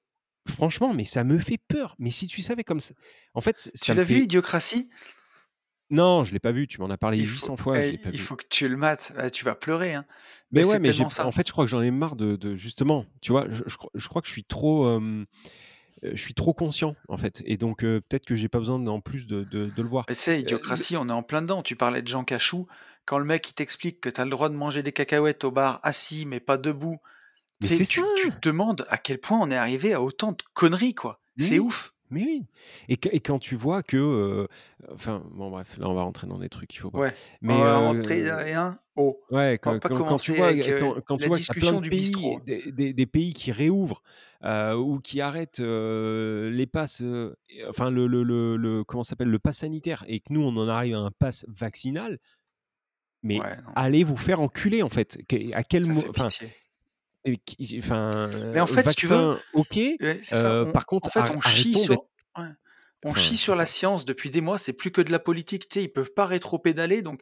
franchement, 0.47 0.93
mais 0.93 1.05
ça 1.05 1.23
me 1.23 1.39
fait 1.39 1.57
peur. 1.57 1.95
Mais 1.99 2.11
si 2.11 2.27
tu 2.27 2.41
savais 2.41 2.63
comme 2.63 2.79
ça 2.79 2.93
en 3.33 3.41
fait, 3.41 3.55
Tu 3.57 3.71
ça 3.73 3.93
l'as 3.93 4.03
vu, 4.03 4.23
Idiocratie? 4.23 4.89
non, 5.91 6.23
je 6.23 6.33
l'ai 6.33 6.39
pas 6.39 6.51
vu, 6.51 6.67
tu 6.67 6.79
m'en 6.81 6.89
as 6.89 6.97
parlé 6.97 7.19
Il 7.19 7.25
faut 7.27 7.33
800 7.33 7.57
fois, 7.57 7.79
je 7.81 7.91
eh, 7.91 7.97
pas 7.97 8.09
il 8.11 8.17
vu. 8.17 8.23
faut 8.23 8.35
que 8.35 8.45
tu 8.49 8.67
le 8.67 8.75
mates. 8.77 9.13
Ah, 9.17 9.29
tu 9.29 9.45
vas 9.45 9.53
pleurer, 9.55 9.93
hein. 9.93 10.05
Mais 10.51 10.61
Mais 10.61 10.65
ouais, 10.65 10.79
mais 10.79 10.89
tellement 10.91 11.05
en 11.07 11.09
ça. 11.09 11.31
fait, 11.31 11.47
je 11.47 11.51
crois 11.51 11.65
que 11.65 11.69
j'en 11.71 11.81
ai 11.81 11.91
marre 11.91 12.15
de 12.15 12.35
de 12.35 12.55
justement, 12.55 13.05
tu 13.21 13.31
vois? 13.31 13.47
Je 13.51 13.63
je 13.67 13.77
crois 13.77 13.91
je 13.95 14.07
crois 14.07 14.21
que 14.21 14.27
je 14.27 14.33
suis 14.33 14.45
trop, 14.45 14.99
je 16.13 16.21
suis 16.21 16.33
trop 16.33 16.53
conscient, 16.53 16.95
en 17.07 17.17
fait 17.17 17.41
et 17.45 17.57
donc 17.57 17.83
heu, 17.83 18.01
peut-être 18.07 18.25
que 18.25 18.35
j'ai 18.35 18.49
pas 18.49 18.59
besoin 18.59 18.85
en 18.87 19.01
plus 19.01 19.27
de 19.27 19.43
de 19.43 19.67
de 19.67 19.81
le 19.81 19.87
voir. 19.87 20.05
Tu 20.05 20.15
sais, 20.17 20.35
le 20.35 20.41
Idiocratie, 20.41 20.97
on 20.97 21.09
est 21.09 21.13
en 21.13 21.23
plein 21.23 21.41
dedans. 21.41 21.63
Tu 21.63 21.75
parlais 21.75 22.01
de 22.01 22.07
Jean 22.07 22.23
Cachou. 22.23 22.67
Quand 23.05 23.19
le 23.19 23.25
mec, 23.25 23.49
il 23.49 23.53
t'explique 23.53 24.01
que 24.01 24.09
tu 24.09 24.19
as 24.19 24.23
le 24.23 24.31
droit 24.31 24.49
de 24.49 24.55
manger 24.55 24.81
des 24.83 24.91
cacahuètes 24.91 25.43
au 25.43 25.51
bar 25.51 25.79
assis, 25.83 26.25
mais 26.25 26.39
pas 26.39 26.57
debout, 26.57 26.99
mais 27.61 27.79
tu 27.85 28.01
te 28.01 28.39
demandes 28.41 28.85
à 28.89 28.97
quel 28.97 29.19
point 29.19 29.39
on 29.39 29.49
est 29.49 29.57
arrivé 29.57 29.93
à 29.93 30.01
autant 30.01 30.31
de 30.31 30.43
conneries, 30.53 30.95
quoi. 30.95 31.21
C'est 31.37 31.59
ouf. 31.59 31.93
Mais 32.15 32.23
oui 32.25 32.47
et 32.89 32.97
quand 33.21 33.39
tu 33.39 33.55
vois 33.55 33.83
que, 33.83 33.97
heu, 33.97 34.47
enfin, 34.93 35.23
bon 35.33 35.51
bref, 35.51 35.77
là, 35.77 35.89
on 35.89 35.93
va 35.95 36.03
rentrer 36.03 36.27
dans 36.27 36.39
des 36.39 36.49
trucs 36.49 36.69
qu'il 36.69 36.79
faut 36.81 36.91
pas. 36.91 37.01
Ouais. 37.01 37.13
On 37.47 37.59
Mais 37.59 37.63
va 37.63 37.77
rentrer 37.77 38.31
rien. 38.31 38.79
Oh, 38.95 39.21
ouais, 39.31 39.57
on 39.65 39.75
quand 39.75 39.79
pas 39.79 39.89
quand 39.89 40.03
quand 40.03 40.19
tu 40.19 40.31
vois, 40.31 40.53
quand 40.77 41.01
quand 41.03 41.17
tu 41.17 41.27
vois 41.29 41.39
qu'il 41.39 41.49
y 41.49 41.57
a 41.57 41.59
plein 41.59 41.73
de 41.73 41.81
pays, 41.81 42.39
bistrot. 42.39 42.41
des 42.41 42.71
des 42.71 42.93
des 42.93 43.05
pays 43.07 43.33
qui 43.33 43.51
réouvrent, 43.51 44.03
ou 44.43 44.99
qui 44.99 45.19
arrêtent, 45.21 45.59
les 45.59 46.67
passes, 46.67 47.03
enfin 47.69 47.89
le 47.89 48.07
le 48.07 48.23
le 48.23 48.57
le 48.57 48.83
comment 48.83 49.03
s'appelle? 49.03 49.29
Le 49.29 49.39
pass 49.39 49.57
sanitaire 49.59 50.03
et 50.07 50.19
que 50.19 50.31
nous, 50.31 50.41
on 50.43 50.55
en 50.57 50.67
arrive 50.67 50.95
à 50.95 50.99
un 50.99 51.11
pass 51.11 51.45
vaccinal, 51.49 52.19
mais 53.23 53.43
Ouais, 53.43 53.57
allez 53.75 54.03
vous 54.03 54.17
faire 54.17 54.39
enculer, 54.39 54.83
en 54.83 54.89
fait. 54.89 55.17
À 55.53 55.63
quel 55.63 55.85
ça 55.85 55.93
mo 55.93 56.05
fait 56.11 56.11
enfin 57.79 58.29
Mais 58.53 58.59
en 58.59 58.67
fait, 58.67 58.87
si 58.89 58.95
tu 58.95 59.07
veux, 59.07 59.15
vaccin, 59.15 59.43
OK, 59.53 59.75
ouais, 59.75 60.19
on 60.31 60.71
par 60.71 60.83
en 60.83 60.85
contre, 60.85 61.11
fait, 61.11 61.19
ar 61.19 61.35
on 61.35 61.41
chie 61.41 61.77
sur 61.77 62.05
ouais, 62.37 62.45
on 63.03 63.11
enfin, 63.11 63.19
chie 63.19 63.37
sur 63.37 63.55
la 63.55 63.65
science 63.65 64.05
depuis 64.05 64.29
des 64.29 64.41
mois, 64.41 64.57
c'est 64.57 64.73
plus 64.73 64.91
que 64.91 65.01
de 65.01 65.11
la 65.11 65.19
politique, 65.19 65.67
tu 65.69 65.79
sais, 65.79 65.83
ils 65.83 65.89
peuvent 65.91 66.13
pas 66.13 66.25
rétropédaler, 66.25 67.01
donc 67.01 67.21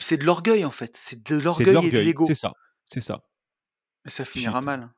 c'est 0.00 0.16
de 0.16 0.24
l'orgueil, 0.24 0.64
en 0.64 0.70
fait, 0.70 0.96
c'est 0.98 1.22
de 1.28 1.36
l'orgueil 1.36 1.66
et 1.66 1.70
de 1.70 1.74
l'orgueil, 1.74 1.90
c'est 1.90 2.02
l'ego 2.02 2.34
ça, 2.34 2.52
c'est 2.84 3.00
ça. 3.00 3.22
ça 4.06 4.24
finira 4.24 4.60
mal. 4.60 4.90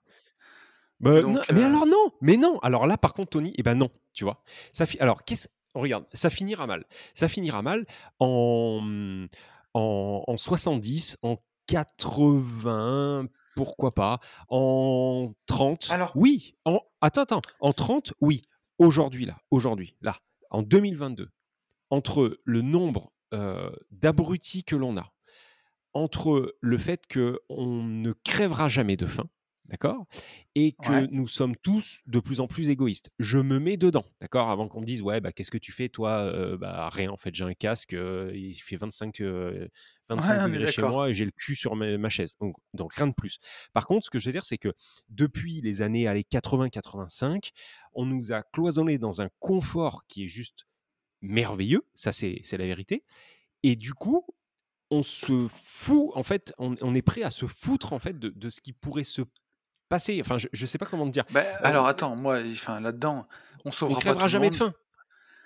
Bah, 1.00 1.20
non, 1.22 1.42
mais 1.52 1.60
heu, 1.60 1.64
alors 1.64 1.86
non, 1.86 2.10
mais 2.22 2.36
non. 2.36 2.58
Alors 2.60 2.86
là, 2.86 2.96
par 2.96 3.12
contre, 3.12 3.30
Tony, 3.30 3.52
eh 3.58 3.62
ben 3.62 3.74
non, 3.74 3.90
tu 4.14 4.24
vois? 4.24 4.42
Ça 4.72 4.86
fi 4.86 4.98
alors 4.98 5.24
qu'est-ce 5.24 5.48
regarde, 5.74 6.06
ça 6.12 6.30
finira 6.30 6.66
mal. 6.66 6.86
Ça 7.12 7.28
finira 7.28 7.60
mal 7.60 7.84
en, 8.18 9.26
en 9.74 10.24
en 10.26 10.36
70, 10.36 11.18
en 11.22 11.36
80, 11.66 13.26
pourquoi 13.56 13.92
pas, 13.94 14.20
en 14.48 15.32
30, 15.46 15.88
Alors 15.90 16.12
oui, 16.14 16.54
en 16.64 16.78
attends, 17.00 17.22
attends, 17.22 17.40
en 17.60 17.72
30, 17.72 18.12
oui, 18.20 18.42
aujourd'hui 18.78 19.24
là, 19.24 19.38
aujourd'hui, 19.50 19.96
là, 20.02 20.18
en 20.50 20.62
2022, 20.62 21.30
entre 21.90 22.38
le 22.44 22.62
nombre, 22.62 23.12
heu, 23.32 23.72
d'abrutis 23.90 24.62
que 24.62 24.76
l'on 24.76 24.96
a, 24.98 25.12
entre 25.94 26.54
le 26.60 26.78
fait 26.78 27.02
qu'on 27.12 27.82
ne 27.82 28.12
crèvera 28.12 28.68
jamais 28.68 28.96
de 28.96 29.06
faim, 29.06 29.28
d'accord? 29.68 30.06
Et 30.54 30.72
que 30.72 30.92
ouais, 30.92 31.08
nous 31.10 31.26
sommes 31.28 31.56
tous 31.56 32.00
de 32.06 32.20
plus 32.20 32.40
en 32.40 32.46
plus 32.46 32.68
égoïstes. 32.70 33.10
Je 33.18 33.38
me 33.38 33.58
mets 33.58 33.76
dedans, 33.76 34.04
d'accord? 34.20 34.50
Avant 34.50 34.68
qu'on 34.68 34.80
me 34.80 34.86
dise: 34.86 35.02
«Ouais, 35.02 35.20
bah, 35.20 35.32
qu'est-ce 35.32 35.50
que 35.50 35.58
tu 35.58 35.72
fais 35.72 35.88
toi?» 35.88 36.24
heu, 36.32 36.56
bah, 36.56 36.88
rien 36.90 37.10
en 37.10 37.16
fait, 37.16 37.34
j'ai 37.34 37.44
un 37.44 37.54
casque, 37.54 37.94
heu, 37.94 38.32
il 38.34 38.54
fait 38.56 38.76
25, 38.76 39.20
heu, 39.20 39.68
ouais, 40.16 40.22
25 40.22 40.42
on 40.42 40.52
est 40.60 40.60
degrés 40.60 40.66
chez 40.66 40.82
moi 40.82 41.10
et 41.10 41.14
j'ai 41.14 41.24
le 41.24 41.30
cul 41.32 41.54
sur 41.56 41.76
ma 41.76 41.98
ma 41.98 42.08
chaise, 42.08 42.36
donc 42.40 42.54
donc 42.74 42.94
rien 42.94 43.06
de 43.08 43.14
plus. 43.14 43.38
Par 43.72 43.86
contre, 43.86 44.04
ce 44.06 44.10
que 44.10 44.18
je 44.18 44.26
veux 44.26 44.32
dire, 44.32 44.44
c'est 44.44 44.58
que 44.58 44.72
depuis 45.08 45.60
les 45.60 45.82
années, 45.82 46.06
allez, 46.08 46.24
80-85, 46.24 47.50
on 47.94 48.06
nous 48.06 48.32
a 48.32 48.42
cloisonnés 48.42 48.98
dans 48.98 49.20
un 49.22 49.28
confort 49.40 50.06
qui 50.08 50.24
est 50.24 50.28
juste 50.28 50.66
merveilleux, 51.22 51.82
ça 51.94 52.12
c'est 52.12 52.40
c'est 52.42 52.58
la 52.58 52.66
vérité 52.66 53.04
et 53.62 53.76
du 53.76 53.94
coup, 53.94 54.26
on 54.90 55.02
se 55.02 55.48
fout, 55.48 56.10
en 56.14 56.22
fait, 56.22 56.54
on 56.58 56.76
on 56.80 56.94
est 56.94 57.02
prêt 57.02 57.22
à 57.22 57.30
se 57.30 57.46
foutre, 57.46 57.92
en 57.92 57.98
fait, 57.98 58.18
de 58.18 58.28
de 58.30 58.50
ce 58.50 58.60
qui 58.60 58.72
pourrait 58.72 59.04
se 59.04 59.22
passer. 59.88 60.18
Enfin, 60.20 60.38
je 60.38 60.48
je 60.52 60.66
sais 60.66 60.78
pas 60.78 60.86
comment 60.86 61.06
te 61.06 61.10
dire. 61.12 61.24
Bah, 61.30 61.42
alors 61.62 61.86
attends, 61.86 62.16
moi, 62.16 62.40
enfin, 62.50 62.80
là-dedans, 62.80 63.26
on 63.64 63.68
on 63.68 63.72
sauvera 63.72 63.96
pas 63.96 64.00
crèvera 64.00 64.20
tout 64.20 64.24
le 64.26 64.30
jamais 64.30 64.50
de 64.50 64.56
monde. 64.58 64.72
faim. 64.72 64.74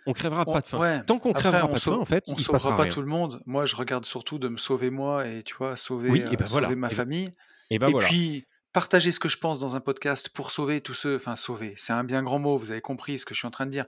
On 0.06 0.12
crèvera 0.14 0.44
On 0.46 0.52
pas 0.52 0.60
de 0.60 0.66
faim. 0.66 0.78
ouais, 0.78 1.02
Tant 1.04 1.18
qu'on 1.18 1.32
crèvera 1.32 1.68
pas 1.68 1.74
de 1.74 1.78
faim, 1.80 1.92
en 1.98 2.04
fait, 2.06 2.24
on 2.28 2.34
il 2.34 2.42
sauvera 2.42 2.76
pas 2.76 2.82
rien. 2.84 2.92
tout 2.92 3.00
le 3.00 3.06
monde. 3.06 3.42
Moi, 3.46 3.66
je 3.66 3.76
regarde 3.76 4.04
surtout 4.06 4.38
de 4.38 4.48
me 4.48 4.56
sauver 4.56 4.90
moi 4.90 5.26
et 5.26 5.42
tu 5.42 5.54
vois, 5.56 5.76
sauver, 5.76 6.10
Oui 6.10 6.20
et 6.20 6.24
heu, 6.24 6.30
ben 6.36 6.46
sauver 6.46 6.48
voilà 6.48 6.68
ma 6.68 6.86
et 6.86 6.90
ben 6.90 6.96
famille 6.96 7.28
et 7.70 7.78
ben 7.78 7.88
et 7.88 7.92
voilà. 7.92 8.08
puis 8.08 8.46
partager 8.72 9.12
ce 9.12 9.20
que 9.20 9.28
je 9.28 9.36
pense 9.36 9.58
dans 9.58 9.76
un 9.76 9.80
podcast 9.80 10.30
pour 10.30 10.50
sauver 10.52 10.80
tous 10.80 10.94
ceux 10.94 11.16
enfin 11.16 11.36
sauver, 11.36 11.74
c'est 11.76 11.92
un 11.92 12.04
bien 12.04 12.22
grand 12.22 12.38
mot, 12.38 12.56
vous 12.56 12.70
avez 12.70 12.80
compris 12.80 13.18
ce 13.18 13.26
que 13.26 13.34
je 13.34 13.40
suis 13.40 13.46
en 13.48 13.50
train 13.50 13.66
de 13.66 13.70
dire. 13.70 13.84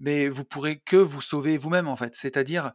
Mais 0.00 0.28
vous 0.28 0.44
pourrez 0.44 0.80
que 0.80 0.96
vous 0.96 1.20
sauver 1.20 1.58
vous-même, 1.58 1.86
en 1.86 1.96
fait. 1.96 2.14
C'est-à-dire 2.16 2.72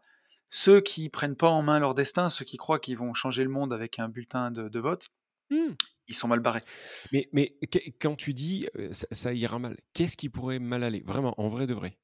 ceux 0.50 0.80
qui 0.80 1.10
prennent 1.10 1.36
pas 1.36 1.50
en 1.50 1.62
main 1.62 1.80
leur 1.80 1.94
destin, 1.94 2.30
ceux 2.30 2.46
qui 2.46 2.56
croient 2.58 2.80
qu'ils 2.80 2.98
vont 2.98 3.14
changer 3.14 3.44
le 3.44 3.50
monde 3.50 3.74
avec 3.74 4.00
un 4.00 4.08
bulletin 4.08 4.50
de 4.52 4.70
de 4.70 4.80
vote, 4.80 5.08
Mmh. 5.50 5.76
ils 6.08 6.16
sont 6.16 6.28
mal 6.28 6.40
barrés. 6.40 6.64
Mais 7.12 7.30
mais 7.34 7.58
qu 7.72 7.80
quand 8.00 8.16
tu 8.16 8.34
dis, 8.34 8.68
heu, 8.78 8.92
ça 8.92 9.08
ça 9.12 9.34
ira 9.34 9.60
mal, 9.60 9.78
qu'est-ce 9.94 10.18
qui 10.18 10.30
pourrait 10.30 10.60
mal 10.60 10.84
aller? 10.84 11.02
Vraiment, 11.06 11.34
en 11.40 11.50
vrai 11.50 11.68
de 11.68 11.74
vrai? 11.74 11.98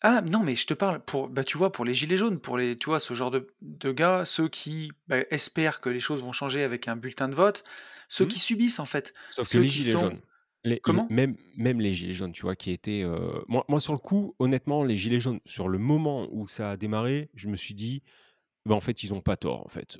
Ah 0.00 0.20
non, 0.22 0.40
mais 0.42 0.56
je 0.56 0.66
te 0.66 0.74
parle 0.74 1.04
pour 1.04 1.28
bah, 1.28 1.44
tu 1.44 1.56
vois, 1.58 1.70
pour 1.72 1.84
les 1.84 1.94
gilets 1.94 2.16
jaunes, 2.16 2.40
pour 2.40 2.58
les 2.58 2.76
tu 2.76 2.86
vois, 2.86 2.98
ce 3.00 3.14
genre 3.14 3.30
de 3.30 3.54
de 3.62 3.92
gars, 3.92 4.24
ceux 4.24 4.48
qui, 4.48 4.90
bah, 5.06 5.18
espèrent 5.30 5.80
que 5.80 5.88
les 5.90 6.00
choses 6.00 6.22
vont 6.22 6.32
changer 6.32 6.62
avec 6.64 6.88
un 6.88 6.96
bulletin 6.96 7.28
de 7.28 7.34
vote, 7.34 7.62
ceux 8.08 8.24
Mmh? 8.24 8.26
qui 8.26 8.40
subissent, 8.40 8.80
en 8.80 8.84
fait, 8.84 9.14
Sauf 9.30 9.48
que 9.48 9.58
les 9.58 9.68
qui 9.68 9.82
gilets 9.82 9.96
sont 9.96 9.96
jaunes, 9.96 10.20
les 10.64 10.82
comment? 10.82 11.08
même 11.08 11.36
même 11.56 11.80
les 11.80 11.94
gilets 11.94 12.12
jaunes, 12.14 12.32
tu 12.32 12.42
vois, 12.42 12.56
qui 12.56 12.70
étaient, 12.70 13.02
heu 13.04 13.44
moi 13.48 13.64
moi 13.68 13.80
sur 13.80 13.92
le 13.94 13.98
coup, 13.98 14.34
honnêtement, 14.38 14.84
les 14.84 14.96
gilets 14.96 15.20
jaunes, 15.20 15.40
sur 15.46 15.68
le 15.68 15.78
moment 15.78 16.28
où 16.32 16.46
ça 16.46 16.72
a 16.72 16.76
démarré, 16.76 17.30
je 17.34 17.48
me 17.48 17.56
suis 17.56 17.74
dit: 17.74 18.02
«Bah, 18.66 18.76
en 18.76 18.80
fait, 18.80 19.02
ils 19.04 19.14
ont 19.14 19.22
pas 19.22 19.36
tort, 19.38 19.64
en 19.66 19.70
fait». 19.70 19.98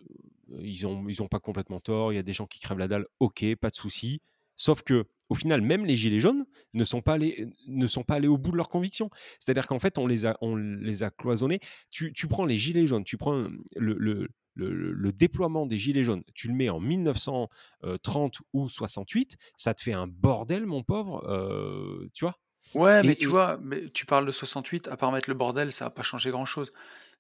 Ils 0.61 0.87
ont 0.87 1.09
ils 1.09 1.23
ont 1.23 1.29
pas 1.29 1.41
complètement 1.41 1.81
tort, 1.81 2.13
il 2.13 2.17
y 2.17 2.19
a 2.19 2.23
des 2.23 2.33
gens 2.33 2.47
qui 2.47 2.61
crèvent 2.61 2.79
la 2.79 2.89
dalle, 2.89 3.07
OK, 3.21 3.45
pas 3.61 3.71
de 3.71 3.75
souci. 3.77 4.21
Sauf 4.57 4.83
que 4.83 5.07
au 5.29 5.35
final, 5.35 5.63
même 5.63 5.87
les 5.87 5.97
gilets 5.97 6.19
jaunes 6.21 6.45
ne 6.75 6.85
sont 6.85 7.01
pas 7.01 7.15
allés 7.15 7.49
ne 7.67 7.87
sont 7.87 8.03
pas 8.05 8.17
allés 8.17 8.29
au 8.29 8.39
bout 8.39 8.53
de 8.53 8.57
leurs 8.57 8.69
convictions. 8.69 9.11
C'est-à-dire 9.39 9.67
qu'en 9.67 9.79
fait, 9.79 9.99
on 9.99 10.07
les 10.07 10.27
a 10.27 10.37
on 10.43 10.57
les 10.57 11.03
a 11.03 11.11
cloisonnés. 11.11 11.61
Tu 11.91 12.13
tu 12.13 12.27
prends 12.29 12.45
les 12.45 12.59
gilets 12.59 12.87
jaunes, 12.87 13.05
tu 13.05 13.17
prends, 13.17 13.33
le 13.77 13.95
le 13.99 14.29
le 14.55 14.93
le 14.93 15.13
déploiement 15.13 15.65
des 15.67 15.79
gilets 15.79 16.03
jaunes, 16.05 16.25
tu 16.35 16.49
le 16.49 16.55
mets 16.55 16.69
en 16.69 16.79
1930 16.81 18.41
ou 18.53 18.69
68, 18.69 19.37
ça 19.57 19.73
te 19.75 19.81
fait 19.83 19.95
un 19.95 20.07
bordel, 20.07 20.67
mon 20.67 20.83
pauvre, 20.83 21.25
heu, 21.29 22.11
tu 22.13 22.25
vois? 22.27 22.37
Ouais, 22.75 23.03
mais 23.05 23.17
tu 23.17 23.29
Et 23.29 23.31
vois, 23.31 23.59
mais 23.63 23.91
tu 23.91 24.07
parles 24.07 24.25
de 24.25 24.31
68, 24.31 24.89
à 24.89 24.97
part 24.97 25.13
mettre 25.13 25.29
le 25.29 25.35
bordel, 25.35 25.73
ça 25.73 25.87
a 25.87 25.91
pas 25.91 26.03
changé 26.03 26.31
grand-chose. 26.31 26.73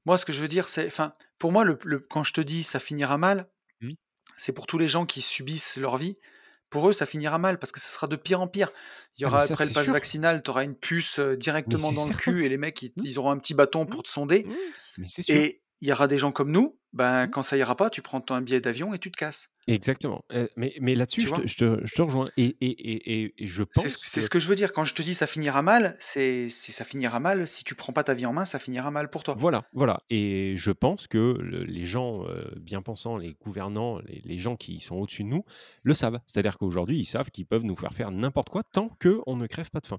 Moi, 0.07 0.19
ce 0.19 0.25
que 0.25 0.33
je 0.33 0.41
veux 0.41 0.49
dire, 0.49 0.69
c'est 0.69 0.87
enfin, 0.87 1.13
pour 1.39 1.53
moi, 1.53 1.65
le 1.65 1.79
le 1.85 2.01
quand 2.01 2.25
je 2.25 2.33
te 2.33 2.41
dis: 2.41 2.65
«Ça 2.65 2.79
finira 2.81 3.19
mal», 3.19 3.51
mmh, 3.81 3.95
c'est 4.39 4.53
pour 4.53 4.67
tous 4.67 4.79
les 4.79 4.89
gens 4.89 5.07
qui 5.07 5.23
subissent 5.23 5.77
leur 5.79 5.97
vie. 5.97 6.19
Pour 6.71 6.89
eux, 6.89 6.93
ça 6.93 7.07
finira 7.07 7.39
mal 7.39 7.59
parce 7.59 7.73
que 7.73 7.81
ça 7.81 7.89
sera 7.89 8.07
de 8.09 8.17
pire 8.17 8.41
en 8.41 8.49
pire. 8.49 8.73
Il 9.19 9.23
y 9.23 9.25
ah 9.25 9.27
aura 9.27 9.41
ça, 9.41 9.55
après 9.55 9.67
le 9.67 9.71
c'est 9.71 9.73
pass 9.73 9.89
sûr, 9.89 9.93
vaccinal, 9.93 10.43
tu 10.43 10.51
auras 10.51 10.65
une 10.65 10.77
puce, 10.77 11.19
mais 11.67 11.79
directement 11.79 11.79
c'est 11.79 11.95
dans 11.95 12.07
le 12.07 12.13
certain. 12.13 12.15
cul 12.15 12.45
et 12.47 12.49
les 12.49 12.57
mecs, 12.59 12.83
ils 12.83 12.95
Mmh, 12.97 13.05
ils 13.05 13.19
auront 13.19 13.31
un 13.33 13.39
petit 13.39 13.55
bâton 13.55 13.87
mmh, 13.87 13.87
pour 13.87 14.03
te 14.05 14.11
sonder 14.11 14.49
mmh, 14.49 14.73
mais 14.99 15.09
c'est 15.09 15.23
sûr. 15.23 15.45
et 15.51 15.63
il 15.81 15.89
y 15.89 15.93
aura 15.93 16.09
des 16.09 16.19
gens 16.19 16.33
comme 16.33 16.51
nous, 16.53 16.79
ben, 16.93 17.29
quand 17.29 17.43
ça 17.43 17.57
ira 17.57 17.77
pas, 17.77 17.91
tu 17.91 18.03
prends 18.03 18.21
ton 18.21 18.41
billet 18.41 18.61
d'avion 18.61 18.95
et 18.95 18.99
tu 18.99 19.11
te 19.11 19.17
casses, 19.17 19.51
Exactement, 19.69 20.25
heu, 20.33 20.49
mais 20.57 20.75
mais 20.81 20.97
là-dessus, 20.97 21.25
je 21.25 21.33
te 21.33 21.41
vois? 21.41 21.47
je 21.47 21.55
te 21.57 21.87
je 21.87 21.95
te 21.95 22.03
rejoins 22.03 22.31
et 22.37 22.57
et 22.61 22.67
et 22.71 23.35
et 23.45 23.47
je 23.47 23.63
C'est 23.71 23.91
ce 23.91 23.97
pense 23.97 23.99
c'est 24.03 24.23
ce 24.23 24.31
que 24.31 24.31
que 24.31 24.39
je 24.41 24.49
veux 24.49 24.55
dire 24.55 24.73
quand 24.73 24.85
je 24.85 24.95
te 24.95 25.03
dis: 25.03 25.15
«Ça 25.15 25.27
finira 25.27 25.61
mal», 25.63 25.97
c'est 26.01 26.49
ça 26.49 26.85
finira 26.85 27.21
mal, 27.21 27.47
si 27.47 27.65
tu 27.65 27.75
prends 27.75 27.93
pas 27.93 28.03
ta 28.05 28.15
vie 28.15 28.25
en 28.27 28.33
main, 28.33 28.45
ça 28.47 28.59
finira 28.59 28.91
mal 28.91 29.11
pour 29.11 29.23
toi. 29.25 29.35
voilà, 29.35 29.65
voilà 29.73 29.97
et 30.11 30.57
je 30.59 30.71
pense 30.73 31.07
que 31.09 31.39
le 31.41 31.65
les 31.65 31.87
gens, 31.87 32.27
heu, 32.29 32.53
bien 32.61 32.83
pensants, 32.83 33.17
les 33.17 33.33
gouvernants, 33.43 33.99
les 34.01 34.21
les 34.23 34.39
gens 34.39 34.57
qui 34.57 34.79
sont 34.79 34.97
au-dessus 34.97 35.23
de 35.25 35.29
nous, 35.29 35.45
le 35.85 35.95
savent. 35.95 36.21
C'est-à-dire 36.27 36.59
qu'aujourd'hui, 36.59 36.99
ils 36.99 37.07
savent 37.07 37.31
qu'ils 37.31 37.47
peuvent 37.47 37.63
nous 37.65 37.77
faire 37.77 37.95
faire 37.95 38.11
n'importe 38.11 38.51
quoi 38.51 38.63
tant 38.63 38.91
qu'on 39.01 39.37
ne 39.37 39.47
crève 39.47 39.71
pas 39.71 39.81
de 39.81 39.87
faim. 39.87 39.99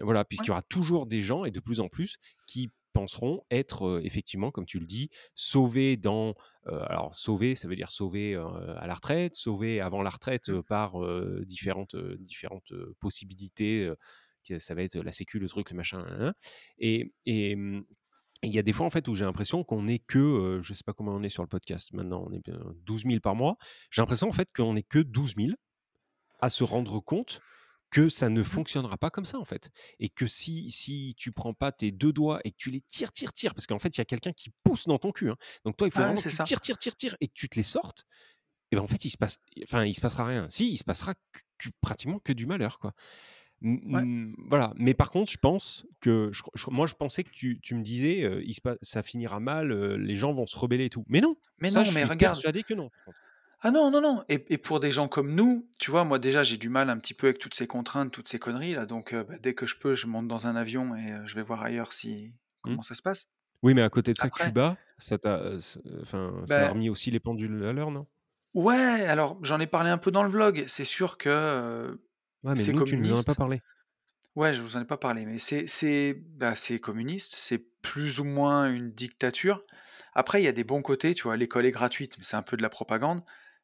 Voilà, 0.00 0.24
puisqu'il 0.24 0.48
y 0.48 0.52
aura 0.52 0.62
toujours 0.62 1.06
des 1.06 1.22
gens 1.22 1.44
et 1.44 1.50
de 1.50 1.60
plus 1.60 1.80
en 1.80 1.88
plus 1.88 2.18
qui 2.46 2.70
penseront 2.92 3.44
être, 3.50 4.00
effectivement, 4.04 4.50
comme 4.50 4.66
tu 4.66 4.78
le 4.78 4.86
dis, 4.86 5.10
sauvés 5.34 5.96
dans, 5.96 6.34
alors 6.66 7.14
sauvés, 7.14 7.54
ça 7.54 7.68
veut 7.68 7.76
dire 7.76 7.90
sauvés, 7.90 8.34
à 8.34 8.86
la 8.86 8.94
retraite, 8.94 9.34
sauvés 9.34 9.80
avant 9.80 10.02
la 10.02 10.10
retraite, 10.10 10.48
mmh, 10.48 10.62
par, 10.62 10.94
différentes, 11.44 11.96
différentes, 12.18 12.72
possibilités, 13.00 13.90
ça 14.58 14.74
va 14.74 14.82
être 14.82 14.98
la 14.98 15.12
sécu, 15.12 15.38
le 15.38 15.48
truc, 15.48 15.70
le 15.70 15.76
machin, 15.76 16.34
et 16.78 17.12
et 18.42 18.48
il 18.48 18.52
y 18.52 18.58
a 18.58 18.62
des 18.62 18.72
fois, 18.72 18.86
en 18.86 18.90
fait, 18.90 19.06
où 19.06 19.14
j'ai 19.14 19.24
l'impression 19.24 19.62
qu'on 19.62 19.86
est 19.86 20.04
que, 20.04 20.58
je 20.62 20.74
sais 20.74 20.82
pas 20.84 20.92
comment 20.92 21.14
on 21.14 21.22
est 21.22 21.28
sur 21.28 21.44
le 21.44 21.48
podcast 21.48 21.92
maintenant, 21.92 22.24
on 22.26 22.32
est 22.32 22.44
bien 22.44 22.58
12 22.84 23.04
000 23.04 23.20
par 23.20 23.36
mois. 23.36 23.56
J'ai 23.90 24.02
l'impression, 24.02 24.28
en 24.28 24.32
fait, 24.32 24.50
qu'on 24.52 24.74
est 24.74 24.82
que 24.82 24.98
12 24.98 25.34
000 25.36 25.50
à 26.40 26.48
se 26.48 26.64
rendre 26.64 26.98
compte 26.98 27.40
que 27.92 28.08
ça 28.08 28.28
ne 28.28 28.40
mmh. 28.40 28.44
fonctionnera 28.44 28.96
pas 28.96 29.10
comme 29.10 29.26
ça, 29.26 29.38
en 29.38 29.44
fait. 29.44 29.70
Et 30.00 30.08
que 30.08 30.26
si 30.26 30.70
si 30.70 31.14
tu 31.16 31.30
prends 31.30 31.54
pas 31.54 31.70
tes 31.70 31.92
2 31.92 32.12
doigts 32.12 32.40
et 32.44 32.50
que 32.50 32.56
tu 32.56 32.70
les 32.72 32.80
tires, 32.80 33.12
tires, 33.12 33.32
tires, 33.32 33.54
parce 33.54 33.68
qu'en 33.68 33.78
fait, 33.78 33.96
il 33.96 33.98
y 33.98 34.00
a 34.00 34.06
quelqu'un 34.06 34.32
qui 34.32 34.50
pousse 34.64 34.86
dans 34.88 34.98
ton 34.98 35.12
cul, 35.12 35.30
hein. 35.30 35.36
Donc 35.64 35.76
toi, 35.76 35.86
il 35.86 35.90
faut 35.92 36.00
Ah 36.00 36.06
vraiment 36.06 36.20
que 36.20 36.28
tu 36.28 36.36
tires, 36.42 36.60
tires, 36.60 36.78
tires, 36.78 36.96
tires 36.96 37.16
et 37.20 37.28
que 37.28 37.34
tu 37.34 37.48
te 37.48 37.56
les 37.56 37.62
sortes 37.62 38.04
et 38.72 38.76
ben, 38.76 38.82
en 38.82 38.86
fait, 38.86 39.04
il 39.04 39.10
se 39.10 39.18
passe 39.18 39.38
enfin, 39.62 39.84
il 39.84 39.94
se 39.94 40.00
passera 40.00 40.24
rien. 40.24 40.46
Si, 40.50 40.72
il 40.72 40.78
se 40.78 40.84
passera 40.84 41.14
que 41.58 41.68
pratiquement 41.82 42.18
que 42.18 42.32
du 42.32 42.46
malheur, 42.46 42.78
quoi. 42.78 42.94
Ouais. 43.64 44.02
voilà, 44.48 44.72
mais 44.76 44.92
par 44.92 45.12
contre, 45.12 45.30
je 45.30 45.38
pense 45.38 45.86
que 46.00 46.30
je 46.32 46.42
je 46.54 46.68
moi, 46.70 46.88
je 46.88 46.94
pensais 46.94 47.22
que 47.22 47.30
tu 47.30 47.60
tu 47.60 47.76
me 47.76 47.82
disais, 47.82 48.28
il 48.44 48.54
se 48.54 48.60
pa 48.60 48.76
ça 48.82 49.04
finira 49.04 49.38
mal, 49.38 49.72
les 49.72 50.16
gens 50.16 50.32
vont 50.32 50.48
se 50.48 50.58
rebeller 50.58 50.86
et 50.86 50.90
tout. 50.90 51.04
Mais 51.06 51.20
non, 51.20 51.36
Mais 51.60 51.70
ça, 51.70 51.80
non, 51.80 51.84
je 51.84 51.90
mais 51.90 52.00
suis 52.00 52.10
regarde 52.10 52.34
persuadé 52.34 52.64
que 52.64 52.74
non. 52.74 52.90
Ah 53.62 53.70
non, 53.70 53.90
non, 53.90 54.00
non 54.00 54.24
et 54.28 54.44
et 54.52 54.58
pour 54.58 54.80
des 54.80 54.90
gens 54.92 55.08
comme 55.08 55.34
nous, 55.34 55.68
tu 55.78 55.90
vois, 55.90 56.04
moi 56.04 56.18
déjà, 56.18 56.42
j'ai 56.44 56.56
du 56.56 56.68
mal 56.68 56.90
un 56.90 56.98
petit 56.98 57.14
peu 57.14 57.28
avec 57.28 57.38
toutes 57.38 57.54
ces 57.54 57.66
contraintes, 57.66 58.10
toutes 58.12 58.28
ces 58.28 58.38
conneries 58.38 58.74
là, 58.74 58.86
donc 58.86 59.12
heu, 59.14 59.22
bah, 59.24 59.38
dès 59.38 59.54
que 59.54 59.66
je 59.66 59.76
peux, 59.78 59.94
je 59.94 60.06
monte 60.06 60.28
dans 60.28 60.46
un 60.46 60.56
avion 60.56 60.94
et 60.96 61.12
heu, 61.12 61.26
je 61.26 61.34
vais 61.36 61.42
voir 61.42 61.62
ailleurs 61.62 61.92
si 61.92 62.34
Mmh. 62.64 62.76
comment 62.76 62.82
ça 62.82 62.94
se 62.94 63.02
passe. 63.02 63.32
Oui, 63.62 63.74
mais 63.74 63.82
à 63.82 63.90
côté 63.90 64.12
de 64.14 64.18
ça, 64.18 64.30
Après, 64.30 64.30
Cuba, 64.30 64.78
ça 64.98 65.18
t'a, 65.18 65.40
heu, 65.44 65.60
c 65.60 65.80
enfin, 66.02 66.44
ça 66.46 66.64
a 66.64 66.66
bah 66.66 66.72
remis 66.72 66.90
aussi 66.90 67.10
les 67.12 67.20
pendules 67.20 67.64
à 67.64 67.72
l'heure, 67.74 67.90
non? 67.92 68.08
ouais, 68.54 68.76
alors 69.06 69.38
j'en 69.42 69.60
ai 69.60 69.66
parlé 69.66 69.90
un 69.90 69.98
peu 69.98 70.10
dans 70.10 70.22
le 70.22 70.28
vlog. 70.30 70.64
C'est 70.68 70.84
sûr 70.84 71.18
que, 71.18 71.98
Ouais, 72.44 72.54
mais 72.54 72.64
c'est 72.64 72.74
nous, 72.74 72.82
tu 72.82 72.96
ne 72.96 73.02
nous 73.02 73.12
en 73.12 73.18
as 73.18 73.24
pas 73.24 73.34
communiste. 73.34 73.40
parlé. 73.42 73.62
Ouais, 74.36 74.54
je 74.54 74.62
vous 74.62 74.76
en 74.76 74.82
ai 74.82 74.86
pas 74.86 74.96
parlé, 74.98 75.26
mais 75.26 75.38
c'est 75.38 75.66
c'est 75.66 76.14
bah, 76.14 76.54
c'est 76.54 76.80
communiste, 76.80 77.34
c'est 77.36 77.58
plus 77.82 78.20
ou 78.20 78.24
moins 78.24 78.70
une 78.72 78.92
dictature. 78.92 79.62
Après, 80.14 80.40
il 80.42 80.44
y 80.46 80.48
a 80.48 80.52
des 80.52 80.64
bons 80.64 80.82
côtés, 80.82 81.14
tu 81.14 81.24
vois, 81.24 81.36
l'école 81.36 81.66
est 81.66 81.70
gratuite, 81.72 82.16
mais 82.18 82.24
c'est 82.24 82.36
un 82.36 82.42
peu 82.42 82.56
de 82.56 82.62
la 82.62 82.70
propagande. 82.70 83.22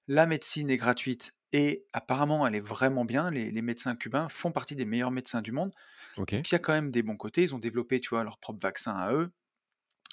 La 0.08 0.26
médecine 0.26 0.70
est 0.70 0.76
gratuite 0.76 1.34
et 1.52 1.86
apparemment, 1.92 2.46
elle 2.46 2.54
est 2.54 2.60
vraiment 2.60 3.04
bien. 3.04 3.30
Les 3.30 3.50
les 3.50 3.62
médecins 3.62 3.96
cubains 3.96 4.28
font 4.28 4.52
partie 4.52 4.76
des 4.76 4.84
meilleurs 4.84 5.10
médecins 5.12 5.42
du 5.42 5.52
monde. 5.52 5.72
OK. 6.16 6.34
Donc 6.38 6.50
il 6.50 6.54
y 6.54 6.56
a 6.56 6.60
quand 6.60 6.72
même 6.74 6.90
des 6.90 7.02
bons 7.02 7.16
côtés. 7.16 7.42
Ils 7.42 7.54
ont 7.54 7.58
développé, 7.60 8.00
tu 8.00 8.10
vois, 8.10 8.24
leur 8.24 8.38
propre 8.38 8.60
vaccin 8.60 8.96
à 8.96 9.12
eux. 9.14 9.32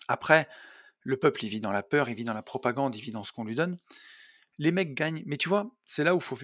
Après, 0.07 0.47
le 1.01 1.17
peuple, 1.17 1.45
il 1.45 1.49
vit 1.49 1.61
dans 1.61 1.71
la 1.73 1.83
peur, 1.83 2.09
il 2.09 2.15
vit 2.15 2.25
dans 2.25 2.33
la 2.33 2.43
propagande, 2.43 2.95
il 2.95 3.01
vit 3.01 3.11
dans 3.11 3.23
ce 3.23 3.31
qu'on 3.33 3.45
lui 3.45 3.55
donne. 3.55 3.79
Les 4.59 4.71
mecs 4.71 4.95
gagnent, 4.95 5.23
mais 5.25 5.37
tu 5.37 5.49
vois, 5.49 5.71
c'est 5.85 6.03
là 6.03 6.15
où 6.15 6.19
faut 6.21 6.37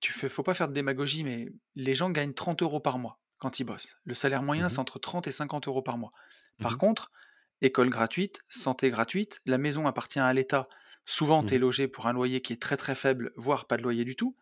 tu 0.00 0.12
fais 0.12 0.28
faut 0.28 0.42
pas 0.42 0.54
faire 0.54 0.68
de 0.68 0.72
démagogie, 0.74 1.24
mais 1.24 1.48
les 1.74 1.94
gens 1.94 2.10
gagnent 2.10 2.34
30 2.34 2.62
euros 2.62 2.80
par 2.80 2.98
mois 2.98 3.20
quand 3.38 3.60
ils 3.60 3.64
bossent. 3.64 3.96
Le 4.04 4.14
salaire 4.14 4.42
moyen, 4.42 4.68
Mmh 4.68 4.70
c'est 4.70 4.80
entre 4.80 4.98
30 4.98 5.26
et 5.28 5.32
50 5.32 5.68
euros 5.68 5.82
par 5.82 5.98
mois. 5.98 6.12
Par 6.60 6.76
Mmh 6.76 6.78
contre, 6.78 7.12
école 7.60 7.90
gratuite, 7.90 8.40
santé 8.48 8.90
gratuite, 8.90 9.40
la 9.46 9.58
maison 9.58 9.86
appartient 9.86 10.20
à 10.20 10.32
l'État. 10.32 10.64
Souvent, 11.06 11.42
tu 11.42 11.54
es 11.54 11.58
Mmh 11.58 11.60
logé 11.60 11.88
pour 11.88 12.06
un 12.06 12.12
loyer 12.12 12.40
qui 12.40 12.52
est 12.52 12.62
très 12.62 12.76
très 12.76 12.94
faible, 12.94 13.32
voire 13.36 13.66
pas 13.66 13.76
de 13.76 13.82
loyer 13.82 14.04
du 14.04 14.16
tout. 14.16 14.36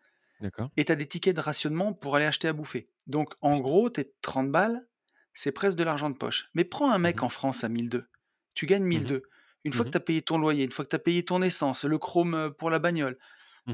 Et 0.77 0.85
tu 0.85 0.91
as 0.91 0.95
des 0.95 1.07
tickets 1.07 1.35
de 1.35 1.41
rationnement 1.41 1.93
pour 1.93 2.15
aller 2.15 2.25
acheter 2.25 2.47
à 2.47 2.53
bouffer. 2.53 2.89
Donc, 3.07 3.33
en 3.41 3.57
Putain. 3.57 3.59
gros, 3.59 3.89
tes 3.89 4.13
30 4.21 4.51
balles, 4.51 4.87
c'est 5.33 5.51
presque 5.51 5.77
de 5.77 5.83
l'argent 5.83 6.09
de 6.09 6.17
poche. 6.17 6.49
Mais 6.53 6.63
prends 6.63 6.91
un 6.91 6.99
Mmh 7.03 7.11
mec 7.11 7.23
en 7.23 7.29
France 7.29 7.63
à 7.63 7.69
1002. 7.69 8.05
Tu 8.53 8.65
gagnes 8.65 8.83
Mmh 8.93 9.03
mh. 9.07 9.11
1002. 9.11 9.23
Une 9.63 9.73
fois 9.73 9.85
que 9.85 9.89
Mmh 9.89 9.93
tu 9.93 9.97
as 9.97 10.01
payé 10.01 10.21
ton 10.21 10.37
loyer, 10.37 10.63
une 10.63 10.71
fois 10.71 10.85
que 10.85 10.89
tu 10.89 10.95
as 10.95 10.99
payé 10.99 11.23
ton 11.25 11.41
essence, 11.41 11.83
le 11.85 11.97
chrome, 11.99 12.35
heu, 12.35 12.53
pour 12.53 12.69
la 12.69 12.79
bagnole, 12.79 13.17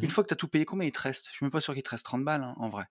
une 0.02 0.10
Mmh 0.10 0.12
fois 0.12 0.24
que 0.24 0.30
tu 0.30 0.34
as 0.34 0.38
tout 0.38 0.48
payé, 0.50 0.66
combien 0.66 0.88
il 0.88 0.92
te 0.94 1.02
reste? 1.02 1.28
Je 1.30 1.34
suis 1.34 1.46
même 1.46 1.52
pas 1.52 1.62
sûr 1.62 1.74
qu'il 1.76 1.84
te 1.84 1.90
reste 1.92 2.06
30 2.06 2.26
balles, 2.26 2.44
hein, 2.44 2.56
en 2.58 2.70
vrai. 2.70 2.86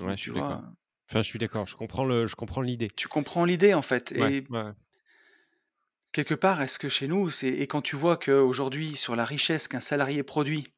Ouais, 0.00 0.16
Donc 0.16 0.16
je 0.16 0.22
suis 0.22 0.32
d'accord. 0.32 0.62
heu, 0.62 0.76
Enfin, 1.10 1.20
je 1.22 1.28
suis 1.28 1.38
d'accord, 1.38 1.66
je 1.66 1.76
comprends 1.76 2.62
l'idée. 2.62 2.90
tu 2.96 3.08
comprends 3.08 3.44
l'idée, 3.44 3.74
en 3.74 3.82
fait 3.82 4.12
Ouais, 4.16 4.32
et 4.32 4.48
ouais, 4.48 4.62
ouais. 4.62 4.72
Quelque 6.16 6.34
part, 6.34 6.62
est-ce 6.62 6.78
que 6.78 6.88
chez 6.88 7.08
nous, 7.08 7.28
c'est 7.28 7.48
et 7.48 7.66
quand 7.66 7.82
tu 7.82 7.94
vois 7.94 8.16
qu'aujourd'hui, 8.16 8.96
sur 8.96 9.16
la 9.16 9.26
richesse 9.26 9.68
qu'un 9.68 9.80
salarié 9.80 10.22
produit, 10.22 10.72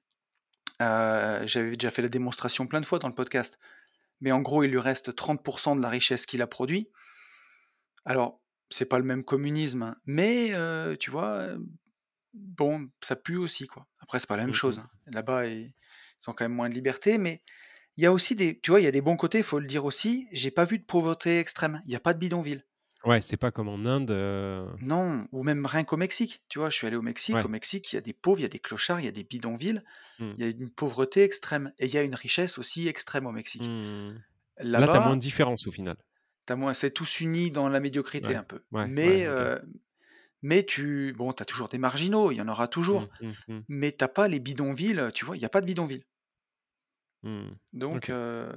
heu, 0.83 1.47
j'avais 1.47 1.73
déjà 1.77 1.93
fait 1.93 2.03
la 2.03 2.09
démonstration 2.09 2.67
plein 2.67 2.81
de 2.81 2.87
fois 2.87 2.99
dans 2.99 3.07
le 3.07 3.15
podcast, 3.15 3.61
mais 4.21 4.33
en 4.33 4.41
gros, 4.41 4.65
il 4.65 4.73
lui 4.73 4.81
reste 4.81 5.15
30% 5.15 5.77
de 5.77 5.83
la 5.83 5.89
richesse 5.89 6.27
qu'il 6.27 6.43
a 6.43 6.49
produit. 6.49 6.89
Alors, 8.05 8.41
c'est 8.69 8.87
pas 8.87 8.99
le 8.99 9.05
même 9.05 9.25
communisme, 9.25 9.83
hein, 9.85 9.97
mais 10.07 10.51
heu, 10.55 10.97
tu 10.99 11.13
vois, 11.13 11.51
bon, 12.35 12.91
ça 13.01 13.17
pue 13.17 13.37
aussi, 13.37 13.69
quoi. 13.69 13.87
Après, 14.01 14.19
c'est 14.19 14.29
pas 14.29 14.37
la 14.37 14.45
même 14.45 14.51
Mmh 14.51 14.55
chose, 14.55 14.81
hein. 14.81 14.91
Là-bas, 15.07 15.47
ils 15.47 15.73
ont 16.27 16.33
quand 16.33 16.45
même 16.45 16.55
moins 16.55 16.69
de 16.69 16.75
liberté, 16.75 17.17
mais 17.19 17.43
il 17.97 18.05
y 18.05 18.07
a 18.07 18.13
aussi 18.13 18.37
des 18.37 18.61
tu 18.61 18.71
vois, 18.73 18.81
il 18.81 18.85
y 18.85 18.89
a 18.89 18.93
des 18.93 19.03
bons 19.03 19.17
côtés, 19.17 19.39
il 19.39 19.45
faut 19.45 19.61
le 19.61 19.67
dire 19.67 19.85
aussi. 19.85 20.29
J'ai 20.33 20.51
pas 20.51 20.65
vu 20.65 20.79
de 20.81 20.85
pauvreté 20.85 21.41
extrême. 21.41 21.83
Il 21.87 21.93
y 21.93 21.97
a 21.97 22.01
pas 22.01 22.15
de 22.15 22.19
bidonville. 22.19 22.65
Ouais, 23.09 23.21
c'est 23.21 23.37
pas 23.37 23.51
comme 23.51 23.69
en 23.69 23.85
Inde, 23.87 24.11
heu, 24.11 24.67
Non, 24.81 25.27
ou 25.33 25.43
même 25.43 25.67
rien 25.67 25.85
qu'au 25.85 25.97
Mexique. 25.97 26.43
Tu 26.49 26.59
vois, 26.59 26.71
je 26.71 26.77
suis 26.77 26.87
allé 26.87 26.97
au 26.97 27.03
Mexique. 27.03 27.45
Au. 27.45 27.49
Mexique, 27.49 27.93
il 27.93 27.97
y 27.97 27.99
a 27.99 28.01
des 28.03 28.13
pauvres, 28.13 28.39
il 28.41 28.43
y 28.43 28.47
a 28.47 28.49
des 28.49 28.59
clochards, 28.61 29.01
il 29.01 29.05
y 29.07 29.09
a 29.09 29.13
des 29.13 29.25
bidonvilles. 29.25 29.83
Mmh. 30.19 30.39
Il 30.39 30.45
y 30.45 30.49
a 30.49 30.51
une 30.51 30.71
pauvreté 30.71 31.23
extrême 31.25 31.73
et 31.79 31.87
il 31.87 31.95
y 31.95 31.99
a 31.99 32.03
une 32.03 32.15
richesse 32.15 32.59
aussi 32.59 32.89
extrême 32.89 33.27
au 33.27 33.33
Mexique. 33.33 33.73
Mmh. 33.99 34.23
Là, 34.75 34.89
tu 34.89 34.97
as 34.97 35.01
moins 35.01 35.17
de 35.17 35.21
différence 35.21 35.67
au 35.67 35.73
final. 35.73 35.97
tu 36.47 36.55
moins 36.55 36.75
c'est 36.75 36.91
tous 36.91 37.21
unis 37.21 37.51
dans 37.51 37.69
la 37.69 37.81
médiocrité 37.81 38.35
Ouais, 38.35 38.35
un 38.35 38.43
peu. 38.45 38.63
ouais, 38.73 38.89
ouais, 39.03 39.21
Mais 39.21 39.27
OK. 39.27 39.43
heu, 39.43 39.61
mais 40.43 40.65
tu 40.65 41.15
bon, 41.17 41.33
tu 41.33 41.43
as 41.43 41.47
toujours 41.47 41.69
des 41.71 41.79
marginaux, 41.79 42.33
il 42.33 42.37
y 42.37 42.43
en 42.43 42.49
aura 42.49 42.69
toujours, 42.69 43.09
mmh, 43.21 43.63
mais 43.69 43.93
tu 43.93 44.07
pas 44.09 44.29
les 44.29 44.41
bidonvilles, 44.41 45.11
tu 45.15 45.25
vois? 45.27 45.37
Il 45.37 45.43
y 45.43 45.47
a 45.47 45.51
pas 45.51 45.61
de 45.63 45.67
bidonville. 45.67 46.05
mmh. 47.23 47.51
Donc 47.73 48.09
OK. 48.09 48.11
heu, 48.11 48.49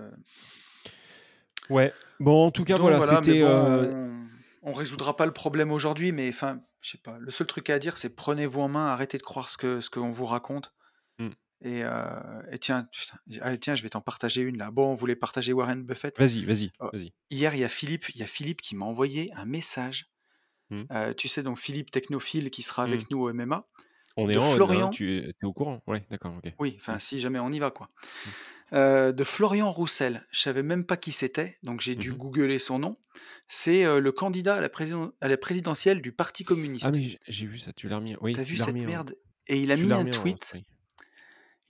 Ouais, 1.69 1.95
bon, 2.19 2.45
en 2.47 2.51
tout 2.51 2.63
cas, 2.63 2.77
donc 2.77 2.77
voilà, 2.77 2.99
voilà, 2.99 3.21
mais 3.21 3.33
c'était, 3.33 3.35
bon, 3.35 3.65
heu, 3.83 3.87
on 3.87 4.27
on 4.61 4.73
résoudra 4.73 5.15
pas 5.17 5.25
le 5.25 5.33
problème 5.33 5.71
aujourd'hui, 5.71 6.11
mais 6.11 6.29
enfin, 6.29 6.61
je 6.81 6.91
sais 6.91 6.97
pas, 6.97 7.17
le 7.19 7.31
seul 7.31 7.47
truc 7.47 7.69
à 7.69 7.79
dire, 7.79 7.97
c'est 7.97 8.15
prenez-vous 8.15 8.61
en 8.61 8.69
main, 8.69 8.87
arrêtez 8.87 9.17
de 9.17 9.23
croire 9.23 9.49
ce 9.49 9.57
que 9.57 9.81
ce 9.81 9.89
qu'on 9.89 10.11
vous 10.11 10.25
raconte 10.25 10.73
et 11.61 11.83
heu 11.83 12.43
et 12.51 12.59
tiens, 12.59 12.85
putain, 12.91 13.17
ah 13.41 13.57
tiens, 13.57 13.75
je 13.75 13.83
vais 13.83 13.89
t'en 13.89 14.01
partager 14.01 14.41
une 14.43 14.57
là. 14.57 14.71
Bon, 14.71 14.91
on 14.91 14.95
voulait 14.95 15.15
partager 15.17 15.53
Warren 15.53 15.83
Buffett. 15.85 16.17
Vas-y, 16.17 16.45
vas-y, 16.45 16.71
Heu, 16.81 16.91
vas-y. 16.93 17.13
hier, 17.31 17.55
il 17.55 17.61
y 17.61 17.65
a 17.65 17.69
Philippe 17.69 18.09
il 18.11 18.17
y 18.19 18.23
a 18.23 18.27
Philippe 18.27 18.61
qui 18.61 18.75
m'a 18.75 18.85
envoyé 18.85 19.33
un 19.35 19.45
message, 19.45 20.11
Mmh. 20.69 20.87
heu, 20.93 21.15
tu 21.15 21.27
sais 21.29 21.43
donc 21.43 21.59
Philippe 21.59 21.91
technophile 21.91 22.51
qui 22.51 22.63
sera 22.63 22.83
avec 22.85 23.11
nous 23.11 23.19
au 23.21 23.29
MMA, 23.31 23.69
On 24.15 24.29
est 24.29 24.37
en 24.37 24.71
hein, 24.79 24.87
Florian 24.87 24.89
tu 24.89 25.17
es 25.19 25.33
au 25.45 25.51
courant? 25.51 25.81
Ouais, 25.85 26.05
d'accord, 26.09 26.37
OK. 26.37 26.53
oui, 26.59 26.73
enfin 26.77 26.99
si 26.99 27.19
jamais 27.19 27.39
on 27.39 27.51
y 27.51 27.59
va 27.59 27.71
quoi. 27.71 27.89
Mmh. 28.71 28.77
Heu, 28.77 29.13
de 29.13 29.23
Florian 29.23 29.71
Roussel. 29.71 30.25
Je 30.31 30.39
savais 30.41 30.63
même 30.63 30.85
pas 30.85 30.97
qui 30.97 31.11
c'était, 31.11 31.57
donc 31.63 31.81
j'ai 31.81 31.95
Mmh 31.95 32.01
dû 32.01 32.13
mh. 32.13 32.17
googler 32.17 32.59
son 32.59 32.79
nom. 32.79 32.95
C'est, 33.47 33.83
heu, 33.85 33.99
le 33.99 34.11
candidat 34.11 34.55
à 34.55 34.61
la 34.61 34.69
président 34.69 35.11
à 35.21 35.27
la 35.27 35.37
présidentielle 35.37 36.01
du 36.01 36.11
parti 36.13 36.43
Ah 36.79 36.89
communiste. 36.89 36.91
oui, 36.91 37.05
j'ai 37.09 37.17
j'ai 37.27 37.45
vu 37.45 37.57
ça, 37.57 37.73
tu 37.73 37.87
l'as 37.87 37.97
remis 37.97 38.15
oui, 38.21 38.33
Tu 38.33 38.39
as 38.39 38.43
vu 38.43 38.57
cette 38.57 38.75
en 38.75 38.85
merde? 38.85 39.15
Et 39.47 39.59
il 39.59 39.71
a 39.71 39.75
tu 39.75 39.85
mis 39.85 39.91
un 39.91 40.05
en 40.05 40.05
tweet, 40.05 40.53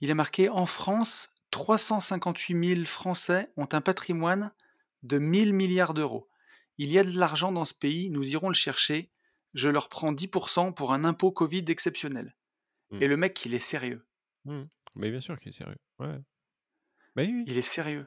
il 0.00 0.10
a 0.10 0.14
marqué: 0.14 0.48
«En 0.48 0.66
France, 0.66 1.30
358 1.50 2.54
000 2.54 2.84
Français 2.86 3.52
ont 3.56 3.68
un 3.72 3.80
patrimoine 3.80 4.52
de 5.02 5.18
1 5.18 5.52
000 5.52 5.52
000 5.52 5.72
€. 5.94 6.28
Il 6.78 6.90
y 6.92 6.98
a 6.98 7.04
de 7.04 7.18
l'argent 7.18 7.52
dans 7.52 7.64
ce 7.64 7.74
pays, 7.74 8.10
nous 8.10 8.30
irons 8.30 8.48
le 8.48 8.54
chercher. 8.54 9.12
Je 9.54 9.68
leur 9.68 9.88
prends 9.88 10.12
10 10.12 10.28
pour 10.76 10.92
un 10.92 11.04
impôt 11.04 11.32
Covid 11.32 11.64
exceptionnel». 11.68 12.36
Mmh. 12.90 13.02
Et 13.02 13.08
le 13.08 13.16
mec, 13.16 13.44
il 13.46 13.54
est 13.54 13.58
sérieux. 13.58 14.06
Mmh. 14.44 14.62
Mais 14.96 15.10
bien 15.10 15.20
sûr 15.20 15.38
qu'il 15.38 15.48
est 15.50 15.52
sérieux. 15.52 15.76
Ouais. 15.98 16.18
Bah 17.16 17.22
oui. 17.24 17.44
Il 17.46 17.58
est 17.58 17.62
sérieux. 17.62 18.06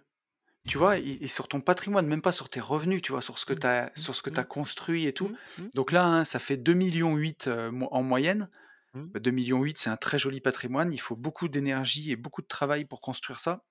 Tu 0.67 0.77
vois? 0.79 0.97
Et 0.97 1.03
et 1.21 1.27
sur 1.27 1.47
ton 1.47 1.61
patrimoine, 1.61 2.07
même 2.07 2.21
pas 2.23 2.31
sur 2.31 2.49
tes 2.49 2.59
revenus, 2.59 3.01
tu 3.01 3.11
vois? 3.11 3.21
Sur 3.21 3.37
ce 3.37 3.45
que 3.45 3.53
Mmh. 3.53 3.59
tu 3.59 3.67
as 3.67 3.85
Mmh. 3.85 3.99
sur 3.99 4.15
ce 4.15 4.21
que 4.23 4.29
Mmh. 4.31 4.45
construit 4.45 5.05
et 5.05 5.13
tout. 5.13 5.35
Donc 5.75 5.91
là, 5.91 6.05
hein, 6.05 6.25
ça 6.25 6.39
fait 6.39 6.57
2 6.57 6.73
800 6.73 7.17
000 7.17 7.71
mo 7.71 7.87
en 7.91 8.01
moyenne. 8.03 8.49
Mmh. 8.93 9.03
Bah, 9.13 9.19
2 9.19 9.31
800 9.31 9.61
000, 9.63 9.73
c'est 9.75 9.89
un 9.91 9.97
très 9.97 10.17
joli 10.17 10.41
patrimoine. 10.41 10.91
Il 10.91 10.99
faut 10.99 11.15
beaucoup 11.15 11.47
d'énergie 11.49 12.11
et 12.11 12.15
beaucoup 12.15 12.41
de 12.41 12.47
travail 12.47 12.85
pour 12.85 12.99
construire 13.01 13.39
ça. 13.39 13.63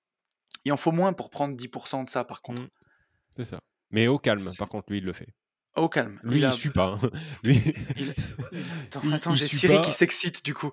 Il 0.63 0.71
en 0.71 0.77
faut 0.77 0.91
moins 0.93 1.11
pour 1.13 1.29
prendre 1.29 1.55
10 1.55 1.67
de 2.05 2.09
ça, 2.09 2.23
par 2.23 2.41
contre. 2.41 2.61
C'est 3.35 3.45
ça. 3.45 3.59
Mais 3.91 4.07
au 4.07 4.17
calme, 4.17 4.49
par 4.57 4.69
contre, 4.69 4.85
lui, 4.91 4.99
il 4.99 5.03
le 5.05 5.13
fait. 5.13 5.27
au 5.75 5.89
calme. 5.89 6.19
Lui, 6.23 6.37
Il 6.37 6.39
il 6.39 6.45
a 6.45 6.51
suit 6.51 6.69
pas, 6.69 6.97
hein. 7.01 7.09
Lui, 7.43 7.61
il 9.03 9.13
attends, 9.13 9.31
j'ai 9.35 9.47
Siri 9.49 9.81
qui 9.81 9.91
s'excite, 9.91 10.45
du 10.45 10.53
coup. 10.53 10.71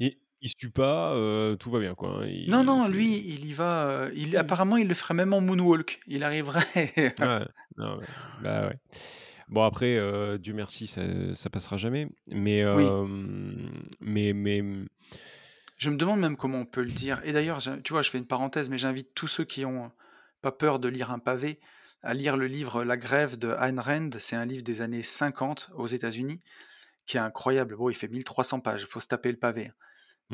il 0.00 0.16
il 0.44 0.48
suit 0.56 0.70
pas, 0.70 1.12
tout 1.58 1.70
va 1.70 1.80
bien, 1.80 1.94
quoi, 1.94 2.10
hein. 2.22 2.26
Non, 2.46 2.60
Il 2.60 2.66
non, 2.66 2.84
c'est 2.86 2.92
lui, 2.92 3.16
il 3.18 3.46
y 3.46 3.52
va, 3.52 4.06
il 4.14 4.32
mmh. 4.32 4.36
apparemment, 4.36 4.76
il 4.76 4.86
le 4.86 4.94
ferait 4.94 5.14
même 5.14 5.32
en 5.32 5.40
moonwalk. 5.40 6.00
Il 6.06 6.22
arriverait 6.22 6.92
Ouais, 6.96 7.44
non, 7.76 7.98
ouais, 7.98 8.04
bah, 8.42 8.68
ouais. 8.68 8.78
Bon 9.48 9.62
après, 9.62 9.98
Dieu 10.38 10.54
merci, 10.54 10.86
ça 10.86 11.02
ça 11.34 11.50
passera 11.50 11.76
jamais. 11.76 12.08
Mais, 12.28 12.64
oui. 12.66 12.86
mais 14.00 14.32
mais, 14.32 14.62
mmh, 14.62 14.86
Je 15.76 15.90
me 15.90 15.96
demande 15.96 16.20
même 16.20 16.36
comment 16.36 16.58
on 16.60 16.64
peut 16.66 16.82
le 16.82 16.90
dire. 16.90 17.20
Et 17.24 17.32
d'ailleurs, 17.32 17.60
je- 17.60 17.72
tu 17.80 17.92
vois, 17.92 18.02
je 18.02 18.10
fais 18.10 18.18
une 18.18 18.26
parenthèse, 18.26 18.70
mais 18.70 18.78
j'invite 18.78 19.12
tous 19.14 19.26
ceux 19.28 19.44
qui 19.44 19.64
ont 19.64 19.90
pas 20.40 20.52
peur 20.52 20.78
de 20.78 20.88
lire 20.88 21.10
un 21.10 21.18
pavé 21.18 21.58
à 22.02 22.14
lire 22.14 22.36
le 22.36 22.46
livre 22.46 22.84
La 22.84 22.96
grève 22.96 23.38
de 23.38 23.48
Ayn 23.58 23.78
Rand. 23.80 24.10
C'est 24.18 24.36
un 24.36 24.44
livre 24.46 24.62
des 24.62 24.80
années 24.82 25.02
50 25.02 25.70
aux 25.74 25.86
États-Unis 25.86 26.40
qui 27.06 27.16
est 27.16 27.20
incroyable. 27.20 27.76
Bon, 27.76 27.88
il 27.90 27.94
fait 27.94 28.08
1300 28.08 28.60
pages, 28.60 28.82
il 28.82 28.86
faut 28.86 29.00
se 29.00 29.08
taper 29.08 29.30
le 29.30 29.38
pavé. 29.38 29.72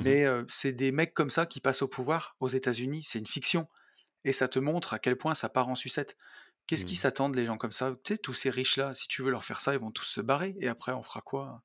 Mmh 0.01 0.09
mh, 0.09 0.17
Mais 0.17 0.25
euh, 0.25 0.45
c'est 0.49 0.73
des 0.73 0.93
mecs 0.93 1.15
comme 1.15 1.31
ça 1.31 1.47
qui 1.47 1.61
passent 1.61 1.83
au 1.83 1.89
pouvoir 1.89 2.37
aux 2.41 2.49
États-Unis. 2.49 3.03
C'est 3.05 3.19
une 3.19 3.27
fiction. 3.27 3.69
Et 4.25 4.33
ça 4.33 4.49
te 4.49 4.59
montre 4.59 4.95
à 4.95 4.99
quel 4.99 5.17
point 5.17 5.35
ça 5.35 5.49
part 5.49 5.69
en 5.69 5.75
sucette. 5.77 6.17
Qu'est-ce 6.67 6.85
qui 6.87 6.95
mmh. 6.95 6.97
s'attendent 6.97 7.37
les 7.37 7.47
gens 7.47 7.57
comme 7.59 7.73
ça? 7.73 7.93
Tu 8.05 8.15
sais, 8.15 8.19
tous 8.19 8.35
ces 8.35 8.51
riches-là, 8.51 8.95
si 8.95 9.09
tu 9.09 9.23
veux 9.23 9.31
leur 9.31 9.45
faire 9.45 9.61
ça, 9.61 9.75
ils 9.75 9.81
vont 9.81 9.91
tous 9.93 10.05
se 10.05 10.21
barrer. 10.21 10.57
Et 10.61 10.69
après, 10.69 10.93
on 10.93 11.03
fera 11.03 11.21
quoi? 11.23 11.63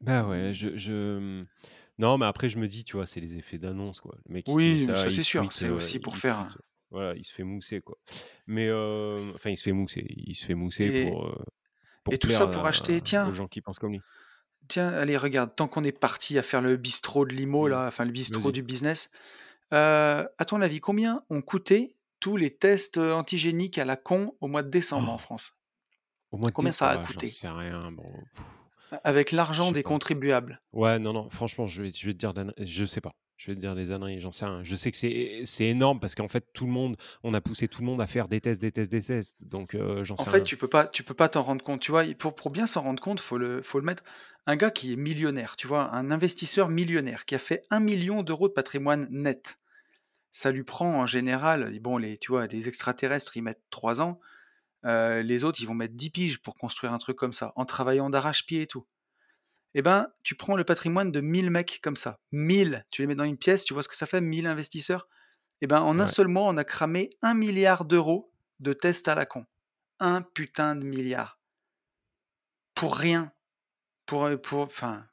Bah, 0.00 0.26
ouais, 0.28 0.54
je 0.54 0.76
je, 0.76 1.18
mmh, 1.18 1.46
non, 1.98 2.18
mais 2.18 2.26
après 2.26 2.48
je 2.48 2.58
me 2.58 2.68
dis, 2.68 2.84
tu 2.84 2.96
vois, 2.96 3.06
c'est 3.06 3.20
les 3.20 3.36
effets 3.36 3.58
d'annonce, 3.58 4.00
quoi. 4.00 4.16
Le 4.26 4.32
mec, 4.34 4.46
Oui, 4.46 4.86
ça, 4.86 4.94
ça 4.96 5.10
c'est 5.10 5.22
sûr. 5.22 5.52
C'est 5.52 5.70
aussi 5.70 5.98
pour 5.98 6.14
il 6.14 6.20
faire. 6.20 6.48
tweet, 6.48 6.58
voilà, 6.90 7.14
il 7.16 7.24
se 7.24 7.32
fait 7.32 7.44
mousser, 7.44 7.80
quoi. 7.80 7.98
Mais, 8.46 8.70
enfin, 8.72 9.50
il 9.50 9.56
se 9.56 9.62
fait 9.64 9.72
mousser, 9.72 10.04
il 10.08 10.34
se 10.34 10.44
fait 10.44 10.54
mousser 10.54 10.84
Et, 10.84 11.10
pour, 11.10 11.44
et 12.10 12.18
pour 12.18 12.18
tout 12.18 12.30
ça 12.30 12.46
pour 12.46 12.66
à 12.66 12.68
acheter. 12.68 13.00
aux 13.24 13.32
Tiens, 13.32 13.32
gens 13.32 13.48
qui 13.48 13.60
pensent 13.62 13.78
comme 13.78 13.92
lui. 13.92 14.02
Tiens, 14.68 14.88
allez, 14.92 15.16
regarde, 15.16 15.54
tant 15.56 15.66
qu'on 15.68 15.82
est 15.84 15.92
parti 15.98 16.38
à 16.38 16.42
faire 16.42 16.60
le 16.60 16.76
bistrot 16.76 17.24
de 17.24 17.34
l'IMO, 17.34 17.68
Mmh. 17.68 17.70
là, 17.70 17.86
enfin 17.86 18.04
le 18.04 18.10
bistrot 18.12 18.50
Vas-y. 18.50 18.52
du 18.52 18.62
business, 18.62 19.10
euh, 19.72 20.26
à 20.38 20.44
ton 20.44 20.60
avis, 20.60 20.80
combien 20.80 21.22
ont 21.30 21.42
coûté 21.42 21.96
tous 22.20 22.36
les 22.36 22.50
tests 22.54 22.98
euh, 22.98 23.12
antigéniques 23.12 23.78
à 23.78 23.84
la 23.84 23.96
con 23.96 24.36
au 24.40 24.48
mois 24.48 24.62
de 24.62 24.70
décembre 24.70 25.10
en 25.10 25.14
Oh, 25.14 25.18
France? 25.18 25.54
Au 26.32 26.36
mois 26.38 26.50
de 26.50 26.54
Combien 26.54 26.72
ça 26.72 26.90
a 26.90 26.96
j'en 26.96 27.02
coûté? 27.02 27.26
sais 27.26 27.48
rien, 27.48 27.90
Avec 29.04 29.30
je 29.30 29.36
l'argent 29.36 29.68
sais 29.68 29.72
des 29.74 29.82
pas. 29.82 29.88
contribuables. 29.88 30.60
Ouais, 30.72 30.98
non, 30.98 31.12
non, 31.12 31.28
franchement, 31.30 31.66
je 31.66 31.82
vais 31.82 31.90
je 31.92 32.06
vais 32.06 32.12
te 32.14 32.18
dire 32.18 32.32
je 32.58 32.84
sais 32.84 33.00
pas. 33.00 33.12
Je 33.38 33.46
vais 33.46 33.54
te 33.54 33.60
dire 33.60 33.76
des 33.76 33.92
âneries, 33.92 34.18
j'en 34.20 34.32
sais 34.32 34.44
rien. 34.44 34.64
Je 34.64 34.74
sais 34.74 34.90
que 34.90 34.96
c'est 34.96 35.64
énorme 35.64 36.00
parce 36.00 36.16
qu'en 36.16 36.26
fait, 36.26 36.44
tout 36.52 36.66
le 36.66 36.72
monde 36.72 36.96
on 37.22 37.32
a 37.34 37.40
poussé 37.40 37.68
tout 37.68 37.82
le 37.82 37.86
monde 37.86 38.00
à 38.00 38.08
faire 38.08 38.26
des 38.26 38.40
tests, 38.40 38.60
des 38.60 38.72
tests, 38.72 38.90
des 38.90 39.00
tests, 39.02 39.44
donc 39.44 39.76
heu, 39.76 40.02
j'en 40.02 40.14
En 40.14 40.24
sais 40.24 40.30
fait, 40.30 40.36
rien. 40.38 40.42
tu 40.42 40.56
peux 40.56 40.66
pas, 40.66 40.88
tu 40.88 41.04
peux 41.04 41.14
pas 41.14 41.28
t'en 41.28 41.44
rendre 41.44 41.64
compte. 41.64 41.80
Tu 41.80 41.92
vois, 41.92 42.02
pour, 42.18 42.34
pour 42.34 42.50
bien 42.50 42.66
s'en 42.66 42.82
rendre 42.82 43.00
compte, 43.00 43.20
faut 43.20 43.38
le, 43.38 43.62
faut 43.62 43.78
le 43.78 43.86
mettre. 43.86 44.02
Un 44.46 44.56
gars 44.56 44.72
qui 44.72 44.92
est 44.92 44.96
millionnaire, 44.96 45.54
tu 45.54 45.68
vois, 45.68 45.94
un 45.94 46.10
investisseur 46.10 46.68
millionnaire 46.68 47.26
qui 47.26 47.36
a 47.36 47.38
fait 47.38 47.64
un 47.70 47.78
million 47.78 48.24
d'euros 48.24 48.48
de 48.48 48.54
patrimoine 48.54 49.06
net. 49.10 49.60
Ça 50.32 50.50
lui 50.50 50.64
prend 50.64 50.94
en 51.00 51.06
général, 51.06 51.78
bon, 51.80 51.96
les, 51.96 52.18
tu 52.18 52.32
vois, 52.32 52.46
les 52.48 52.66
extraterrestres, 52.68 53.36
ils 53.36 53.42
mettent 53.42 53.62
trois 53.70 54.00
ans. 54.00 54.18
Euh, 54.84 55.22
les 55.22 55.44
autres, 55.44 55.60
ils 55.60 55.66
vont 55.66 55.74
mettre 55.74 55.94
10 55.94 56.10
piges 56.10 56.38
pour 56.42 56.54
construire 56.54 56.92
un 56.92 56.98
truc 56.98 57.16
comme 57.16 57.32
ça, 57.32 57.52
en 57.56 57.64
travaillant 57.64 58.10
d'arrache-pied 58.10 58.62
et 58.62 58.66
tout. 58.66 58.86
Eh 59.74 59.82
ben, 59.82 60.08
tu 60.22 60.34
prends 60.34 60.56
le 60.56 60.64
patrimoine 60.64 61.12
de 61.12 61.20
1000 61.20 61.50
mecs 61.50 61.80
comme 61.82 61.96
ça. 61.96 62.18
1000, 62.32 62.86
tu 62.90 63.02
les 63.02 63.06
mets 63.08 63.14
dans 63.14 63.24
une 63.24 63.36
pièce, 63.36 63.64
tu 63.64 63.74
vois 63.74 63.82
ce 63.82 63.88
que 63.88 63.96
ça 63.96 64.06
fait, 64.06 64.20
1000 64.20 64.46
investisseurs? 64.46 65.08
Eh 65.60 65.66
ben, 65.66 65.80
en 65.80 65.98
un 65.98 66.06
seul 66.06 66.28
mois, 66.28 66.44
on 66.44 66.56
a 66.56 66.64
cramé 66.64 67.10
un 67.22 67.34
milliard 67.34 67.84
d'euros 67.84 68.32
de 68.60 68.72
tests 68.72 69.08
à 69.08 69.14
la 69.14 69.26
con. 69.26 69.44
Un 70.00 70.22
putain 70.22 70.76
de 70.76 70.84
milliard. 70.84 71.38
Pour 72.74 72.96
rien. 72.96 73.32
Pour, 74.06 74.24
euh, 74.24 74.36
pour, 74.36 74.60
enfin, 74.60 75.06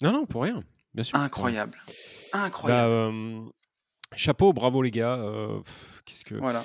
Non, 0.00 0.12
non, 0.12 0.26
pour 0.26 0.42
rien, 0.42 0.62
bien 0.94 1.02
sûr, 1.02 1.18
incroyable. 1.18 1.82
Bah, 2.32 2.44
Incroyable. 2.44 2.92
hem, 2.92 3.50
chapeau, 4.14 4.52
bravo 4.52 4.82
les 4.82 4.90
gars, 4.90 5.16
heu, 5.16 5.60
qu'est-ce 6.04 6.24
que 6.24 6.34
Voilà. 6.34 6.62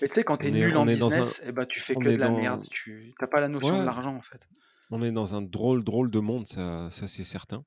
Mais 0.00 0.08
tu 0.08 0.14
sais, 0.14 0.24
quand 0.24 0.36
t'es 0.36 0.50
nul 0.50 0.76
en 0.76 0.82
un 0.82 0.92
business, 0.92 1.40
eh 1.44 1.52
ben, 1.52 1.64
tu 1.64 1.80
fais 1.80 1.96
on 1.96 2.00
que 2.00 2.08
de 2.10 2.16
la 2.16 2.28
dans 2.28 2.36
merde. 2.36 2.66
Tu 2.70 3.14
t'as 3.18 3.26
pas 3.26 3.40
la 3.40 3.48
notion 3.48 3.80
de 3.80 3.86
l'argent, 3.86 4.14
en 4.14 4.20
fait. 4.20 4.46
On 4.90 5.02
est 5.02 5.12
dans 5.12 5.34
un 5.34 5.42
drôle, 5.42 5.84
drôle 5.84 6.10
de 6.10 6.18
monde, 6.20 6.46
ça 6.46 6.88
ça 6.90 7.06
c'est 7.06 7.24
certain. 7.24 7.64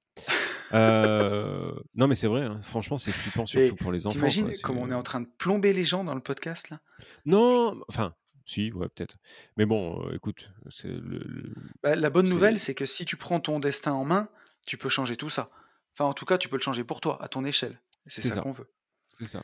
Heu, 0.73 1.75
non 1.95 2.07
mais 2.07 2.15
c'est 2.15 2.27
vrai, 2.27 2.43
hein, 2.43 2.61
franchement, 2.63 2.97
c'est 2.99 3.13
flippant 3.13 3.45
Et 3.53 3.73
surtout 3.73 3.77
pour 3.77 3.91
les 3.93 4.07
enfants, 4.07 4.37
t'imagines 4.37 4.51
comment 4.63 4.81
on 4.81 4.89
est 4.89 4.95
heu 4.95 4.95
en 4.95 5.03
train 5.03 5.21
de 5.21 5.27
plomber 5.27 5.71
les 5.71 5.83
gens 5.83 6.03
dans 6.03 6.15
le 6.15 6.21
podcast, 6.21 6.69
là? 6.71 6.81
Non, 7.25 7.79
enfin, 7.87 8.15
Si, 8.45 8.71
ouais, 8.73 8.89
peut-être. 8.89 9.17
Mais 9.57 9.65
bon, 9.65 10.07
heu, 10.09 10.15
écoute, 10.15 10.51
c'est 10.69 10.87
le 10.89 11.19
le 11.19 11.53
Bah, 11.83 11.95
la 11.95 12.09
bonne 12.09 12.27
nouvelle, 12.27 12.59
c'est 12.59 12.75
que 12.75 12.85
si 12.85 13.05
tu 13.05 13.15
prends 13.17 13.39
ton 13.39 13.59
destin 13.59 13.93
en 13.93 14.05
main, 14.05 14.29
tu 14.67 14.77
peux 14.77 14.89
changer 14.89 15.15
tout 15.15 15.29
ça. 15.29 15.49
Enfin, 15.93 16.05
en 16.05 16.13
tout 16.13 16.25
cas, 16.25 16.37
tu 16.37 16.49
peux 16.49 16.57
le 16.57 16.61
changer 16.61 16.83
pour 16.83 17.01
toi, 17.01 17.21
à 17.21 17.27
ton 17.27 17.45
échelle 17.45 17.81
c'est 18.07 18.21
c'est 18.21 18.23
ça 18.23 18.35
ça, 18.35 18.37
qu'on 18.37 18.51
veut. 18.51 18.71
C'est 19.09 19.25
ça. 19.25 19.43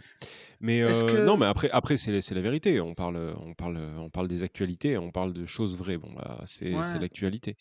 Mais 0.61 0.81
heu, 0.81 1.19
non, 1.21 1.37
mais 1.37 1.45
après 1.47 1.69
après 1.71 1.97
c'est 1.97 2.11
la 2.35 2.41
vérité. 2.41 2.81
On 2.81 2.95
parle, 2.95 3.35
on 3.39 3.53
parle, 3.55 3.77
on 3.77 4.09
parle 4.09 4.27
des 4.27 4.43
actualités, 4.43 4.97
on 4.97 5.11
parle 5.11 5.33
de 5.33 5.45
choses 5.45 5.75
vraies. 5.77 5.97
Bon, 5.97 6.13
bah, 6.13 6.43
c'est 6.47 6.71
ouais, 6.71 6.99
l'actualité. 6.99 7.55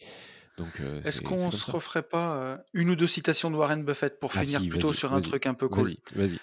Donc 0.58 0.80
heu, 0.80 1.02
est-ce 1.04 1.22
qu'on 1.22 1.50
comme 1.50 1.60
se 1.60 1.64
ça. 1.64 1.74
referait 1.74 2.02
pas, 2.02 2.56
heu, 2.56 2.58
1 2.72 2.90
ou 2.90 2.96
2 2.96 3.06
citations 3.06 3.48
de 3.50 3.56
Warren 3.56 3.84
Buffett 3.84 4.18
pour 4.18 4.34
Ah 4.34 4.44
finir 4.44 4.66
si, 4.68 4.68
plutôt 4.68 4.92
sur 4.92 5.14
un 5.14 5.20
truc 5.20 5.46
un 5.46 5.54
peu 5.54 5.68
cool? 5.68 5.94
vas-y, 6.12 6.38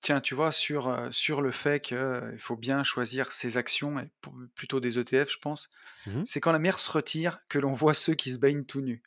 tiens, 0.00 0.20
tu 0.20 0.34
vois, 0.34 0.52
sur, 0.52 1.08
sur 1.12 1.42
le 1.42 1.50
fait 1.52 1.80
qu'il 1.80 2.36
faut 2.38 2.56
bien 2.56 2.82
choisir 2.84 3.30
ses 3.32 3.56
actions 3.56 3.98
et 3.98 4.10
plutôt 4.54 4.80
des 4.80 4.98
ETF, 4.98 5.32
je 5.32 5.38
pense. 5.38 5.68
Mmh 6.04 6.24
C'est 6.24 6.40
quand 6.40 6.52
la 6.52 6.58
mer 6.58 6.78
se 6.78 6.90
retire 6.90 7.40
que 7.48 7.58
l'on 7.58 7.72
voit 7.72 7.94
ceux 7.94 8.14
qui 8.14 8.30
se 8.30 8.38
baignent 8.38 8.64
tout 8.64 8.80
nus. 8.80 9.02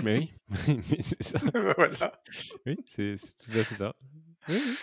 Mais 0.00 0.18
oui, 0.18 0.34
c'est 1.00 1.22
ça. 1.22 1.38
Voilà. 1.54 2.12
oui, 2.66 2.76
c'est 2.86 3.16
tout 3.38 3.56
à 3.58 3.64
fait 3.64 3.74
ça. 3.74 3.94
Oui, 4.48 4.62
oui. 4.64 4.78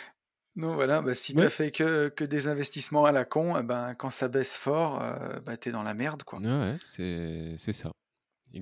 Donc 0.55 0.75
voilà, 0.75 1.01
bah, 1.01 1.15
si 1.15 1.35
tu 1.35 1.43
as 1.43 1.49
Ouais. 1.49 1.49
fait 1.49 1.71
que 1.71 2.09
que 2.09 2.23
des 2.23 2.47
investissements 2.47 3.05
à 3.05 3.11
la 3.11 3.25
con, 3.25 3.57
et 3.59 3.63
ben, 3.63 3.95
quand 3.95 4.09
ça 4.11 4.27
baisse 4.27 4.55
fort, 4.57 5.01
heu, 5.01 5.39
bah, 5.41 5.57
tu 5.57 5.69
es 5.69 5.71
dans 5.71 5.83
la 5.83 5.93
merde, 5.95 6.21
quoi. 6.23 6.43
Ouais, 6.43 6.77
c'est 6.85 7.55
c'est 7.57 7.73
ça, 7.73 7.91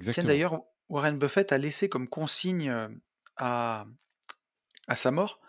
Tiens, 0.10 0.24
exactement. 0.24 0.24
d'ailleurs, 0.24 0.64
Warren 0.90 1.18
Buffett 1.18 1.52
a 1.52 1.58
laissé 1.58 1.90
comme 1.90 2.08
consigne, 2.10 2.70
heu, 2.70 3.02
à 3.38 3.86
à 4.90 4.98
sa 4.98 5.12
mort, 5.12 5.40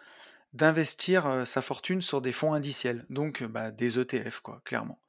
d'investir, 0.55 1.27
heu, 1.29 1.45
sa 1.47 1.63
fortune 1.63 2.03
sur 2.03 2.21
des 2.23 2.33
fonds 2.33 2.55
indiciels, 2.55 3.07
donc 3.11 3.43
bah, 3.45 3.71
des 3.73 3.99
ETF, 4.01 4.41
quoi, 4.41 4.63
clairement 4.65 5.01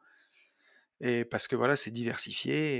et 1.01 1.25
parce 1.25 1.47
que 1.47 1.55
voilà, 1.55 1.75
c'est 1.75 1.91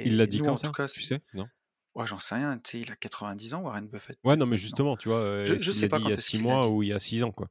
Il 0.04 0.18
l'a 0.18 0.28
diversifié 0.28 0.28
dit 0.28 0.42
nous, 0.42 0.46
quand 0.46 0.56
en 0.56 0.60
tout 0.60 0.72
ça, 0.72 0.76
cas, 0.76 0.88
tu 0.90 1.02
sais? 1.02 1.22
Non? 1.32 1.50
Ouais, 1.96 2.08
j'en 2.08 2.20
sais 2.20 2.36
rien, 2.36 2.58
tu 2.60 2.72
sais, 2.72 2.80
il 2.82 2.92
a 2.92 2.96
90 2.96 3.54
ans, 3.54 3.62
Warren 3.62 3.88
Buffett, 3.88 4.20
Ouais, 4.24 4.36
non, 4.38 4.46
mais 4.46 4.58
justement, 4.58 4.96
tu 4.98 5.10
vois, 5.10 5.24
Je 5.44 5.56
qu'il 5.58 5.70
sais 5.72 5.88
dit 5.88 5.90
pas 5.90 6.00
il 6.00 6.06
y 6.06 6.12
a 6.12 6.16
quand 6.16 6.18
est-ce 6.18 6.30
6 6.30 6.38
qu'il 6.38 6.48
l'a 6.48 6.58
mois 6.58 6.70
ou 6.70 6.84
il 6.84 6.90
y 6.90 6.94
a 6.94 7.00
6 7.00 7.24
ans, 7.24 7.32
quoi? 7.32 7.50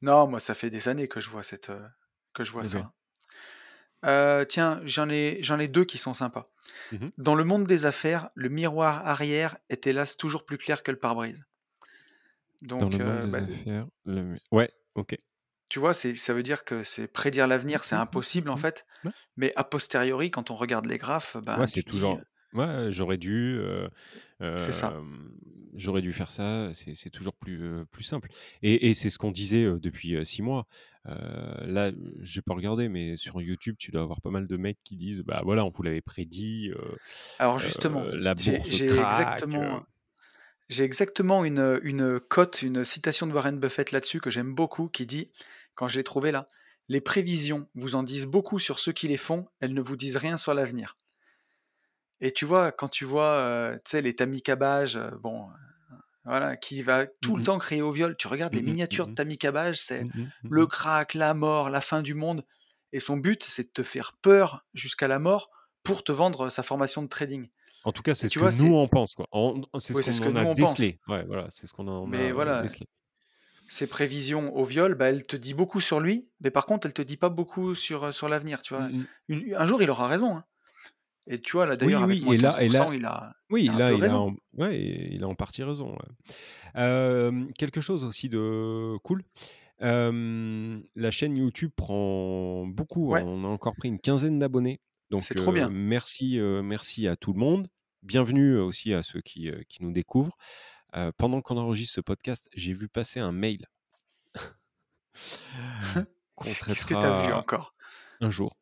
Non, 0.00 0.26
moi, 0.26 0.40
ça 0.40 0.54
fait 0.54 0.70
des 0.70 0.88
années 0.88 1.06
que 1.06 1.20
je 1.20 1.28
vois 1.28 1.42
cette, 1.42 1.68
heu, 1.68 1.86
que 2.32 2.44
je 2.44 2.52
vois 2.52 2.64
ça. 2.64 2.94
Heu, 4.04 4.46
tiens, 4.48 4.80
j'en 4.84 5.08
ai 5.10 5.38
j'en 5.42 5.58
ai 5.58 5.68
2 5.68 5.84
qui 5.84 5.98
sont 5.98 6.14
sympas. 6.14 6.50
Mmh 6.90 7.04
mh. 7.04 7.12
Dans 7.18 7.34
le 7.36 7.44
monde 7.44 7.66
des 7.66 7.86
affaires, 7.86 8.30
le 8.34 8.48
miroir 8.50 9.06
arrière 9.06 9.58
est 9.70 9.86
hélas 9.86 10.16
toujours 10.18 10.46
plus 10.46 10.58
clair 10.58 10.82
que 10.82 10.92
le 10.92 10.98
pare-brise. 10.98 11.44
Dans 12.76 12.88
Donc 12.88 12.90
le 12.90 13.00
monde 13.00 13.18
des 13.20 13.38
bah, 13.38 13.40
affaires, 13.40 13.88
le 14.04 14.38
ouais, 14.52 14.70
OK. 14.94 15.16
tu 15.68 15.78
vois, 15.80 15.94
c'est 15.94 16.14
ça 16.14 16.32
veut 16.34 16.42
dire 16.42 16.64
que 16.64 16.82
c'est 16.84 17.08
prédire 17.08 17.46
l'avenir, 17.46 17.84
c'est 17.84 17.94
mmh, 17.94 17.98
mmh, 18.12 18.18
mmh, 18.18 18.22
impossible 18.22 18.50
en 18.50 18.56
fait, 18.56 18.86
Ouais. 19.04 19.12
mais 19.36 19.52
a 19.56 19.64
posteriori, 19.64 20.30
quand 20.30 20.50
on 20.50 20.56
regarde 20.56 20.86
les 20.86 20.98
graphes, 20.98 21.36
Ouais, 21.56 21.66
ben, 21.66 21.66
c'est 21.66 21.82
toujours 21.82 22.24
ouais, 22.56 22.90
j'aurais 22.92 23.18
dû, 23.18 23.60
c'est 24.56 24.72
ça. 24.72 25.00
j'aurais 25.74 26.02
dû 26.02 26.12
faire 26.12 26.30
ça, 26.30 26.70
c'est 26.74 27.10
toujours 27.10 27.34
plus, 27.36 27.84
plus 27.90 28.02
simple 28.02 28.30
et 28.62 28.88
et 28.90 28.94
c'est 28.94 29.10
ce 29.10 29.18
qu'on 29.18 29.30
disait, 29.32 29.64
depuis, 29.80 30.24
6 30.26 30.42
mois. 30.42 30.66
Heu, 31.08 31.12
là, 31.66 31.92
j'ai 32.20 32.42
pas 32.42 32.54
regardé, 32.54 32.88
mais 32.88 33.16
sur 33.16 33.40
YouTube, 33.40 33.76
tu 33.78 33.90
dois 33.90 34.02
avoir 34.02 34.20
pas 34.20 34.30
mal 34.30 34.48
de 34.48 34.56
mecs 34.56 34.78
qui 34.84 34.96
disent: 34.96 35.22
«Bah, 35.22 35.42
voilà, 35.44 35.64
on 35.64 35.70
vous 35.70 35.82
l'avait 35.82 36.00
prédit, 36.02 36.70
Alors 37.38 37.58
justement, 37.58 38.10
la 38.12 38.34
j'ai 38.36 38.60
bourse 38.60 38.70
j'ai 38.70 38.86
craque», 38.86 39.56
heu. 39.56 39.80
exactement 39.80 39.84
j'ai 40.70 40.84
exactement 40.84 41.44
une, 41.44 41.80
une, 41.84 42.20
cote, 42.20 42.62
une 42.62 42.84
citation 42.84 43.26
de 43.26 43.32
Warren 43.34 43.58
Buffett 43.60 43.92
là-dessus 43.92 44.20
que 44.20 44.30
j'aime 44.30 44.54
beaucoup 44.54 44.88
qui 44.88 45.06
dit, 45.06 45.32
quand 45.76 45.88
je 45.88 45.98
l'ai 45.98 46.04
trouvée 46.04 46.32
là: 46.32 46.50
«Les 46.88 47.00
prévisions 47.02 47.68
vous 47.74 47.94
en 47.96 48.02
disent 48.04 48.26
beaucoup 48.26 48.58
sur 48.60 48.78
ceux 48.80 48.92
qui 48.92 49.08
les 49.08 49.16
font, 49.18 49.46
elles 49.60 49.74
ne 49.74 49.82
vous 49.82 49.96
disent 49.96 50.16
rien 50.18 50.36
sur 50.38 50.54
l'avenir». 50.54 50.96
Et 52.20 52.32
tu 52.32 52.44
vois, 52.46 52.72
quand 52.72 52.88
tu 52.88 53.04
vois, 53.04 53.72
tu 53.84 53.90
sais, 53.90 54.02
les 54.02 54.14
Tammy 54.16 54.42
Cabbage, 54.42 54.96
heu, 54.96 55.10
bon, 55.20 55.48
voilà, 56.24 56.56
qui 56.56 56.82
va 56.82 57.06
Mmh 57.22 57.32
tout 57.32 57.36
le 57.36 57.42
temps 57.42 57.58
crier 57.58 57.82
au 57.82 57.92
viol. 57.92 58.16
Tu 58.16 58.28
regardes 58.28 58.54
Mmh 58.54 58.56
les 58.56 58.62
mh. 58.66 58.74
miniatures 58.74 59.06
Mmh 59.06 59.08
de 59.08 59.12
mh. 59.12 59.16
Tammy 59.16 59.38
Cabbage, 59.38 59.78
c'est 59.80 60.08
Mmh. 60.14 60.30
Mmh 60.42 60.50
le 60.50 60.66
crack, 60.66 61.14
la 61.14 61.34
mort, 61.34 61.70
la 61.70 61.80
fin 61.80 62.02
du 62.02 62.14
monde 62.14 62.44
et 62.92 63.00
son 63.00 63.16
but, 63.16 63.44
c'est 63.44 63.64
de 63.64 63.72
te 63.72 63.82
faire 63.82 64.14
peur 64.22 64.64
jusqu'à 64.74 65.08
la 65.08 65.18
mort 65.18 65.50
pour 65.84 66.04
te 66.04 66.12
vendre 66.12 66.48
sa 66.50 66.62
formation 66.62 67.02
de 67.02 67.08
trading 67.08 67.48
En 67.84 67.92
tout 67.92 68.02
cas, 68.02 68.14
c'est 68.14 68.28
ce 68.28 68.34
tu 68.34 68.38
que 68.38 68.44
vois, 68.44 68.50
nous 68.50 68.74
on 68.74 68.88
pense, 68.88 69.14
quoi. 69.14 69.26
C'est 69.78 69.94
ce 69.94 70.02
qu'on 70.02 70.12
ce 70.12 70.20
en 70.26 70.36
a 70.36 70.44
décelé. 70.46 71.00
Ouais, 71.08 71.24
voilà, 71.24 71.46
c'est 71.50 71.66
ce 71.66 71.72
qu'on 71.72 71.88
en 71.88 72.12
mais 72.12 72.32
a, 72.32 72.32
voilà, 72.32 72.62
décelé. 72.62 72.86
ses 73.68 73.86
prévisions 73.88 74.54
au 74.56 74.64
viol, 74.64 74.94
bah, 74.94 75.08
elle 75.08 75.26
te 75.26 75.36
dit 75.36 75.54
beaucoup 75.54 75.80
sur 75.80 76.00
lui, 76.00 76.30
mais 76.40 76.50
par 76.50 76.66
contre, 76.66 76.86
elle 76.86 76.92
te 76.94 77.02
dit 77.02 77.16
pas 77.16 77.28
beaucoup 77.28 77.74
sur, 77.74 78.12
sur 78.12 78.28
l'avenir, 78.28 78.62
tu 78.62 78.74
vois? 78.74 78.90
Mmh. 78.90 79.06
Une 79.28 79.54
un 79.54 79.66
jour, 79.66 79.82
il 79.82 79.90
aura 79.90 80.06
raison, 80.08 80.36
hein 80.36 80.44
et 81.26 81.38
tu 81.40 81.52
vois, 81.52 81.66
là, 81.66 81.76
d'ailleurs, 81.76 82.00
Oui, 82.02 82.04
avec 82.04 82.18
oui 82.18 82.24
moins 82.24 82.34
et 82.34 82.38
là 82.38 82.62
et 82.62 82.68
là 82.68 82.90
il 82.94 83.04
a 83.06 83.34
il 83.50 83.54
oui, 83.54 83.68
a 83.68 83.72
un 83.72 83.78
là, 83.78 83.92
il 83.92 84.04
a 84.04 84.18
en 84.18 84.36
ouais, 84.54 85.08
il 85.12 85.24
a 85.24 85.28
en 85.28 85.34
partie 85.34 85.62
raison, 85.62 85.92
ouais. 85.92 87.46
Quelque 87.58 87.80
chose 87.80 88.04
aussi 88.04 88.28
de 88.28 88.96
cool, 89.02 89.22
la 89.80 91.10
chaîne 91.10 91.36
YouTube 91.36 91.70
prend 91.76 92.66
beaucoup, 92.66 93.10
Ouais, 93.12 93.22
on 93.22 93.44
a 93.44 93.48
encore 93.48 93.74
pris 93.76 93.88
une 93.88 94.00
quinzaine 94.00 94.38
d'abonnés, 94.38 94.80
c'est 95.20 95.34
donc 95.34 95.34
trop 95.34 95.50
heu, 95.50 95.54
bien. 95.54 95.68
merci, 95.70 96.38
merci 96.62 97.08
à 97.08 97.16
tout 97.16 97.32
le 97.32 97.38
monde. 97.38 97.68
Bienvenue 98.02 98.56
aussi 98.58 98.94
à 98.94 99.02
ceux 99.02 99.20
qui, 99.20 99.50
qui 99.68 99.82
nous 99.82 99.92
découvrent. 99.92 100.36
Pendant 101.16 101.40
qu'on 101.42 101.56
enregistre 101.56 101.94
ce 101.96 102.00
podcast, 102.00 102.48
j'ai 102.54 102.72
vu 102.72 102.88
passer 102.88 103.20
un 103.20 103.32
mail 103.32 103.66
qu'on 106.34 106.44
Qu'est-ce 106.52 106.86
que 106.86 106.94
tu 106.94 107.00
as 107.00 107.26
vu 107.26 107.32
encore? 107.32 107.74
un 108.20 108.30
jour. 108.30 108.56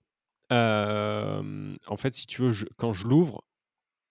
En 0.50 1.96
fait, 1.96 2.14
si 2.14 2.26
tu 2.26 2.42
veux, 2.42 2.52
je 2.52 2.66
quand 2.76 2.92
je 2.92 3.06
l'ouvre, 3.08 3.44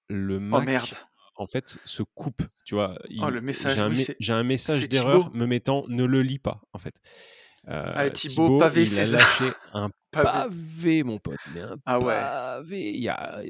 le 0.09 0.39
Oh 0.51 0.59
Mac, 0.59 0.65
merde! 0.65 0.95
en 1.35 1.47
fait, 1.47 1.79
se 1.85 2.03
coupe, 2.03 2.43
tu 2.65 2.75
vois? 2.75 2.97
Oh 3.19 3.29
j'ai 3.55 3.79
un 3.79 3.89
oui 3.89 4.07
message 4.43 4.89
d'erreur 4.89 5.31
me 5.33 5.45
mettant: 5.47 5.85
«Ne 5.87 6.05
le 6.05 6.21
lis 6.21 6.39
pas», 6.39 6.61
en 6.73 6.79
fait. 6.79 6.99
Ah 7.95 8.05
Heu, 8.05 8.11
Thibaut 8.11 8.49
Thibaut, 8.49 8.59
pavé 8.59 8.85
il 8.85 8.99
a 8.99 9.05
César, 9.05 9.19
lâché 9.19 9.55
un 9.73 9.89
pavé. 10.11 10.31
pavé, 10.31 11.03
mon 11.03 11.19
pote, 11.19 11.41
mais 11.47 11.61
un 11.61 11.77
Ah 11.85 11.99
ouais, 11.99 12.31
pavé. 12.59 12.91
Il 12.91 13.01
y 13.01 13.09
a, 13.09 13.41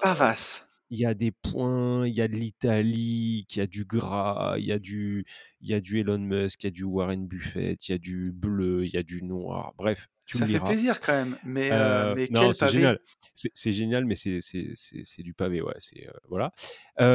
pavasse. 0.00 0.65
Il 0.90 0.98
y 1.00 1.06
a 1.06 1.14
des 1.14 1.32
points, 1.32 2.06
il 2.06 2.14
y 2.14 2.20
a 2.20 2.28
de 2.28 2.36
l'italique, 2.36 3.56
il 3.56 3.58
y 3.60 3.62
a 3.62 3.66
du 3.66 3.84
gras, 3.84 4.56
il 4.58 4.64
y 4.64 4.72
a 4.72 4.78
du 4.78 5.24
il 5.60 5.68
y 5.70 5.74
a 5.74 5.80
du 5.80 6.00
Elon 6.00 6.18
Musk, 6.18 6.62
il 6.64 6.66
y 6.66 6.68
a 6.68 6.70
du 6.70 6.84
Warren 6.84 7.26
Buffett, 7.26 7.88
il 7.88 7.92
y 7.92 7.94
a 7.94 7.98
du 7.98 8.32
bleu, 8.32 8.84
il 8.86 8.92
y 8.94 8.96
a 8.98 9.02
du 9.02 9.22
noir. 9.24 9.74
Bref, 9.76 10.08
tu 10.26 10.38
Ça 10.38 10.46
fait 10.46 10.60
liras. 10.60 10.60
plaisir 10.60 11.00
quand 11.00 11.12
même, 11.12 11.38
mais 11.42 11.72
Heu, 11.72 12.06
mais 12.06 12.30
non, 12.30 12.52
c'est 12.52 12.66
génial. 12.68 13.00
C'est 13.34 13.72
génial, 13.72 14.04
mais 14.06 14.14
c'est 14.16 14.40
c'est 14.40 14.72
c'est 14.74 15.02
c'est 15.04 15.22
du 15.22 15.34
pavé, 15.34 15.62
ouais, 15.62 15.74
c'est, 15.78 16.06
heu, 16.08 16.12
voilà. 16.28 16.52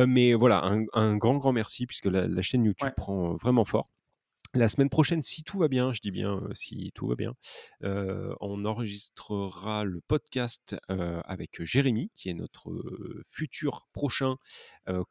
Mais 0.08 0.34
voilà, 0.34 0.64
un 0.66 0.86
un 0.94 1.18
grand, 1.18 1.38
grand 1.38 1.54
merci 1.54 1.86
puisque 1.88 2.06
la 2.08 2.28
la 2.28 2.42
chaîne 2.42 2.66
YouTube 2.66 2.82
Ouais, 2.82 2.94
prend, 2.96 3.36
vraiment 3.38 3.66
fort. 3.66 3.90
La 4.54 4.68
semaine 4.68 4.90
prochaine, 4.90 5.22
si 5.22 5.44
tout 5.44 5.60
va 5.60 5.70
bien, 5.70 5.94
je 5.94 6.02
dis 6.02 6.12
bien, 6.12 6.36
heu, 6.36 6.50
si 6.54 6.92
tout 6.94 7.08
va 7.08 7.16
bien, 7.16 7.36
heu, 7.86 8.36
on 8.42 8.66
enregistrera 8.66 9.86
le 9.86 10.02
podcast, 10.02 10.76
heu, 10.90 11.22
avec 11.24 11.64
Jérémy, 11.64 12.12
qui 12.16 12.30
est 12.30 12.34
notre, 12.34 12.70
futur 13.30 13.88
prochain, 13.94 14.36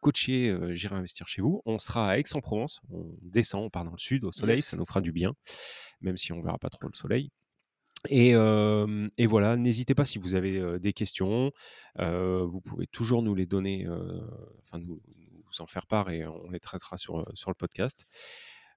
coaché, 0.00 0.54
J'irai 0.72 0.96
investir 0.96 1.26
chez 1.26 1.40
vous. 1.40 1.62
On 1.64 1.78
sera 1.78 2.10
à 2.10 2.18
Aix-en-Provence, 2.18 2.80
on 2.90 3.16
descend, 3.22 3.64
on 3.64 3.70
part 3.70 3.84
dans 3.84 3.92
le 3.92 3.98
sud, 3.98 4.24
au 4.24 4.32
soleil, 4.32 4.60
ça 4.60 4.76
nous 4.76 4.84
fera 4.84 5.00
du 5.00 5.12
bien, 5.12 5.32
même 6.02 6.18
si 6.18 6.32
on 6.32 6.42
verra 6.42 6.58
pas 6.58 6.68
trop 6.68 6.86
le 6.86 6.96
soleil. 6.96 7.30
Et 8.10 8.34
voilà, 9.26 9.56
n'hésitez 9.56 9.94
pas 9.94 10.04
si 10.04 10.18
vous 10.18 10.34
avez, 10.34 10.78
des 10.80 10.92
questions, 10.92 11.50
vous 11.98 12.60
pouvez 12.60 12.86
toujours 12.86 13.22
nous 13.22 13.34
les 13.34 13.46
donner, 13.46 13.88
enfin 14.60 14.78
nous 14.78 15.00
nous 15.50 15.60
en 15.62 15.66
faire 15.66 15.86
part 15.86 16.10
et 16.10 16.26
on 16.26 16.50
les 16.50 16.60
traitera 16.60 16.98
sur 16.98 17.24
le 17.24 17.54
podcast. 17.54 18.06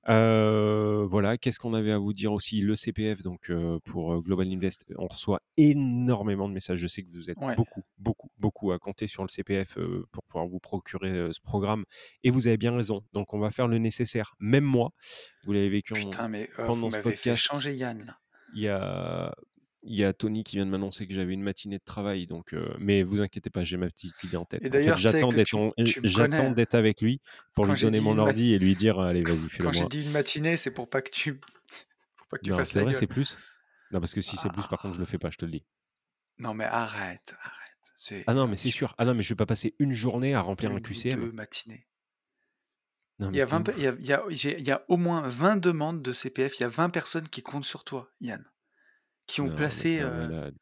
Heu, 0.10 1.06
voilà, 1.10 1.38
qu'est-ce 1.38 1.60
qu'on 1.60 1.74
avait 1.74 1.92
à 1.92 1.98
vous 1.98 2.12
dire 2.14 2.34
aussi? 2.34 2.60
Le 2.62 2.76
CPF 2.76 3.24
donc 3.24 3.50
heu, 3.50 3.80
pour, 3.86 4.14
heu, 4.14 4.22
Global 4.22 4.48
Invest, 4.52 4.86
on 4.98 5.08
reçoit 5.08 5.40
énormément 5.56 6.50
de 6.50 6.54
messages. 6.54 6.80
Je 6.80 6.88
sais 6.88 7.04
que 7.04 7.10
vous 7.14 7.30
êtes 7.30 7.38
Ouais. 7.38 7.58
beaucoup, 7.58 7.84
beaucoup, 7.98 8.30
beaucoup 8.38 8.72
à 8.74 8.80
compter 8.80 9.08
sur 9.08 9.24
le 9.24 9.30
CPF, 9.30 9.78
pour 10.12 10.24
pouvoir 10.26 10.48
vous 10.48 10.60
procurer, 10.60 11.32
ce 11.32 11.40
programme 11.42 11.86
et 12.24 12.32
vous 12.32 12.48
avez 12.48 12.58
bien 12.58 12.76
raison. 12.76 13.02
Donc 13.14 13.34
on 13.34 13.40
va 13.40 13.50
faire 13.52 13.68
le 13.70 13.78
nécessaire. 13.78 14.36
Même 14.40 14.66
moi, 14.66 14.92
vous 15.44 15.54
l'avez 15.54 15.70
vécu 15.70 15.94
en 15.94 16.18
Putain, 16.18 16.28
mais 16.28 16.50
heu, 16.60 16.70
vous 16.70 16.88
pendant 16.88 16.92
ce 16.92 16.98
m'avez 16.98 17.16
fait 17.16 17.36
podcast 17.36 17.36
changer 17.36 17.76
Yann 17.76 18.04
là. 18.06 18.20
il 18.50 18.62
y 18.64 18.68
a 18.70 19.34
il 19.84 19.96
y 19.96 20.04
a 20.04 20.14
Tony 20.14 20.44
qui 20.44 20.56
vient 20.58 20.66
de 20.66 20.72
m'annoncer 20.72 21.08
que 21.08 21.14
j'avais 21.14 21.34
une 21.34 21.42
matinée 21.44 21.78
de 21.78 21.84
travail 21.84 22.28
donc 22.28 22.54
heu, 22.54 22.74
mais 22.80 23.04
vous 23.04 23.22
inquiétez 23.22 23.50
pas, 23.50 23.64
j'ai 23.64 23.78
ma 23.78 23.88
petite 23.90 24.24
idée 24.24 24.38
en 24.38 24.46
tête. 24.46 24.72
En 24.72 24.80
fait, 24.80 24.94
j'attends 26.04 26.52
d'être 26.52 26.76
avec 26.76 27.02
lui 27.02 27.22
pour 27.54 27.66
lui 27.66 27.78
donner 27.78 28.00
mon 28.02 28.18
mat 28.18 28.20
ordi 28.20 28.54
et 28.54 28.60
lui 28.60 28.76
dire: 28.76 29.00
«Allez, 29.00 29.24
vas-y, 29.26 29.50
quand 29.60 29.72
j'ai 29.72 29.88
file-le-moi». 29.88 29.88
dit 29.88 30.02
une 30.04 30.12
matinée, 30.12 30.58
c'est 30.58 30.74
pour 30.74 30.90
pas 30.90 31.02
que 31.02 31.10
tu 31.12 31.40
pour 32.16 32.28
pas 32.28 32.38
que 32.38 32.44
tu 32.44 32.52
Non, 32.52 32.54
fasses 32.54 32.74
c'est 32.74 32.78
la 32.78 32.84
vrai, 32.84 32.94
c'est 32.94 33.08
plus? 33.08 33.40
Non, 33.92 34.00
parce 34.00 34.14
que 34.14 34.22
si 34.22 34.38
c'est 34.38 34.50
plus, 34.52 34.68
par 34.68 34.80
contre, 34.80 34.94
je 34.96 35.00
le 35.00 35.06
fais 35.06 35.18
pas, 35.20 35.32
je 35.32 35.38
te 35.38 35.46
le 35.46 35.52
dis. 35.52 35.66
Non 36.38 36.54
mais 36.54 36.66
arrête, 36.66 37.34
arrête, 37.42 37.94
Ah 38.26 38.34
non, 38.34 38.48
mais 38.48 38.58
c'est 38.58 38.70
sûr. 38.72 38.94
Ah 38.98 39.06
non, 39.06 39.14
mais 39.14 39.24
je 39.24 39.30
vais 39.30 39.36
pas 39.38 39.46
passer 39.46 39.76
une 39.80 39.94
journée 39.94 40.34
à 40.34 40.42
remplir 40.42 40.74
un 40.74 40.80
1 40.80 40.92
ou 40.92 41.02
QCM. 41.02 41.30
2 41.30 41.32
matinées. 41.32 41.88
Non, 43.20 43.32
Il 43.32 43.38
y 43.38 43.42
a 43.42 43.46
tu 43.46 43.56
es 43.58 43.58
20 43.58 43.64
pe 43.64 43.74
il 43.76 43.82
y 43.82 43.88
ouf. 43.88 43.90
a 43.90 43.96
il 44.00 44.06
y 44.06 44.14
a 44.14 44.24
j'ai 44.30 44.60
il 44.60 44.68
y 44.68 44.72
a 44.72 44.86
au 44.88 44.98
moins 44.98 45.28
20 45.28 45.58
demandes 45.58 46.04
de 46.04 46.14
CPF, 46.14 46.60
il 46.60 46.62
y 46.62 46.66
a 46.66 46.70
20 46.70 46.90
personnes 46.92 47.28
qui 47.28 47.42
comptent 47.42 47.66
sur 47.66 47.84
toi, 47.84 48.12
Yann, 48.22 48.46
qui 49.28 49.42
ont 49.42 49.46
Non, 49.46 49.50
mais 49.52 49.56
placé, 49.58 50.00
un 50.02 50.10
malade. 50.28 50.56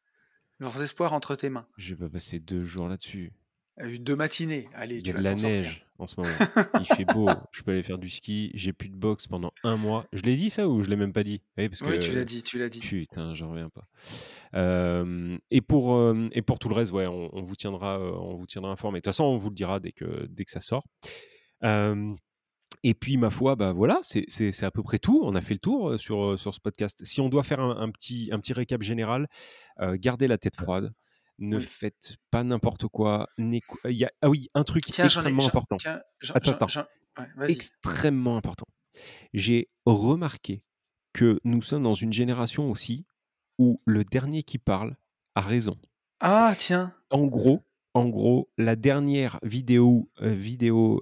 leurs 0.60 0.82
espoirs 0.82 1.14
entre 1.14 1.36
tes 1.36 1.50
mains. 1.50 1.68
Je 1.78 1.94
vais 1.94 2.06
pas 2.08 2.10
passer 2.14 2.40
2 2.40 2.64
jours 2.64 2.88
là-dessus. 2.88 3.34
Il 3.78 3.86
y 3.86 3.88
a 3.88 3.92
eu 3.94 4.00
2 4.00 4.16
matinées. 4.16 4.68
Allez, 4.74 4.96
Il 4.98 5.00
y 5.00 5.04
tu 5.04 5.10
a 5.12 5.14
de 5.14 5.18
vas 5.18 5.24
la 5.24 5.30
t'en 5.32 5.38
sortir. 5.38 5.62
neige 5.62 5.86
en 5.98 6.08
ce 6.08 6.16
moment. 6.20 6.34
Il 6.80 6.86
fait 6.86 7.06
beau, 7.14 7.28
je 7.52 7.62
peux 7.62 7.72
aller 7.72 7.84
faire 7.84 7.98
du 7.98 8.10
ski, 8.10 8.52
j'ai 8.54 8.74
plus 8.74 8.90
de 8.90 8.96
boxe 8.96 9.28
pendant 9.28 9.52
1 9.64 9.78
mois. 9.78 10.06
Je 10.14 10.22
l'ai 10.24 10.36
dit 10.36 10.50
ça 10.50 10.68
ou 10.68 10.84
je 10.84 10.90
l'ai 10.90 10.96
même 10.96 11.14
pas 11.14 11.24
dit? 11.24 11.42
Oui, 11.58 11.70
parce 11.70 11.82
Oui, 11.82 12.00
tu 12.00 12.12
l'as 12.12 12.22
que 12.22 12.26
dit, 12.28 12.44
tu 12.44 12.58
l'as 12.60 12.70
dit. 12.70 12.80
putain, 12.80 13.34
j'en 13.34 13.50
reviens 13.52 13.70
pas. 13.70 13.88
Et 15.52 15.62
pour, 15.62 16.14
et 16.34 16.42
pour 16.42 16.60
tout 16.60 16.70
le 16.70 16.76
reste, 16.76 16.92
ouais, 16.92 17.08
on 17.08 17.30
on 17.36 17.42
vous 17.42 17.56
tiendra, 17.56 18.00
on 18.00 18.36
vous 18.36 18.46
tiendra 18.48 18.72
informé. 18.72 18.98
De 19.00 19.02
toute 19.02 19.14
façon, 19.14 19.24
on 19.24 19.38
vous 19.38 19.50
le 19.50 19.56
dira 19.56 19.80
dès 19.80 19.92
que 19.94 20.26
dès 20.28 20.44
que 20.44 20.52
ça 20.52 20.60
sort. 20.62 20.84
Et 22.84 22.94
puis 22.96 23.18
ma 23.18 23.30
foi, 23.30 23.56
bah, 23.56 23.74
voilà, 23.74 24.00
c'est 24.04 24.64
à 24.64 24.72
peu 24.72 24.84
près 24.84 25.00
tout. 25.00 25.22
On 25.24 25.36
a 25.36 25.42
fait 25.42 25.54
le 25.56 25.60
tour, 25.60 25.92
heu, 25.92 25.98
sur, 25.98 26.32
heu, 26.34 26.38
sur 26.38 26.54
ce 26.56 26.60
podcast. 26.60 27.00
Si 27.06 27.22
on 27.22 27.30
doit 27.30 27.44
faire 27.44 27.60
un 27.62 27.78
un 27.78 27.90
petit 27.92 28.30
un 28.32 28.40
petit 28.40 28.54
récap 28.54 28.82
général, 28.82 29.28
heu, 29.82 29.98
gardez 29.98 30.28
la 30.28 30.38
tête 30.40 30.56
froide, 30.58 30.94
ne 31.40 31.60
Oui. 31.60 31.62
faites 31.62 32.18
pas 32.32 32.44
n'importe 32.44 32.88
quoi, 32.88 33.30
n'écou 33.40 33.78
il 33.86 33.98
y 33.98 34.06
a 34.06 34.12
ah 34.22 34.30
oui, 34.30 34.50
un 34.56 34.64
truc 34.66 34.90
Tiens, 34.90 35.08
j'en 35.08 35.26
ai 35.26 35.34
extrêmement 35.34 35.46
important. 35.48 35.80
tiens, 35.80 36.02
Attends, 36.36 36.54
attends, 36.54 36.74
ouais, 37.38 37.50
extrêmement 37.50 38.38
important. 38.38 38.68
J'ai 39.34 39.70
remarqué 39.86 40.64
que 41.14 41.40
nous 41.46 41.62
sommes 41.62 41.84
dans 41.84 41.94
une 41.96 42.14
génération 42.14 42.72
aussi 42.72 43.06
où 43.60 43.78
le 43.86 44.04
dernier 44.06 44.44
qui 44.44 44.58
parle 44.60 44.98
a 45.36 45.42
raison. 45.42 45.78
Ah 46.20 46.56
tiens! 46.58 46.94
En 47.10 47.26
gros 47.28 47.62
en 47.94 48.08
gros, 48.10 48.50
la 48.58 48.76
dernière 48.76 49.40
vidéo, 49.44 50.10
heu, 50.22 50.30
vidéo 50.32 51.02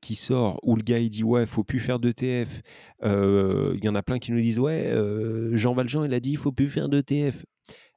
qui 0.00 0.14
sort 0.14 0.58
où 0.62 0.76
le 0.76 0.82
gars 0.82 0.98
il 0.98 1.10
dit: 1.10 1.24
«Ouais, 1.24 1.46
faut 1.46 1.64
plus 1.64 1.80
faire 1.80 1.98
d'ETF», 2.00 2.62
heu, 3.04 3.74
il 3.76 3.84
y 3.84 3.88
en 3.88 3.94
a 3.94 4.02
plein 4.02 4.18
qui 4.18 4.32
nous 4.32 4.40
disent: 4.40 4.58
«Ouais, 4.58 4.90
heu, 4.92 5.50
Jean 5.54 5.74
Valjean 5.74 6.04
il 6.04 6.14
a 6.14 6.20
dit: 6.20 6.30
"Il 6.32 6.36
faut 6.38 6.52
plus 6.52 6.68
faire 6.70 6.88
d'ETF"». 6.88 7.44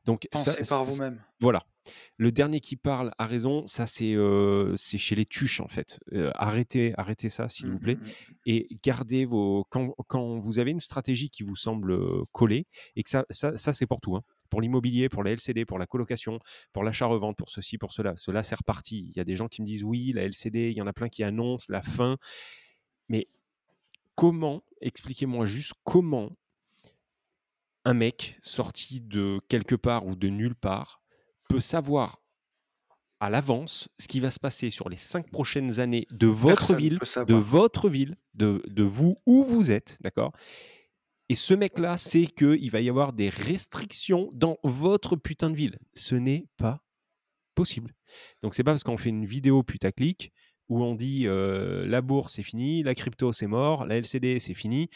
Donc 0.06 0.28
Pensez 0.32 0.64
par 0.66 0.84
vous-même. 0.86 1.22
voilà. 1.40 1.64
Le 2.18 2.32
dernier 2.32 2.60
qui 2.62 2.76
parle 2.78 3.12
a 3.20 3.26
raison, 3.26 3.66
ça 3.68 3.88
c'est, 3.88 4.16
c'est 4.76 4.98
chez 5.00 5.16
les 5.16 5.26
tuches 5.26 5.62
en 5.62 5.68
fait. 5.68 6.00
Arrêtez 6.36 6.94
arrêtez 6.98 7.30
ça 7.30 7.50
s'il 7.50 7.68
Mmh 7.68 7.72
vous 7.72 7.80
mh, 7.80 7.80
plaît 7.80 8.00
mmh. 8.00 8.34
et 8.46 8.68
gardez 8.84 9.26
vos 9.26 9.66
quand 9.70 9.94
quand 10.08 10.40
vous 10.40 10.60
avez 10.60 10.72
une 10.72 10.80
stratégie 10.82 11.30
qui 11.32 11.44
vous 11.44 11.56
semble, 11.56 11.98
coller 12.34 12.68
et 12.96 13.04
que 13.04 13.10
ça 13.10 13.26
ça 13.32 13.58
ça 13.58 13.74
c'est 13.74 13.88
pour 13.88 14.02
tout, 14.02 14.16
hein. 14.16 14.24
Pour 14.52 14.62
l'immobilier, 14.62 15.10
pour 15.10 15.24
la 15.24 15.32
LCD, 15.32 15.66
pour 15.66 15.80
la 15.80 15.88
colocation, 15.88 16.38
pour 16.74 16.84
l'achat-revente, 16.84 17.38
pour 17.38 17.50
ceci, 17.50 17.80
pour 17.80 17.92
cela. 17.92 18.14
Là, 18.28 18.44
c'est 18.44 18.56
reparti. 18.56 19.08
Il 19.10 19.18
y 19.18 19.20
a 19.20 19.24
des 19.24 19.36
gens 19.36 19.48
qui 19.48 19.64
me 19.64 19.66
disent: 19.66 19.84
«Oui, 19.84 20.12
la 20.14 20.24
LCD», 20.24 20.70
il 20.70 20.78
y 20.78 20.82
en 20.82 20.88
a 20.88 20.94
plein 20.94 21.10
qui 21.10 21.24
annoncent 21.24 21.66
la 21.70 21.82
fin. 21.82 22.18
Mais 23.10 23.28
comment 24.16 24.64
expliquez-moi 24.82 25.48
juste 25.48 25.74
comment 25.84 26.38
un 27.86 27.96
mec 27.96 28.38
sorti 28.42 29.02
de 29.02 29.40
quelque 29.48 29.76
part 29.76 30.06
ou 30.06 30.16
de 30.16 30.28
nulle 30.28 30.56
part 30.56 31.02
peut 31.50 31.62
savoir 31.62 32.22
à 33.20 33.30
l'avance 33.30 33.90
ce 34.00 34.08
qui 34.08 34.20
va 34.20 34.32
se 34.32 34.40
passer 34.40 34.70
sur 34.70 34.90
les 34.90 34.98
5 34.98 35.30
prochaines 35.32 35.80
années 35.80 36.08
de 36.12 36.28
votre 36.28 36.76
Personne 36.76 36.78
ville 36.78 37.00
de 37.28 37.36
votre 37.36 37.90
ville, 37.90 38.18
de 38.34 38.62
de 38.68 38.84
vous, 38.84 39.18
où 39.26 39.44
vous 39.44 39.72
êtes, 39.72 39.98
d'accord? 40.02 40.34
Et 41.32 41.36
ce 41.36 41.54
mec-là 41.54 41.98
sait 41.98 42.26
qu'il 42.26 42.70
va 42.72 42.82
y 42.82 42.90
avoir 42.90 43.14
des 43.14 43.30
restrictions 43.30 44.30
dans 44.34 44.58
votre 44.64 45.16
putain 45.16 45.50
de 45.50 45.56
ville. 45.56 45.80
Ce 45.94 46.14
n'est 46.14 46.50
pas 46.58 46.84
possible. 47.56 47.94
Donc 48.42 48.54
c'est 48.54 48.66
pas 48.66 48.74
parce 48.74 48.84
qu'on 48.84 48.98
fait 48.98 49.08
une 49.08 49.26
vidéo 49.26 49.64
putaclic 49.64 50.34
où 50.68 50.84
on 50.84 50.94
dit, 50.94 51.28
heu: 51.28 51.86
«La 51.86 52.02
bourse, 52.02 52.34
c'est 52.34 52.44
fini, 52.44 52.84
la 52.84 52.96
crypto, 52.96 53.32
c'est 53.32 53.48
mort, 53.48 53.86
la 53.86 53.96
LCD, 53.96 54.42
c'est 54.42 54.54
fini». 54.54 54.90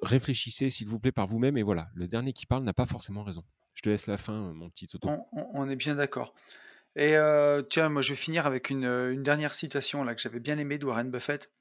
Réfléchissez 0.00 0.70
s'il 0.70 0.88
vous 0.88 0.98
plaît 0.98 1.12
par 1.12 1.26
vous-même 1.26 1.58
et 1.58 1.62
voilà, 1.62 1.90
le 1.94 2.08
dernier 2.08 2.32
qui 2.32 2.46
parle 2.46 2.64
n'a 2.64 2.72
pas 2.72 2.86
forcément 2.86 3.22
raison. 3.22 3.44
Je 3.74 3.82
te 3.82 3.90
laisse 3.90 4.06
la 4.06 4.16
fin, 4.16 4.54
mon 4.54 4.70
petit 4.70 4.86
Toto. 4.86 5.10
On 5.52 5.68
est 5.68 5.76
bien 5.76 5.94
d'accord 5.94 6.32
et 6.98 7.16
heu, 7.16 7.66
tiens, 7.68 7.90
moi 7.90 8.00
je 8.00 8.14
vais 8.14 8.16
finir 8.16 8.46
avec 8.46 8.70
une, 8.70 9.22
dernière 9.22 9.52
citation 9.52 10.04
là 10.04 10.14
que 10.14 10.22
j'avais 10.22 10.40
bien 10.40 10.56
aimée 10.56 10.78
de 10.78 10.86
Warren 10.86 11.10
Buffett, 11.10 11.52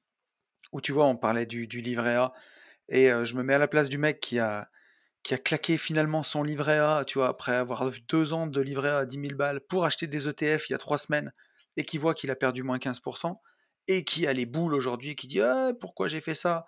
où 0.72 0.80
tu 0.80 0.94
vois, 0.94 1.06
on 1.06 1.18
parlait 1.18 1.46
du 1.46 1.66
livret 1.66 2.16
A 2.16 2.34
et 2.90 3.10
je 3.26 3.36
me 3.36 3.44
mets 3.44 3.54
à 3.56 3.58
la 3.58 3.68
place 3.68 3.90
du 3.90 3.98
mec 3.98 4.20
qui 4.20 4.40
a 4.40 4.70
qui 5.24 5.34
a 5.36 5.38
claqué 5.40 5.78
finalement 5.78 6.24
son 6.24 6.44
livret 6.44 6.80
A, 6.80 7.04
tu 7.06 7.20
vois, 7.20 7.30
après 7.30 7.56
avoir 7.56 7.92
2 8.10 8.34
ans 8.34 8.48
de 8.48 8.62
livret 8.62 8.90
A 8.90 8.98
à 9.00 9.06
10 9.06 9.18
000 9.20 9.36
balles 9.36 9.62
pour 9.62 9.86
acheter 9.86 10.08
des 10.08 10.28
ETF 10.30 10.70
il 10.70 10.74
y 10.74 10.76
a 10.76 10.80
3 10.80 10.98
semaines 11.00 11.32
et 11.78 11.86
qui 11.86 11.98
voit 11.98 12.14
qu'il 12.16 12.32
a 12.32 12.36
perdu 12.36 12.64
moins 12.64 12.80
15% 12.80 13.42
et 13.88 14.04
qui 14.06 14.28
a 14.28 14.34
les 14.34 14.46
boules 14.46 14.74
aujourd'hui 14.76 15.12
et 15.12 15.16
qui 15.16 15.28
dit: 15.28 15.42
«Ah 15.42 15.74
pourquoi 15.80 16.08
j'ai 16.08 16.22
fait 16.22 16.36
ça?» 16.36 16.66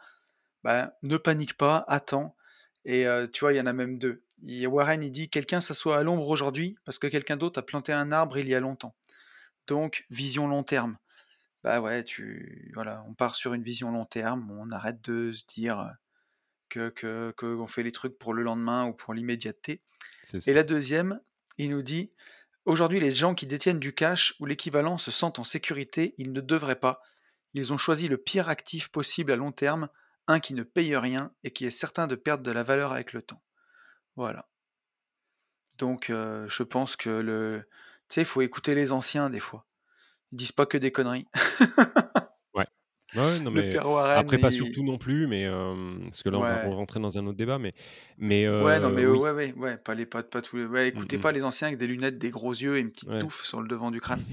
ben, 0.64 0.92
ne 1.04 1.18
panique 1.18 1.58
pas, 1.58 1.86
attends 1.88 2.36
et 2.86 3.06
tu 3.34 3.42
vois, 3.42 3.54
il 3.54 3.58
y 3.58 3.62
en 3.62 3.66
a 3.68 3.74
même 3.74 3.98
2. 4.00 4.24
Il 4.44 4.54
y 4.56 4.66
a 4.66 4.70
Warren, 4.70 5.04
il 5.04 5.12
dit: 5.12 5.30
«Quelqu'un 5.30 5.62
s'assoit 5.62 5.98
à 5.98 6.04
l'ombre 6.04 6.30
aujourd'hui 6.30 6.78
parce 6.86 7.00
que 7.00 7.08
quelqu'un 7.08 7.38
d'autre 7.38 7.60
a 7.60 7.66
planté 7.66 7.94
un 7.94 8.12
arbre 8.12 8.38
il 8.38 8.48
y 8.48 8.56
a 8.56 8.60
longtemps». 8.62 8.96
Donc 9.68 10.06
vision 10.10 10.48
long 10.48 10.64
terme. 10.64 10.98
Bah 11.64 11.82
ouais, 11.82 12.04
tu 12.04 12.72
voilà, 12.76 13.04
on 13.10 13.14
part 13.16 13.36
sur 13.36 13.54
une 13.54 13.64
vision 13.64 13.92
long 13.92 14.06
terme, 14.06 14.52
on 14.52 14.72
arrête 14.72 15.02
de 15.04 15.34
se 15.34 15.46
dire, 15.48 15.96
que 16.70 16.90
que 16.90 17.34
qu'on 17.38 17.68
fait 17.68 17.84
les 17.84 17.92
trucs 17.92 18.18
pour 18.18 18.34
le 18.34 18.44
lendemain 18.44 18.86
ou 18.86 18.94
pour 18.94 19.14
l'immédiateté 19.14 19.82
et 20.46 20.54
la 20.54 20.64
2e, 20.64 21.20
il 21.58 21.70
nous 21.70 21.82
dit: 21.82 22.12
«Aujourd'hui, 22.66 23.00
les 23.00 23.12
gens 23.12 23.34
qui 23.36 23.48
détiennent 23.48 23.80
du 23.80 23.94
cash 23.94 24.36
ou 24.40 24.46
l'équivalent 24.46 24.98
se 24.98 25.12
sentent 25.12 25.40
en 25.40 25.44
sécurité, 25.44 26.16
ils 26.18 26.34
ne 26.34 26.42
devraient 26.42 26.80
pas. 26.80 27.02
Ils 27.54 27.74
ont 27.74 27.78
choisi 27.78 28.08
le 28.08 28.18
pire 28.18 28.50
actif 28.50 28.90
possible 28.90 29.32
à 29.32 29.36
long 29.36 29.52
terme, 29.52 29.90
un 30.28 30.40
qui 30.40 30.54
ne 30.54 30.64
paye 30.64 30.96
rien 30.96 31.32
et 31.44 31.52
qui 31.52 31.66
est 31.66 31.72
certain 31.72 32.08
de 32.08 32.16
perdre 32.16 32.44
de 32.44 32.52
la 32.52 32.64
valeur 32.64 32.92
avec 32.92 33.14
le 33.14 33.22
temps». 33.22 33.42
Voilà. 34.16 34.48
Donc 35.78 36.10
heu, 36.10 36.48
je 36.50 36.64
pense 36.64 36.96
que 36.96 37.10
le 37.10 37.64
tu 38.10 38.16
sais, 38.16 38.22
il 38.22 38.26
faut 38.26 38.42
écouter 38.42 38.74
les 38.74 38.92
anciens 38.94 39.30
des 39.30 39.40
fois. 39.40 39.66
Ils 40.32 40.38
disent 40.38 40.52
pas 40.52 40.66
que 40.66 40.78
des 40.78 40.92
conneries. 40.92 41.28
Ouais. 43.16 43.40
Le 43.40 43.50
mais 43.50 43.70
père 43.70 43.90
Warren, 43.90 44.18
après 44.18 44.38
pas 44.38 44.52
sur 44.52 44.66
il 44.68 44.72
tout 44.74 44.84
non 44.84 44.98
plus, 44.98 45.28
mais 45.28 45.48
parce 46.06 46.24
que 46.24 46.30
là 46.30 46.38
on 46.40 46.42
va 46.42 46.64
Ouais. 46.64 46.70
re-rentrer 46.70 47.00
dans 47.00 47.18
un 47.18 47.26
autre 47.26 47.38
débat, 47.38 47.58
mais 47.58 47.74
mais 48.18 48.48
Ouais, 48.50 48.80
non 48.80 48.90
mais 48.90 49.06
oui. 49.06 49.18
ouais, 49.18 49.32
ouais, 49.32 49.54
ouais, 49.54 49.78
pas 49.78 49.96
les 49.96 50.06
pas 50.06 50.24
pas 50.24 50.42
tous 50.42 50.58
les 50.58 50.66
ouais, 50.66 50.86
Mmh 50.92 50.96
écoutez 50.98 51.18
mh. 51.18 51.22
pas 51.22 51.32
les 51.32 51.44
anciens 51.44 51.68
avec 51.68 51.80
des 51.80 51.88
lunettes, 51.88 52.18
des 52.18 52.30
gros 52.32 52.52
yeux 52.54 52.76
et 52.78 52.82
une 52.82 52.92
petite 52.92 53.20
touffe 53.20 53.44
sur 53.46 53.62
le 53.62 53.68
devant 53.68 53.92
du 53.92 54.02
crâne. 54.02 54.24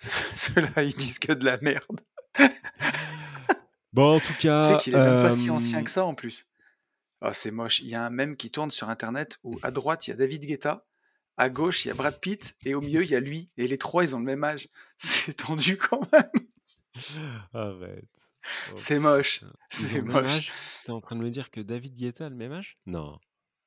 Ceux 0.00 0.10
ceux-là, 0.54 0.82
ils 0.82 0.94
disent 0.96 1.18
que 1.20 1.32
de 1.32 1.44
la 1.44 1.58
merde. 1.58 2.00
Bon, 3.92 4.16
en 4.16 4.20
tout 4.20 4.26
Tu 4.34 4.40
sais 4.42 4.46
cas, 4.48 4.76
qu'il 4.78 4.94
est 4.94 4.98
même 4.98 5.22
pas 5.22 5.30
si 5.30 5.48
ancien 5.48 5.82
que 5.82 5.90
ça 5.90 6.04
en 6.04 6.14
plus. 6.14 6.46
Oh, 7.22 7.30
c'est 7.32 7.50
moche. 7.50 7.80
Il 7.80 7.88
y 7.88 7.94
a 7.94 8.04
un 8.04 8.10
mème 8.10 8.36
qui 8.36 8.50
tourne 8.50 8.70
sur 8.70 8.90
internet 8.90 9.38
où 9.42 9.58
à 9.62 9.70
droite, 9.70 10.06
il 10.06 10.10
y 10.10 10.12
a 10.12 10.16
David 10.16 10.44
Guetta, 10.44 10.84
à 11.38 11.48
gauche, 11.48 11.84
il 11.84 11.88
y 11.88 11.90
a 11.90 11.94
Brad 11.94 12.20
Pitt 12.20 12.56
et 12.66 12.74
au 12.74 12.82
milieu, 12.82 13.02
il 13.04 13.10
y 13.10 13.14
a 13.16 13.20
lui 13.20 13.48
et 13.56 13.66
les 13.66 13.78
3, 13.78 14.04
ils 14.04 14.14
ont 14.14 14.18
le 14.18 14.24
même 14.26 14.44
âge. 14.44 14.68
C'est 14.98 15.34
tendu 15.34 15.78
quand 15.78 16.00
même. 16.12 16.28
Arrête. 17.52 18.08
Oh 18.70 18.72
C'est 18.76 18.98
moche, 18.98 19.42
ont 19.42 19.48
c'est 19.70 20.02
moche. 20.02 20.24
âge? 20.26 20.52
Tu 20.84 20.90
es 20.90 20.94
en 20.94 21.00
train 21.00 21.16
de 21.16 21.22
me 21.22 21.30
dire 21.30 21.50
que 21.50 21.60
David 21.60 21.96
Guetta 21.96 22.26
a 22.26 22.28
le 22.28 22.36
même 22.36 22.52
âge? 22.52 22.78
Non. 22.86 23.18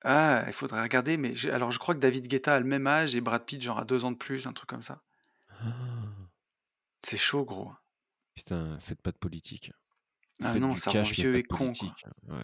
Ah, 0.04 0.46
il 0.48 0.54
faudrait 0.54 0.82
regarder, 0.82 1.18
mais 1.18 1.36
je 1.36 1.50
alors 1.50 1.72
je 1.72 1.80
crois 1.80 1.94
que 1.96 2.00
David 2.00 2.28
Guetta 2.28 2.56
a 2.56 2.60
le 2.60 2.66
même 2.66 2.88
âge 2.88 3.16
et 3.16 3.22
Brad 3.22 3.44
Pitt 3.46 3.62
genre 3.62 3.80
a 3.80 3.86
2 3.86 4.06
ans 4.06 4.12
de 4.12 4.18
plus, 4.18 4.48
un 4.48 4.54
truc 4.54 4.70
comme 4.70 4.82
ça. 4.82 5.02
C'est 7.04 7.18
chaud 7.18 7.44
gros. 7.44 7.72
Putain, 8.36 8.80
faites 8.80 9.02
pas 9.02 9.12
de 9.12 9.18
politique. 9.18 9.72
Ah 10.42 10.54
Faites 10.54 10.62
non, 10.62 10.76
ça 10.78 10.92
rend 10.92 11.00
cash, 11.00 11.10
mais 11.18 11.24
vieux 11.24 11.36
et 11.36 11.44
con. 11.44 11.74
Ouais. 12.30 12.38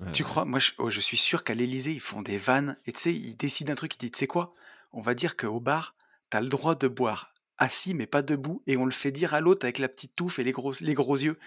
Ouais, 0.00 0.12
Tu 0.12 0.22
ouais. 0.22 0.28
crois? 0.28 0.44
Moi 0.44 0.58
je 0.58 0.72
oh 0.78 0.90
je 0.90 1.00
suis 1.00 1.16
sûr 1.16 1.44
qu'à 1.44 1.54
l'Élysée, 1.54 1.92
ils 1.92 2.00
font 2.00 2.20
des 2.20 2.36
vannes 2.36 2.76
et 2.84 2.92
tu 2.92 3.00
sais, 3.00 3.14
ils 3.14 3.36
décident 3.36 3.72
un 3.72 3.76
truc, 3.76 3.94
ils 3.94 3.98
disent: 3.98 4.10
«Tu 4.10 4.18
sais 4.18 4.26
quoi? 4.26 4.52
On 4.92 5.00
va 5.00 5.14
dire 5.14 5.36
qu'au 5.38 5.60
bar, 5.60 5.94
tu 6.30 6.36
as 6.36 6.42
le 6.42 6.48
droit 6.48 6.74
de 6.74 6.88
boire 6.88 7.32
assis 7.58 7.94
mais 7.94 8.06
pas 8.06 8.22
debout» 8.22 8.62
et 8.66 8.76
on 8.76 8.84
le 8.84 8.90
fait 8.92 9.12
dire 9.12 9.34
à 9.34 9.40
l'autre 9.40 9.64
avec 9.66 9.78
la 9.78 9.88
petite 9.88 10.14
touffe 10.14 10.38
et 10.38 10.44
les 10.44 10.52
grosses 10.52 10.80
les 10.80 10.94
gros 10.94 11.16
yeux 11.16 11.38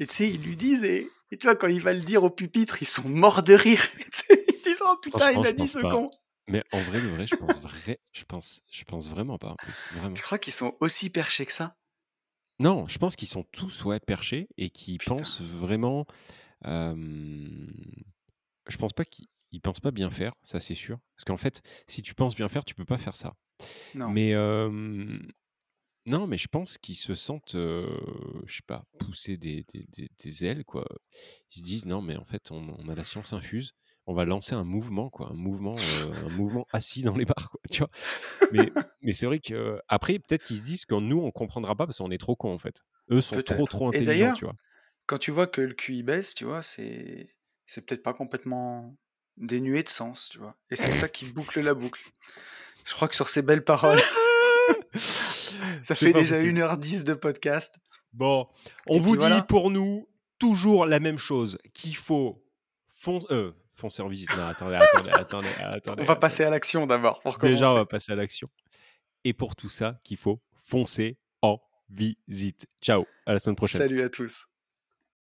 et 0.00 0.06
tu 0.06 0.14
sais, 0.14 0.30
ils 0.30 0.42
lui 0.42 0.56
disent 0.56 0.84
et 0.84 1.08
et 1.32 1.36
tu 1.38 1.46
vois, 1.46 1.54
quand 1.54 1.68
il 1.68 1.80
va 1.80 1.92
le 1.92 2.00
dire 2.00 2.24
au 2.24 2.30
pupitre, 2.30 2.82
ils 2.82 2.86
sont 2.86 3.08
morts 3.08 3.44
de 3.44 3.54
rire. 3.54 3.80
Tu 4.12 4.34
ils 4.48 4.60
disent: 4.62 4.82
«Oh 4.84 4.96
putain, 5.00 5.30
il 5.30 5.44
je 5.46 5.52
dit 5.52 5.68
ce 5.68 5.78
pas. 5.78 5.92
con». 5.92 6.10
Mais 6.48 6.64
en 6.72 6.82
vrai 6.82 7.00
de 7.00 7.06
vrai, 7.08 7.26
je 7.26 7.36
pense 7.36 7.58
vrai 7.60 8.00
je 8.12 8.24
pense 8.24 8.62
je 8.70 8.84
pense 8.84 9.08
vraiment 9.08 9.38
pas 9.38 9.50
en 9.50 9.56
plus, 9.56 9.84
Tu 9.92 9.98
vraiment. 9.98 10.16
crois 10.22 10.38
qu'ils 10.38 10.52
sont 10.52 10.76
aussi 10.80 11.10
perchés 11.10 11.46
que 11.46 11.52
ça? 11.52 11.76
Non, 12.58 12.86
je 12.88 12.98
pense 12.98 13.16
qu'ils 13.16 13.28
sont 13.28 13.44
tous, 13.52 13.84
ouais, 13.84 14.00
perchés 14.00 14.48
et 14.58 14.68
qu'ils 14.70 15.00
pensent 15.00 15.40
vraiment, 15.40 16.06
je 18.68 18.76
pense 18.78 18.92
pas 18.92 19.04
qu'ils 19.04 19.26
ils 19.52 19.60
pensent 19.60 19.80
pas 19.80 19.90
bien 19.90 20.10
faire, 20.10 20.32
ça 20.42 20.60
c'est 20.60 20.76
sûr. 20.76 20.98
Parce 21.16 21.24
qu'en 21.24 21.36
fait, 21.36 21.60
si 21.88 22.02
tu 22.02 22.14
penses 22.14 22.36
bien 22.36 22.48
faire, 22.48 22.64
tu 22.64 22.74
peux 22.74 22.84
pas 22.84 22.98
faire 22.98 23.16
ça. 23.16 23.34
Non. 23.94 24.12
Mais 24.12 24.34
non, 26.06 26.26
mais 26.26 26.38
je 26.38 26.48
pense 26.48 26.78
qu'ils 26.78 26.96
se 26.96 27.14
sentent, 27.14 27.52
je 27.54 28.46
sais 28.48 28.62
pas, 28.66 28.84
pousser 28.98 29.36
des 29.36 29.64
des 29.72 29.86
des 29.88 30.08
des 30.22 30.44
ailes, 30.44 30.64
quoi. 30.64 30.84
Ils 31.52 31.58
se 31.58 31.62
disent: 31.62 31.84
«Non, 31.86 32.00
mais 32.02 32.16
en 32.16 32.24
fait, 32.24 32.50
on 32.50 32.74
on 32.78 32.88
a 32.88 32.94
la 32.94 33.04
science 33.04 33.32
infuse, 33.32 33.72
on 34.06 34.14
va 34.14 34.24
lancer 34.24 34.54
un 34.54 34.64
mouvement, 34.64 35.10
quoi, 35.10 35.30
un 35.30 35.34
mouvement, 35.34 35.74
un 36.24 36.28
mouvement 36.30 36.66
assis 36.72 37.02
dans 37.02 37.16
les 37.16 37.26
bars», 37.26 37.50
quoi, 37.50 37.60
tu 37.70 37.80
vois? 37.80 37.90
Mais 38.50 38.72
mais 39.02 39.12
c'est 39.12 39.26
vrai 39.26 39.40
qu'après, 39.40 40.18
peut-être 40.18 40.44
qu'ils 40.44 40.58
se 40.58 40.62
disent 40.62 40.84
que 40.86 40.94
nous, 40.94 41.20
on 41.20 41.30
comprendra 41.32 41.76
pas 41.76 41.86
parce 41.86 41.98
qu'on 41.98 42.10
est 42.10 42.18
trop 42.18 42.36
cons, 42.36 42.54
en 42.54 42.58
fait. 42.58 42.82
Eux 43.10 43.20
sont 43.22 43.40
trop, 43.42 43.66
trop 43.66 43.88
et 43.92 44.02
intelligents, 44.02 44.02
d'ailleurs, 44.02 44.32
tu 44.32 44.44
vois? 44.46 44.56
quand 45.06 45.18
tu 45.18 45.30
vois 45.30 45.46
que 45.46 45.60
le 45.60 45.74
QI 45.74 46.02
baisse, 46.02 46.34
tu 46.34 46.44
vois, 46.44 46.62
c'est 46.62 47.26
c'est 47.66 47.86
peut-être 47.86 48.02
pas 48.02 48.14
complètement 48.14 48.96
dénué 49.36 49.82
de 49.82 49.88
sens, 49.88 50.28
tu 50.30 50.38
vois? 50.38 50.58
Et 50.70 50.76
c'est 50.76 50.92
ça 50.92 51.08
qui 51.08 51.26
boucle 51.26 51.60
la 51.60 51.74
boucle. 51.74 52.04
Je 52.86 52.92
crois 52.94 53.08
que 53.08 53.14
sur 53.14 53.28
ces 53.28 53.42
belles 53.42 53.64
paroles 53.64 54.00
ça 54.94 55.94
fait 55.94 56.12
déjà 56.12 56.34
possible. 56.36 56.58
1h10 56.58 57.04
de 57.04 57.14
podcast. 57.14 57.76
Bon, 58.12 58.48
on 58.88 58.96
Et 58.96 59.00
vous 59.00 59.16
dit 59.16 59.26
voilà. 59.26 59.42
pour 59.42 59.70
nous 59.70 60.08
toujours 60.38 60.86
la 60.86 61.00
même 61.00 61.18
chose, 61.18 61.58
qu'il 61.74 61.96
faut 61.96 62.42
heu, 63.30 63.54
foncer 63.74 64.02
en 64.02 64.08
visite. 64.08 64.34
Non, 64.36 64.46
attendez, 64.46 64.74
attendez, 64.76 65.10
attendez, 65.10 65.48
attendez, 65.60 66.02
On 66.02 66.06
va 66.06 66.16
passer 66.16 66.44
à 66.44 66.50
l'action 66.50 66.86
d'abord 66.86 67.22
Déjà, 67.40 67.70
on 67.70 67.74
va 67.74 67.86
passer 67.86 68.12
à 68.12 68.16
l'action. 68.16 68.48
Et 69.24 69.32
pour 69.32 69.54
tout 69.54 69.68
ça, 69.68 70.00
qu'il 70.02 70.16
faut 70.16 70.40
foncer 70.62 71.18
en 71.42 71.58
visite. 71.90 72.66
Ciao, 72.80 73.04
à 73.26 73.34
la 73.34 73.38
semaine 73.38 73.56
prochaine. 73.56 73.80
Salut 73.80 74.02
à 74.02 74.08
tous. 74.08 74.46